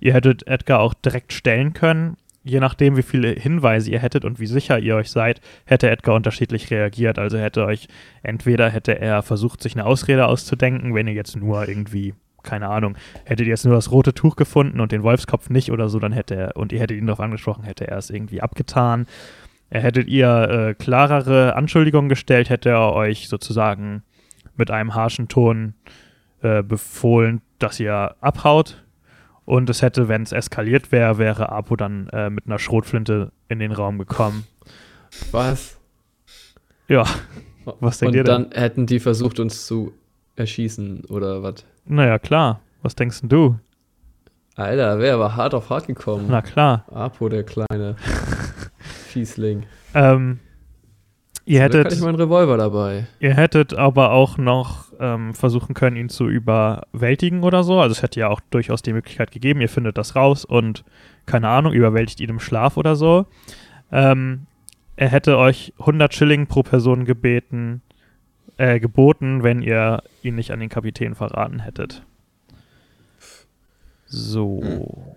Ihr 0.00 0.12
hättet 0.12 0.46
Edgar 0.46 0.80
auch 0.80 0.92
direkt 0.92 1.32
stellen 1.32 1.72
können 1.72 2.16
je 2.44 2.60
nachdem, 2.60 2.96
wie 2.96 3.02
viele 3.02 3.30
Hinweise 3.30 3.90
ihr 3.90 4.00
hättet 4.00 4.24
und 4.24 4.40
wie 4.40 4.46
sicher 4.46 4.78
ihr 4.78 4.96
euch 4.96 5.10
seid, 5.10 5.40
hätte 5.64 5.90
Edgar 5.90 6.14
unterschiedlich 6.14 6.70
reagiert. 6.70 7.18
Also 7.18 7.38
hätte 7.38 7.64
euch, 7.64 7.88
entweder 8.22 8.70
hätte 8.70 8.98
er 8.98 9.22
versucht, 9.22 9.62
sich 9.62 9.74
eine 9.74 9.86
Ausrede 9.86 10.26
auszudenken, 10.26 10.94
wenn 10.94 11.06
ihr 11.06 11.14
jetzt 11.14 11.36
nur 11.36 11.68
irgendwie, 11.68 12.14
keine 12.42 12.68
Ahnung, 12.68 12.96
hättet 13.24 13.46
ihr 13.46 13.50
jetzt 13.50 13.64
nur 13.64 13.74
das 13.74 13.90
rote 13.90 14.14
Tuch 14.14 14.36
gefunden 14.36 14.80
und 14.80 14.92
den 14.92 15.02
Wolfskopf 15.02 15.50
nicht 15.50 15.70
oder 15.70 15.88
so, 15.88 15.98
dann 15.98 16.12
hätte 16.12 16.34
er, 16.34 16.56
und 16.56 16.72
ihr 16.72 16.80
hättet 16.80 16.98
ihn 16.98 17.06
darauf 17.06 17.20
angesprochen, 17.20 17.64
hätte 17.64 17.86
er 17.88 17.98
es 17.98 18.10
irgendwie 18.10 18.42
abgetan. 18.42 19.06
Er 19.70 19.80
hättet 19.80 20.08
ihr 20.08 20.28
äh, 20.28 20.74
klarere 20.74 21.56
Anschuldigungen 21.56 22.08
gestellt, 22.08 22.50
hätte 22.50 22.70
er 22.70 22.92
euch 22.92 23.28
sozusagen 23.28 24.02
mit 24.56 24.70
einem 24.70 24.94
harschen 24.94 25.28
Ton 25.28 25.74
äh, 26.42 26.62
befohlen, 26.62 27.40
dass 27.58 27.80
ihr 27.80 28.16
abhaut, 28.20 28.82
und 29.44 29.68
es 29.70 29.82
hätte, 29.82 30.08
wenn 30.08 30.22
es 30.22 30.32
eskaliert 30.32 30.92
wäre, 30.92 31.18
wäre 31.18 31.50
Apo 31.50 31.76
dann 31.76 32.08
äh, 32.08 32.30
mit 32.30 32.46
einer 32.46 32.58
Schrotflinte 32.58 33.32
in 33.48 33.58
den 33.58 33.72
Raum 33.72 33.98
gekommen. 33.98 34.46
Was? 35.30 35.78
Ja. 36.88 37.04
Was 37.80 37.98
denkt 37.98 38.10
Und 38.10 38.16
ihr 38.16 38.24
denn? 38.24 38.50
dann 38.50 38.52
hätten 38.52 38.86
die 38.86 39.00
versucht, 39.00 39.40
uns 39.40 39.66
zu 39.66 39.92
erschießen 40.36 41.04
oder 41.06 41.42
was? 41.42 41.64
Naja, 41.84 42.18
klar. 42.18 42.60
Was 42.82 42.94
denkst 42.94 43.20
denn 43.20 43.28
du? 43.28 43.58
Alter, 44.56 44.98
wäre 44.98 45.14
aber 45.14 45.36
hart 45.36 45.54
auf 45.54 45.70
hart 45.70 45.86
gekommen. 45.86 46.26
Na 46.28 46.42
klar. 46.42 46.84
Apo, 46.90 47.28
der 47.28 47.42
kleine 47.44 47.96
Fiesling. 49.06 49.64
Ähm, 49.94 50.40
ihr 51.44 51.60
Da 51.60 51.64
hatte 51.66 51.78
hättet, 51.78 51.92
ich 51.94 52.00
meinen 52.00 52.16
Revolver 52.16 52.56
dabei. 52.56 53.06
ihr 53.20 53.34
hättet 53.34 53.74
aber 53.74 54.10
auch 54.10 54.36
noch 54.38 54.86
ähm, 55.00 55.32
versuchen 55.34 55.74
können, 55.74 55.96
ihn 55.96 56.08
zu 56.08 56.28
überwältigen 56.28 57.42
oder 57.44 57.62
so. 57.64 57.80
Also 57.80 57.92
es 57.92 58.02
hätte 58.02 58.20
ja 58.20 58.28
auch 58.28 58.40
durchaus 58.50 58.82
die 58.82 58.92
Möglichkeit 58.92 59.30
gegeben, 59.30 59.60
ihr 59.60 59.68
findet 59.68 59.96
das 59.96 60.16
raus 60.16 60.44
und 60.44 60.84
keine 61.26 61.48
Ahnung, 61.48 61.72
überwältigt 61.72 62.20
ihn 62.20 62.30
im 62.30 62.40
Schlaf 62.40 62.76
oder 62.76 62.94
so. 62.96 63.26
Ähm, 63.90 64.46
er 64.96 65.08
hätte 65.08 65.38
euch 65.38 65.72
100 65.78 66.12
Schilling 66.14 66.46
pro 66.46 66.62
Person 66.62 67.04
gebeten, 67.04 67.80
äh, 68.62 68.78
geboten, 68.78 69.42
wenn 69.42 69.60
ihr 69.60 70.04
ihn 70.22 70.36
nicht 70.36 70.52
an 70.52 70.60
den 70.60 70.68
Kapitän 70.68 71.16
verraten 71.16 71.58
hättet. 71.58 72.04
So. 74.06 75.16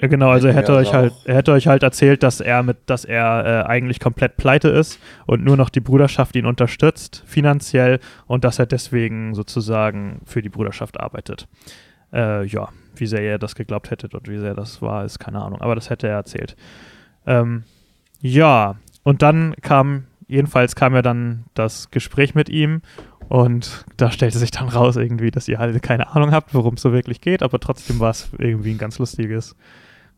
Ja, 0.00 0.08
genau, 0.08 0.30
also 0.30 0.48
er 0.48 0.54
hätte 0.54 0.74
euch 0.74 0.92
halt, 0.92 1.12
er 1.26 1.36
hätte 1.36 1.52
euch 1.52 1.68
halt 1.68 1.84
erzählt, 1.84 2.24
dass 2.24 2.40
er 2.40 2.64
mit, 2.64 2.78
dass 2.86 3.04
er 3.04 3.44
äh, 3.44 3.68
eigentlich 3.68 4.00
komplett 4.00 4.36
pleite 4.36 4.68
ist 4.68 4.98
und 5.26 5.44
nur 5.44 5.56
noch 5.56 5.68
die 5.70 5.80
Bruderschaft 5.80 6.34
ihn 6.34 6.46
unterstützt, 6.46 7.22
finanziell, 7.24 8.00
und 8.26 8.42
dass 8.42 8.58
er 8.58 8.66
deswegen 8.66 9.36
sozusagen 9.36 10.20
für 10.24 10.42
die 10.42 10.48
Bruderschaft 10.48 10.98
arbeitet. 10.98 11.46
Äh, 12.12 12.46
ja, 12.46 12.68
wie 12.96 13.06
sehr 13.06 13.22
ihr 13.22 13.38
das 13.38 13.54
geglaubt 13.54 13.92
hättet 13.92 14.14
und 14.14 14.28
wie 14.28 14.38
sehr 14.38 14.54
das 14.54 14.82
war, 14.82 15.04
ist 15.04 15.20
keine 15.20 15.40
Ahnung, 15.40 15.60
aber 15.60 15.76
das 15.76 15.88
hätte 15.88 16.08
er 16.08 16.14
erzählt. 16.14 16.56
Ähm, 17.26 17.62
ja, 18.20 18.74
und 19.04 19.22
dann 19.22 19.54
kam, 19.62 20.04
jedenfalls 20.28 20.76
kam 20.76 20.94
ja 20.94 21.02
dann 21.02 21.44
das 21.54 21.90
Gespräch 21.90 22.34
mit 22.34 22.48
ihm 22.48 22.82
und 23.28 23.84
da 23.96 24.10
stellte 24.10 24.38
sich 24.38 24.50
dann 24.50 24.68
raus 24.68 24.96
irgendwie, 24.96 25.30
dass 25.30 25.48
ihr 25.48 25.58
halt 25.58 25.82
keine 25.82 26.14
Ahnung 26.14 26.30
habt, 26.32 26.54
worum 26.54 26.74
es 26.74 26.82
so 26.82 26.92
wirklich 26.92 27.20
geht, 27.20 27.42
aber 27.42 27.58
trotzdem 27.58 27.98
war 28.00 28.10
es 28.10 28.30
irgendwie 28.38 28.70
ein 28.70 28.78
ganz 28.78 28.98
lustiges, 28.98 29.56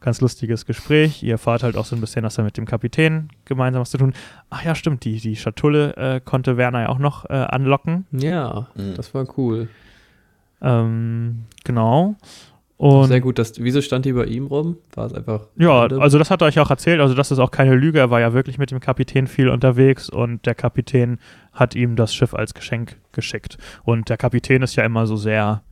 ganz 0.00 0.20
lustiges 0.20 0.64
Gespräch. 0.66 1.22
Ihr 1.22 1.32
erfahrt 1.32 1.62
halt 1.62 1.76
auch 1.76 1.84
so 1.84 1.96
ein 1.96 2.00
bisschen, 2.00 2.22
dass 2.22 2.38
er 2.38 2.44
mit 2.44 2.56
dem 2.56 2.66
Kapitän 2.66 3.28
gemeinsam 3.44 3.82
was 3.82 3.90
zu 3.90 3.98
tun. 3.98 4.14
Ach 4.48 4.62
ja, 4.64 4.74
stimmt, 4.74 5.04
die, 5.04 5.18
die 5.20 5.36
Schatulle 5.36 5.96
äh, 5.96 6.20
konnte 6.20 6.56
Werner 6.56 6.82
ja 6.82 6.88
auch 6.88 6.98
noch 6.98 7.28
äh, 7.28 7.32
anlocken. 7.34 8.06
Ja, 8.12 8.68
Mhm. 8.76 8.94
das 8.94 9.12
war 9.14 9.26
cool. 9.38 9.68
Ähm, 10.62 11.44
genau. 11.64 12.16
Und 12.80 13.08
Sehr 13.08 13.20
gut. 13.20 13.38
Dass, 13.38 13.62
wieso 13.62 13.82
stand 13.82 14.06
die 14.06 14.14
bei 14.14 14.24
ihm 14.24 14.46
rum? 14.46 14.78
War 14.94 15.04
es 15.04 15.12
einfach. 15.12 15.48
Ja, 15.56 15.82
random? 15.82 16.00
also 16.00 16.18
das 16.18 16.30
hat 16.30 16.40
er 16.40 16.46
euch 16.46 16.58
auch 16.60 16.70
erzählt, 16.70 16.98
also 16.98 17.12
das 17.12 17.30
ist 17.30 17.38
auch 17.38 17.50
keine 17.50 17.74
Lüge, 17.74 17.98
er 17.98 18.08
war 18.08 18.20
ja 18.20 18.32
wirklich 18.32 18.56
mit 18.56 18.70
dem 18.70 18.80
Kapitän 18.80 19.26
viel 19.26 19.50
unterwegs 19.50 20.08
und 20.08 20.46
der 20.46 20.54
Kapitän 20.54 21.18
hat 21.52 21.74
ihm 21.74 21.94
das 21.94 22.14
Schiff 22.14 22.32
als 22.32 22.54
Geschenk 22.54 22.96
geschickt. 23.12 23.58
Und 23.82 24.08
der 24.08 24.16
Kapitän 24.16 24.62
ist 24.62 24.76
ja 24.76 24.84
immer 24.84 25.06
so 25.06 25.16
sehr, 25.16 25.62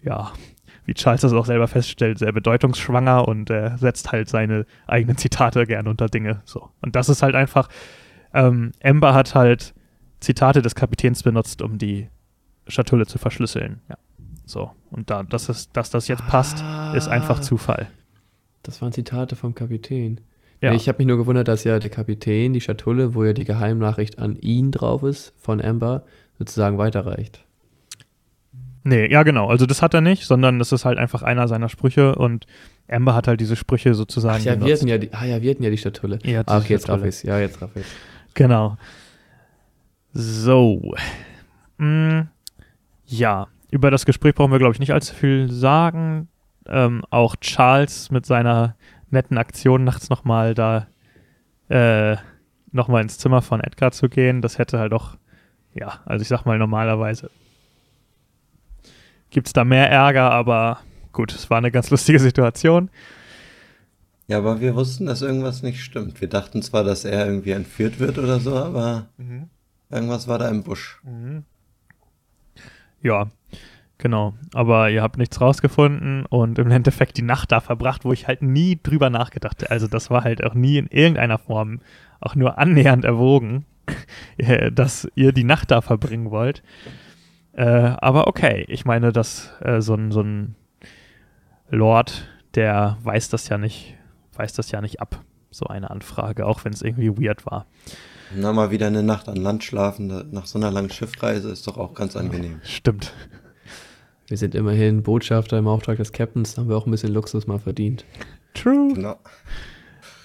ja, 0.00 0.30
wie 0.84 0.94
Charles 0.94 1.22
das 1.22 1.32
auch 1.32 1.44
selber 1.44 1.66
feststellt, 1.66 2.20
sehr 2.20 2.30
bedeutungsschwanger 2.30 3.26
und 3.26 3.50
er 3.50 3.76
setzt 3.76 4.12
halt 4.12 4.28
seine 4.28 4.64
eigenen 4.86 5.16
Zitate 5.16 5.66
gerne 5.66 5.90
unter 5.90 6.06
Dinge. 6.06 6.42
So. 6.44 6.70
Und 6.80 6.94
das 6.94 7.08
ist 7.08 7.24
halt 7.24 7.34
einfach, 7.34 7.68
ähm, 8.32 8.70
Amber 8.80 9.12
hat 9.12 9.34
halt 9.34 9.74
Zitate 10.20 10.62
des 10.62 10.76
Kapitäns 10.76 11.24
benutzt, 11.24 11.62
um 11.62 11.78
die 11.78 12.10
Schatulle 12.68 13.06
zu 13.06 13.18
verschlüsseln. 13.18 13.80
Ja. 13.88 13.96
So. 14.46 14.70
Und 14.90 15.10
da, 15.10 15.22
dass, 15.22 15.48
es, 15.48 15.70
dass 15.72 15.90
das 15.90 16.08
jetzt 16.08 16.26
passt, 16.26 16.62
ist 16.94 17.08
einfach 17.08 17.38
Ah. 17.38 17.42
Zufall. 17.42 17.88
Das 18.62 18.80
waren 18.82 18.92
Zitate 18.92 19.36
vom 19.36 19.54
Kapitän. 19.54 20.20
Ja. 20.60 20.70
Nee, 20.70 20.76
ich 20.76 20.88
habe 20.88 20.98
mich 20.98 21.06
nur 21.06 21.16
gewundert, 21.18 21.48
dass 21.48 21.64
ja 21.64 21.78
der 21.78 21.90
Kapitän 21.90 22.52
die 22.52 22.60
Schatulle, 22.60 23.14
wo 23.14 23.24
ja 23.24 23.32
die 23.32 23.44
Geheimnachricht 23.44 24.18
an 24.18 24.36
ihn 24.36 24.70
drauf 24.70 25.02
ist, 25.02 25.34
von 25.38 25.60
Amber, 25.60 26.04
sozusagen 26.38 26.78
weiterreicht. 26.78 27.44
Nee, 28.82 29.10
ja 29.10 29.22
genau. 29.22 29.48
Also 29.48 29.66
das 29.66 29.80
hat 29.82 29.94
er 29.94 30.00
nicht, 30.02 30.24
sondern 30.24 30.58
das 30.58 30.70
ist 30.72 30.84
halt 30.84 30.98
einfach 30.98 31.22
einer 31.22 31.48
seiner 31.48 31.68
Sprüche 31.70 32.14
und 32.16 32.46
Amber 32.88 33.14
hat 33.14 33.28
halt 33.28 33.40
diese 33.40 33.56
Sprüche 33.56 33.94
sozusagen 33.94 34.40
Ach 34.40 34.44
ja, 34.44 34.52
wir 34.52 34.58
genutzt. 34.58 34.82
hatten 34.82 34.88
ja 34.88 34.98
die, 34.98 35.12
ah 35.12 35.24
ja, 35.24 35.40
wir 35.42 35.50
hatten 35.50 35.62
ja 35.62 35.70
die 35.70 35.78
Schatulle. 35.78 36.16
Hattet 36.16 36.48
Ah, 36.48 36.58
okay, 36.58 36.74
jetzt 36.74 36.88
raff 36.88 37.02
ich's. 37.04 37.22
Ja, 37.22 37.38
jetzt 37.38 37.60
raff 37.62 37.70
ich's. 37.76 37.88
Genau. 38.34 38.76
So. 40.12 40.94
Mm, 41.78 42.20
ja, 43.06 43.48
über 43.74 43.90
das 43.90 44.06
Gespräch 44.06 44.36
brauchen 44.36 44.52
wir, 44.52 44.60
glaube 44.60 44.74
ich, 44.74 44.78
nicht 44.78 44.92
allzu 44.92 45.14
viel 45.14 45.50
sagen. 45.50 46.28
Ähm, 46.66 47.02
auch 47.10 47.34
Charles 47.36 48.12
mit 48.12 48.24
seiner 48.24 48.76
netten 49.10 49.36
Aktion 49.36 49.82
nachts 49.82 50.08
nochmal 50.08 50.54
da 50.54 50.86
äh, 51.68 52.16
nochmal 52.70 53.02
ins 53.02 53.18
Zimmer 53.18 53.42
von 53.42 53.60
Edgar 53.60 53.90
zu 53.90 54.08
gehen, 54.08 54.42
das 54.42 54.58
hätte 54.58 54.78
halt 54.78 54.92
auch, 54.92 55.16
ja, 55.74 56.00
also 56.06 56.22
ich 56.22 56.28
sag 56.28 56.44
mal 56.44 56.58
normalerweise 56.58 57.30
gibt 59.30 59.48
es 59.48 59.52
da 59.52 59.64
mehr 59.64 59.90
Ärger, 59.90 60.30
aber 60.30 60.78
gut, 61.12 61.34
es 61.34 61.50
war 61.50 61.58
eine 61.58 61.72
ganz 61.72 61.90
lustige 61.90 62.20
Situation. 62.20 62.88
Ja, 64.28 64.38
aber 64.38 64.60
wir 64.60 64.74
wussten, 64.76 65.06
dass 65.06 65.20
irgendwas 65.20 65.62
nicht 65.62 65.82
stimmt. 65.82 66.20
Wir 66.20 66.28
dachten 66.28 66.62
zwar, 66.62 66.84
dass 66.84 67.04
er 67.04 67.26
irgendwie 67.26 67.50
entführt 67.50 67.98
wird 67.98 68.16
oder 68.18 68.38
so, 68.38 68.56
aber 68.56 69.08
irgendwas 69.90 70.28
war 70.28 70.38
da 70.38 70.48
im 70.48 70.62
Busch. 70.62 71.00
Ja, 73.04 73.28
genau. 73.98 74.32
Aber 74.54 74.90
ihr 74.90 75.02
habt 75.02 75.18
nichts 75.18 75.40
rausgefunden 75.40 76.24
und 76.26 76.58
im 76.58 76.70
Endeffekt 76.70 77.18
die 77.18 77.22
Nacht 77.22 77.52
da 77.52 77.60
verbracht, 77.60 78.04
wo 78.04 78.12
ich 78.12 78.26
halt 78.26 78.42
nie 78.42 78.80
drüber 78.82 79.10
nachgedacht 79.10 79.60
hätte. 79.60 79.70
Also 79.70 79.86
das 79.86 80.10
war 80.10 80.24
halt 80.24 80.42
auch 80.42 80.54
nie 80.54 80.78
in 80.78 80.86
irgendeiner 80.86 81.38
Form 81.38 81.80
auch 82.20 82.34
nur 82.34 82.58
annähernd 82.58 83.04
erwogen, 83.04 83.66
äh, 84.38 84.72
dass 84.72 85.06
ihr 85.14 85.32
die 85.32 85.44
Nacht 85.44 85.70
da 85.70 85.82
verbringen 85.82 86.30
wollt. 86.30 86.62
Äh, 87.52 87.64
aber 87.64 88.26
okay, 88.26 88.64
ich 88.68 88.86
meine, 88.86 89.12
dass 89.12 89.52
äh, 89.60 89.82
so 89.82 89.94
ein, 89.94 90.10
so 90.10 90.22
ein 90.22 90.56
Lord, 91.68 92.26
der 92.54 92.96
weiß 93.02 93.28
das 93.28 93.50
ja 93.50 93.58
nicht, 93.58 93.96
weiß 94.32 94.54
das 94.54 94.70
ja 94.70 94.80
nicht 94.80 95.02
ab, 95.02 95.22
so 95.50 95.66
eine 95.66 95.90
Anfrage, 95.90 96.46
auch 96.46 96.64
wenn 96.64 96.72
es 96.72 96.80
irgendwie 96.80 97.22
weird 97.22 97.44
war. 97.44 97.66
Na, 98.34 98.52
mal 98.52 98.70
wieder 98.70 98.86
eine 98.86 99.02
Nacht 99.02 99.28
an 99.28 99.36
Land 99.36 99.64
schlafen, 99.64 100.30
nach 100.30 100.46
so 100.46 100.58
einer 100.58 100.70
langen 100.70 100.90
Schiffreise 100.90 101.50
ist 101.50 101.66
doch 101.66 101.76
auch 101.76 101.94
ganz 101.94 102.16
angenehm. 102.16 102.60
Stimmt. 102.62 103.12
Wir 104.26 104.38
sind 104.38 104.54
immerhin 104.54 105.02
Botschafter 105.02 105.58
im 105.58 105.68
Auftrag 105.68 105.98
des 105.98 106.12
Captains, 106.12 106.54
da 106.54 106.62
haben 106.62 106.68
wir 106.68 106.76
auch 106.76 106.86
ein 106.86 106.90
bisschen 106.90 107.12
Luxus 107.12 107.46
mal 107.46 107.58
verdient. 107.58 108.04
True. 108.54 108.94
Genau. 108.94 109.18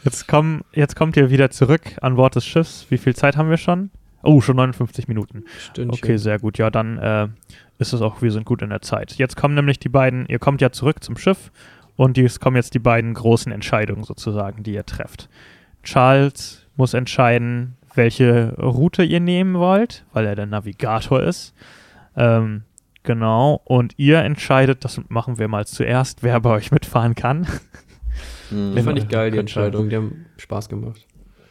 Jetzt, 0.04 0.28
komm, 0.28 0.62
jetzt 0.74 0.96
kommt 0.96 1.18
ihr 1.18 1.30
wieder 1.30 1.52
zurück 1.52 1.82
an 2.02 2.16
Bord 2.16 2.36
des 2.36 2.46
Schiffs. 2.46 2.86
Wie 2.90 2.98
viel 2.98 3.16
Zeit 3.16 3.36
haben 3.36 3.50
wir 3.50 3.58
schon? 3.58 3.90
Oh, 4.24 4.40
schon 4.40 4.56
59 4.56 5.08
Minuten. 5.08 5.44
Stündchen. 5.58 6.00
Okay, 6.04 6.18
sehr 6.18 6.40
gut. 6.40 6.58
Ja, 6.58 6.70
dann 6.70 6.98
äh, 6.98 7.28
ist 7.80 7.94
es 7.94 8.02
auch, 8.02 8.22
wir 8.22 8.32
sind 8.32 8.46
gut 8.46 8.62
in 8.62 8.70
der 8.70 8.82
Zeit. 8.82 9.14
Jetzt 9.14 9.36
kommen 9.36 9.56
nämlich 9.56 9.80
die 9.80 9.90
beiden, 9.90 10.26
ihr 10.28 10.40
kommt 10.40 10.62
ja 10.62 10.72
zurück 10.72 11.04
zum 11.04 11.18
Schiff 11.18 11.52
und 11.96 12.18
es 12.18 12.40
kommen 12.40 12.56
jetzt 12.56 12.74
die 12.74 12.80
beiden 12.80 13.14
großen 13.14 13.52
Entscheidungen 13.52 14.04
sozusagen, 14.04 14.64
die 14.64 14.74
ihr 14.74 14.86
trefft. 14.86 15.30
Charles 15.84 16.66
muss 16.76 16.94
entscheiden, 16.94 17.76
welche 18.00 18.56
Route 18.58 19.04
ihr 19.04 19.20
nehmen 19.20 19.56
wollt, 19.56 20.06
weil 20.14 20.26
er 20.26 20.36
der 20.36 20.46
Navigator 20.46 21.22
ist. 21.22 21.54
Ähm, 22.16 22.64
genau. 23.04 23.62
Und 23.66 23.94
ihr 23.98 24.20
entscheidet, 24.20 24.86
das 24.86 25.02
machen 25.10 25.38
wir 25.38 25.50
mal 25.50 25.68
zuerst, 25.68 26.24
wer 26.24 26.40
bei 26.40 26.52
euch 26.52 26.72
mitfahren 26.72 27.14
kann. 27.14 27.46
Hm. 28.50 28.74
Die 28.76 28.82
fand 28.82 28.98
ich 28.98 29.08
geil, 29.08 29.30
die 29.30 29.38
Entscheidung. 29.38 29.90
Die 29.90 29.96
haben 29.96 30.26
Spaß 30.38 30.70
gemacht. 30.70 31.06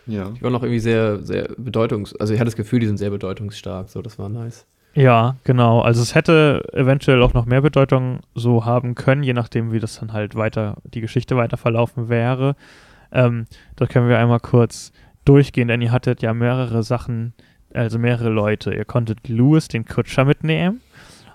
Ja. 0.06 0.30
Die 0.30 0.42
waren 0.42 0.52
auch 0.56 0.64
irgendwie 0.64 0.80
sehr, 0.80 1.22
sehr 1.22 1.48
bedeutungs... 1.56 2.12
Also 2.16 2.34
ich 2.34 2.40
hatte 2.40 2.48
das 2.48 2.56
Gefühl, 2.56 2.80
die 2.80 2.86
sind 2.86 2.96
sehr 2.96 3.10
bedeutungsstark. 3.10 3.88
So, 3.88 4.02
das 4.02 4.18
war 4.18 4.28
nice. 4.28 4.66
Ja, 4.94 5.36
genau. 5.44 5.80
Also 5.80 6.02
es 6.02 6.16
hätte 6.16 6.64
eventuell 6.72 7.22
auch 7.22 7.34
noch 7.34 7.46
mehr 7.46 7.60
Bedeutung 7.60 8.18
so 8.34 8.64
haben 8.64 8.96
können, 8.96 9.22
je 9.22 9.32
nachdem, 9.32 9.70
wie 9.70 9.78
das 9.78 10.00
dann 10.00 10.12
halt 10.12 10.34
weiter, 10.34 10.78
die 10.82 11.00
Geschichte 11.00 11.36
weiter 11.36 11.56
verlaufen 11.56 12.08
wäre. 12.08 12.56
Ähm, 13.12 13.46
da 13.76 13.86
können 13.86 14.08
wir 14.08 14.18
einmal 14.18 14.40
kurz 14.40 14.92
durchgehen, 15.28 15.68
denn 15.68 15.82
ihr 15.82 15.92
hattet 15.92 16.22
ja 16.22 16.32
mehrere 16.34 16.82
Sachen, 16.82 17.34
also 17.74 17.98
mehrere 17.98 18.30
Leute. 18.30 18.72
Ihr 18.74 18.84
konntet 18.84 19.28
Louis, 19.28 19.68
den 19.68 19.84
Kutscher, 19.84 20.24
mitnehmen, 20.24 20.80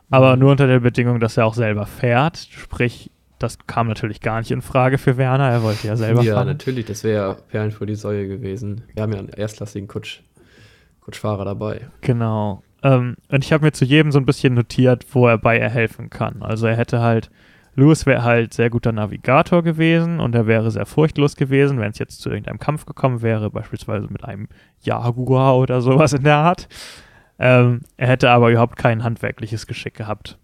aber 0.09 0.33
Mhm. 0.35 0.39
nur 0.41 0.51
unter 0.51 0.67
der 0.67 0.79
Bedingung, 0.79 1.19
dass 1.19 1.37
er 1.37 1.45
auch 1.45 1.53
selber 1.53 1.85
fährt. 1.85 2.37
Sprich, 2.37 3.11
das 3.39 3.57
kam 3.67 3.87
natürlich 3.87 4.21
gar 4.21 4.39
nicht 4.39 4.51
in 4.51 4.61
Frage 4.61 4.97
für 4.97 5.17
Werner. 5.17 5.49
Er 5.49 5.63
wollte 5.63 5.87
ja 5.87 5.95
selber 5.95 6.23
ja, 6.23 6.35
fahren. 6.35 6.47
natürlich, 6.47 6.85
das 6.85 7.03
wäre 7.03 7.15
ja 7.29 7.33
Perlen 7.33 7.71
für 7.71 7.85
die 7.85 7.95
Säue 7.95 8.27
gewesen. 8.27 8.83
Wir 8.93 9.03
haben 9.03 9.11
ja 9.11 9.19
einen 9.19 9.29
erstklassigen 9.29 9.87
Kutsch, 9.87 10.21
Kutschfahrer 11.01 11.45
dabei. 11.45 11.87
Genau. 12.01 12.63
Ähm, 12.83 13.15
und 13.29 13.43
ich 13.43 13.51
habe 13.53 13.65
mir 13.65 13.71
zu 13.71 13.85
jedem 13.85 14.11
so 14.11 14.19
ein 14.19 14.25
bisschen 14.25 14.53
notiert, 14.53 15.05
wo 15.11 15.27
er 15.27 15.37
bei 15.37 15.59
ihr 15.59 15.69
helfen 15.69 16.09
kann. 16.09 16.41
Also 16.41 16.67
er 16.67 16.75
hätte 16.77 17.01
halt, 17.01 17.29
Louis 17.75 18.05
wäre 18.05 18.23
halt 18.23 18.53
sehr 18.53 18.69
guter 18.69 18.91
Navigator 18.91 19.63
gewesen 19.63 20.19
und 20.19 20.35
er 20.35 20.45
wäre 20.45 20.69
sehr 20.69 20.85
furchtlos 20.85 21.35
gewesen, 21.35 21.79
wenn 21.79 21.91
es 21.91 21.97
jetzt 21.97 22.21
zu 22.21 22.29
irgendeinem 22.29 22.59
Kampf 22.59 22.85
gekommen 22.85 23.21
wäre, 23.21 23.49
beispielsweise 23.49 24.07
mit 24.09 24.23
einem 24.23 24.47
Jaguar 24.81 25.57
oder 25.57 25.81
sowas 25.81 26.13
in 26.13 26.23
der 26.23 26.35
Art. 26.35 26.67
Ähm, 27.39 27.81
er 27.97 28.07
hätte 28.09 28.29
aber 28.29 28.51
überhaupt 28.51 28.77
kein 28.77 29.03
handwerkliches 29.03 29.65
Geschick 29.65 29.95
gehabt. 29.95 30.37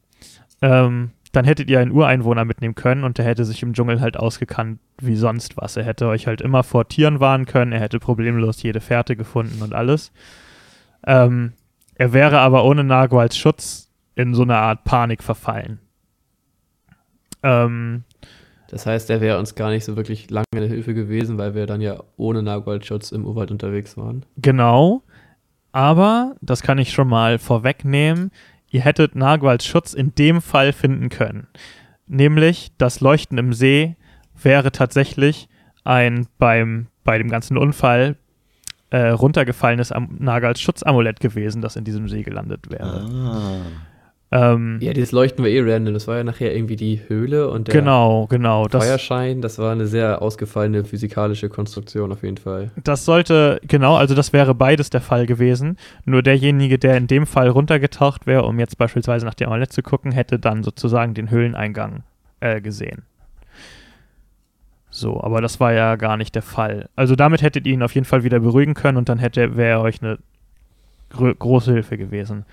Ähm, 0.62 1.12
dann 1.32 1.46
hättet 1.46 1.70
ihr 1.70 1.80
einen 1.80 1.92
Ureinwohner 1.92 2.44
mitnehmen 2.44 2.74
können 2.74 3.04
und 3.04 3.20
der 3.20 3.26
hätte 3.26 3.46
sich 3.46 3.62
im 3.62 3.74
Dschungel 3.74 4.02
halt 4.02 4.18
ausgekannt 4.18 4.80
wie 5.00 5.16
sonst 5.16 5.58
was. 5.58 5.78
Er 5.78 5.84
hätte 5.84 6.08
euch 6.08 6.26
halt 6.26 6.42
immer 6.42 6.64
vor 6.64 6.88
Tieren 6.88 7.20
warnen 7.20 7.46
können, 7.46 7.72
er 7.72 7.80
hätte 7.80 8.00
problemlos 8.00 8.64
jede 8.64 8.82
Fährte 8.82 9.16
gefunden 9.16 9.62
und 9.62 9.74
alles. 9.74 10.12
Ähm, 11.06 11.54
er 11.94 12.14
wäre 12.14 12.40
aber 12.40 12.66
ohne 12.66 12.84
Nago 12.84 13.20
als 13.20 13.38
Schutz 13.38 13.90
in 14.16 14.34
so 14.34 14.42
eine 14.42 14.58
Art 14.58 14.84
Panik 14.84 15.22
verfallen. 15.22 15.80
Ähm, 17.44 18.04
Das 18.70 18.86
heißt, 18.86 19.10
er 19.10 19.22
wäre 19.22 19.40
uns 19.40 19.56
gar 19.56 19.70
nicht 19.70 19.86
so 19.86 19.96
wirklich 19.96 20.30
lange 20.30 20.46
eine 20.56 20.68
Hilfe 20.68 20.94
gewesen, 20.94 21.38
weil 21.38 21.56
wir 21.56 21.66
dann 21.66 21.82
ja 21.82 22.04
ohne 22.18 22.44
Nagwaldschutz 22.44 23.12
im 23.12 23.26
Urwald 23.26 23.52
unterwegs 23.52 23.98
waren. 23.98 24.26
Genau. 24.38 25.02
Aber, 25.72 26.36
das 26.42 26.62
kann 26.62 26.78
ich 26.78 26.92
schon 26.92 27.08
mal 27.08 27.38
vorwegnehmen, 27.38 28.32
ihr 28.72 28.82
hättet 28.82 29.16
Narwals 29.16 29.66
Schutz 29.66 29.94
in 29.94 30.14
dem 30.16 30.42
Fall 30.42 30.74
finden 30.74 31.10
können. 31.10 31.48
Nämlich, 32.08 32.72
das 32.78 33.02
Leuchten 33.02 33.38
im 33.38 33.54
See 33.54 33.96
wäre 34.42 34.72
tatsächlich 34.72 35.48
ein 35.84 36.28
beim, 36.38 36.88
bei 37.04 37.18
dem 37.18 37.30
ganzen 37.30 37.58
Unfall 37.58 38.16
äh, 38.90 39.10
runtergefallenes 39.10 39.92
Am 39.92 40.18
Nagals 40.20 40.60
Schutzamulett 40.60 41.20
gewesen, 41.20 41.62
das 41.62 41.76
in 41.76 41.84
diesem 41.84 42.08
See 42.10 42.24
gelandet 42.24 42.72
wäre. 42.72 43.06
Ah. 43.06 43.62
Ähm, 44.32 44.78
Ja, 44.80 44.94
dieses 44.94 45.12
Leuchten 45.12 45.44
war 45.44 45.50
eh 45.50 45.60
random. 45.62 45.94
Das 45.94 46.08
war 46.08 46.18
ja 46.18 46.24
nachher 46.24 46.56
irgendwie 46.56 46.76
die 46.76 47.02
Höhle 47.08 47.50
und 47.50 47.68
der 47.68 47.74
genau, 47.74 48.28
genau. 48.28 48.68
Das, 48.68 48.86
Feuerschein. 48.86 49.42
Das 49.42 49.58
war 49.58 49.72
eine 49.72 49.88
sehr 49.88 50.22
ausgefallene 50.22 50.84
physikalische 50.84 51.50
Konstruktion 51.50 52.12
auf 52.12 52.22
jeden 52.22 52.38
Fall. 52.38 52.70
Das 52.84 53.06
sollte, 53.06 53.60
genau, 53.68 53.96
also 53.96 54.14
das 54.14 54.32
wäre 54.32 54.54
beides 54.54 54.92
der 54.92 55.02
Fall 55.02 55.26
gewesen. 55.26 55.78
Nur 56.06 56.22
derjenige, 56.22 56.78
der 56.78 56.98
in 56.98 57.08
dem 57.08 57.26
Fall 57.26 57.50
runtergetaucht 57.50 58.28
wäre, 58.28 58.44
um 58.44 58.60
jetzt 58.60 58.78
beispielsweise 58.78 59.26
nach 59.26 59.34
dem 59.34 59.48
Amulett 59.48 59.74
zu 59.74 59.82
gucken, 59.82 60.12
hätte 60.12 60.38
dann 60.38 60.64
sozusagen 60.64 61.16
den 61.16 61.32
Höhleneingang 61.32 62.04
äh, 62.40 62.62
gesehen. 62.62 63.04
So, 64.92 65.22
aber 65.22 65.42
das 65.42 65.60
war 65.60 65.74
ja 65.74 65.96
gar 65.96 66.18
nicht 66.18 66.36
der 66.36 66.42
Fall. 66.42 66.90
Also 66.96 67.16
damit 67.16 67.42
hättet 67.42 67.66
ihr 67.66 67.74
ihn 67.74 67.84
auf 67.84 67.96
jeden 67.96 68.06
Fall 68.06 68.24
wieder 68.24 68.40
beruhigen 68.40 68.74
können 68.74 68.98
und 68.98 69.10
dann 69.10 69.20
hätte 69.20 69.56
wäre 69.56 69.80
er 69.80 69.82
euch 69.82 70.02
eine 70.02 70.20
große 71.10 71.72
Hilfe 71.74 71.98
gewesen. 71.98 72.46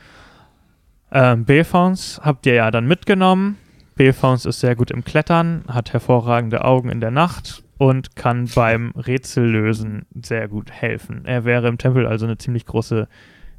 Ähm, 1.12 1.44
Belfons 1.44 2.20
habt 2.22 2.46
ihr 2.46 2.54
ja 2.54 2.70
dann 2.70 2.86
mitgenommen. 2.86 3.58
Belfons 3.94 4.44
ist 4.44 4.60
sehr 4.60 4.76
gut 4.76 4.90
im 4.90 5.04
Klettern, 5.04 5.64
hat 5.68 5.92
hervorragende 5.92 6.64
Augen 6.64 6.90
in 6.90 7.00
der 7.00 7.10
Nacht 7.10 7.62
und 7.78 8.16
kann 8.16 8.48
beim 8.54 8.90
Rätsellösen 8.90 10.06
sehr 10.22 10.48
gut 10.48 10.70
helfen. 10.70 11.22
Er 11.24 11.44
wäre 11.44 11.68
im 11.68 11.78
Tempel 11.78 12.06
also 12.06 12.26
eine 12.26 12.38
ziemlich 12.38 12.66
große 12.66 13.08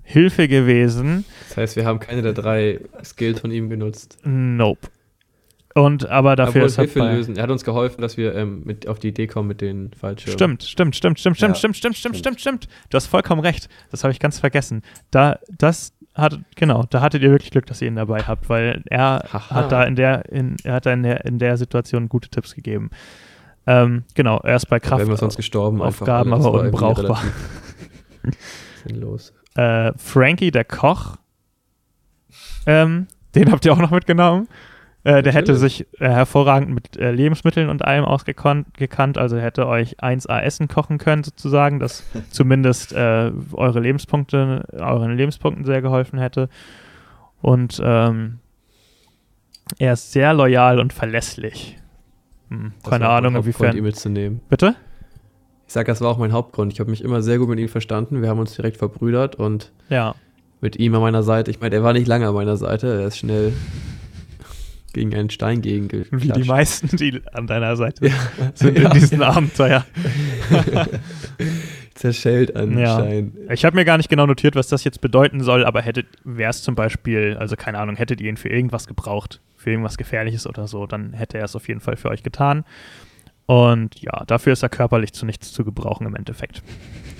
Hilfe 0.03 0.47
gewesen. 0.47 1.25
Das 1.49 1.57
heißt, 1.57 1.75
wir 1.75 1.85
haben 1.85 1.99
keine 1.99 2.21
der 2.21 2.33
drei 2.33 2.79
Skills 3.03 3.39
von 3.41 3.51
ihm 3.51 3.69
genutzt. 3.69 4.19
Nope. 4.23 4.89
Und 5.73 6.09
aber 6.09 6.35
dafür 6.35 6.61
Obwohl 6.61 6.67
ist 6.67 6.77
er 6.77 6.83
Hilfe 6.85 6.99
lösen. 6.99 7.35
Er 7.35 7.43
hat 7.43 7.51
uns 7.51 7.63
geholfen, 7.63 8.01
dass 8.01 8.17
wir 8.17 8.33
ähm, 8.33 8.63
mit 8.65 8.87
auf 8.87 8.97
die 8.97 9.09
Idee 9.09 9.27
kommen 9.27 9.47
mit 9.47 9.61
den 9.61 9.91
Fallschirmen. 9.93 10.33
Stimmt, 10.33 10.63
stimmt, 10.63 10.95
stimmt, 10.95 11.19
stimmt, 11.19 11.37
stimmt, 11.37 11.51
Ja, 11.51 11.55
stimmt, 11.55 11.75
stimmt, 11.77 11.97
stimmt, 11.97 12.15
stimmt. 12.17 12.39
stimmt, 12.39 12.63
stimmt. 12.63 12.67
Du 12.89 12.95
hast 12.95 13.05
vollkommen 13.07 13.41
recht. 13.41 13.69
Das 13.91 14.03
habe 14.03 14.11
ich 14.11 14.19
ganz 14.19 14.39
vergessen. 14.39 14.81
Da, 15.11 15.37
das 15.55 15.93
hat, 16.18 16.39
genau, 16.55 16.84
da 16.89 17.01
hattet 17.01 17.22
ihr 17.24 17.32
wirklich 17.32 17.51
Glück, 17.51 17.65
dass 17.65 17.82
ihr 17.82 17.88
ihn 17.88 17.95
dabei 17.95 18.22
habt, 18.24 18.49
weil 18.49 18.84
er 18.86 19.24
Haha. 19.32 19.49
hat 19.55 19.72
da 19.72 19.84
in 19.84 19.95
der, 19.95 20.32
in, 20.32 20.55
er 20.63 20.76
hat 20.76 20.86
da 20.86 20.93
in 20.93 21.03
der, 21.03 21.26
in 21.26 21.39
der 21.39 21.57
Situation 21.57 22.09
gute 22.09 22.30
Tipps 22.30 22.55
gegeben. 22.55 22.89
Ähm, 23.65 24.03
genau, 24.15 24.39
er 24.39 24.55
ist 24.55 24.68
bei 24.68 24.80
Da 24.80 24.97
wären 24.97 25.07
Kraft 25.07 25.20
sonst 25.20 25.36
gestorben. 25.36 25.82
Aufgaben, 25.82 26.34
aber 26.34 26.51
unbrauchbar. 26.51 27.22
Sinnlos. 28.86 29.34
äh, 29.55 29.91
Frankie, 29.97 30.51
der 30.51 30.65
Koch, 30.65 31.18
ähm, 32.65 33.07
den 33.36 33.51
habt 33.51 33.65
ihr 33.65 33.74
auch 33.74 33.78
noch 33.78 33.91
mitgenommen. 33.91 34.47
Äh, 35.08 35.24
der 35.24 35.32
hätte 35.32 35.55
sich 35.55 35.88
äh, 36.01 36.10
hervorragend 36.10 36.70
mit 36.70 36.97
äh, 36.97 37.12
Lebensmitteln 37.12 37.70
und 37.70 37.86
allem 37.86 38.03
ausgekannt, 38.03 38.74
gekannt, 38.74 39.18
also 39.18 39.38
hätte 39.38 39.66
euch 39.66 40.01
1A 40.03 40.41
Essen 40.41 40.68
kochen 40.68 40.97
können, 40.97 41.24
sozusagen, 41.24 41.80
das 41.80 42.03
zumindest 42.30 42.91
äh, 42.91 43.32
eure 43.53 43.80
Lebenspunkte, 43.80 44.66
euren 44.78 45.16
Lebenspunkten 45.16 45.64
sehr 45.64 45.82
geholfen 45.82 46.20
hätte. 46.20 46.49
Und 47.41 47.82
ähm, 47.82 48.39
er 49.80 49.93
ist 49.93 50.12
sehr 50.12 50.34
loyal 50.34 50.78
und 50.78 50.91
verlässlich. 50.91 51.78
Hm, 52.49 52.74
keine 52.84 53.08
Ahnung, 53.08 53.36
inwiefern. 53.38 53.78
ihn 53.78 53.84
mitzunehmen. 53.84 54.41
Bitte? 54.49 54.76
Ich 55.68 55.74
sag, 55.74 55.88
das 55.88 56.01
war 56.01 56.10
auch 56.10 56.18
mein 56.18 56.34
Hauptgrund. 56.34 56.74
Ich 56.74 56.82
habe 56.82 56.89
mich 56.91 57.01
immer 57.01 57.22
sehr 57.22 57.38
gut 57.38 57.47
mit 57.47 57.60
ihm 57.60 57.70
verstanden. 57.70 58.22
Wir 58.22 58.28
haben 58.28 58.39
uns 58.39 58.55
direkt 58.55 58.76
verbrüdert 58.76 59.36
und 59.36 59.72
Ja. 59.88 60.16
mit 60.60 60.76
ihm 60.76 60.93
an 60.95 61.01
meiner 61.01 61.24
Seite. 61.24 61.49
Ich 61.49 61.62
meine, 61.62 61.76
er 61.76 61.84
war 61.84 61.93
nicht 61.93 62.08
lange 62.08 62.28
an 62.28 62.34
meiner 62.34 62.58
Seite. 62.58 62.88
Er 63.01 63.08
ist 63.08 63.18
schnell 63.20 63.53
gegen 64.97 65.13
einen 65.15 65.29
Stein 65.29 65.61
gegen 65.61 65.89
Wie 66.11 66.29
die 66.31 66.43
meisten, 66.43 66.95
die 66.97 67.21
an 67.31 67.45
deiner 67.47 67.75
Seite 67.75 68.07
Ja. 68.07 68.13
sind 68.55 68.77
Ja, 68.77 68.91
in 68.91 68.99
diesem 68.99 69.21
ja. 69.21 69.29
Abenteuer. 69.29 69.85
Zerschellt 71.93 72.55
an 72.55 72.77
Ja. 72.77 72.95
Stein. 72.95 73.33
Ich 73.51 73.65
habe 73.65 73.75
mir 73.75 73.85
gar 73.85 73.97
nicht 73.97 74.09
genau 74.09 74.25
notiert, 74.25 74.55
was 74.55 74.67
das 74.67 74.83
jetzt 74.83 75.01
bedeuten 75.01 75.41
soll, 75.41 75.65
aber 75.65 75.81
hättet, 75.81 76.07
wäre 76.23 76.49
es 76.49 76.61
zum 76.61 76.75
Beispiel, 76.75 77.35
also 77.39 77.55
keine 77.55 77.79
Ahnung, 77.79 77.95
hättet 77.95 78.21
ihr 78.21 78.29
ihn 78.29 78.37
für 78.37 78.49
irgendwas 78.49 78.87
gebraucht, 78.87 79.41
für 79.55 79.71
irgendwas 79.71 79.97
Gefährliches 79.97 80.47
oder 80.47 80.67
so, 80.67 80.85
dann 80.85 81.13
hätte 81.13 81.37
er 81.37 81.45
es 81.45 81.55
auf 81.55 81.67
jeden 81.67 81.79
Fall 81.79 81.95
für 81.95 82.09
euch 82.09 82.23
getan. 82.23 82.65
Und 83.45 84.01
ja, 84.01 84.23
dafür 84.27 84.53
ist 84.53 84.61
er 84.63 84.69
körperlich 84.69 85.13
zu 85.13 85.25
nichts 85.25 85.53
zu 85.53 85.63
gebrauchen 85.63 86.05
im 86.05 86.15
Endeffekt. 86.15 86.61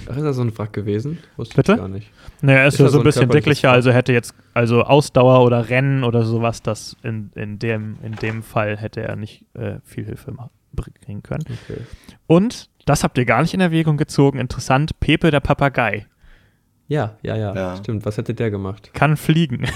Ach, 0.10 0.18
ist 0.18 0.24
er 0.24 0.34
so 0.34 0.42
ein 0.42 0.58
Wrack 0.58 0.74
gewesen? 0.74 1.20
Wusste 1.36 1.56
Bitte? 1.56 1.74
ich 1.74 1.78
gar 1.78 1.88
nicht. 1.88 2.12
Naja, 2.42 2.60
er 2.60 2.68
ist, 2.68 2.76
Ist 2.76 2.80
ja 2.80 2.86
so 2.86 2.92
so 2.92 2.98
ein 2.98 3.02
ein 3.02 3.06
bisschen 3.06 3.30
dicklicher, 3.30 3.72
also 3.72 3.92
hätte 3.92 4.14
jetzt, 4.14 4.34
also 4.54 4.84
Ausdauer 4.84 5.44
oder 5.44 5.70
Rennen 5.70 6.04
oder 6.04 6.24
sowas, 6.24 6.62
das 6.62 6.96
in, 7.04 7.32
in, 7.36 7.60
dem, 7.60 7.98
in 8.04 8.14
dem 8.14 8.44
Fall 8.44 8.78
hätte 8.78 9.02
er 9.02 9.16
nicht 9.16 9.46
äh, 9.54 9.80
viel 9.84 10.06
Hilfe 10.06 10.34
bringen 10.74 11.24
können. 11.24 11.44
Okay. 11.44 11.82
Und, 12.28 12.70
das 12.86 13.04
habt 13.04 13.18
ihr 13.18 13.26
gar 13.26 13.42
nicht 13.42 13.54
in 13.54 13.60
Erwägung 13.60 13.98
gezogen, 13.98 14.40
interessant, 14.40 15.00
Pepe 15.00 15.30
der 15.30 15.42
Papagei. 15.42 16.06
Ja, 16.88 17.18
ja, 17.22 17.36
ja, 17.36 17.54
Ja. 17.54 17.76
Stimmt. 17.76 18.06
Was 18.06 18.18
hätte 18.18 18.34
der 18.34 18.50
gemacht? 18.50 18.92
kann 18.94 19.18
fliegen 19.18 19.68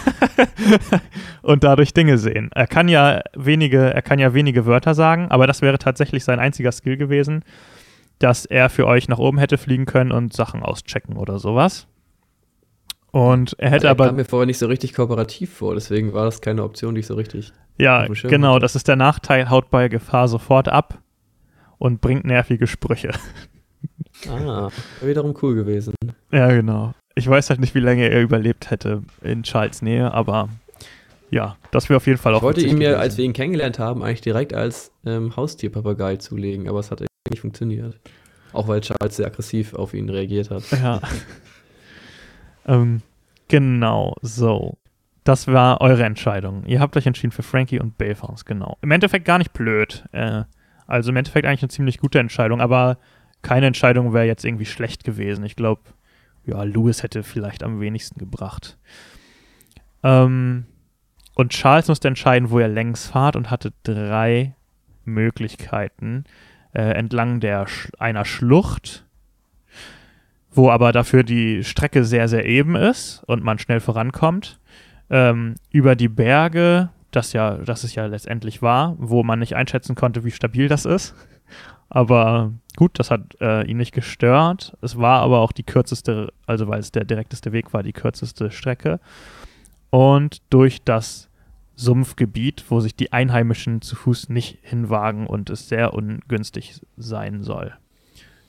und 1.41 1.63
dadurch 1.63 1.93
Dinge 1.93 2.17
sehen. 2.17 2.49
Er 2.53 2.67
kann 2.67 2.87
ja 2.87 3.21
wenige, 3.35 3.93
er 3.93 4.01
kann 4.01 4.19
ja 4.19 4.33
wenige 4.33 4.65
Wörter 4.65 4.95
sagen, 4.95 5.29
aber 5.29 5.45
das 5.45 5.61
wäre 5.61 5.77
tatsächlich 5.77 6.23
sein 6.23 6.39
einziger 6.39 6.71
Skill 6.71 6.95
gewesen, 6.95 7.43
dass 8.23 8.45
er 8.45 8.69
für 8.69 8.85
euch 8.85 9.07
nach 9.07 9.17
oben 9.17 9.37
hätte 9.37 9.57
fliegen 9.57 9.85
können 9.85 10.11
und 10.11 10.33
Sachen 10.33 10.63
auschecken 10.63 11.17
oder 11.17 11.39
sowas. 11.39 11.87
Und 13.11 13.55
er 13.59 13.71
hätte 13.71 13.87
er 13.87 13.91
aber 13.91 14.07
kam 14.07 14.15
mir 14.15 14.25
vorher 14.25 14.45
nicht 14.45 14.57
so 14.57 14.67
richtig 14.67 14.93
kooperativ 14.93 15.53
vor, 15.53 15.73
deswegen 15.73 16.13
war 16.13 16.25
das 16.25 16.39
keine 16.41 16.63
Option, 16.63 16.95
die 16.95 17.01
ich 17.01 17.07
so 17.07 17.15
richtig. 17.15 17.51
ja 17.77 18.07
genau, 18.07 18.53
hatte. 18.53 18.61
das 18.61 18.75
ist 18.75 18.87
der 18.87 18.95
Nachteil, 18.95 19.49
haut 19.49 19.69
bei 19.69 19.89
Gefahr 19.89 20.27
sofort 20.27 20.69
ab 20.69 20.99
und 21.77 21.99
bringt 21.99 22.25
nervige 22.25 22.67
Sprüche. 22.67 23.11
Ah, 24.29 24.69
wäre 24.99 25.09
wiederum 25.09 25.35
cool 25.41 25.55
gewesen. 25.55 25.95
Ja, 26.31 26.49
genau. 26.49 26.93
Ich 27.15 27.27
weiß 27.27 27.49
halt 27.49 27.59
nicht, 27.59 27.73
wie 27.73 27.79
lange 27.79 28.07
er 28.07 28.21
überlebt 28.21 28.69
hätte 28.69 29.01
in 29.23 29.41
Charles 29.41 29.81
Nähe, 29.81 30.13
aber 30.13 30.49
ja, 31.31 31.57
das 31.71 31.89
wäre 31.89 31.97
auf 31.97 32.05
jeden 32.05 32.19
Fall 32.19 32.35
auch 32.35 32.39
Ich 32.39 32.43
wollte 32.43 32.61
ihn 32.61 32.77
mir, 32.77 32.99
als 32.99 33.17
wir 33.17 33.25
ihn 33.25 33.33
kennengelernt 33.33 33.79
haben, 33.79 34.03
eigentlich 34.03 34.21
direkt 34.21 34.53
als 34.53 34.91
ähm, 35.05 35.35
Haustierpapagei 35.35 36.17
zulegen, 36.17 36.69
aber 36.69 36.79
es 36.79 36.91
hat 36.91 36.99
irgendwie 36.99 37.10
nicht 37.31 37.41
funktioniert. 37.41 37.99
Auch 38.53 38.67
weil 38.67 38.81
Charles 38.81 39.15
sehr 39.15 39.27
aggressiv 39.27 39.73
auf 39.73 39.93
ihn 39.93 40.09
reagiert 40.09 40.51
hat. 40.51 40.63
Ja. 40.71 41.01
ähm, 42.67 43.01
genau, 43.47 44.15
so. 44.21 44.77
Das 45.23 45.47
war 45.47 45.81
eure 45.81 46.03
Entscheidung. 46.03 46.65
Ihr 46.65 46.79
habt 46.79 46.97
euch 46.97 47.05
entschieden 47.05 47.31
für 47.31 47.43
Frankie 47.43 47.79
und 47.79 47.97
Belfons, 47.97 48.45
genau. 48.45 48.77
Im 48.81 48.91
Endeffekt 48.91 49.25
gar 49.25 49.37
nicht 49.37 49.53
blöd. 49.53 50.03
Äh, 50.11 50.43
also 50.87 51.11
im 51.11 51.15
Endeffekt 51.15 51.45
eigentlich 51.45 51.63
eine 51.63 51.69
ziemlich 51.69 51.99
gute 51.99 52.19
Entscheidung, 52.19 52.59
aber 52.59 52.97
keine 53.41 53.67
Entscheidung 53.67 54.13
wäre 54.13 54.25
jetzt 54.25 54.43
irgendwie 54.43 54.65
schlecht 54.65 55.03
gewesen. 55.03 55.45
Ich 55.45 55.55
glaube, 55.55 55.81
ja, 56.45 56.63
Lewis 56.63 57.03
hätte 57.03 57.23
vielleicht 57.23 57.63
am 57.63 57.79
wenigsten 57.79 58.19
gebracht. 58.19 58.77
Ähm, 60.03 60.65
und 61.35 61.51
Charles 61.51 61.87
musste 61.87 62.07
entscheiden, 62.07 62.49
wo 62.49 62.59
er 62.59 62.67
längs 62.67 63.07
fahrt 63.07 63.35
und 63.35 63.49
hatte 63.49 63.73
drei 63.83 64.55
Möglichkeiten. 65.05 66.25
Äh, 66.73 66.93
entlang 66.93 67.39
der 67.39 67.67
Sch 67.67 67.89
einer 67.99 68.25
Schlucht, 68.25 69.05
wo 70.51 70.69
aber 70.69 70.91
dafür 70.91 71.23
die 71.23 71.63
Strecke 71.63 72.03
sehr, 72.03 72.27
sehr 72.27 72.45
eben 72.45 72.75
ist 72.75 73.23
und 73.27 73.43
man 73.43 73.59
schnell 73.59 73.79
vorankommt. 73.79 74.59
Ähm, 75.09 75.55
über 75.71 75.95
die 75.95 76.07
Berge, 76.07 76.89
das 77.11 77.33
ja, 77.33 77.57
das 77.57 77.83
es 77.83 77.95
ja 77.95 78.05
letztendlich 78.05 78.61
war, 78.61 78.95
wo 78.97 79.23
man 79.23 79.39
nicht 79.39 79.55
einschätzen 79.55 79.95
konnte, 79.95 80.23
wie 80.23 80.31
stabil 80.31 80.69
das 80.69 80.85
ist. 80.85 81.13
Aber 81.89 82.53
gut, 82.77 82.97
das 82.99 83.11
hat 83.11 83.35
äh, 83.41 83.65
ihn 83.65 83.75
nicht 83.75 83.93
gestört. 83.93 84.77
Es 84.81 84.97
war 84.97 85.21
aber 85.21 85.39
auch 85.39 85.51
die 85.51 85.63
kürzeste, 85.63 86.31
also 86.45 86.69
weil 86.69 86.79
es 86.79 86.93
der 86.93 87.03
direkteste 87.03 87.51
Weg 87.51 87.73
war, 87.73 87.83
die 87.83 87.91
kürzeste 87.91 88.49
Strecke. 88.49 89.01
Und 89.89 90.41
durch 90.49 90.81
das 90.83 91.29
Sumpfgebiet, 91.81 92.65
wo 92.69 92.79
sich 92.79 92.95
die 92.95 93.11
Einheimischen 93.11 93.81
zu 93.81 93.95
Fuß 93.95 94.29
nicht 94.29 94.59
hinwagen 94.61 95.25
und 95.25 95.49
es 95.49 95.67
sehr 95.67 95.93
ungünstig 95.93 96.79
sein 96.95 97.41
soll. 97.41 97.73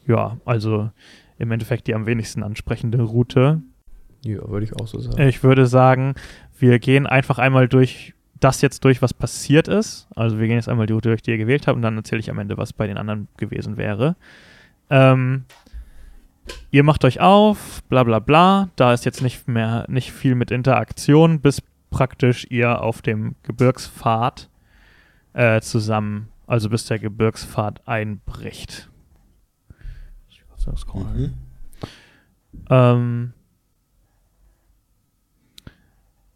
Ja, 0.06 0.36
also 0.44 0.90
im 1.38 1.50
Endeffekt 1.50 1.86
die 1.86 1.94
am 1.94 2.06
wenigsten 2.06 2.42
ansprechende 2.42 3.00
Route. 3.02 3.62
Ja, 4.24 4.48
würde 4.48 4.64
ich 4.64 4.76
auch 4.76 4.86
so 4.86 5.00
sagen. 5.00 5.20
Ich 5.26 5.42
würde 5.42 5.66
sagen, 5.66 6.14
wir 6.58 6.78
gehen 6.78 7.06
einfach 7.06 7.38
einmal 7.38 7.68
durch 7.68 8.14
das 8.38 8.60
jetzt 8.60 8.84
durch, 8.84 9.00
was 9.00 9.14
passiert 9.14 9.66
ist. 9.66 10.08
Also 10.14 10.38
wir 10.38 10.46
gehen 10.46 10.56
jetzt 10.56 10.68
einmal 10.68 10.86
die 10.86 10.92
Route 10.92 11.08
durch, 11.08 11.22
die 11.22 11.30
ihr 11.30 11.38
gewählt 11.38 11.66
habt 11.66 11.76
und 11.76 11.82
dann 11.82 11.96
erzähle 11.96 12.20
ich 12.20 12.30
am 12.30 12.38
Ende, 12.38 12.58
was 12.58 12.72
bei 12.72 12.86
den 12.86 12.98
anderen 12.98 13.28
gewesen 13.38 13.76
wäre. 13.76 14.16
Ähm, 14.90 15.44
ihr 16.70 16.82
macht 16.82 17.04
euch 17.04 17.20
auf, 17.20 17.82
bla 17.88 18.02
bla 18.02 18.18
bla. 18.18 18.68
Da 18.76 18.92
ist 18.92 19.04
jetzt 19.04 19.22
nicht 19.22 19.48
mehr 19.48 19.86
nicht 19.88 20.12
viel 20.12 20.34
mit 20.34 20.50
Interaktion, 20.50 21.40
bis 21.40 21.62
praktisch 21.92 22.44
ihr 22.50 22.80
auf 22.80 23.02
dem 23.02 23.36
Gebirgspfad 23.44 24.50
äh, 25.34 25.60
zusammen, 25.60 26.30
also 26.48 26.68
bis 26.68 26.86
der 26.86 26.98
Gebirgspfad 26.98 27.86
einbricht. 27.86 28.88
Mhm. 30.94 31.34
Ähm, 32.70 33.32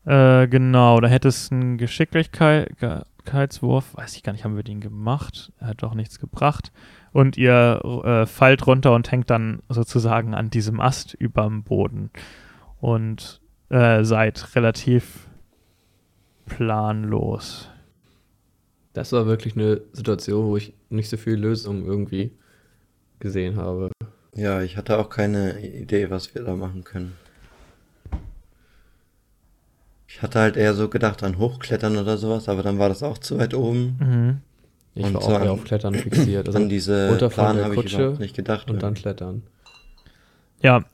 äh, 0.05 0.49
genau, 0.49 1.01
da 1.01 1.09
hätte 1.09 1.29
es 1.29 1.51
einen 1.51 1.79
Geschicklichkeitswurf, 1.79 3.97
weiß 3.97 4.17
ich 4.17 4.23
gar 4.23 4.33
nicht, 4.33 4.45
haben 4.45 4.57
wir 4.57 4.63
den 4.63 4.81
gemacht? 4.81 5.53
Er 5.59 5.69
hat 5.69 5.83
doch 5.83 5.95
nichts 5.95 6.19
gebracht. 6.19 6.73
Und 7.13 7.37
ihr 7.37 7.81
äh, 8.05 8.27
fallt 8.27 8.67
runter 8.67 8.95
und 8.95 9.11
hängt 9.11 9.31
dann 9.31 9.63
sozusagen 9.69 10.35
an 10.35 10.51
diesem 10.51 10.81
Ast 10.81 11.15
überm 11.15 11.63
Boden. 11.63 12.11
Und 12.81 13.41
äh, 13.69 14.05
seid 14.05 14.55
relativ 14.55 15.26
planlos. 16.47 17.69
Das 18.93 19.13
war 19.13 19.27
wirklich 19.27 19.57
eine 19.57 19.83
Situation, 19.93 20.47
wo 20.47 20.57
ich 20.57 20.73
nicht 20.89 21.09
so 21.11 21.17
viel 21.19 21.35
Lösung 21.35 21.85
irgendwie 21.85 22.33
gesehen 23.21 23.57
habe. 23.57 23.91
Ja, 24.35 24.63
ich 24.63 24.77
hatte 24.77 24.99
auch 24.99 25.11
keine 25.11 25.61
Idee, 25.61 26.11
was 26.11 26.35
wir 26.35 26.43
da 26.45 26.55
machen 26.57 26.85
können. 26.85 27.15
Ich 30.09 30.23
hatte 30.23 30.39
halt 30.39 30.57
eher 30.57 30.73
so 30.75 30.89
gedacht 30.89 31.23
an 31.23 31.37
Hochklettern 31.39 31.97
oder 31.97 32.17
sowas, 32.17 32.49
aber 32.49 32.63
dann 32.63 32.79
war 32.79 32.89
das 32.89 33.03
auch 33.03 33.19
zu 33.19 33.39
weit 33.39 33.55
oben. 33.55 33.97
Mhm. 34.01 34.41
Ich 34.95 35.05
Und 35.05 35.15
war 35.15 35.21
so 35.23 35.29
auch 35.29 35.33
eher 35.33 35.41
an- 35.43 35.49
auf 35.49 35.65
Klettern 35.65 35.95
fixiert. 35.95 36.47
Also 36.49 36.59
an 36.59 36.69
diese 36.71 37.11
runterfahren 37.11 37.57
Plan 37.57 37.65
habe 37.65 37.75
ich 37.75 37.81
Kutsche 37.83 37.97
überhaupt 38.03 38.21
nicht 38.21 38.35
gedacht. 38.35 38.71
und 38.71 38.83
dann 38.83 38.95
klettern. 38.95 39.43
Ja, 40.63 40.85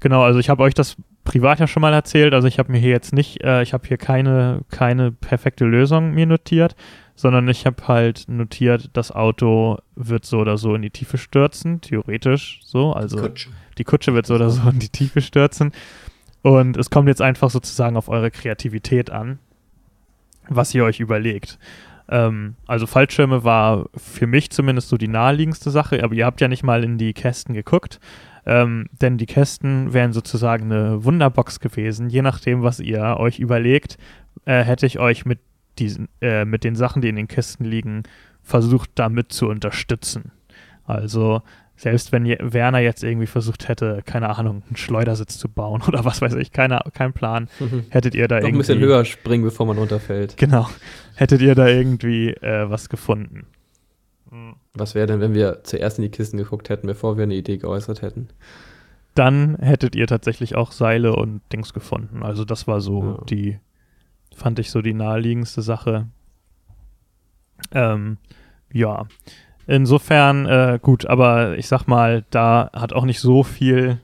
genau. 0.00 0.22
Also 0.22 0.38
ich 0.38 0.48
habe 0.48 0.62
euch 0.62 0.72
das 0.72 0.96
privat 1.30 1.60
ja 1.60 1.68
schon 1.68 1.80
mal 1.80 1.92
erzählt. 1.92 2.34
Also 2.34 2.48
ich 2.48 2.58
habe 2.58 2.72
mir 2.72 2.78
hier 2.78 2.90
jetzt 2.90 3.12
nicht, 3.12 3.44
äh, 3.44 3.62
ich 3.62 3.72
habe 3.72 3.86
hier 3.86 3.98
keine, 3.98 4.62
keine 4.68 5.12
perfekte 5.12 5.64
Lösung 5.64 6.10
mir 6.10 6.26
notiert, 6.26 6.74
sondern 7.14 7.46
ich 7.46 7.66
habe 7.66 7.86
halt 7.86 8.24
notiert, 8.26 8.90
das 8.94 9.12
Auto 9.12 9.78
wird 9.94 10.26
so 10.26 10.38
oder 10.38 10.58
so 10.58 10.74
in 10.74 10.82
die 10.82 10.90
Tiefe 10.90 11.18
stürzen, 11.18 11.80
theoretisch 11.80 12.58
so. 12.64 12.92
Also 12.92 13.18
Kutsche. 13.18 13.50
die 13.78 13.84
Kutsche 13.84 14.12
wird 14.12 14.26
so 14.26 14.34
oder 14.34 14.50
so 14.50 14.68
in 14.68 14.80
die 14.80 14.88
Tiefe 14.88 15.20
stürzen. 15.20 15.70
Und 16.42 16.76
es 16.76 16.90
kommt 16.90 17.06
jetzt 17.06 17.22
einfach 17.22 17.50
sozusagen 17.50 17.96
auf 17.96 18.08
eure 18.08 18.32
Kreativität 18.32 19.10
an, 19.10 19.38
was 20.48 20.74
ihr 20.74 20.82
euch 20.82 20.98
überlegt. 20.98 21.60
Ähm, 22.08 22.56
also 22.66 22.88
Fallschirme 22.88 23.44
war 23.44 23.88
für 23.96 24.26
mich 24.26 24.50
zumindest 24.50 24.88
so 24.88 24.96
die 24.96 25.06
naheliegendste 25.06 25.70
Sache, 25.70 26.02
aber 26.02 26.14
ihr 26.14 26.26
habt 26.26 26.40
ja 26.40 26.48
nicht 26.48 26.64
mal 26.64 26.82
in 26.82 26.98
die 26.98 27.12
Kästen 27.12 27.54
geguckt, 27.54 28.00
ähm, 28.46 28.86
denn 29.00 29.18
die 29.18 29.26
Kästen 29.26 29.92
wären 29.92 30.12
sozusagen 30.12 30.72
eine 30.72 31.04
Wunderbox 31.04 31.60
gewesen. 31.60 32.08
Je 32.08 32.22
nachdem, 32.22 32.62
was 32.62 32.80
ihr 32.80 33.16
euch 33.18 33.38
überlegt, 33.38 33.98
äh, 34.44 34.62
hätte 34.62 34.86
ich 34.86 34.98
euch 34.98 35.26
mit 35.26 35.40
diesen, 35.78 36.08
äh, 36.20 36.44
mit 36.44 36.64
den 36.64 36.76
Sachen, 36.76 37.02
die 37.02 37.08
in 37.08 37.16
den 37.16 37.28
Kästen 37.28 37.64
liegen, 37.64 38.02
versucht 38.42 38.90
damit 38.94 39.32
zu 39.32 39.48
unterstützen. 39.48 40.32
Also 40.84 41.42
selbst 41.76 42.12
wenn 42.12 42.26
je, 42.26 42.36
Werner 42.40 42.80
jetzt 42.80 43.02
irgendwie 43.02 43.26
versucht 43.26 43.68
hätte, 43.68 44.02
keine 44.04 44.36
Ahnung, 44.36 44.62
einen 44.66 44.76
Schleudersitz 44.76 45.38
zu 45.38 45.48
bauen 45.48 45.82
oder 45.88 46.04
was 46.04 46.20
weiß 46.20 46.34
ich, 46.34 46.52
keine, 46.52 46.80
kein 46.92 47.12
Plan, 47.12 47.48
hättet 47.88 48.14
ihr 48.14 48.28
da 48.28 48.36
Noch 48.36 48.42
ein 48.42 48.48
irgendwie 48.48 48.58
bisschen 48.58 48.80
höher 48.80 49.04
springen, 49.04 49.44
bevor 49.44 49.66
man 49.66 49.78
runterfällt. 49.78 50.36
Genau, 50.36 50.68
hättet 51.14 51.40
ihr 51.40 51.54
da 51.54 51.68
irgendwie 51.68 52.30
äh, 52.30 52.68
was 52.68 52.88
gefunden. 52.88 53.46
Was 54.74 54.94
wäre 54.94 55.06
denn, 55.06 55.20
wenn 55.20 55.34
wir 55.34 55.64
zuerst 55.64 55.98
in 55.98 56.02
die 56.02 56.10
Kisten 56.10 56.36
geguckt 56.36 56.68
hätten, 56.68 56.86
bevor 56.86 57.16
wir 57.16 57.24
eine 57.24 57.34
Idee 57.34 57.58
geäußert 57.58 58.02
hätten? 58.02 58.28
Dann 59.14 59.56
hättet 59.56 59.96
ihr 59.96 60.06
tatsächlich 60.06 60.54
auch 60.54 60.70
Seile 60.72 61.16
und 61.16 61.40
Dings 61.52 61.72
gefunden. 61.74 62.22
Also 62.22 62.44
das 62.44 62.68
war 62.68 62.80
so 62.80 63.02
Ja. 63.02 63.24
die, 63.28 63.58
fand 64.34 64.58
ich 64.60 64.70
so 64.70 64.80
die 64.82 64.94
naheliegendste 64.94 65.62
Sache. 65.62 66.06
Ähm, 67.72 68.18
ja, 68.72 69.06
insofern 69.66 70.46
äh, 70.46 70.78
gut, 70.80 71.06
aber 71.06 71.58
ich 71.58 71.66
sag 71.66 71.86
mal, 71.86 72.24
da 72.30 72.70
hat 72.72 72.92
auch 72.92 73.04
nicht 73.04 73.20
so 73.20 73.42
viel 73.42 74.00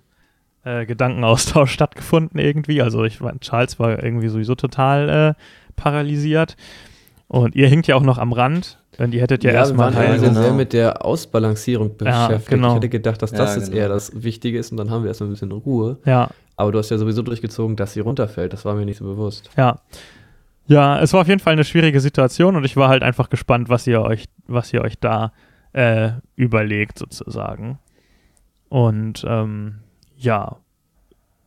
äh, 0.65 0.85
Gedankenaustausch 0.85 1.71
stattgefunden 1.73 2.41
irgendwie. 2.41 2.83
Also 2.83 3.05
ich 3.05 3.21
Charles 3.41 3.79
war 3.79 4.03
irgendwie 4.03 4.29
sowieso 4.29 4.57
total 4.57 5.09
äh, 5.09 5.35
paralysiert. 5.77 6.57
Und 7.29 7.55
ihr 7.55 7.69
hinkt 7.69 7.87
ja 7.87 7.97
auch 7.97 8.03
noch 8.03 8.19
am 8.19 8.33
Rand. 8.33 8.79
Und 8.99 9.13
ihr 9.15 9.21
hättet 9.23 9.45
ja, 9.45 9.51
wir 9.51 9.59
erstmal 9.59 9.87
waren 9.89 9.97
halt- 9.97 10.11
also 10.11 10.27
genau. 10.29 10.41
sehr 10.43 10.53
mit 10.53 10.73
der 10.73 11.05
Ausbalancierung 11.05 11.93
Ja, 12.03 12.27
beschäftigt. 12.29 12.51
genau. 12.51 12.69
Ich 12.71 12.75
hätte 12.77 12.89
gedacht, 12.89 13.21
dass 13.23 13.31
das 13.33 13.51
Ja, 13.55 13.61
jetzt 13.61 13.71
genau. 13.71 13.83
eher 13.83 13.89
das 13.89 14.23
Wichtige 14.23 14.59
ist 14.59 14.71
und 14.71 14.77
dann 14.79 14.91
haben 14.91 15.03
wir 15.03 15.09
erstmal 15.09 15.29
ein 15.29 15.33
bisschen 15.33 15.53
Ruhe. 15.53 15.99
ja, 16.05 16.29
Aber 16.57 16.73
du 16.73 16.79
hast 16.79 16.91
ja 16.91 16.97
sowieso 16.99 17.21
durchgezogen, 17.23 17.77
dass 17.77 17.93
sie 17.93 18.01
runterfällt. 18.01 18.53
Das 18.55 18.65
war 18.65 18.75
mir 18.75 18.87
nicht 18.87 18.97
so 18.99 19.05
bewusst. 19.05 19.51
Ja. 19.57 19.81
Ja, 20.69 20.99
es 21.01 21.13
war 21.13 21.21
auf 21.21 21.29
jeden 21.29 21.39
Fall 21.41 21.53
eine 21.53 21.65
schwierige 21.65 22.01
Situation 22.01 22.57
und 22.57 22.65
ich 22.65 22.77
war 22.77 22.89
halt 22.89 23.03
einfach 23.03 23.29
gespannt, 23.29 23.69
was 23.69 23.87
ihr 23.87 24.01
euch, 24.03 24.25
was 24.49 24.73
ihr 24.73 24.81
euch 24.83 24.99
da 24.99 25.33
äh, 25.75 26.13
überlegt, 26.35 26.99
sozusagen. 26.99 27.79
Und 28.69 29.25
ähm, 29.29 29.77
ja, 30.17 30.57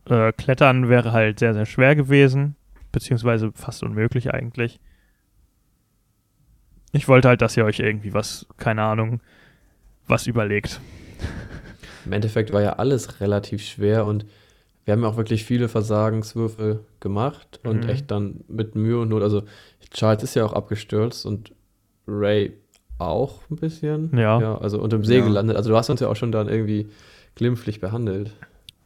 äh, 0.08 0.32
Klettern 0.32 0.88
wäre 0.88 1.12
halt 1.12 1.38
sehr, 1.40 1.52
sehr 1.54 1.66
schwer 1.66 1.96
gewesen, 1.96 2.54
beziehungsweise 2.92 3.50
fast 3.54 3.82
unmöglich 3.82 4.32
eigentlich. 4.32 4.80
Ich 6.92 7.08
wollte 7.08 7.28
halt, 7.28 7.40
dass 7.42 7.56
ihr 7.56 7.64
euch 7.64 7.78
irgendwie 7.78 8.14
was, 8.14 8.46
keine 8.56 8.82
Ahnung, 8.82 9.20
was 10.06 10.26
überlegt. 10.26 10.80
Im 12.04 12.12
Endeffekt 12.12 12.52
war 12.52 12.62
ja 12.62 12.74
alles 12.74 13.20
relativ 13.20 13.62
schwer 13.62 14.06
und 14.06 14.24
wir 14.84 14.92
haben 14.92 15.02
ja 15.02 15.08
auch 15.08 15.16
wirklich 15.16 15.44
viele 15.44 15.68
Versagenswürfe 15.68 16.80
gemacht 17.00 17.60
und 17.62 17.84
Mhm. 17.84 17.90
echt 17.90 18.10
dann 18.10 18.40
mit 18.48 18.74
Mühe 18.74 18.98
und 18.98 19.10
Not. 19.10 19.22
Also 19.22 19.42
Charles 19.92 20.22
ist 20.22 20.34
ja 20.34 20.44
auch 20.44 20.52
abgestürzt 20.52 21.26
und 21.26 21.52
Ray 22.08 22.54
auch 22.98 23.40
ein 23.50 23.56
bisschen. 23.56 24.10
Ja. 24.16 24.40
ja 24.40 24.58
also 24.58 24.80
und 24.80 24.92
im 24.92 25.04
See 25.04 25.18
Ja. 25.18 25.24
gelandet. 25.24 25.56
Also 25.56 25.70
du 25.70 25.76
hast 25.76 25.90
uns 25.90 26.00
ja 26.00 26.08
auch 26.08 26.16
schon 26.16 26.32
dann 26.32 26.48
irgendwie 26.48 26.88
glimpflich 27.36 27.80
behandelt. 27.80 28.32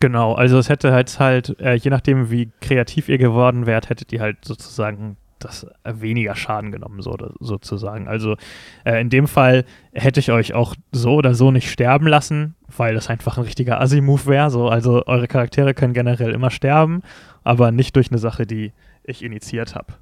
Genau, 0.01 0.35
also 0.35 0.59
es 0.59 0.69
hätte 0.69 0.93
halt 0.93 1.19
halt, 1.19 1.59
äh, 1.61 1.75
je 1.75 1.89
nachdem 1.91 2.31
wie 2.31 2.51
kreativ 2.61 3.09
ihr 3.09 3.17
geworden 3.17 3.65
wärt, 3.65 3.89
hättet 3.89 4.13
ihr 4.13 4.21
halt 4.21 4.45
sozusagen 4.45 5.17
das 5.45 5.67
weniger 5.85 6.35
Schaden 6.35 6.73
genommen, 6.73 7.03
so, 7.03 7.17
sozusagen. 7.41 8.09
Also 8.09 8.37
äh, 8.85 9.01
in 9.01 9.11
dem 9.11 9.29
Fall 9.29 9.65
hätte 9.93 10.21
ich 10.21 10.31
euch 10.31 10.55
auch 10.55 10.75
so 10.93 11.15
oder 11.15 11.35
so 11.35 11.51
nicht 11.51 11.71
sterben 11.71 12.07
lassen, 12.07 12.55
weil 12.77 12.95
das 12.95 13.11
einfach 13.11 13.39
ein 13.39 13.45
richtiger 13.45 13.81
Assi-Move 13.81 14.27
wäre. 14.27 14.51
So. 14.51 14.69
Also 14.69 15.07
eure 15.07 15.29
Charaktere 15.29 15.75
können 15.75 15.95
generell 15.95 16.33
immer 16.33 16.51
sterben, 16.51 17.03
aber 17.43 17.71
nicht 17.71 17.97
durch 17.97 18.11
eine 18.11 18.19
Sache, 18.19 18.47
die 18.47 18.73
ich 19.05 19.23
initiiert 19.23 19.75
habe. 19.75 19.95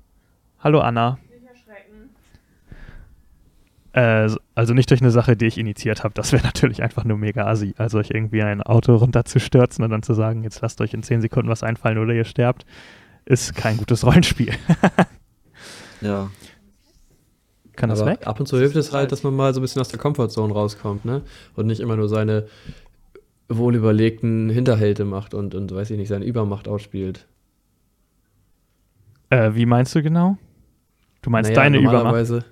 Hallo 0.60 0.80
Anna. 0.80 1.18
Äh, 3.92 4.30
also 4.54 4.74
nicht 4.74 4.90
durch 4.90 5.02
eine 5.02 5.10
Sache, 5.10 5.36
die 5.36 5.46
ich 5.46 5.58
initiiert 5.58 6.04
habe. 6.04 6.14
Das 6.14 6.32
wäre 6.32 6.42
natürlich 6.44 6.82
einfach 6.82 7.04
nur 7.04 7.18
mega 7.18 7.46
assi. 7.46 7.74
Also 7.76 7.98
euch 7.98 8.10
irgendwie 8.10 8.42
ein 8.42 8.62
Auto 8.62 8.96
runterzustürzen 8.96 9.84
und 9.84 9.90
dann 9.90 10.02
zu 10.02 10.14
sagen, 10.14 10.44
jetzt 10.44 10.60
lasst 10.60 10.80
euch 10.80 10.94
in 10.94 11.02
10 11.02 11.20
Sekunden 11.20 11.50
was 11.50 11.62
einfallen 11.62 11.98
oder 11.98 12.14
ihr 12.14 12.24
sterbt, 12.24 12.64
ist 13.24 13.54
kein 13.54 13.76
gutes 13.76 14.04
Rollenspiel. 14.04 14.52
Ja. 16.02 16.30
Kann 17.76 17.88
das 17.88 18.00
Aber 18.02 18.10
weg? 18.12 18.26
ab 18.26 18.38
und 18.38 18.46
zu 18.46 18.58
hilft 18.58 18.76
es 18.76 18.92
halt, 18.92 19.12
dass 19.12 19.22
man 19.22 19.34
mal 19.34 19.54
so 19.54 19.60
ein 19.60 19.62
bisschen 19.62 19.80
aus 19.80 19.88
der 19.88 19.98
Comfortzone 19.98 20.52
rauskommt, 20.52 21.04
ne? 21.04 21.22
Und 21.54 21.66
nicht 21.66 21.80
immer 21.80 21.96
nur 21.96 22.08
seine 22.08 22.46
wohlüberlegten 23.48 24.50
Hinterhalte 24.50 25.04
macht 25.04 25.34
und, 25.34 25.54
und 25.54 25.74
weiß 25.74 25.90
ich 25.90 25.96
nicht, 25.98 26.08
seine 26.08 26.24
Übermacht 26.24 26.68
ausspielt. 26.68 27.26
Äh, 29.30 29.54
wie 29.54 29.66
meinst 29.66 29.94
du 29.94 30.02
genau? 30.02 30.36
Du 31.22 31.30
meinst 31.30 31.50
Naja, 31.50 31.62
deine 31.62 31.78
Übermacht 31.78 31.94
normalerweise, 32.04 32.44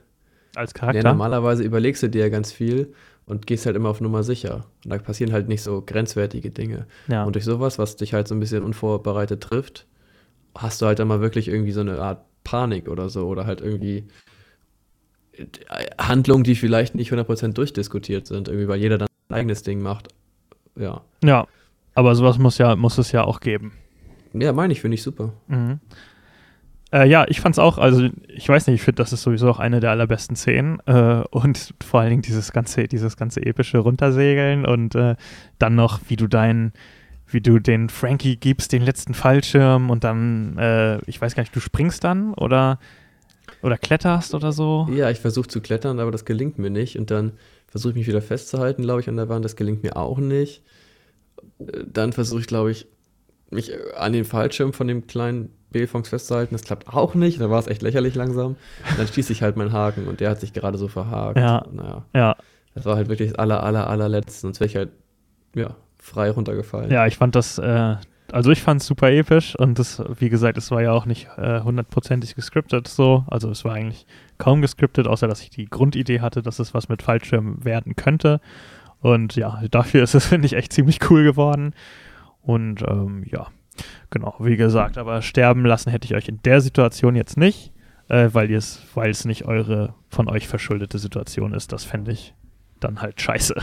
als 0.54 0.74
Charakter? 0.74 1.02
normalerweise 1.02 1.62
überlegst 1.62 2.02
du 2.02 2.08
dir 2.08 2.22
ja 2.22 2.28
ganz 2.28 2.52
viel 2.52 2.94
und 3.26 3.46
gehst 3.46 3.66
halt 3.66 3.76
immer 3.76 3.88
auf 3.90 4.00
Nummer 4.00 4.22
sicher. 4.22 4.66
Und 4.84 4.90
da 4.90 4.98
passieren 4.98 5.32
halt 5.32 5.48
nicht 5.48 5.62
so 5.62 5.82
grenzwertige 5.82 6.50
Dinge. 6.50 6.86
ja. 7.08 7.24
Und 7.24 7.34
durch 7.34 7.44
sowas, 7.44 7.78
was 7.78 7.96
dich 7.96 8.14
halt 8.14 8.28
so 8.28 8.34
ein 8.34 8.40
bisschen 8.40 8.62
unvorbereitet 8.62 9.42
trifft, 9.42 9.86
hast 10.56 10.82
du 10.82 10.86
halt 10.86 10.98
dann 10.98 11.08
mal 11.08 11.20
wirklich 11.20 11.48
irgendwie 11.48 11.72
so 11.72 11.80
eine 11.80 12.00
Art 12.00 12.24
Panik 12.44 12.88
oder 12.88 13.08
so 13.08 13.26
oder 13.26 13.46
halt 13.46 13.60
irgendwie 13.60 14.04
äh, 15.36 15.44
Handlungen, 15.98 16.44
die 16.44 16.54
vielleicht 16.54 16.94
nicht 16.94 17.12
100% 17.12 17.52
durchdiskutiert 17.52 18.26
sind, 18.26 18.48
irgendwie, 18.48 18.68
weil 18.68 18.80
jeder 18.80 18.98
dann 18.98 19.08
sein 19.28 19.38
eigenes 19.38 19.62
Ding 19.62 19.80
macht. 19.80 20.08
Ja. 20.76 21.02
ja. 21.24 21.46
Aber 21.94 22.14
sowas 22.14 22.38
muss 22.38 22.58
ja, 22.58 22.76
muss 22.76 22.98
es 22.98 23.12
ja 23.12 23.24
auch 23.24 23.40
geben. 23.40 23.72
Ja, 24.32 24.52
meine 24.52 24.72
ich, 24.72 24.80
finde 24.80 24.94
ich 24.94 25.02
super. 25.02 25.32
Mhm. 25.48 25.80
Äh, 26.92 27.08
ja, 27.08 27.24
ich 27.28 27.40
fand's 27.40 27.58
auch, 27.58 27.78
also 27.78 28.08
ich 28.28 28.48
weiß 28.48 28.66
nicht, 28.66 28.76
ich 28.76 28.82
finde, 28.82 29.02
das 29.02 29.12
ist 29.12 29.22
sowieso 29.22 29.48
auch 29.48 29.60
eine 29.60 29.80
der 29.80 29.90
allerbesten 29.90 30.34
Szenen 30.34 30.80
äh, 30.86 31.22
und 31.30 31.74
vor 31.82 32.00
allen 32.00 32.10
Dingen 32.10 32.22
dieses 32.22 32.52
ganze, 32.52 32.88
dieses 32.88 33.16
ganze 33.16 33.44
epische 33.44 33.78
Runtersegeln 33.78 34.66
und 34.66 34.94
äh, 34.96 35.14
dann 35.58 35.76
noch, 35.76 36.00
wie 36.08 36.16
du 36.16 36.26
deinen, 36.26 36.72
wie 37.32 37.40
du 37.40 37.58
den 37.58 37.88
Frankie 37.88 38.36
gibst, 38.36 38.72
den 38.72 38.82
letzten 38.82 39.14
Fallschirm 39.14 39.90
und 39.90 40.04
dann, 40.04 40.56
äh, 40.58 40.98
ich 41.06 41.20
weiß 41.20 41.34
gar 41.34 41.42
nicht, 41.42 41.54
du 41.54 41.60
springst 41.60 42.04
dann 42.04 42.34
oder 42.34 42.78
oder 43.62 43.76
kletterst 43.76 44.34
oder 44.34 44.52
so. 44.52 44.88
Ja, 44.90 45.10
ich 45.10 45.18
versuche 45.18 45.48
zu 45.48 45.60
klettern, 45.60 46.00
aber 46.00 46.10
das 46.10 46.24
gelingt 46.24 46.58
mir 46.58 46.70
nicht. 46.70 46.96
Und 46.98 47.10
dann 47.10 47.32
versuche 47.66 47.90
ich 47.90 47.96
mich 47.98 48.06
wieder 48.06 48.22
festzuhalten, 48.22 48.82
glaube 48.82 49.00
ich, 49.00 49.08
an 49.08 49.16
der 49.16 49.28
Wand. 49.28 49.44
Das 49.44 49.56
gelingt 49.56 49.82
mir 49.82 49.96
auch 49.96 50.18
nicht. 50.18 50.62
Äh, 51.58 51.84
Dann 51.86 52.12
versuche 52.12 52.40
ich, 52.40 52.46
glaube 52.46 52.70
ich, 52.70 52.86
mich 53.50 53.72
äh, 53.72 53.76
an 53.96 54.12
den 54.12 54.24
Fallschirm 54.24 54.72
von 54.72 54.88
dem 54.88 55.06
kleinen 55.06 55.50
B-Fonds 55.72 56.08
festzuhalten. 56.08 56.54
Das 56.54 56.62
klappt 56.62 56.88
auch 56.88 57.14
nicht. 57.14 57.40
Da 57.40 57.50
war 57.50 57.58
es 57.58 57.66
echt 57.66 57.82
lächerlich 57.82 58.14
langsam. 58.14 58.52
Und 58.90 58.98
dann 58.98 59.06
stieß 59.06 59.28
ich 59.30 59.42
halt 59.42 59.56
meinen 59.56 59.72
Haken 59.72 60.06
und 60.08 60.20
der 60.20 60.30
hat 60.30 60.40
sich 60.40 60.52
gerade 60.52 60.78
so 60.78 60.88
verhakt. 60.88 61.36
Ja. 61.36 61.66
Naja. 61.70 62.06
Ja, 62.14 62.36
Das 62.74 62.86
war 62.86 62.96
halt 62.96 63.08
wirklich 63.08 63.30
das 63.30 63.38
aller, 63.38 63.62
aller, 63.62 63.88
allerletzte. 63.90 64.40
Sonst 64.40 64.60
wäre 64.60 64.68
ich 64.68 64.76
halt, 64.76 64.90
ja, 65.54 65.76
frei 66.00 66.30
runtergefallen. 66.30 66.90
ja, 66.90 67.06
ich 67.06 67.16
fand 67.16 67.34
das, 67.34 67.58
äh, 67.58 67.96
also 68.32 68.50
ich 68.50 68.62
fand 68.62 68.80
es 68.80 68.86
super 68.86 69.10
episch 69.10 69.56
und 69.56 69.78
das, 69.78 70.02
wie 70.18 70.28
gesagt, 70.28 70.56
es 70.58 70.70
war 70.70 70.82
ja 70.82 70.92
auch 70.92 71.06
nicht 71.06 71.28
äh, 71.36 71.60
hundertprozentig 71.60 72.34
gescriptet 72.34 72.88
so. 72.88 73.24
Also 73.28 73.50
es 73.50 73.64
war 73.64 73.74
eigentlich 73.74 74.06
kaum 74.38 74.60
gescriptet, 74.60 75.06
außer 75.06 75.28
dass 75.28 75.42
ich 75.42 75.50
die 75.50 75.66
Grundidee 75.66 76.20
hatte, 76.20 76.42
dass 76.42 76.58
es 76.58 76.74
was 76.74 76.88
mit 76.88 77.02
Fallschirm 77.02 77.64
werden 77.64 77.96
könnte. 77.96 78.40
Und 79.00 79.36
ja, 79.36 79.62
dafür 79.70 80.02
ist 80.02 80.14
es, 80.14 80.26
finde 80.28 80.46
ich, 80.46 80.54
echt 80.54 80.72
ziemlich 80.72 81.10
cool 81.10 81.24
geworden. 81.24 81.74
Und 82.42 82.82
ähm, 82.82 83.24
ja, 83.26 83.48
genau, 84.10 84.34
wie 84.38 84.56
gesagt, 84.56 84.98
aber 84.98 85.22
sterben 85.22 85.64
lassen 85.64 85.90
hätte 85.90 86.06
ich 86.06 86.14
euch 86.14 86.28
in 86.28 86.40
der 86.42 86.60
Situation 86.60 87.16
jetzt 87.16 87.36
nicht, 87.36 87.72
äh, 88.08 88.28
weil 88.32 88.50
es 88.52 89.24
nicht 89.24 89.44
eure 89.44 89.94
von 90.08 90.28
euch 90.28 90.48
verschuldete 90.48 90.98
Situation 90.98 91.52
ist. 91.52 91.72
Das 91.72 91.84
fände 91.84 92.12
ich 92.12 92.34
dann 92.80 93.00
halt 93.02 93.20
scheiße. 93.20 93.54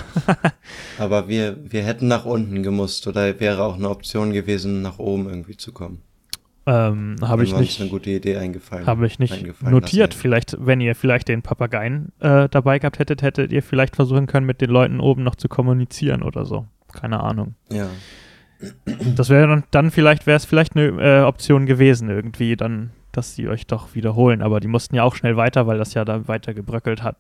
Aber 0.99 1.27
wir, 1.27 1.57
wir 1.63 1.83
hätten 1.83 2.07
nach 2.07 2.25
unten 2.25 2.63
gemusst 2.63 3.07
oder 3.07 3.39
wäre 3.39 3.63
auch 3.63 3.75
eine 3.75 3.89
Option 3.89 4.31
gewesen, 4.31 4.81
nach 4.81 4.99
oben 4.99 5.27
irgendwie 5.29 5.57
zu 5.57 5.71
kommen. 5.71 6.01
ähm, 6.65 7.15
Habe 7.21 7.43
ich 7.43 7.55
nicht. 7.55 7.79
eine 7.79 7.89
gute 7.89 8.09
Idee 8.09 8.37
eingefallen. 8.37 8.85
Habe 8.85 9.07
ich 9.07 9.19
nicht 9.19 9.33
eingefallen 9.33 9.73
notiert. 9.73 10.11
lassen. 10.11 10.21
Vielleicht, 10.21 10.57
wenn 10.59 10.81
ihr 10.81 10.95
vielleicht 10.95 11.27
den 11.27 11.41
Papageien 11.41 12.11
äh, 12.19 12.49
dabei 12.49 12.79
gehabt 12.79 12.99
hättet, 12.99 13.21
hättet 13.21 13.51
ihr 13.51 13.63
vielleicht 13.63 13.95
versuchen 13.95 14.27
können, 14.27 14.45
mit 14.45 14.61
den 14.61 14.69
Leuten 14.69 14.99
oben 14.99 15.23
noch 15.23 15.35
zu 15.35 15.47
kommunizieren 15.47 16.23
oder 16.23 16.45
so. 16.45 16.67
Keine 16.91 17.21
Ahnung. 17.21 17.55
Ja. 17.69 17.87
Das 19.15 19.29
wäre 19.29 19.47
dann, 19.47 19.63
dann 19.71 19.91
vielleicht, 19.91 20.25
wäre 20.25 20.37
es 20.37 20.45
vielleicht 20.45 20.75
eine 20.75 20.87
äh, 20.87 21.21
Option 21.23 21.65
gewesen, 21.67 22.09
irgendwie 22.09 22.55
dann, 22.55 22.89
dass 23.11 23.35
sie 23.35 23.47
euch 23.47 23.67
doch 23.67 23.93
wiederholen. 23.93 24.41
Aber 24.41 24.59
die 24.59 24.67
mussten 24.67 24.95
ja 24.95 25.03
auch 25.03 25.15
schnell 25.15 25.37
weiter, 25.37 25.67
weil 25.67 25.77
das 25.77 25.93
ja 25.93 26.03
da 26.05 26.27
weiter 26.27 26.53
gebröckelt 26.53 27.03
hat. 27.03 27.17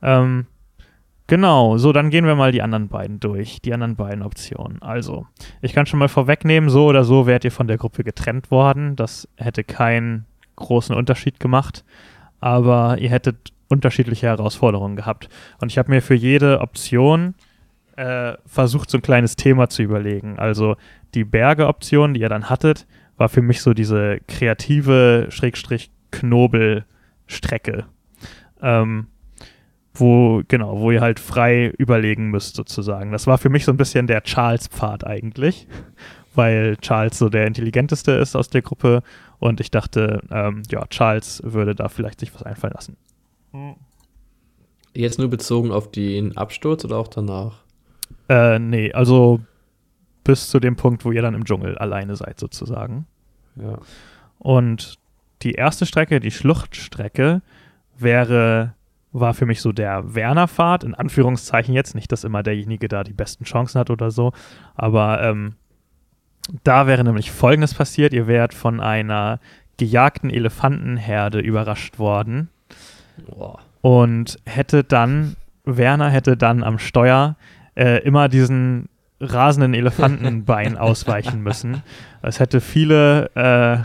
Ähm, 0.00 0.46
genau, 1.28 1.78
so, 1.78 1.92
dann 1.92 2.10
gehen 2.10 2.26
wir 2.26 2.34
mal 2.34 2.50
die 2.50 2.62
anderen 2.62 2.88
beiden 2.88 3.20
durch, 3.20 3.62
die 3.62 3.72
anderen 3.72 3.94
beiden 3.94 4.22
Optionen. 4.22 4.82
Also, 4.82 5.26
ich 5.62 5.72
kann 5.72 5.86
schon 5.86 6.00
mal 6.00 6.08
vorwegnehmen, 6.08 6.68
so 6.68 6.86
oder 6.86 7.04
so 7.04 7.28
wärt 7.28 7.44
ihr 7.44 7.52
von 7.52 7.68
der 7.68 7.78
Gruppe 7.78 8.02
getrennt 8.02 8.50
worden. 8.50 8.96
Das 8.96 9.28
hätte 9.36 9.62
keinen 9.62 10.26
großen 10.56 10.96
Unterschied 10.96 11.38
gemacht, 11.38 11.84
aber 12.40 12.98
ihr 12.98 13.10
hättet 13.10 13.52
unterschiedliche 13.68 14.26
Herausforderungen 14.26 14.96
gehabt. 14.96 15.28
Und 15.60 15.70
ich 15.70 15.78
habe 15.78 15.90
mir 15.90 16.02
für 16.02 16.14
jede 16.14 16.60
Option 16.60 17.34
äh, 17.96 18.34
versucht, 18.46 18.90
so 18.90 18.98
ein 18.98 19.02
kleines 19.02 19.36
Thema 19.36 19.68
zu 19.68 19.82
überlegen. 19.82 20.38
Also 20.38 20.76
die 21.14 21.24
Berge-Option, 21.24 22.14
die 22.14 22.20
ihr 22.20 22.28
dann 22.28 22.48
hattet, 22.48 22.86
war 23.16 23.28
für 23.28 23.42
mich 23.42 23.60
so 23.60 23.74
diese 23.74 24.20
kreative 24.28 25.26
Schrägstrich 25.30 25.90
Knobel-Strecke. 26.10 27.84
Ähm, 28.62 29.08
wo, 30.00 30.42
genau, 30.48 30.80
wo 30.80 30.90
ihr 30.90 31.00
halt 31.00 31.20
frei 31.20 31.68
überlegen 31.78 32.30
müsst, 32.30 32.56
sozusagen. 32.56 33.12
Das 33.12 33.26
war 33.26 33.38
für 33.38 33.48
mich 33.48 33.64
so 33.64 33.72
ein 33.72 33.76
bisschen 33.76 34.06
der 34.06 34.22
Charles-Pfad 34.22 35.06
eigentlich, 35.06 35.66
weil 36.34 36.76
Charles 36.78 37.18
so 37.18 37.28
der 37.28 37.46
intelligenteste 37.46 38.12
ist 38.12 38.36
aus 38.36 38.48
der 38.48 38.62
Gruppe 38.62 39.02
und 39.38 39.60
ich 39.60 39.70
dachte, 39.70 40.22
ähm, 40.30 40.62
ja, 40.70 40.86
Charles 40.86 41.42
würde 41.44 41.74
da 41.74 41.88
vielleicht 41.88 42.20
sich 42.20 42.34
was 42.34 42.42
einfallen 42.42 42.74
lassen. 42.74 42.96
Jetzt 44.94 45.18
nur 45.18 45.28
bezogen 45.28 45.70
auf 45.70 45.90
den 45.90 46.36
Absturz 46.36 46.84
oder 46.84 46.96
auch 46.96 47.08
danach? 47.08 47.64
Äh, 48.28 48.58
nee, 48.58 48.92
also 48.92 49.40
bis 50.24 50.50
zu 50.50 50.60
dem 50.60 50.76
Punkt, 50.76 51.04
wo 51.04 51.12
ihr 51.12 51.22
dann 51.22 51.34
im 51.34 51.44
Dschungel 51.44 51.78
alleine 51.78 52.16
seid, 52.16 52.38
sozusagen. 52.38 53.06
Ja. 53.56 53.78
Und 54.38 54.98
die 55.42 55.52
erste 55.52 55.86
Strecke, 55.86 56.20
die 56.20 56.30
Schluchtstrecke, 56.30 57.42
wäre, 57.96 58.74
war 59.20 59.34
für 59.34 59.46
mich 59.46 59.60
so 59.60 59.72
der 59.72 60.14
Werner-Pfad, 60.14 60.84
in 60.84 60.94
Anführungszeichen 60.94 61.74
jetzt, 61.74 61.94
nicht, 61.94 62.10
dass 62.12 62.24
immer 62.24 62.42
derjenige 62.42 62.88
da 62.88 63.04
die 63.04 63.12
besten 63.12 63.44
Chancen 63.44 63.78
hat 63.78 63.90
oder 63.90 64.10
so, 64.10 64.32
aber 64.74 65.22
ähm, 65.22 65.54
da 66.64 66.86
wäre 66.86 67.04
nämlich 67.04 67.30
Folgendes 67.30 67.74
passiert, 67.74 68.12
ihr 68.12 68.26
wärt 68.26 68.54
von 68.54 68.80
einer 68.80 69.40
gejagten 69.76 70.30
Elefantenherde 70.30 71.40
überrascht 71.40 71.98
worden 71.98 72.48
Boah. 73.26 73.60
und 73.80 74.38
hätte 74.44 74.84
dann, 74.84 75.36
Werner 75.64 76.10
hätte 76.10 76.36
dann 76.36 76.64
am 76.64 76.78
Steuer 76.78 77.36
äh, 77.74 78.02
immer 78.02 78.28
diesen 78.28 78.88
rasenden 79.20 79.74
Elefantenbein 79.74 80.76
ausweichen 80.78 81.42
müssen. 81.42 81.82
Es 82.22 82.40
hätte 82.40 82.60
viele 82.60 83.30
äh, 83.34 83.78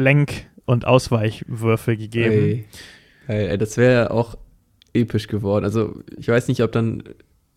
Lenk- 0.00 0.46
und 0.64 0.86
Ausweichwürfe 0.86 1.96
gegeben. 1.96 2.32
Ey. 2.32 2.64
Geil, 3.26 3.48
ey, 3.50 3.58
das 3.58 3.76
wäre 3.76 4.10
auch 4.10 4.36
episch 4.98 5.26
geworden. 5.26 5.64
Also, 5.64 6.00
ich 6.16 6.28
weiß 6.28 6.48
nicht, 6.48 6.62
ob 6.62 6.72
dann 6.72 7.02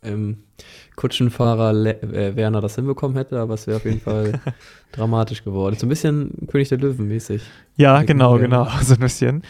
ähm, 0.03 0.38
Kutschenfahrer 0.95 1.73
Le 1.73 2.01
äh, 2.01 2.35
Werner 2.35 2.61
das 2.61 2.76
hinbekommen 2.76 3.18
hätte, 3.18 3.39
aber 3.39 3.53
es 3.53 3.68
wäre 3.68 3.77
auf 3.77 3.85
jeden 3.85 4.01
Fall 4.01 4.39
dramatisch 4.91 5.43
geworden. 5.43 5.76
So 5.77 5.85
ein 5.85 5.89
bisschen 5.89 6.47
König 6.47 6.69
der 6.69 6.80
Löwen 6.80 7.07
mäßig. 7.07 7.41
Ja, 7.76 8.03
genau, 8.03 8.38
genau, 8.38 8.68
so 8.81 8.93
ein 8.95 8.99
bisschen. 8.99 9.43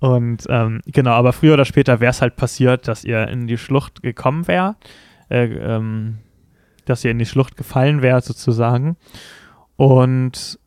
Und 0.00 0.44
ähm, 0.48 0.80
genau, 0.86 1.12
aber 1.12 1.32
früher 1.32 1.54
oder 1.54 1.64
später 1.64 2.00
wäre 2.00 2.10
es 2.10 2.20
halt 2.20 2.36
passiert, 2.36 2.88
dass 2.88 3.04
ihr 3.04 3.28
in 3.28 3.46
die 3.46 3.58
Schlucht 3.58 4.02
gekommen 4.02 4.48
wärt, 4.48 4.76
äh, 5.30 5.44
ähm, 5.44 6.18
dass 6.84 7.04
ihr 7.04 7.12
in 7.12 7.20
die 7.20 7.26
Schlucht 7.26 7.56
gefallen 7.56 8.02
wärt 8.02 8.24
sozusagen. 8.24 8.96
Und 9.76 10.58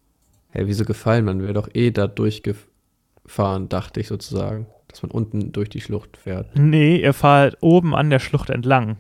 Hey, 0.56 0.68
wieso 0.68 0.86
gefallen? 0.86 1.26
Man 1.26 1.42
wäre 1.42 1.52
doch 1.52 1.68
eh 1.74 1.92
da 1.92 2.08
durchgefahren, 2.08 3.68
dachte 3.68 4.00
ich 4.00 4.08
sozusagen. 4.08 4.68
Dass 4.96 5.04
man 5.04 5.12
unten 5.12 5.52
durch 5.52 5.68
die 5.68 5.82
Schlucht 5.82 6.16
fährt. 6.16 6.58
nee, 6.58 6.96
ihr 7.02 7.12
fahrt 7.12 7.58
oben 7.60 7.94
an 7.94 8.10
der 8.10 8.20
Schlucht 8.20 8.50
entlang. 8.50 8.96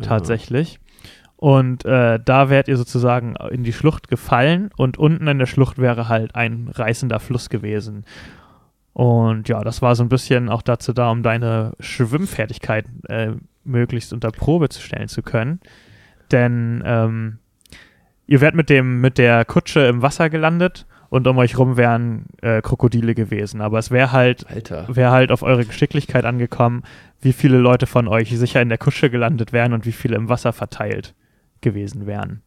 tatsächlich. 0.00 0.80
Und 1.36 1.84
äh, 1.84 2.18
da 2.24 2.48
wärt 2.48 2.68
ihr 2.68 2.78
sozusagen 2.78 3.36
in 3.50 3.62
die 3.62 3.74
Schlucht 3.74 4.08
gefallen 4.08 4.70
und 4.78 4.96
unten 4.96 5.26
in 5.26 5.38
der 5.38 5.44
Schlucht 5.44 5.76
wäre 5.76 6.08
halt 6.08 6.34
ein 6.34 6.70
reißender 6.72 7.20
Fluss 7.20 7.50
gewesen. 7.50 8.06
Und 8.94 9.50
ja, 9.50 9.62
das 9.62 9.82
war 9.82 9.94
so 9.94 10.02
ein 10.02 10.08
bisschen 10.08 10.48
auch 10.48 10.62
dazu 10.62 10.94
da, 10.94 11.10
um 11.10 11.22
deine 11.22 11.72
Schwimmfertigkeit 11.78 12.86
äh, 13.08 13.32
möglichst 13.64 14.14
unter 14.14 14.30
Probe 14.30 14.70
zu 14.70 14.80
stellen 14.80 15.08
zu 15.08 15.20
können. 15.20 15.60
Denn 16.30 16.82
ähm, 16.86 17.38
ihr 18.26 18.40
wärt 18.40 18.54
mit 18.54 18.70
dem 18.70 19.02
mit 19.02 19.18
der 19.18 19.44
Kutsche 19.44 19.80
im 19.80 20.00
Wasser 20.00 20.30
gelandet 20.30 20.86
und 21.12 21.26
um 21.26 21.36
euch 21.36 21.58
rum 21.58 21.76
wären 21.76 22.24
äh, 22.40 22.62
Krokodile 22.62 23.14
gewesen. 23.14 23.60
Aber 23.60 23.78
es 23.78 23.90
wäre 23.90 24.12
halt 24.12 24.46
wäre 24.88 25.10
halt 25.10 25.30
auf 25.30 25.42
eure 25.42 25.66
Geschicklichkeit 25.66 26.24
angekommen, 26.24 26.84
wie 27.20 27.34
viele 27.34 27.58
Leute 27.58 27.86
von 27.86 28.08
euch 28.08 28.30
sicher 28.30 28.62
in 28.62 28.70
der 28.70 28.78
Kutsche 28.78 29.10
gelandet 29.10 29.52
wären 29.52 29.74
und 29.74 29.84
wie 29.84 29.92
viele 29.92 30.16
im 30.16 30.30
Wasser 30.30 30.54
verteilt 30.54 31.14
gewesen 31.60 32.06
wären. 32.06 32.40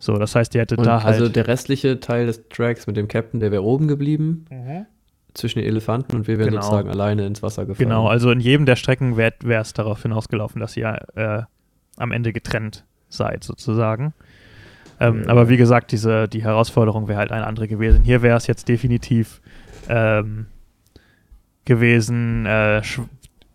So, 0.00 0.18
das 0.18 0.34
heißt, 0.34 0.52
ihr 0.56 0.62
hättet 0.62 0.78
Und 0.78 0.86
da 0.86 1.04
halt. 1.04 1.14
also 1.14 1.28
der 1.28 1.46
restliche 1.46 2.00
Teil 2.00 2.26
des 2.26 2.48
Tracks 2.48 2.88
mit 2.88 2.96
dem 2.96 3.06
Captain, 3.06 3.38
der 3.38 3.52
wäre 3.52 3.62
oben 3.62 3.86
geblieben, 3.86 4.46
zwischen 5.34 5.60
den 5.60 5.68
Elefanten 5.68 6.16
und 6.16 6.26
wir 6.26 6.38
wären 6.38 6.50
Genau. 6.50 6.62
sozusagen 6.62 6.90
alleine 6.90 7.24
ins 7.24 7.40
Wasser 7.44 7.66
gefallen. 7.66 7.88
genau, 7.88 8.08
also 8.08 8.32
in 8.32 8.40
jedem 8.40 8.66
der 8.66 8.74
Strecken 8.74 9.16
wäre 9.16 9.32
es 9.60 9.74
darauf 9.74 10.02
hinausgelaufen, 10.02 10.60
dass 10.60 10.76
ihr 10.76 10.98
äh, 11.14 11.42
am 11.96 12.10
Ende 12.10 12.32
getrennt 12.32 12.84
seid, 13.08 13.44
sozusagen. 13.44 14.12
Ähm, 15.00 15.22
Ja. 15.24 15.30
Aber 15.30 15.48
wie 15.48 15.56
gesagt, 15.56 15.92
diese, 15.92 16.28
die 16.28 16.42
Herausforderung 16.42 17.08
wäre 17.08 17.18
halt 17.18 17.32
eine 17.32 17.46
andere 17.46 17.68
gewesen. 17.68 18.02
Hier 18.04 18.22
wäre 18.22 18.36
es 18.36 18.46
jetzt 18.46 18.68
definitiv 18.68 19.40
ähm, 19.88 20.46
gewesen, 21.64 22.46
äh, 22.46 22.82
sch 22.82 23.00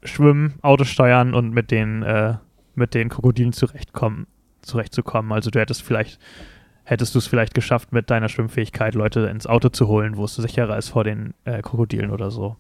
schwimmen, 0.06 0.56
Auto 0.62 0.84
steuern 0.84 1.34
und 1.34 1.54
mit 1.54 1.72
den, 1.72 2.04
äh, 2.04 2.36
mit 2.76 2.94
den 2.94 3.08
Krokodilen 3.08 3.54
zurechtkommen, 3.54 4.28
zurechtzukommen. 4.62 5.32
Also 5.32 5.50
du 5.50 5.60
hättest 5.62 5.82
vielleicht, 5.82 6.20
hättest 6.84 7.16
du 7.16 7.20
es 7.20 7.28
vielleicht 7.28 7.54
geschafft, 7.54 7.94
mit 7.94 8.10
deiner 8.10 8.28
Schwimmfähigkeit 8.28 8.96
Leute 8.96 9.22
ins 9.22 9.48
Auto 9.48 9.70
zu 9.70 9.88
holen, 9.88 10.18
wo 10.18 10.26
es 10.26 10.36
sicherer 10.36 10.78
ist 10.78 10.90
vor 10.90 11.06
den 11.06 11.34
äh, 11.46 11.62
Krokodilen 11.62 12.12
oder 12.12 12.32
so. 12.32 12.58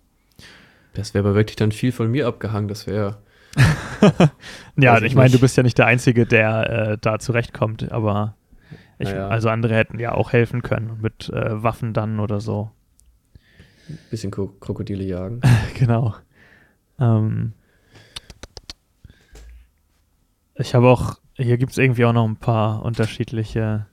Das 0.93 1.14
wäre 1.14 1.27
aber 1.27 1.35
wirklich 1.35 1.57
dann 1.57 1.73
viel 1.73 1.91
von 1.91 2.10
mir 2.10 2.27
abgehangen. 2.27 2.68
Das 2.68 2.88
wäre. 2.88 3.18
Ja, 4.76 5.01
ich 5.01 5.15
meine, 5.15 5.30
du 5.31 5.39
bist 5.39 5.55
ja 5.55 5.64
nicht 5.64 5.77
der 5.77 5.85
Einzige, 5.85 6.26
der 6.26 6.69
äh, 6.91 6.97
da 6.99 7.19
zurechtkommt, 7.19 7.91
aber 7.91 8.35
ich, 9.03 9.09
Naja. 9.09 9.27
also 9.27 9.49
andere 9.49 9.75
hätten 9.75 9.99
ja 9.99 10.13
auch 10.13 10.31
helfen 10.34 10.61
können 10.61 10.99
mit 11.01 11.30
äh, 11.30 11.61
Waffen 11.63 11.93
dann 11.93 12.19
oder 12.19 12.39
so. 12.39 12.71
ein 13.89 13.97
bisschen 14.09 14.31
Kro 14.31 14.47
Krokodile 14.59 15.03
jagen. 15.03 15.41
genau. 15.77 16.15
Ähm, 16.99 17.53
ich 20.55 20.75
habe 20.75 20.88
auch, 20.88 21.19
hier 21.35 21.57
gibt 21.57 21.71
es 21.71 21.77
irgendwie 21.77 22.05
auch 22.05 22.13
noch 22.13 22.27
ein 22.27 22.38
paar 22.38 22.84
unterschiedliche 22.84 23.88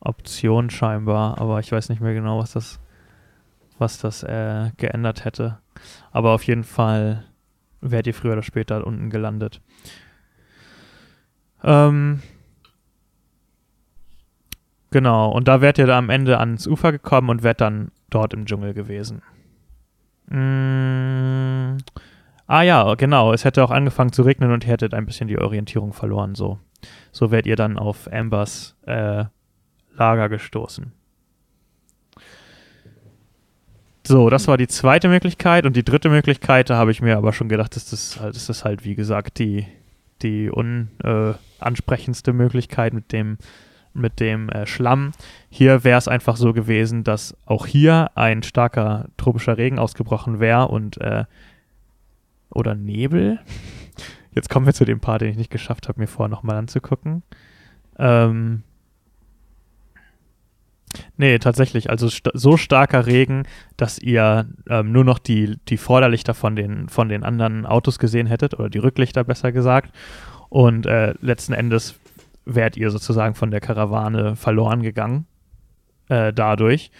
Optionen 0.00 0.70
scheinbar, 0.70 1.38
aber 1.38 1.60
ich 1.60 1.70
weiß 1.72 1.88
nicht 1.88 2.00
mehr 2.00 2.14
genau, 2.14 2.38
was 2.38 2.52
das, 2.52 2.80
was 3.78 3.98
das 3.98 4.22
äh, 4.22 4.70
geändert 4.76 5.24
hätte. 5.24 5.58
Aber 6.12 6.32
auf 6.32 6.42
jeden 6.44 6.64
Fall 6.64 7.24
wärt 7.80 8.06
ihr 8.06 8.14
früher 8.14 8.32
oder 8.32 8.42
später 8.42 8.86
unten 8.86 9.10
gelandet. 9.10 9.60
Ähm, 11.62 12.22
Genau, 14.94 15.28
und 15.28 15.48
da 15.48 15.60
wärt 15.60 15.78
ihr 15.78 15.88
da 15.88 15.98
am 15.98 16.08
Ende 16.08 16.38
ans 16.38 16.68
Ufer 16.68 16.92
gekommen 16.92 17.28
und 17.28 17.42
wärt 17.42 17.60
dann 17.60 17.90
dort 18.10 18.32
im 18.32 18.46
Dschungel 18.46 18.74
gewesen. 18.74 19.22
Mm. 20.28 21.78
Ah 22.46 22.62
ja, 22.62 22.94
genau, 22.94 23.32
es 23.32 23.44
hätte 23.44 23.64
auch 23.64 23.72
angefangen 23.72 24.12
zu 24.12 24.22
regnen 24.22 24.52
und 24.52 24.62
ihr 24.62 24.70
hättet 24.70 24.94
ein 24.94 25.04
bisschen 25.04 25.26
die 25.26 25.40
Orientierung 25.40 25.94
verloren. 25.94 26.36
So, 26.36 26.60
so 27.10 27.32
wärt 27.32 27.46
ihr 27.46 27.56
dann 27.56 27.76
auf 27.76 28.08
Ambers 28.12 28.76
äh, 28.86 29.24
Lager 29.96 30.28
gestoßen. 30.28 30.92
So, 34.06 34.30
das 34.30 34.46
war 34.46 34.56
die 34.56 34.68
zweite 34.68 35.08
Möglichkeit 35.08 35.66
und 35.66 35.74
die 35.74 35.84
dritte 35.84 36.08
Möglichkeit, 36.08 36.70
da 36.70 36.76
habe 36.76 36.92
ich 36.92 37.02
mir 37.02 37.16
aber 37.16 37.32
schon 37.32 37.48
gedacht, 37.48 37.74
dass 37.74 37.90
das 37.90 38.16
ist 38.36 38.48
das 38.48 38.64
halt, 38.64 38.84
wie 38.84 38.94
gesagt, 38.94 39.40
die, 39.40 39.66
die 40.22 40.50
unansprechendste 40.50 42.30
äh, 42.30 42.34
Möglichkeit 42.34 42.92
mit 42.92 43.10
dem 43.10 43.38
mit 43.94 44.20
dem 44.20 44.48
äh, 44.48 44.66
Schlamm. 44.66 45.12
Hier 45.48 45.84
wäre 45.84 45.98
es 45.98 46.08
einfach 46.08 46.36
so 46.36 46.52
gewesen, 46.52 47.04
dass 47.04 47.36
auch 47.46 47.66
hier 47.66 48.10
ein 48.16 48.42
starker 48.42 49.06
tropischer 49.16 49.56
Regen 49.56 49.78
ausgebrochen 49.78 50.40
wäre 50.40 50.68
und 50.68 51.00
äh, 51.00 51.24
oder 52.50 52.74
Nebel. 52.74 53.40
Jetzt 54.34 54.50
kommen 54.50 54.66
wir 54.66 54.74
zu 54.74 54.84
dem 54.84 55.00
Part, 55.00 55.22
den 55.22 55.30
ich 55.30 55.36
nicht 55.36 55.50
geschafft 55.50 55.88
habe, 55.88 56.00
mir 56.00 56.08
vorher 56.08 56.30
nochmal 56.30 56.56
anzugucken. 56.56 57.22
Ähm, 57.98 58.64
nee, 61.16 61.38
tatsächlich. 61.38 61.88
Also 61.88 62.08
st 62.08 62.30
so 62.34 62.56
starker 62.56 63.06
Regen, 63.06 63.44
dass 63.76 63.98
ihr 63.98 64.48
ähm, 64.68 64.90
nur 64.90 65.04
noch 65.04 65.20
die, 65.20 65.56
die 65.68 65.76
Vorderlichter 65.76 66.34
von 66.34 66.56
den, 66.56 66.88
von 66.88 67.08
den 67.08 67.22
anderen 67.22 67.64
Autos 67.64 68.00
gesehen 68.00 68.26
hättet, 68.26 68.54
oder 68.54 68.68
die 68.68 68.78
Rücklichter 68.78 69.22
besser 69.22 69.52
gesagt. 69.52 69.94
Und 70.48 70.86
äh, 70.86 71.14
letzten 71.20 71.52
Endes 71.52 71.94
wärt 72.44 72.76
ihr 72.76 72.90
sozusagen 72.90 73.34
von 73.34 73.50
der 73.50 73.60
Karawane 73.60 74.36
verloren 74.36 74.82
gegangen 74.82 75.26
äh, 76.08 76.32
dadurch 76.32 76.90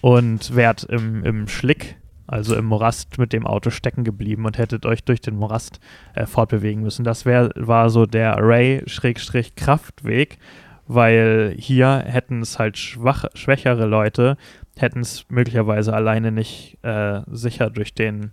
und 0.00 0.54
wärt 0.54 0.84
im, 0.84 1.24
im 1.24 1.48
Schlick, 1.48 1.96
also 2.26 2.56
im 2.56 2.66
Morast 2.66 3.18
mit 3.18 3.32
dem 3.32 3.46
Auto 3.46 3.70
stecken 3.70 4.04
geblieben 4.04 4.46
und 4.46 4.58
hättet 4.58 4.86
euch 4.86 5.04
durch 5.04 5.20
den 5.20 5.36
Morast 5.36 5.80
äh, 6.14 6.26
fortbewegen 6.26 6.82
müssen. 6.82 7.04
Das 7.04 7.26
wär, 7.26 7.50
war 7.54 7.90
so 7.90 8.06
der 8.06 8.36
Ray-Kraftweg, 8.38 10.38
weil 10.86 11.54
hier 11.58 12.04
hätten 12.06 12.42
es 12.42 12.58
halt 12.58 12.78
schwach, 12.78 13.24
schwächere 13.34 13.86
Leute, 13.86 14.36
hätten 14.76 15.00
es 15.00 15.26
möglicherweise 15.28 15.94
alleine 15.94 16.32
nicht 16.32 16.78
äh, 16.82 17.20
sicher 17.30 17.70
durch 17.70 17.94
den 17.94 18.32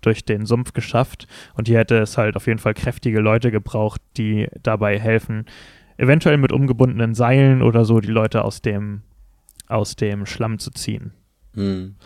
durch 0.00 0.26
den 0.26 0.44
Sumpf 0.44 0.74
geschafft 0.74 1.26
und 1.54 1.66
hier 1.66 1.78
hätte 1.78 1.96
es 1.96 2.18
halt 2.18 2.36
auf 2.36 2.46
jeden 2.46 2.58
Fall 2.58 2.74
kräftige 2.74 3.20
Leute 3.20 3.50
gebraucht, 3.50 4.02
die 4.18 4.48
dabei 4.62 5.00
helfen, 5.00 5.46
eventuell 5.96 6.36
mit 6.38 6.52
umgebundenen 6.52 7.14
Seilen 7.14 7.62
oder 7.62 7.84
so 7.84 8.00
die 8.00 8.10
Leute 8.10 8.44
aus 8.44 8.62
dem, 8.62 9.02
aus 9.68 9.96
dem 9.96 10.26
Schlamm 10.26 10.58
zu 10.58 10.70
ziehen. 10.70 11.12
Hm. 11.54 11.96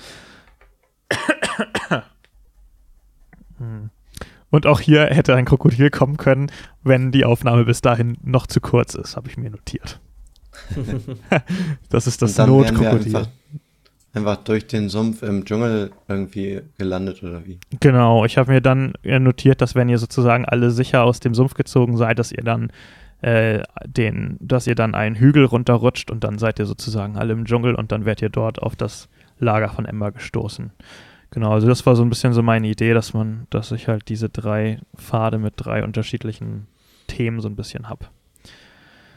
Und 4.50 4.66
auch 4.66 4.80
hier 4.80 5.06
hätte 5.06 5.34
ein 5.34 5.44
Krokodil 5.44 5.90
kommen 5.90 6.16
können, 6.16 6.50
wenn 6.82 7.12
die 7.12 7.24
Aufnahme 7.24 7.64
bis 7.64 7.80
dahin 7.80 8.16
noch 8.22 8.46
zu 8.46 8.60
kurz 8.60 8.94
ist, 8.94 9.16
habe 9.16 9.28
ich 9.28 9.36
mir 9.36 9.50
notiert. 9.50 10.00
das 11.90 12.06
ist 12.06 12.22
das 12.22 12.38
Notkrokodil. 12.38 13.16
Einfach, 13.16 13.28
einfach 14.14 14.36
durch 14.38 14.66
den 14.66 14.88
Sumpf 14.88 15.22
im 15.22 15.44
Dschungel 15.44 15.90
irgendwie 16.08 16.62
gelandet 16.78 17.22
oder 17.22 17.44
wie? 17.46 17.58
Genau, 17.80 18.24
ich 18.24 18.38
habe 18.38 18.52
mir 18.52 18.60
dann 18.60 18.94
notiert, 19.02 19.60
dass 19.60 19.74
wenn 19.74 19.88
ihr 19.88 19.98
sozusagen 19.98 20.44
alle 20.46 20.70
sicher 20.70 21.04
aus 21.04 21.20
dem 21.20 21.34
Sumpf 21.34 21.54
gezogen 21.54 21.96
seid, 21.96 22.18
dass 22.18 22.32
ihr 22.32 22.42
dann 22.42 22.72
äh, 23.20 23.62
den, 23.84 24.36
dass 24.40 24.66
ihr 24.66 24.74
dann 24.74 24.94
einen 24.94 25.16
Hügel 25.16 25.44
runterrutscht 25.44 26.10
und 26.10 26.24
dann 26.24 26.38
seid 26.38 26.58
ihr 26.58 26.66
sozusagen 26.66 27.16
alle 27.16 27.32
im 27.32 27.44
Dschungel 27.44 27.74
und 27.74 27.90
dann 27.92 28.04
werdet 28.04 28.22
ihr 28.22 28.28
dort 28.28 28.62
auf 28.62 28.76
das 28.76 29.08
Lager 29.38 29.68
von 29.68 29.86
Ember 29.86 30.12
gestoßen. 30.12 30.70
Genau, 31.30 31.52
also 31.52 31.66
das 31.66 31.84
war 31.84 31.94
so 31.94 32.02
ein 32.02 32.08
bisschen 32.08 32.32
so 32.32 32.42
meine 32.42 32.68
Idee, 32.68 32.94
dass 32.94 33.12
man, 33.12 33.46
dass 33.50 33.70
ich 33.72 33.88
halt 33.88 34.08
diese 34.08 34.28
drei 34.28 34.80
Pfade 34.96 35.38
mit 35.38 35.54
drei 35.56 35.84
unterschiedlichen 35.84 36.66
Themen 37.06 37.40
so 37.40 37.48
ein 37.48 37.56
bisschen 37.56 37.88
habe. 37.88 38.06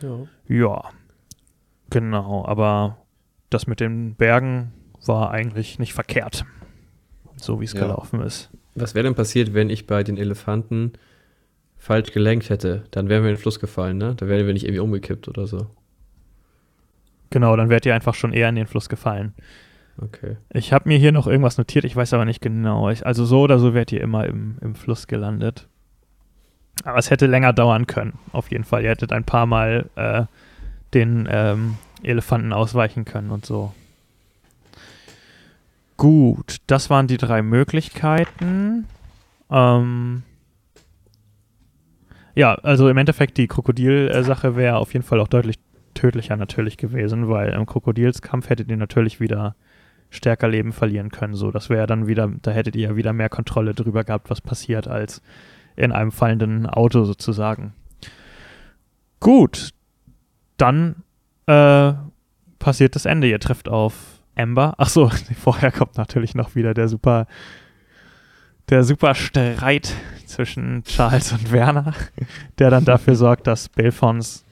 Ja. 0.01 0.27
ja. 0.47 0.83
Genau, 1.89 2.45
aber 2.45 2.97
das 3.49 3.67
mit 3.67 3.79
den 3.79 4.15
Bergen 4.15 4.71
war 5.05 5.31
eigentlich 5.31 5.77
nicht 5.79 5.93
verkehrt, 5.93 6.45
so 7.35 7.59
wie 7.59 7.65
es 7.65 7.73
ja. 7.73 7.81
gelaufen 7.81 8.21
ist. 8.21 8.49
Was 8.75 8.95
wäre 8.95 9.03
denn 9.03 9.15
passiert, 9.15 9.53
wenn 9.53 9.69
ich 9.69 9.87
bei 9.87 10.03
den 10.03 10.17
Elefanten 10.17 10.93
falsch 11.81 12.11
gelenkt 12.11 12.49
hätte, 12.51 12.83
dann 12.91 13.09
wären 13.09 13.23
wir 13.23 13.31
in 13.31 13.35
den 13.35 13.41
Fluss 13.41 13.59
gefallen, 13.59 13.97
ne? 13.97 14.13
Da 14.15 14.27
wären 14.27 14.45
wir 14.45 14.53
nicht 14.53 14.65
irgendwie 14.65 14.81
umgekippt 14.81 15.27
oder 15.27 15.47
so. 15.47 15.65
Genau, 17.31 17.55
dann 17.55 17.69
wärt 17.69 17.87
ihr 17.87 17.95
einfach 17.95 18.13
schon 18.13 18.33
eher 18.33 18.49
in 18.49 18.55
den 18.55 18.67
Fluss 18.67 18.87
gefallen. 18.87 19.33
Okay. 19.99 20.37
Ich 20.53 20.73
habe 20.73 20.87
mir 20.87 20.99
hier 20.99 21.11
noch 21.11 21.25
irgendwas 21.25 21.57
notiert, 21.57 21.83
ich 21.83 21.95
weiß 21.95 22.13
aber 22.13 22.25
nicht 22.25 22.39
genau. 22.39 22.91
Ich, 22.91 23.03
also 23.03 23.25
so 23.25 23.41
oder 23.41 23.57
so 23.57 23.73
wärt 23.73 23.91
ihr 23.91 24.01
immer 24.01 24.27
im, 24.27 24.57
im 24.61 24.75
Fluss 24.75 25.07
gelandet. 25.07 25.67
Aber 26.83 26.99
es 26.99 27.09
hätte 27.09 27.25
länger 27.25 27.51
dauern 27.51 27.87
können, 27.87 28.13
auf 28.31 28.51
jeden 28.51 28.63
Fall. 28.63 28.83
Ihr 28.83 28.91
hättet 28.91 29.11
ein 29.11 29.23
paar 29.23 29.47
Mal 29.47 29.89
äh, 29.95 30.25
den 30.93 31.27
ähm, 31.31 31.77
Elefanten 32.03 32.53
ausweichen 32.53 33.05
können 33.05 33.31
und 33.31 33.43
so. 33.43 33.73
Gut, 35.97 36.57
das 36.67 36.91
waren 36.91 37.07
die 37.07 37.17
drei 37.17 37.41
Möglichkeiten. 37.41 38.85
Ähm, 39.49 40.23
ja, 42.35 42.55
also 42.55 42.89
im 42.89 42.97
Endeffekt 42.97 43.37
die 43.37 43.47
Krokodil-Sache 43.47 44.55
wäre 44.55 44.77
auf 44.77 44.93
jeden 44.93 45.05
Fall 45.05 45.19
auch 45.19 45.27
deutlich 45.27 45.59
tödlicher 45.93 46.37
natürlich 46.37 46.77
gewesen, 46.77 47.29
weil 47.29 47.49
im 47.49 47.65
Krokodilskampf 47.65 48.49
hättet 48.49 48.69
ihr 48.69 48.77
natürlich 48.77 49.19
wieder 49.19 49.55
stärker 50.09 50.47
Leben 50.47 50.73
verlieren 50.73 51.09
können. 51.09 51.35
So, 51.35 51.51
das 51.51 51.69
wäre 51.69 51.87
dann 51.87 52.07
wieder, 52.07 52.31
da 52.41 52.51
hättet 52.51 52.75
ihr 52.75 52.89
ja 52.89 52.95
wieder 52.95 53.13
mehr 53.13 53.29
Kontrolle 53.29 53.73
drüber 53.73 54.03
gehabt, 54.03 54.29
was 54.29 54.41
passiert, 54.41 54.87
als 54.87 55.21
in 55.75 55.91
einem 55.91 56.11
fallenden 56.11 56.67
Auto 56.67 57.05
sozusagen. 57.05 57.73
Gut, 59.19 59.69
dann 60.57 61.03
äh, 61.45 61.93
passiert 62.59 62.95
das 62.95 63.05
Ende. 63.05 63.27
Ihr 63.27 63.39
trefft 63.39 63.69
auf 63.69 64.21
Amber. 64.35 64.75
Achso, 64.77 65.09
vorher 65.37 65.71
kommt 65.71 65.97
natürlich 65.97 66.35
noch 66.35 66.55
wieder 66.55 66.73
der 66.73 66.87
super 66.87 67.27
der 68.69 68.83
super 68.83 69.15
Streit 69.15 69.93
zwischen 70.25 70.83
Charles 70.83 71.31
und 71.31 71.51
Werner, 71.51 71.93
der 72.59 72.69
dann 72.69 72.85
dafür 72.85 73.15
sorgt, 73.15 73.47
dass 73.47 73.69
Belfons 73.69 74.45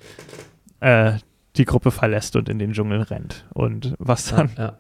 äh, 0.82 1.14
die 1.56 1.66
Gruppe 1.66 1.92
verlässt 1.92 2.36
und 2.36 2.50
in 2.50 2.60
den 2.60 2.74
Dschungel 2.74 3.02
rennt. 3.02 3.46
Und 3.54 3.96
was 4.00 4.28
dann 4.28 4.52
ja, 4.58 4.64
ja. 4.64 4.78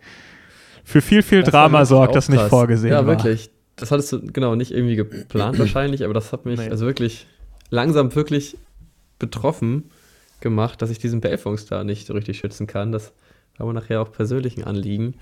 für 0.83 1.01
viel, 1.01 1.21
viel 1.21 1.41
das 1.41 1.51
Drama 1.51 1.85
sorgt, 1.85 2.15
das 2.15 2.29
nicht 2.29 2.43
vorgesehen 2.43 2.93
ja, 2.93 3.05
war. 3.05 3.13
Ja, 3.13 3.23
wirklich. 3.23 3.49
Das 3.75 3.91
hattest 3.91 4.11
du 4.11 4.21
genau 4.21 4.55
nicht 4.55 4.71
irgendwie 4.71 4.95
geplant 4.95 5.57
wahrscheinlich, 5.59 6.03
aber 6.03 6.13
das 6.13 6.33
hat 6.33 6.45
mich 6.45 6.59
nee. 6.59 6.69
also 6.69 6.85
wirklich 6.85 7.27
langsam 7.69 8.13
wirklich 8.15 8.57
betroffen 9.19 9.91
gemacht, 10.41 10.81
dass 10.81 10.89
ich 10.89 10.99
diesen 10.99 11.21
Belfons 11.21 11.65
da 11.65 11.83
nicht 11.83 12.07
so 12.07 12.13
richtig 12.13 12.39
schützen 12.39 12.67
kann. 12.67 12.91
Das 12.91 13.13
war 13.57 13.65
aber 13.65 13.73
nachher 13.73 14.01
auch 14.01 14.11
persönlichen 14.11 14.63
Anliegen. 14.63 15.15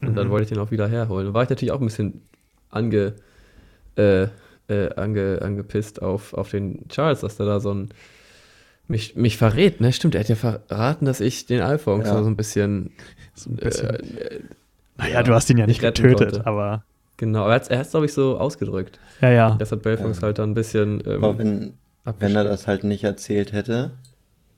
Und 0.00 0.10
mhm. 0.10 0.14
dann 0.14 0.30
wollte 0.30 0.44
ich 0.44 0.48
den 0.50 0.58
auch 0.58 0.70
wieder 0.70 0.88
herholen. 0.88 1.26
Da 1.26 1.34
war 1.34 1.42
ich 1.42 1.50
natürlich 1.50 1.72
auch 1.72 1.80
ein 1.80 1.86
bisschen 1.86 2.22
ange, 2.70 3.14
äh, 3.96 4.28
äh, 4.68 4.94
ange, 4.96 5.40
angepisst 5.42 6.02
auf, 6.02 6.34
auf 6.34 6.50
den 6.50 6.88
Charles, 6.88 7.20
dass 7.20 7.36
der 7.36 7.46
da 7.46 7.60
so 7.60 7.72
ein 7.72 7.90
mich, 8.88 9.16
mich 9.16 9.36
verrät, 9.36 9.80
ne? 9.80 9.92
Stimmt, 9.92 10.14
er 10.14 10.20
hat 10.20 10.28
ja 10.28 10.36
verraten, 10.36 11.06
dass 11.06 11.20
ich 11.20 11.46
den 11.46 11.60
Alphonse 11.60 12.08
ja. 12.08 12.22
so 12.22 12.28
ein 12.28 12.36
bisschen. 12.36 12.92
So 13.34 13.50
ein 13.50 13.56
bisschen. 13.56 13.88
Äh, 13.88 14.40
naja, 14.96 15.14
ja, 15.14 15.22
du 15.22 15.34
hast 15.34 15.50
ihn 15.50 15.58
ja 15.58 15.66
nicht 15.66 15.80
getötet, 15.80 16.32
konnte. 16.32 16.46
aber. 16.46 16.84
Genau, 17.16 17.44
aber 17.44 17.54
er 17.54 17.78
hat 17.78 17.86
es, 17.86 17.90
glaube 17.90 18.06
ich, 18.06 18.12
so 18.12 18.38
ausgedrückt. 18.38 18.98
Ja, 19.20 19.30
ja. 19.30 19.56
Das 19.58 19.72
hat 19.72 19.82
Belfons 19.82 20.18
ja. 20.18 20.24
halt 20.24 20.38
dann 20.38 20.50
ein 20.50 20.54
bisschen. 20.54 21.02
Ähm, 21.06 21.24
aber 21.24 21.38
wenn, 21.38 21.72
wenn 22.18 22.36
er 22.36 22.44
das 22.44 22.66
halt 22.66 22.84
nicht 22.84 23.04
erzählt 23.04 23.52
hätte, 23.52 23.92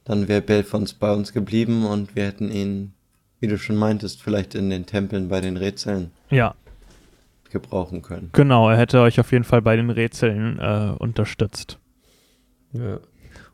dann 0.05 0.29
wäre 0.29 0.43
Belfons 0.43 0.95
bei 0.95 1.13
uns 1.13 1.33
geblieben 1.33 1.87
und 1.87 2.17
wir 2.17 2.25
hätten 2.25 2.51
ihn, 2.51 2.93
wie 3.41 3.47
du 3.47 3.59
schon 3.59 3.77
meintest, 3.77 4.23
vielleicht 4.23 4.55
in 4.55 4.71
den 4.71 4.87
Tempeln 4.87 5.29
bei 5.29 5.41
den 5.41 5.57
Rätseln. 5.57 6.11
Ja, 6.31 6.55
gebrauchen 7.51 8.03
können. 8.03 8.31
Genau, 8.33 8.69
er 8.69 8.77
hätte 8.77 9.01
euch 9.01 9.21
auf 9.21 9.33
jeden 9.33 9.45
Fall 9.45 9.63
bei 9.63 9.77
den 9.77 9.91
Rätseln 9.91 10.59
äh, 10.59 10.95
unterstützt. 10.99 11.79
Ja. 12.73 12.95
Und 12.97 13.03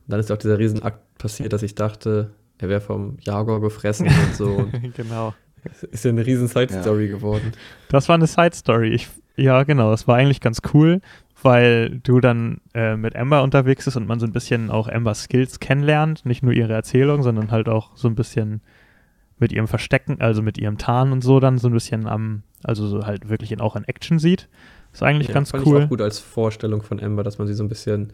dann 0.09 0.21
ist 0.21 0.31
auch 0.31 0.37
dieser 0.37 0.59
Riesenakt 0.59 1.19
passiert, 1.19 1.53
dass 1.53 1.63
ich 1.63 1.75
dachte, 1.75 2.31
er 2.59 2.69
wäre 2.69 2.81
vom 2.81 3.17
Jaguar 3.21 3.61
gefressen 3.61 4.07
und 4.07 4.35
so. 4.35 4.71
genau. 4.97 5.35
Ist 5.91 6.05
ja 6.05 6.11
eine 6.11 6.27
riesen 6.27 6.47
Side-Story 6.47 7.07
ja. 7.07 7.17
geworden. 7.17 7.53
Das 7.89 8.09
war 8.09 8.15
eine 8.15 8.27
Side-Story. 8.27 9.01
ja, 9.37 9.63
genau. 9.63 9.91
Das 9.91 10.07
war 10.07 10.17
eigentlich 10.17 10.41
ganz 10.41 10.61
cool, 10.75 11.01
weil 11.43 12.01
du 12.01 12.21
dann 12.21 12.61
äh, 12.75 12.97
mit 12.97 13.17
Amber 13.17 13.43
unterwegs 13.43 13.87
bist 13.87 13.97
und 13.97 14.07
man 14.07 14.21
so 14.21 14.27
ein 14.27 14.33
bisschen 14.33 14.71
auch 14.71 14.89
Ambers 14.89 15.25
Skills 15.25 15.61
kennenlernt. 15.61 16.27
Nicht 16.27 16.43
nur 16.43 16.53
ihre 16.53 16.75
Erzählung, 16.75 17.23
sondern 17.23 17.51
halt 17.51 17.69
auch 17.69 17.97
so 17.97 18.09
ein 18.09 18.15
bisschen 18.15 18.61
mit 19.39 19.53
ihrem 19.53 19.69
Verstecken, 19.69 20.21
also 20.21 20.43
mit 20.43 20.59
ihrem 20.59 20.79
Tarn 20.79 21.13
und 21.13 21.23
so 21.23 21.41
dann 21.41 21.59
so 21.59 21.69
ein 21.69 21.73
bisschen 21.75 22.07
am 22.07 22.43
also 22.65 22.89
so 22.89 23.07
halt 23.07 23.29
wirklich 23.29 23.53
in, 23.53 23.61
auch 23.61 23.77
in 23.77 23.85
Action 23.85 24.19
sieht. 24.19 24.49
Ist 24.93 25.03
eigentlich 25.03 25.29
ja, 25.29 25.35
ganz 25.35 25.51
fand 25.51 25.67
cool. 25.67 25.79
Ich 25.79 25.85
auch 25.85 25.89
gut 25.89 26.01
als 26.01 26.19
Vorstellung 26.19 26.83
von 26.83 27.01
Amber, 27.01 27.23
dass 27.23 27.39
man 27.39 27.47
sie 27.47 27.55
so 27.55 27.63
ein 27.63 27.69
bisschen 27.69 28.13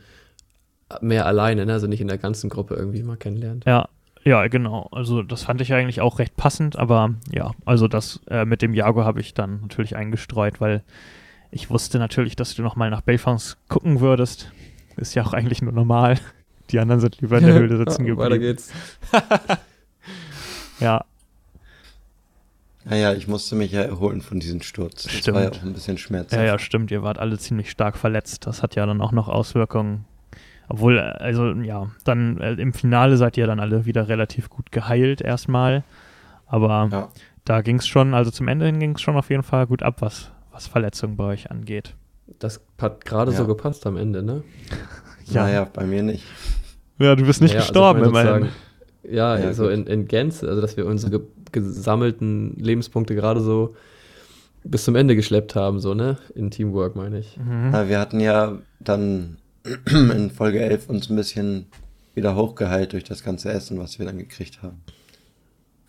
mehr 1.01 1.27
alleine, 1.27 1.67
ne? 1.67 1.73
also 1.73 1.87
nicht 1.87 2.01
in 2.01 2.09
der 2.09 2.19
ganzen 2.19 2.51
Gruppe 2.51 2.75
irgendwie 2.75 3.03
mal 3.03 3.17
kennenlernt. 3.17 3.65
Ja, 3.65 3.89
Ja, 4.25 4.49
genau. 4.49 4.89
Also 4.91 5.23
das 5.23 5.45
fand 5.45 5.61
ich 5.61 5.73
eigentlich 5.73 6.01
auch 6.01 6.19
recht 6.19 6.37
passend, 6.37 6.77
aber 6.77 7.15
ja, 7.31 7.53
also 7.65 7.87
das 7.87 8.21
äh, 8.29 8.45
mit 8.45 8.61
dem 8.61 8.75
Jaguar 8.75 9.07
habe 9.07 9.21
ich 9.21 9.35
dann 9.35 9.61
natürlich 9.63 9.95
eingestreut, 9.95 10.61
weil 10.61 10.83
ich 11.53 11.71
wusste 11.71 11.99
natürlich, 11.99 12.35
dass 12.35 12.55
du 12.55 12.63
nochmal 12.63 12.91
nach 12.91 13.03
Belfons 13.03 13.57
gucken 13.69 14.01
würdest. 14.01 14.53
Ist 14.97 15.15
ja 15.15 15.25
auch 15.25 15.33
eigentlich 15.33 15.63
nur 15.63 15.73
normal. 15.73 16.19
Die 16.71 16.79
anderen 16.79 17.01
sind 17.01 17.21
lieber 17.21 17.39
in 17.39 17.47
der 17.47 17.55
Höhle 17.59 17.77
sitzen 17.77 18.05
geblieben. 18.05 18.19
Weiter 18.19 18.39
geht's. 18.39 18.73
ja, 20.81 21.05
Naja, 22.85 23.13
ich 23.13 23.29
musste 23.29 23.55
mich 23.57 23.73
ja 23.73 23.83
erholen 23.83 24.23
von 24.23 24.41
diesem 24.41 24.63
Sturz. 24.63 25.03
Das 25.05 25.13
Stimmt. 25.13 25.35
war 25.37 25.43
ja 25.45 25.51
auch 25.51 25.63
ein 25.63 25.75
bisschen 25.75 25.99
schmerzhaft. 25.99 26.33
ja, 26.41 26.47
ja, 26.47 26.59
stimmt. 26.59 26.91
Ihr 26.91 27.03
wart 27.03 27.19
alle 27.19 27.39
ziemlich 27.39 27.71
stark 27.71 27.97
verletzt. 27.99 28.47
Das 28.47 28.63
hat 28.63 28.75
ja 28.75 28.87
dann 28.87 29.01
auch 29.03 29.13
noch 29.13 29.29
Auswirkungen. 29.29 30.07
Obwohl, 30.69 30.99
also 30.99 31.53
ja, 31.53 31.91
dann 32.05 32.39
äh, 32.39 32.53
im 32.55 32.73
Finale 32.73 33.17
seid 33.17 33.37
ihr 33.37 33.47
dann 33.47 33.61
alle 33.61 33.85
wieder 33.85 34.09
relativ 34.09 34.49
gut 34.49 34.73
geheilt 34.73 35.21
erstmal. 35.21 35.85
Aber 36.47 36.89
Ja. 36.91 37.09
da 37.45 37.61
ging 37.61 37.77
es 37.77 37.87
schon, 37.87 38.15
also 38.15 38.31
zum 38.31 38.49
Ende 38.49 38.67
hin 38.67 38.81
ging 38.81 38.95
es 38.95 39.01
schon 39.03 39.17
auf 39.17 39.29
jeden 39.31 39.43
Fall 39.43 39.67
gut 39.67 39.83
ab, 39.83 39.97
was, 40.01 40.31
was 40.53 40.67
Verletzungen 40.67 41.17
bei 41.17 41.25
euch 41.25 41.51
angeht. 41.51 41.95
Das 42.39 42.61
hat 42.81 43.05
gerade 43.05 43.33
Ja. 43.33 43.37
so 43.39 43.47
gepasst 43.47 43.87
am 43.87 43.97
Ende, 43.99 44.23
ne? 44.23 44.43
Ja. 45.27 45.43
Naja, 45.45 45.67
bei 45.71 45.85
mir 45.85 46.03
nicht. 46.03 46.25
Ja, 46.99 47.15
du 47.15 47.25
bist 47.27 47.41
nicht 47.43 47.51
Naja, 47.53 47.61
also 47.61 47.73
gestorben 47.73 48.05
ich 48.05 48.11
meine 48.11 48.29
immerhin. 48.29 48.45
sozusagen, 48.47 48.70
Ja, 49.03 49.39
Ja, 49.39 49.53
so 49.55 49.69
in, 49.69 49.87
in 49.87 50.07
Gänze, 50.07 50.49
also 50.49 50.61
dass 50.61 50.77
wir 50.77 50.87
unsere 50.87 51.11
ge 51.11 51.21
gesammelten 51.53 52.55
Lebenspunkte 52.59 53.17
gerade 53.17 53.41
so 53.41 53.75
bis 54.63 54.85
zum 54.85 54.95
Ende 54.95 55.17
geschleppt 55.17 55.57
haben, 55.57 55.81
so, 55.81 55.95
ne? 55.95 56.19
In 56.37 56.53
Teamwork, 56.53 56.95
meine 56.95 57.19
ich. 57.19 57.37
Mhm. 57.39 57.71
Ja, 57.73 57.89
wir 57.89 57.99
hatten 57.99 58.21
ja 58.21 58.59
dann 58.79 59.39
in 59.87 60.31
Folge 60.31 60.61
11 60.61 60.89
uns 60.89 61.11
ein 61.11 61.17
bisschen 61.17 61.67
wieder 62.15 62.37
hochgeheilt 62.37 62.93
durch 62.93 63.05
das 63.05 63.25
ganze 63.25 63.51
Essen, 63.51 63.81
was 63.81 63.99
wir 63.99 64.07
dann 64.07 64.19
gekriegt 64.19 64.63
haben. 64.63 64.83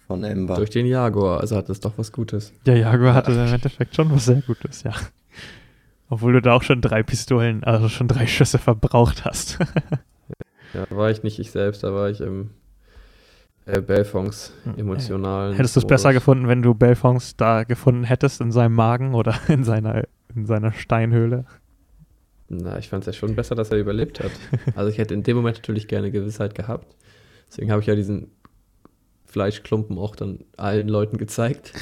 Von 0.07 0.23
Ember. 0.23 0.55
Durch 0.55 0.69
den 0.71 0.85
Jaguar, 0.85 1.41
also 1.41 1.55
hat 1.55 1.69
das 1.69 1.79
doch 1.79 1.93
was 1.97 2.11
Gutes. 2.11 2.53
Der 2.65 2.77
Jaguar 2.77 3.13
hatte 3.13 3.31
im 3.33 3.53
Endeffekt 3.53 3.95
schon 3.95 4.11
was 4.11 4.25
sehr 4.25 4.41
Gutes, 4.41 4.83
ja. 4.83 4.93
Obwohl 6.09 6.33
du 6.33 6.41
da 6.41 6.53
auch 6.53 6.63
schon 6.63 6.81
drei 6.81 7.03
Pistolen, 7.03 7.63
also 7.63 7.87
schon 7.87 8.07
drei 8.07 8.27
Schüsse 8.27 8.57
verbraucht 8.57 9.25
hast. 9.25 9.59
Ja, 10.73 10.85
da 10.89 10.95
war 10.95 11.11
ich 11.11 11.21
nicht 11.21 11.37
ich 11.37 11.51
selbst, 11.51 11.83
da 11.83 11.93
war 11.93 12.09
ich 12.09 12.21
im 12.21 12.51
äh, 13.65 13.81
Belfonds 13.81 14.53
emotionalen. 14.77 15.55
Hättest 15.55 15.75
du 15.75 15.81
es 15.81 15.87
besser 15.87 16.13
gefunden, 16.13 16.47
wenn 16.47 16.61
du 16.61 16.73
Belfons 16.73 17.35
da 17.35 17.63
gefunden 17.63 18.03
hättest 18.03 18.41
in 18.41 18.51
seinem 18.51 18.75
Magen 18.75 19.13
oder 19.13 19.35
in 19.47 19.63
seiner, 19.63 20.03
in 20.35 20.45
seiner 20.45 20.73
Steinhöhle? 20.73 21.45
Na, 22.49 22.77
ich 22.77 22.89
fand 22.89 23.07
es 23.07 23.07
ja 23.07 23.13
schon 23.13 23.35
besser, 23.35 23.55
dass 23.55 23.71
er 23.71 23.77
überlebt 23.77 24.19
hat. 24.19 24.31
Also 24.75 24.89
ich 24.89 24.97
hätte 24.97 25.13
in 25.13 25.23
dem 25.23 25.37
Moment 25.37 25.57
natürlich 25.57 25.87
gerne 25.87 26.11
Gewissheit 26.11 26.55
gehabt. 26.55 26.95
Deswegen 27.47 27.71
habe 27.71 27.81
ich 27.81 27.87
ja 27.87 27.95
diesen 27.95 28.31
Fleischklumpen 29.25 29.97
auch 29.97 30.15
dann 30.15 30.39
allen 30.57 30.89
Leuten 30.89 31.17
gezeigt. 31.17 31.73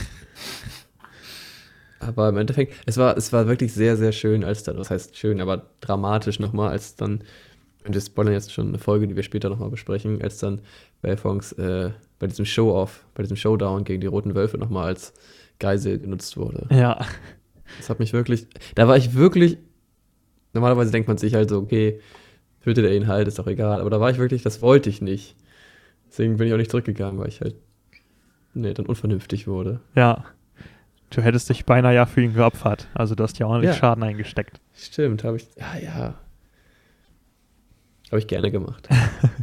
Aber 1.99 2.29
im 2.29 2.37
Endeffekt, 2.37 2.75
es 2.85 2.97
war, 2.97 3.17
es 3.17 3.33
war 3.33 3.47
wirklich 3.47 3.73
sehr, 3.73 3.97
sehr 3.97 4.11
schön, 4.11 4.43
als 4.43 4.63
dann, 4.63 4.77
was 4.77 4.89
heißt 4.89 5.17
schön, 5.17 5.41
aber 5.41 5.69
dramatisch 5.81 6.39
nochmal, 6.39 6.69
als 6.69 6.95
dann, 6.95 7.23
und 7.85 7.93
wir 7.93 8.01
spoilern 8.01 8.33
jetzt 8.33 8.51
schon 8.51 8.69
eine 8.69 8.77
Folge, 8.77 9.07
die 9.07 9.15
wir 9.15 9.23
später 9.23 9.49
nochmal 9.49 9.69
besprechen, 9.69 10.21
als 10.21 10.37
dann 10.39 10.61
Belfonds 11.01 11.53
äh, 11.53 11.91
bei 12.19 12.27
diesem 12.27 12.45
Show-Off, 12.45 13.05
bei 13.15 13.23
diesem 13.23 13.37
Showdown 13.37 13.83
gegen 13.83 14.01
die 14.01 14.07
Roten 14.07 14.35
Wölfe 14.35 14.57
nochmal 14.57 14.87
als 14.87 15.13
Geisel 15.59 15.99
genutzt 15.99 16.37
wurde. 16.37 16.67
Ja. 16.71 17.05
Das 17.77 17.89
hat 17.89 17.99
mich 17.99 18.13
wirklich, 18.13 18.47
da 18.75 18.87
war 18.87 18.97
ich 18.97 19.13
wirklich, 19.13 19.57
normalerweise 20.53 20.91
denkt 20.91 21.07
man 21.07 21.17
sich 21.17 21.35
halt 21.35 21.49
so, 21.49 21.59
okay, 21.59 21.99
tötet 22.63 22.85
er 22.85 22.95
ihn 22.95 23.07
halt, 23.07 23.27
ist 23.27 23.39
doch 23.39 23.47
egal. 23.47 23.79
Aber 23.79 23.89
da 23.89 23.99
war 23.99 24.09
ich 24.09 24.17
wirklich, 24.17 24.41
das 24.43 24.61
wollte 24.61 24.89
ich 24.89 25.01
nicht. 25.01 25.35
Deswegen 26.09 26.37
bin 26.37 26.47
ich 26.47 26.53
auch 26.53 26.57
nicht 26.57 26.71
zurückgegangen, 26.71 27.19
weil 27.19 27.27
ich 27.29 27.41
halt, 27.41 27.55
nee, 28.53 28.73
dann 28.73 28.87
unvernünftig 28.87 29.47
wurde. 29.47 29.79
Ja. 29.95 30.25
Du 31.11 31.21
hättest 31.21 31.49
dich 31.49 31.65
beinahe 31.65 31.95
ja 31.95 32.05
für 32.05 32.21
ihn 32.21 32.33
geopfert. 32.33 32.87
Also 32.93 33.15
du 33.15 33.23
hast 33.23 33.39
ja 33.39 33.47
ordentlich 33.47 33.71
Ja. 33.73 33.77
Schaden 33.79 34.03
eingesteckt. 34.03 34.59
Stimmt, 34.75 35.23
habe 35.23 35.37
ich, 35.37 35.47
ja, 35.57 35.77
ja. 35.81 36.15
Habe 38.09 38.19
ich 38.19 38.27
gerne 38.27 38.51
gemacht. 38.51 38.87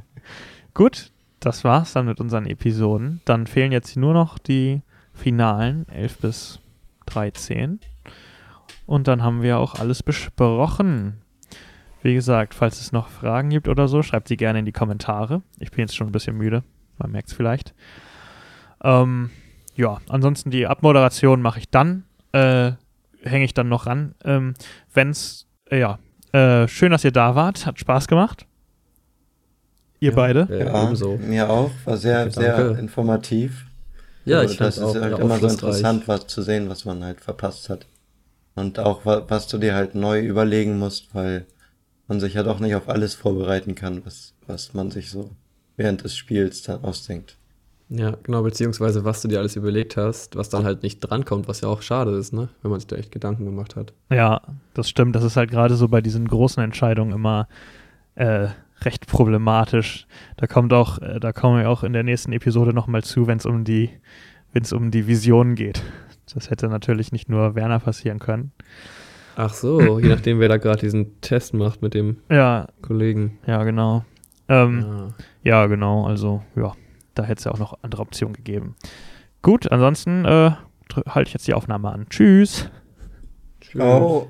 Gut, 0.75 1.13
das 1.41 1.65
war's 1.65 1.93
dann 1.93 2.07
mit 2.07 2.21
unseren 2.21 2.47
Episoden. 2.47 3.21
Dann 3.25 3.47
fehlen 3.47 3.73
jetzt 3.73 3.97
nur 3.97 4.13
noch 4.13 4.39
die 4.39 4.83
Finalen 5.13 5.89
11 5.89 6.19
bis 6.19 6.61
13. 7.07 7.81
Und 8.87 9.09
dann 9.09 9.23
haben 9.23 9.43
wir 9.43 9.59
auch 9.59 9.77
alles 9.77 10.03
besprochen. 10.03 11.23
Wie 12.03 12.15
gesagt, 12.15 12.55
falls 12.55 12.81
es 12.81 12.93
noch 12.93 13.09
Fragen 13.09 13.51
gibt 13.51 13.69
oder 13.69 13.89
so, 13.89 14.03
schreibt 14.03 14.29
sie 14.29 14.37
gerne 14.37 14.61
in 14.61 14.65
die 14.65 14.73
Kommentare. 14.73 15.43
Ich 15.59 15.71
bin 15.71 15.81
jetzt 15.81 15.97
schon 15.97 16.09
ein 16.09 16.13
bisschen 16.13 16.37
müde, 16.37 16.63
man 16.99 17.11
merkt 17.11 17.29
es 17.29 17.35
vielleicht. 17.35 17.75
Ähm, 18.83 19.31
ja, 19.75 19.99
ansonsten 20.09 20.51
die 20.51 20.67
Abmoderation 20.67 21.43
mache 21.43 21.59
ich 21.59 21.71
dann. 21.71 22.05
Äh, 22.33 22.73
Hänge 23.23 23.45
ich 23.45 23.55
dann 23.55 23.69
noch 23.69 23.87
ran. 23.87 24.15
Ähm, 24.25 24.55
wenn's, 24.93 25.49
äh, 25.71 25.81
ja, 25.81 25.99
äh, 26.33 26.69
schön, 26.69 26.93
dass 26.93 27.03
ihr 27.03 27.13
da 27.13 27.35
wart. 27.35 27.67
Hat 27.67 27.81
Spaß 27.81 28.07
gemacht. 28.07 28.47
Ihr 30.01 30.11
Ja, 30.11 30.17
beide. 30.17 30.49
Ja, 30.51 30.85
ebenso. 30.85 31.17
mir 31.19 31.49
auch. 31.51 31.71
War 31.85 31.97
sehr, 31.97 32.25
Danke. 32.25 32.33
sehr 32.33 32.79
informativ. 32.79 33.67
Ja, 34.25 34.41
Also 34.41 34.53
ich 34.53 34.59
fand 34.59 34.71
das 34.77 34.79
auch 34.79 34.95
ist 34.95 35.03
halt 35.03 35.13
ja, 35.13 35.25
immer 35.25 35.39
so 35.39 35.47
interessant, 35.49 36.09
was 36.09 36.27
zu 36.27 36.43
sehen, 36.43 36.69
was 36.69 36.85
man 36.85 37.03
halt 37.05 37.21
verpasst 37.21 37.69
hat. 37.69 37.87
Und 38.55 38.79
auch, 38.79 39.05
wa- 39.07 39.25
was 39.29 39.49
du 39.49 39.59
dir 39.59 39.75
halt 39.75 39.95
neu 39.95 40.21
überlegen 40.21 40.79
musst, 40.79 41.15
weil 41.15 41.47
man 42.09 42.21
sich 42.21 42.35
ja 42.35 42.43
doch 42.43 42.61
nicht 42.61 42.75
auf 42.75 42.89
alles 42.89 43.15
vorbereiten 43.15 43.75
kann, 43.75 44.05
was, 44.05 44.35
was 44.47 44.75
man 44.75 44.91
sich 44.91 45.11
so 45.11 45.31
während 45.77 46.05
des 46.05 46.17
Spiels 46.17 46.63
dann 46.63 46.83
ausdenkt. 46.85 47.37
Ja, 47.89 48.17
genau, 48.25 48.43
beziehungsweise 48.43 49.05
was 49.05 49.23
du 49.23 49.29
dir 49.29 49.39
alles 49.39 49.55
überlegt 49.55 49.97
hast, 49.97 50.35
was 50.35 50.49
dann 50.49 50.65
halt 50.65 50.83
nicht 50.83 50.99
drankommt, 51.01 51.47
was 51.47 51.61
ja 51.61 51.69
auch 51.69 51.83
schade 51.83 52.11
ist, 52.17 52.33
ne? 52.33 52.49
Wenn 52.63 52.71
man 52.73 52.81
sich 52.81 52.89
da 52.89 52.97
echt 52.97 53.13
Gedanken 53.13 53.45
gemacht 53.45 53.77
hat. 53.77 53.93
Ja, 54.11 54.41
das 54.75 54.89
stimmt. 54.89 55.15
Das 55.15 55.23
ist 55.23 55.37
halt 55.37 55.51
gerade 55.51 55.77
so 55.77 55.87
bei 55.89 56.01
diesen 56.01 56.27
großen 56.27 56.63
Entscheidungen 56.63 57.13
immer 57.13 57.47
äh, 58.17 58.49
recht 58.83 59.07
problematisch. 59.07 60.07
Da 60.37 60.47
kommt 60.47 60.73
auch, 60.73 60.99
äh, 60.99 61.19
da 61.21 61.33
kommen 61.33 61.59
wir 61.61 61.71
auch 61.71 61.83
in 61.83 61.93
der 61.93 62.03
nächsten 62.03 62.33
Episode 62.33 62.73
nochmal 62.73 63.03
zu, 63.03 63.27
wenn 63.27 63.39
es 63.39 63.47
um 63.47 63.65
die, 63.65 63.91
wenn 64.53 64.63
es 64.63 64.73
um 64.73 64.91
die 64.91 65.07
Vision 65.07 65.55
geht. 65.55 65.83
Das 66.35 66.51
hätte 66.51 66.69
natürlich 66.69 67.13
nicht 67.13 67.29
nur 67.29 67.55
Werner 67.55 67.79
passieren 67.79 68.19
können. 68.19 68.53
Ach 69.37 69.53
so, 69.53 69.99
je 69.99 70.09
nachdem, 70.09 70.41
wer 70.41 70.49
da 70.49 70.57
gerade 70.57 70.81
diesen 70.81 71.21
Test 71.21 71.53
macht 71.55 71.83
mit 71.83 71.95
dem 71.95 72.17
Ja, 72.31 72.67
Kollegen. 72.83 73.39
ja, 73.47 73.63
genau. 73.65 74.05
Ähm, 74.49 74.85
Ah. 74.89 75.09
Ja, 75.43 75.67
genau. 75.67 76.07
Also, 76.07 76.43
ja, 76.57 76.73
da 77.15 77.23
hätte 77.25 77.39
es 77.41 77.45
ja 77.45 77.53
auch 77.53 77.59
noch 77.59 77.79
andere 77.83 78.03
Optionen 78.03 78.35
gegeben. 78.35 78.77
Gut, 79.43 79.71
ansonsten 79.71 80.25
äh, 80.25 80.53
halte 81.09 81.29
ich 81.29 81.35
jetzt 81.35 81.47
die 81.47 81.55
Aufnahme 81.55 81.91
an. 81.93 82.07
Tschüss. 82.09 82.71
Tschüss. 83.61 83.81
Oh, 83.83 84.29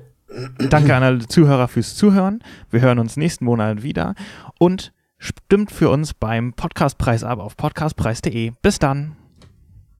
Danke 0.69 0.95
an 0.95 1.03
alle 1.03 1.19
Zuhörer 1.19 1.67
fürs 1.67 1.95
Zuhören. 1.95 2.43
Wir 2.69 2.81
hören 2.81 2.99
uns 2.99 3.17
nächsten 3.17 3.45
Monat 3.45 3.83
wieder 3.83 4.13
und 4.59 4.93
stimmt 5.17 5.71
für 5.71 5.89
uns 5.89 6.13
beim 6.13 6.53
Podcastpreis 6.53 7.23
ab 7.23 7.39
auf 7.39 7.55
podcastpreis.de. 7.55 8.51
Bis 8.61 8.79
dann. 8.79 9.15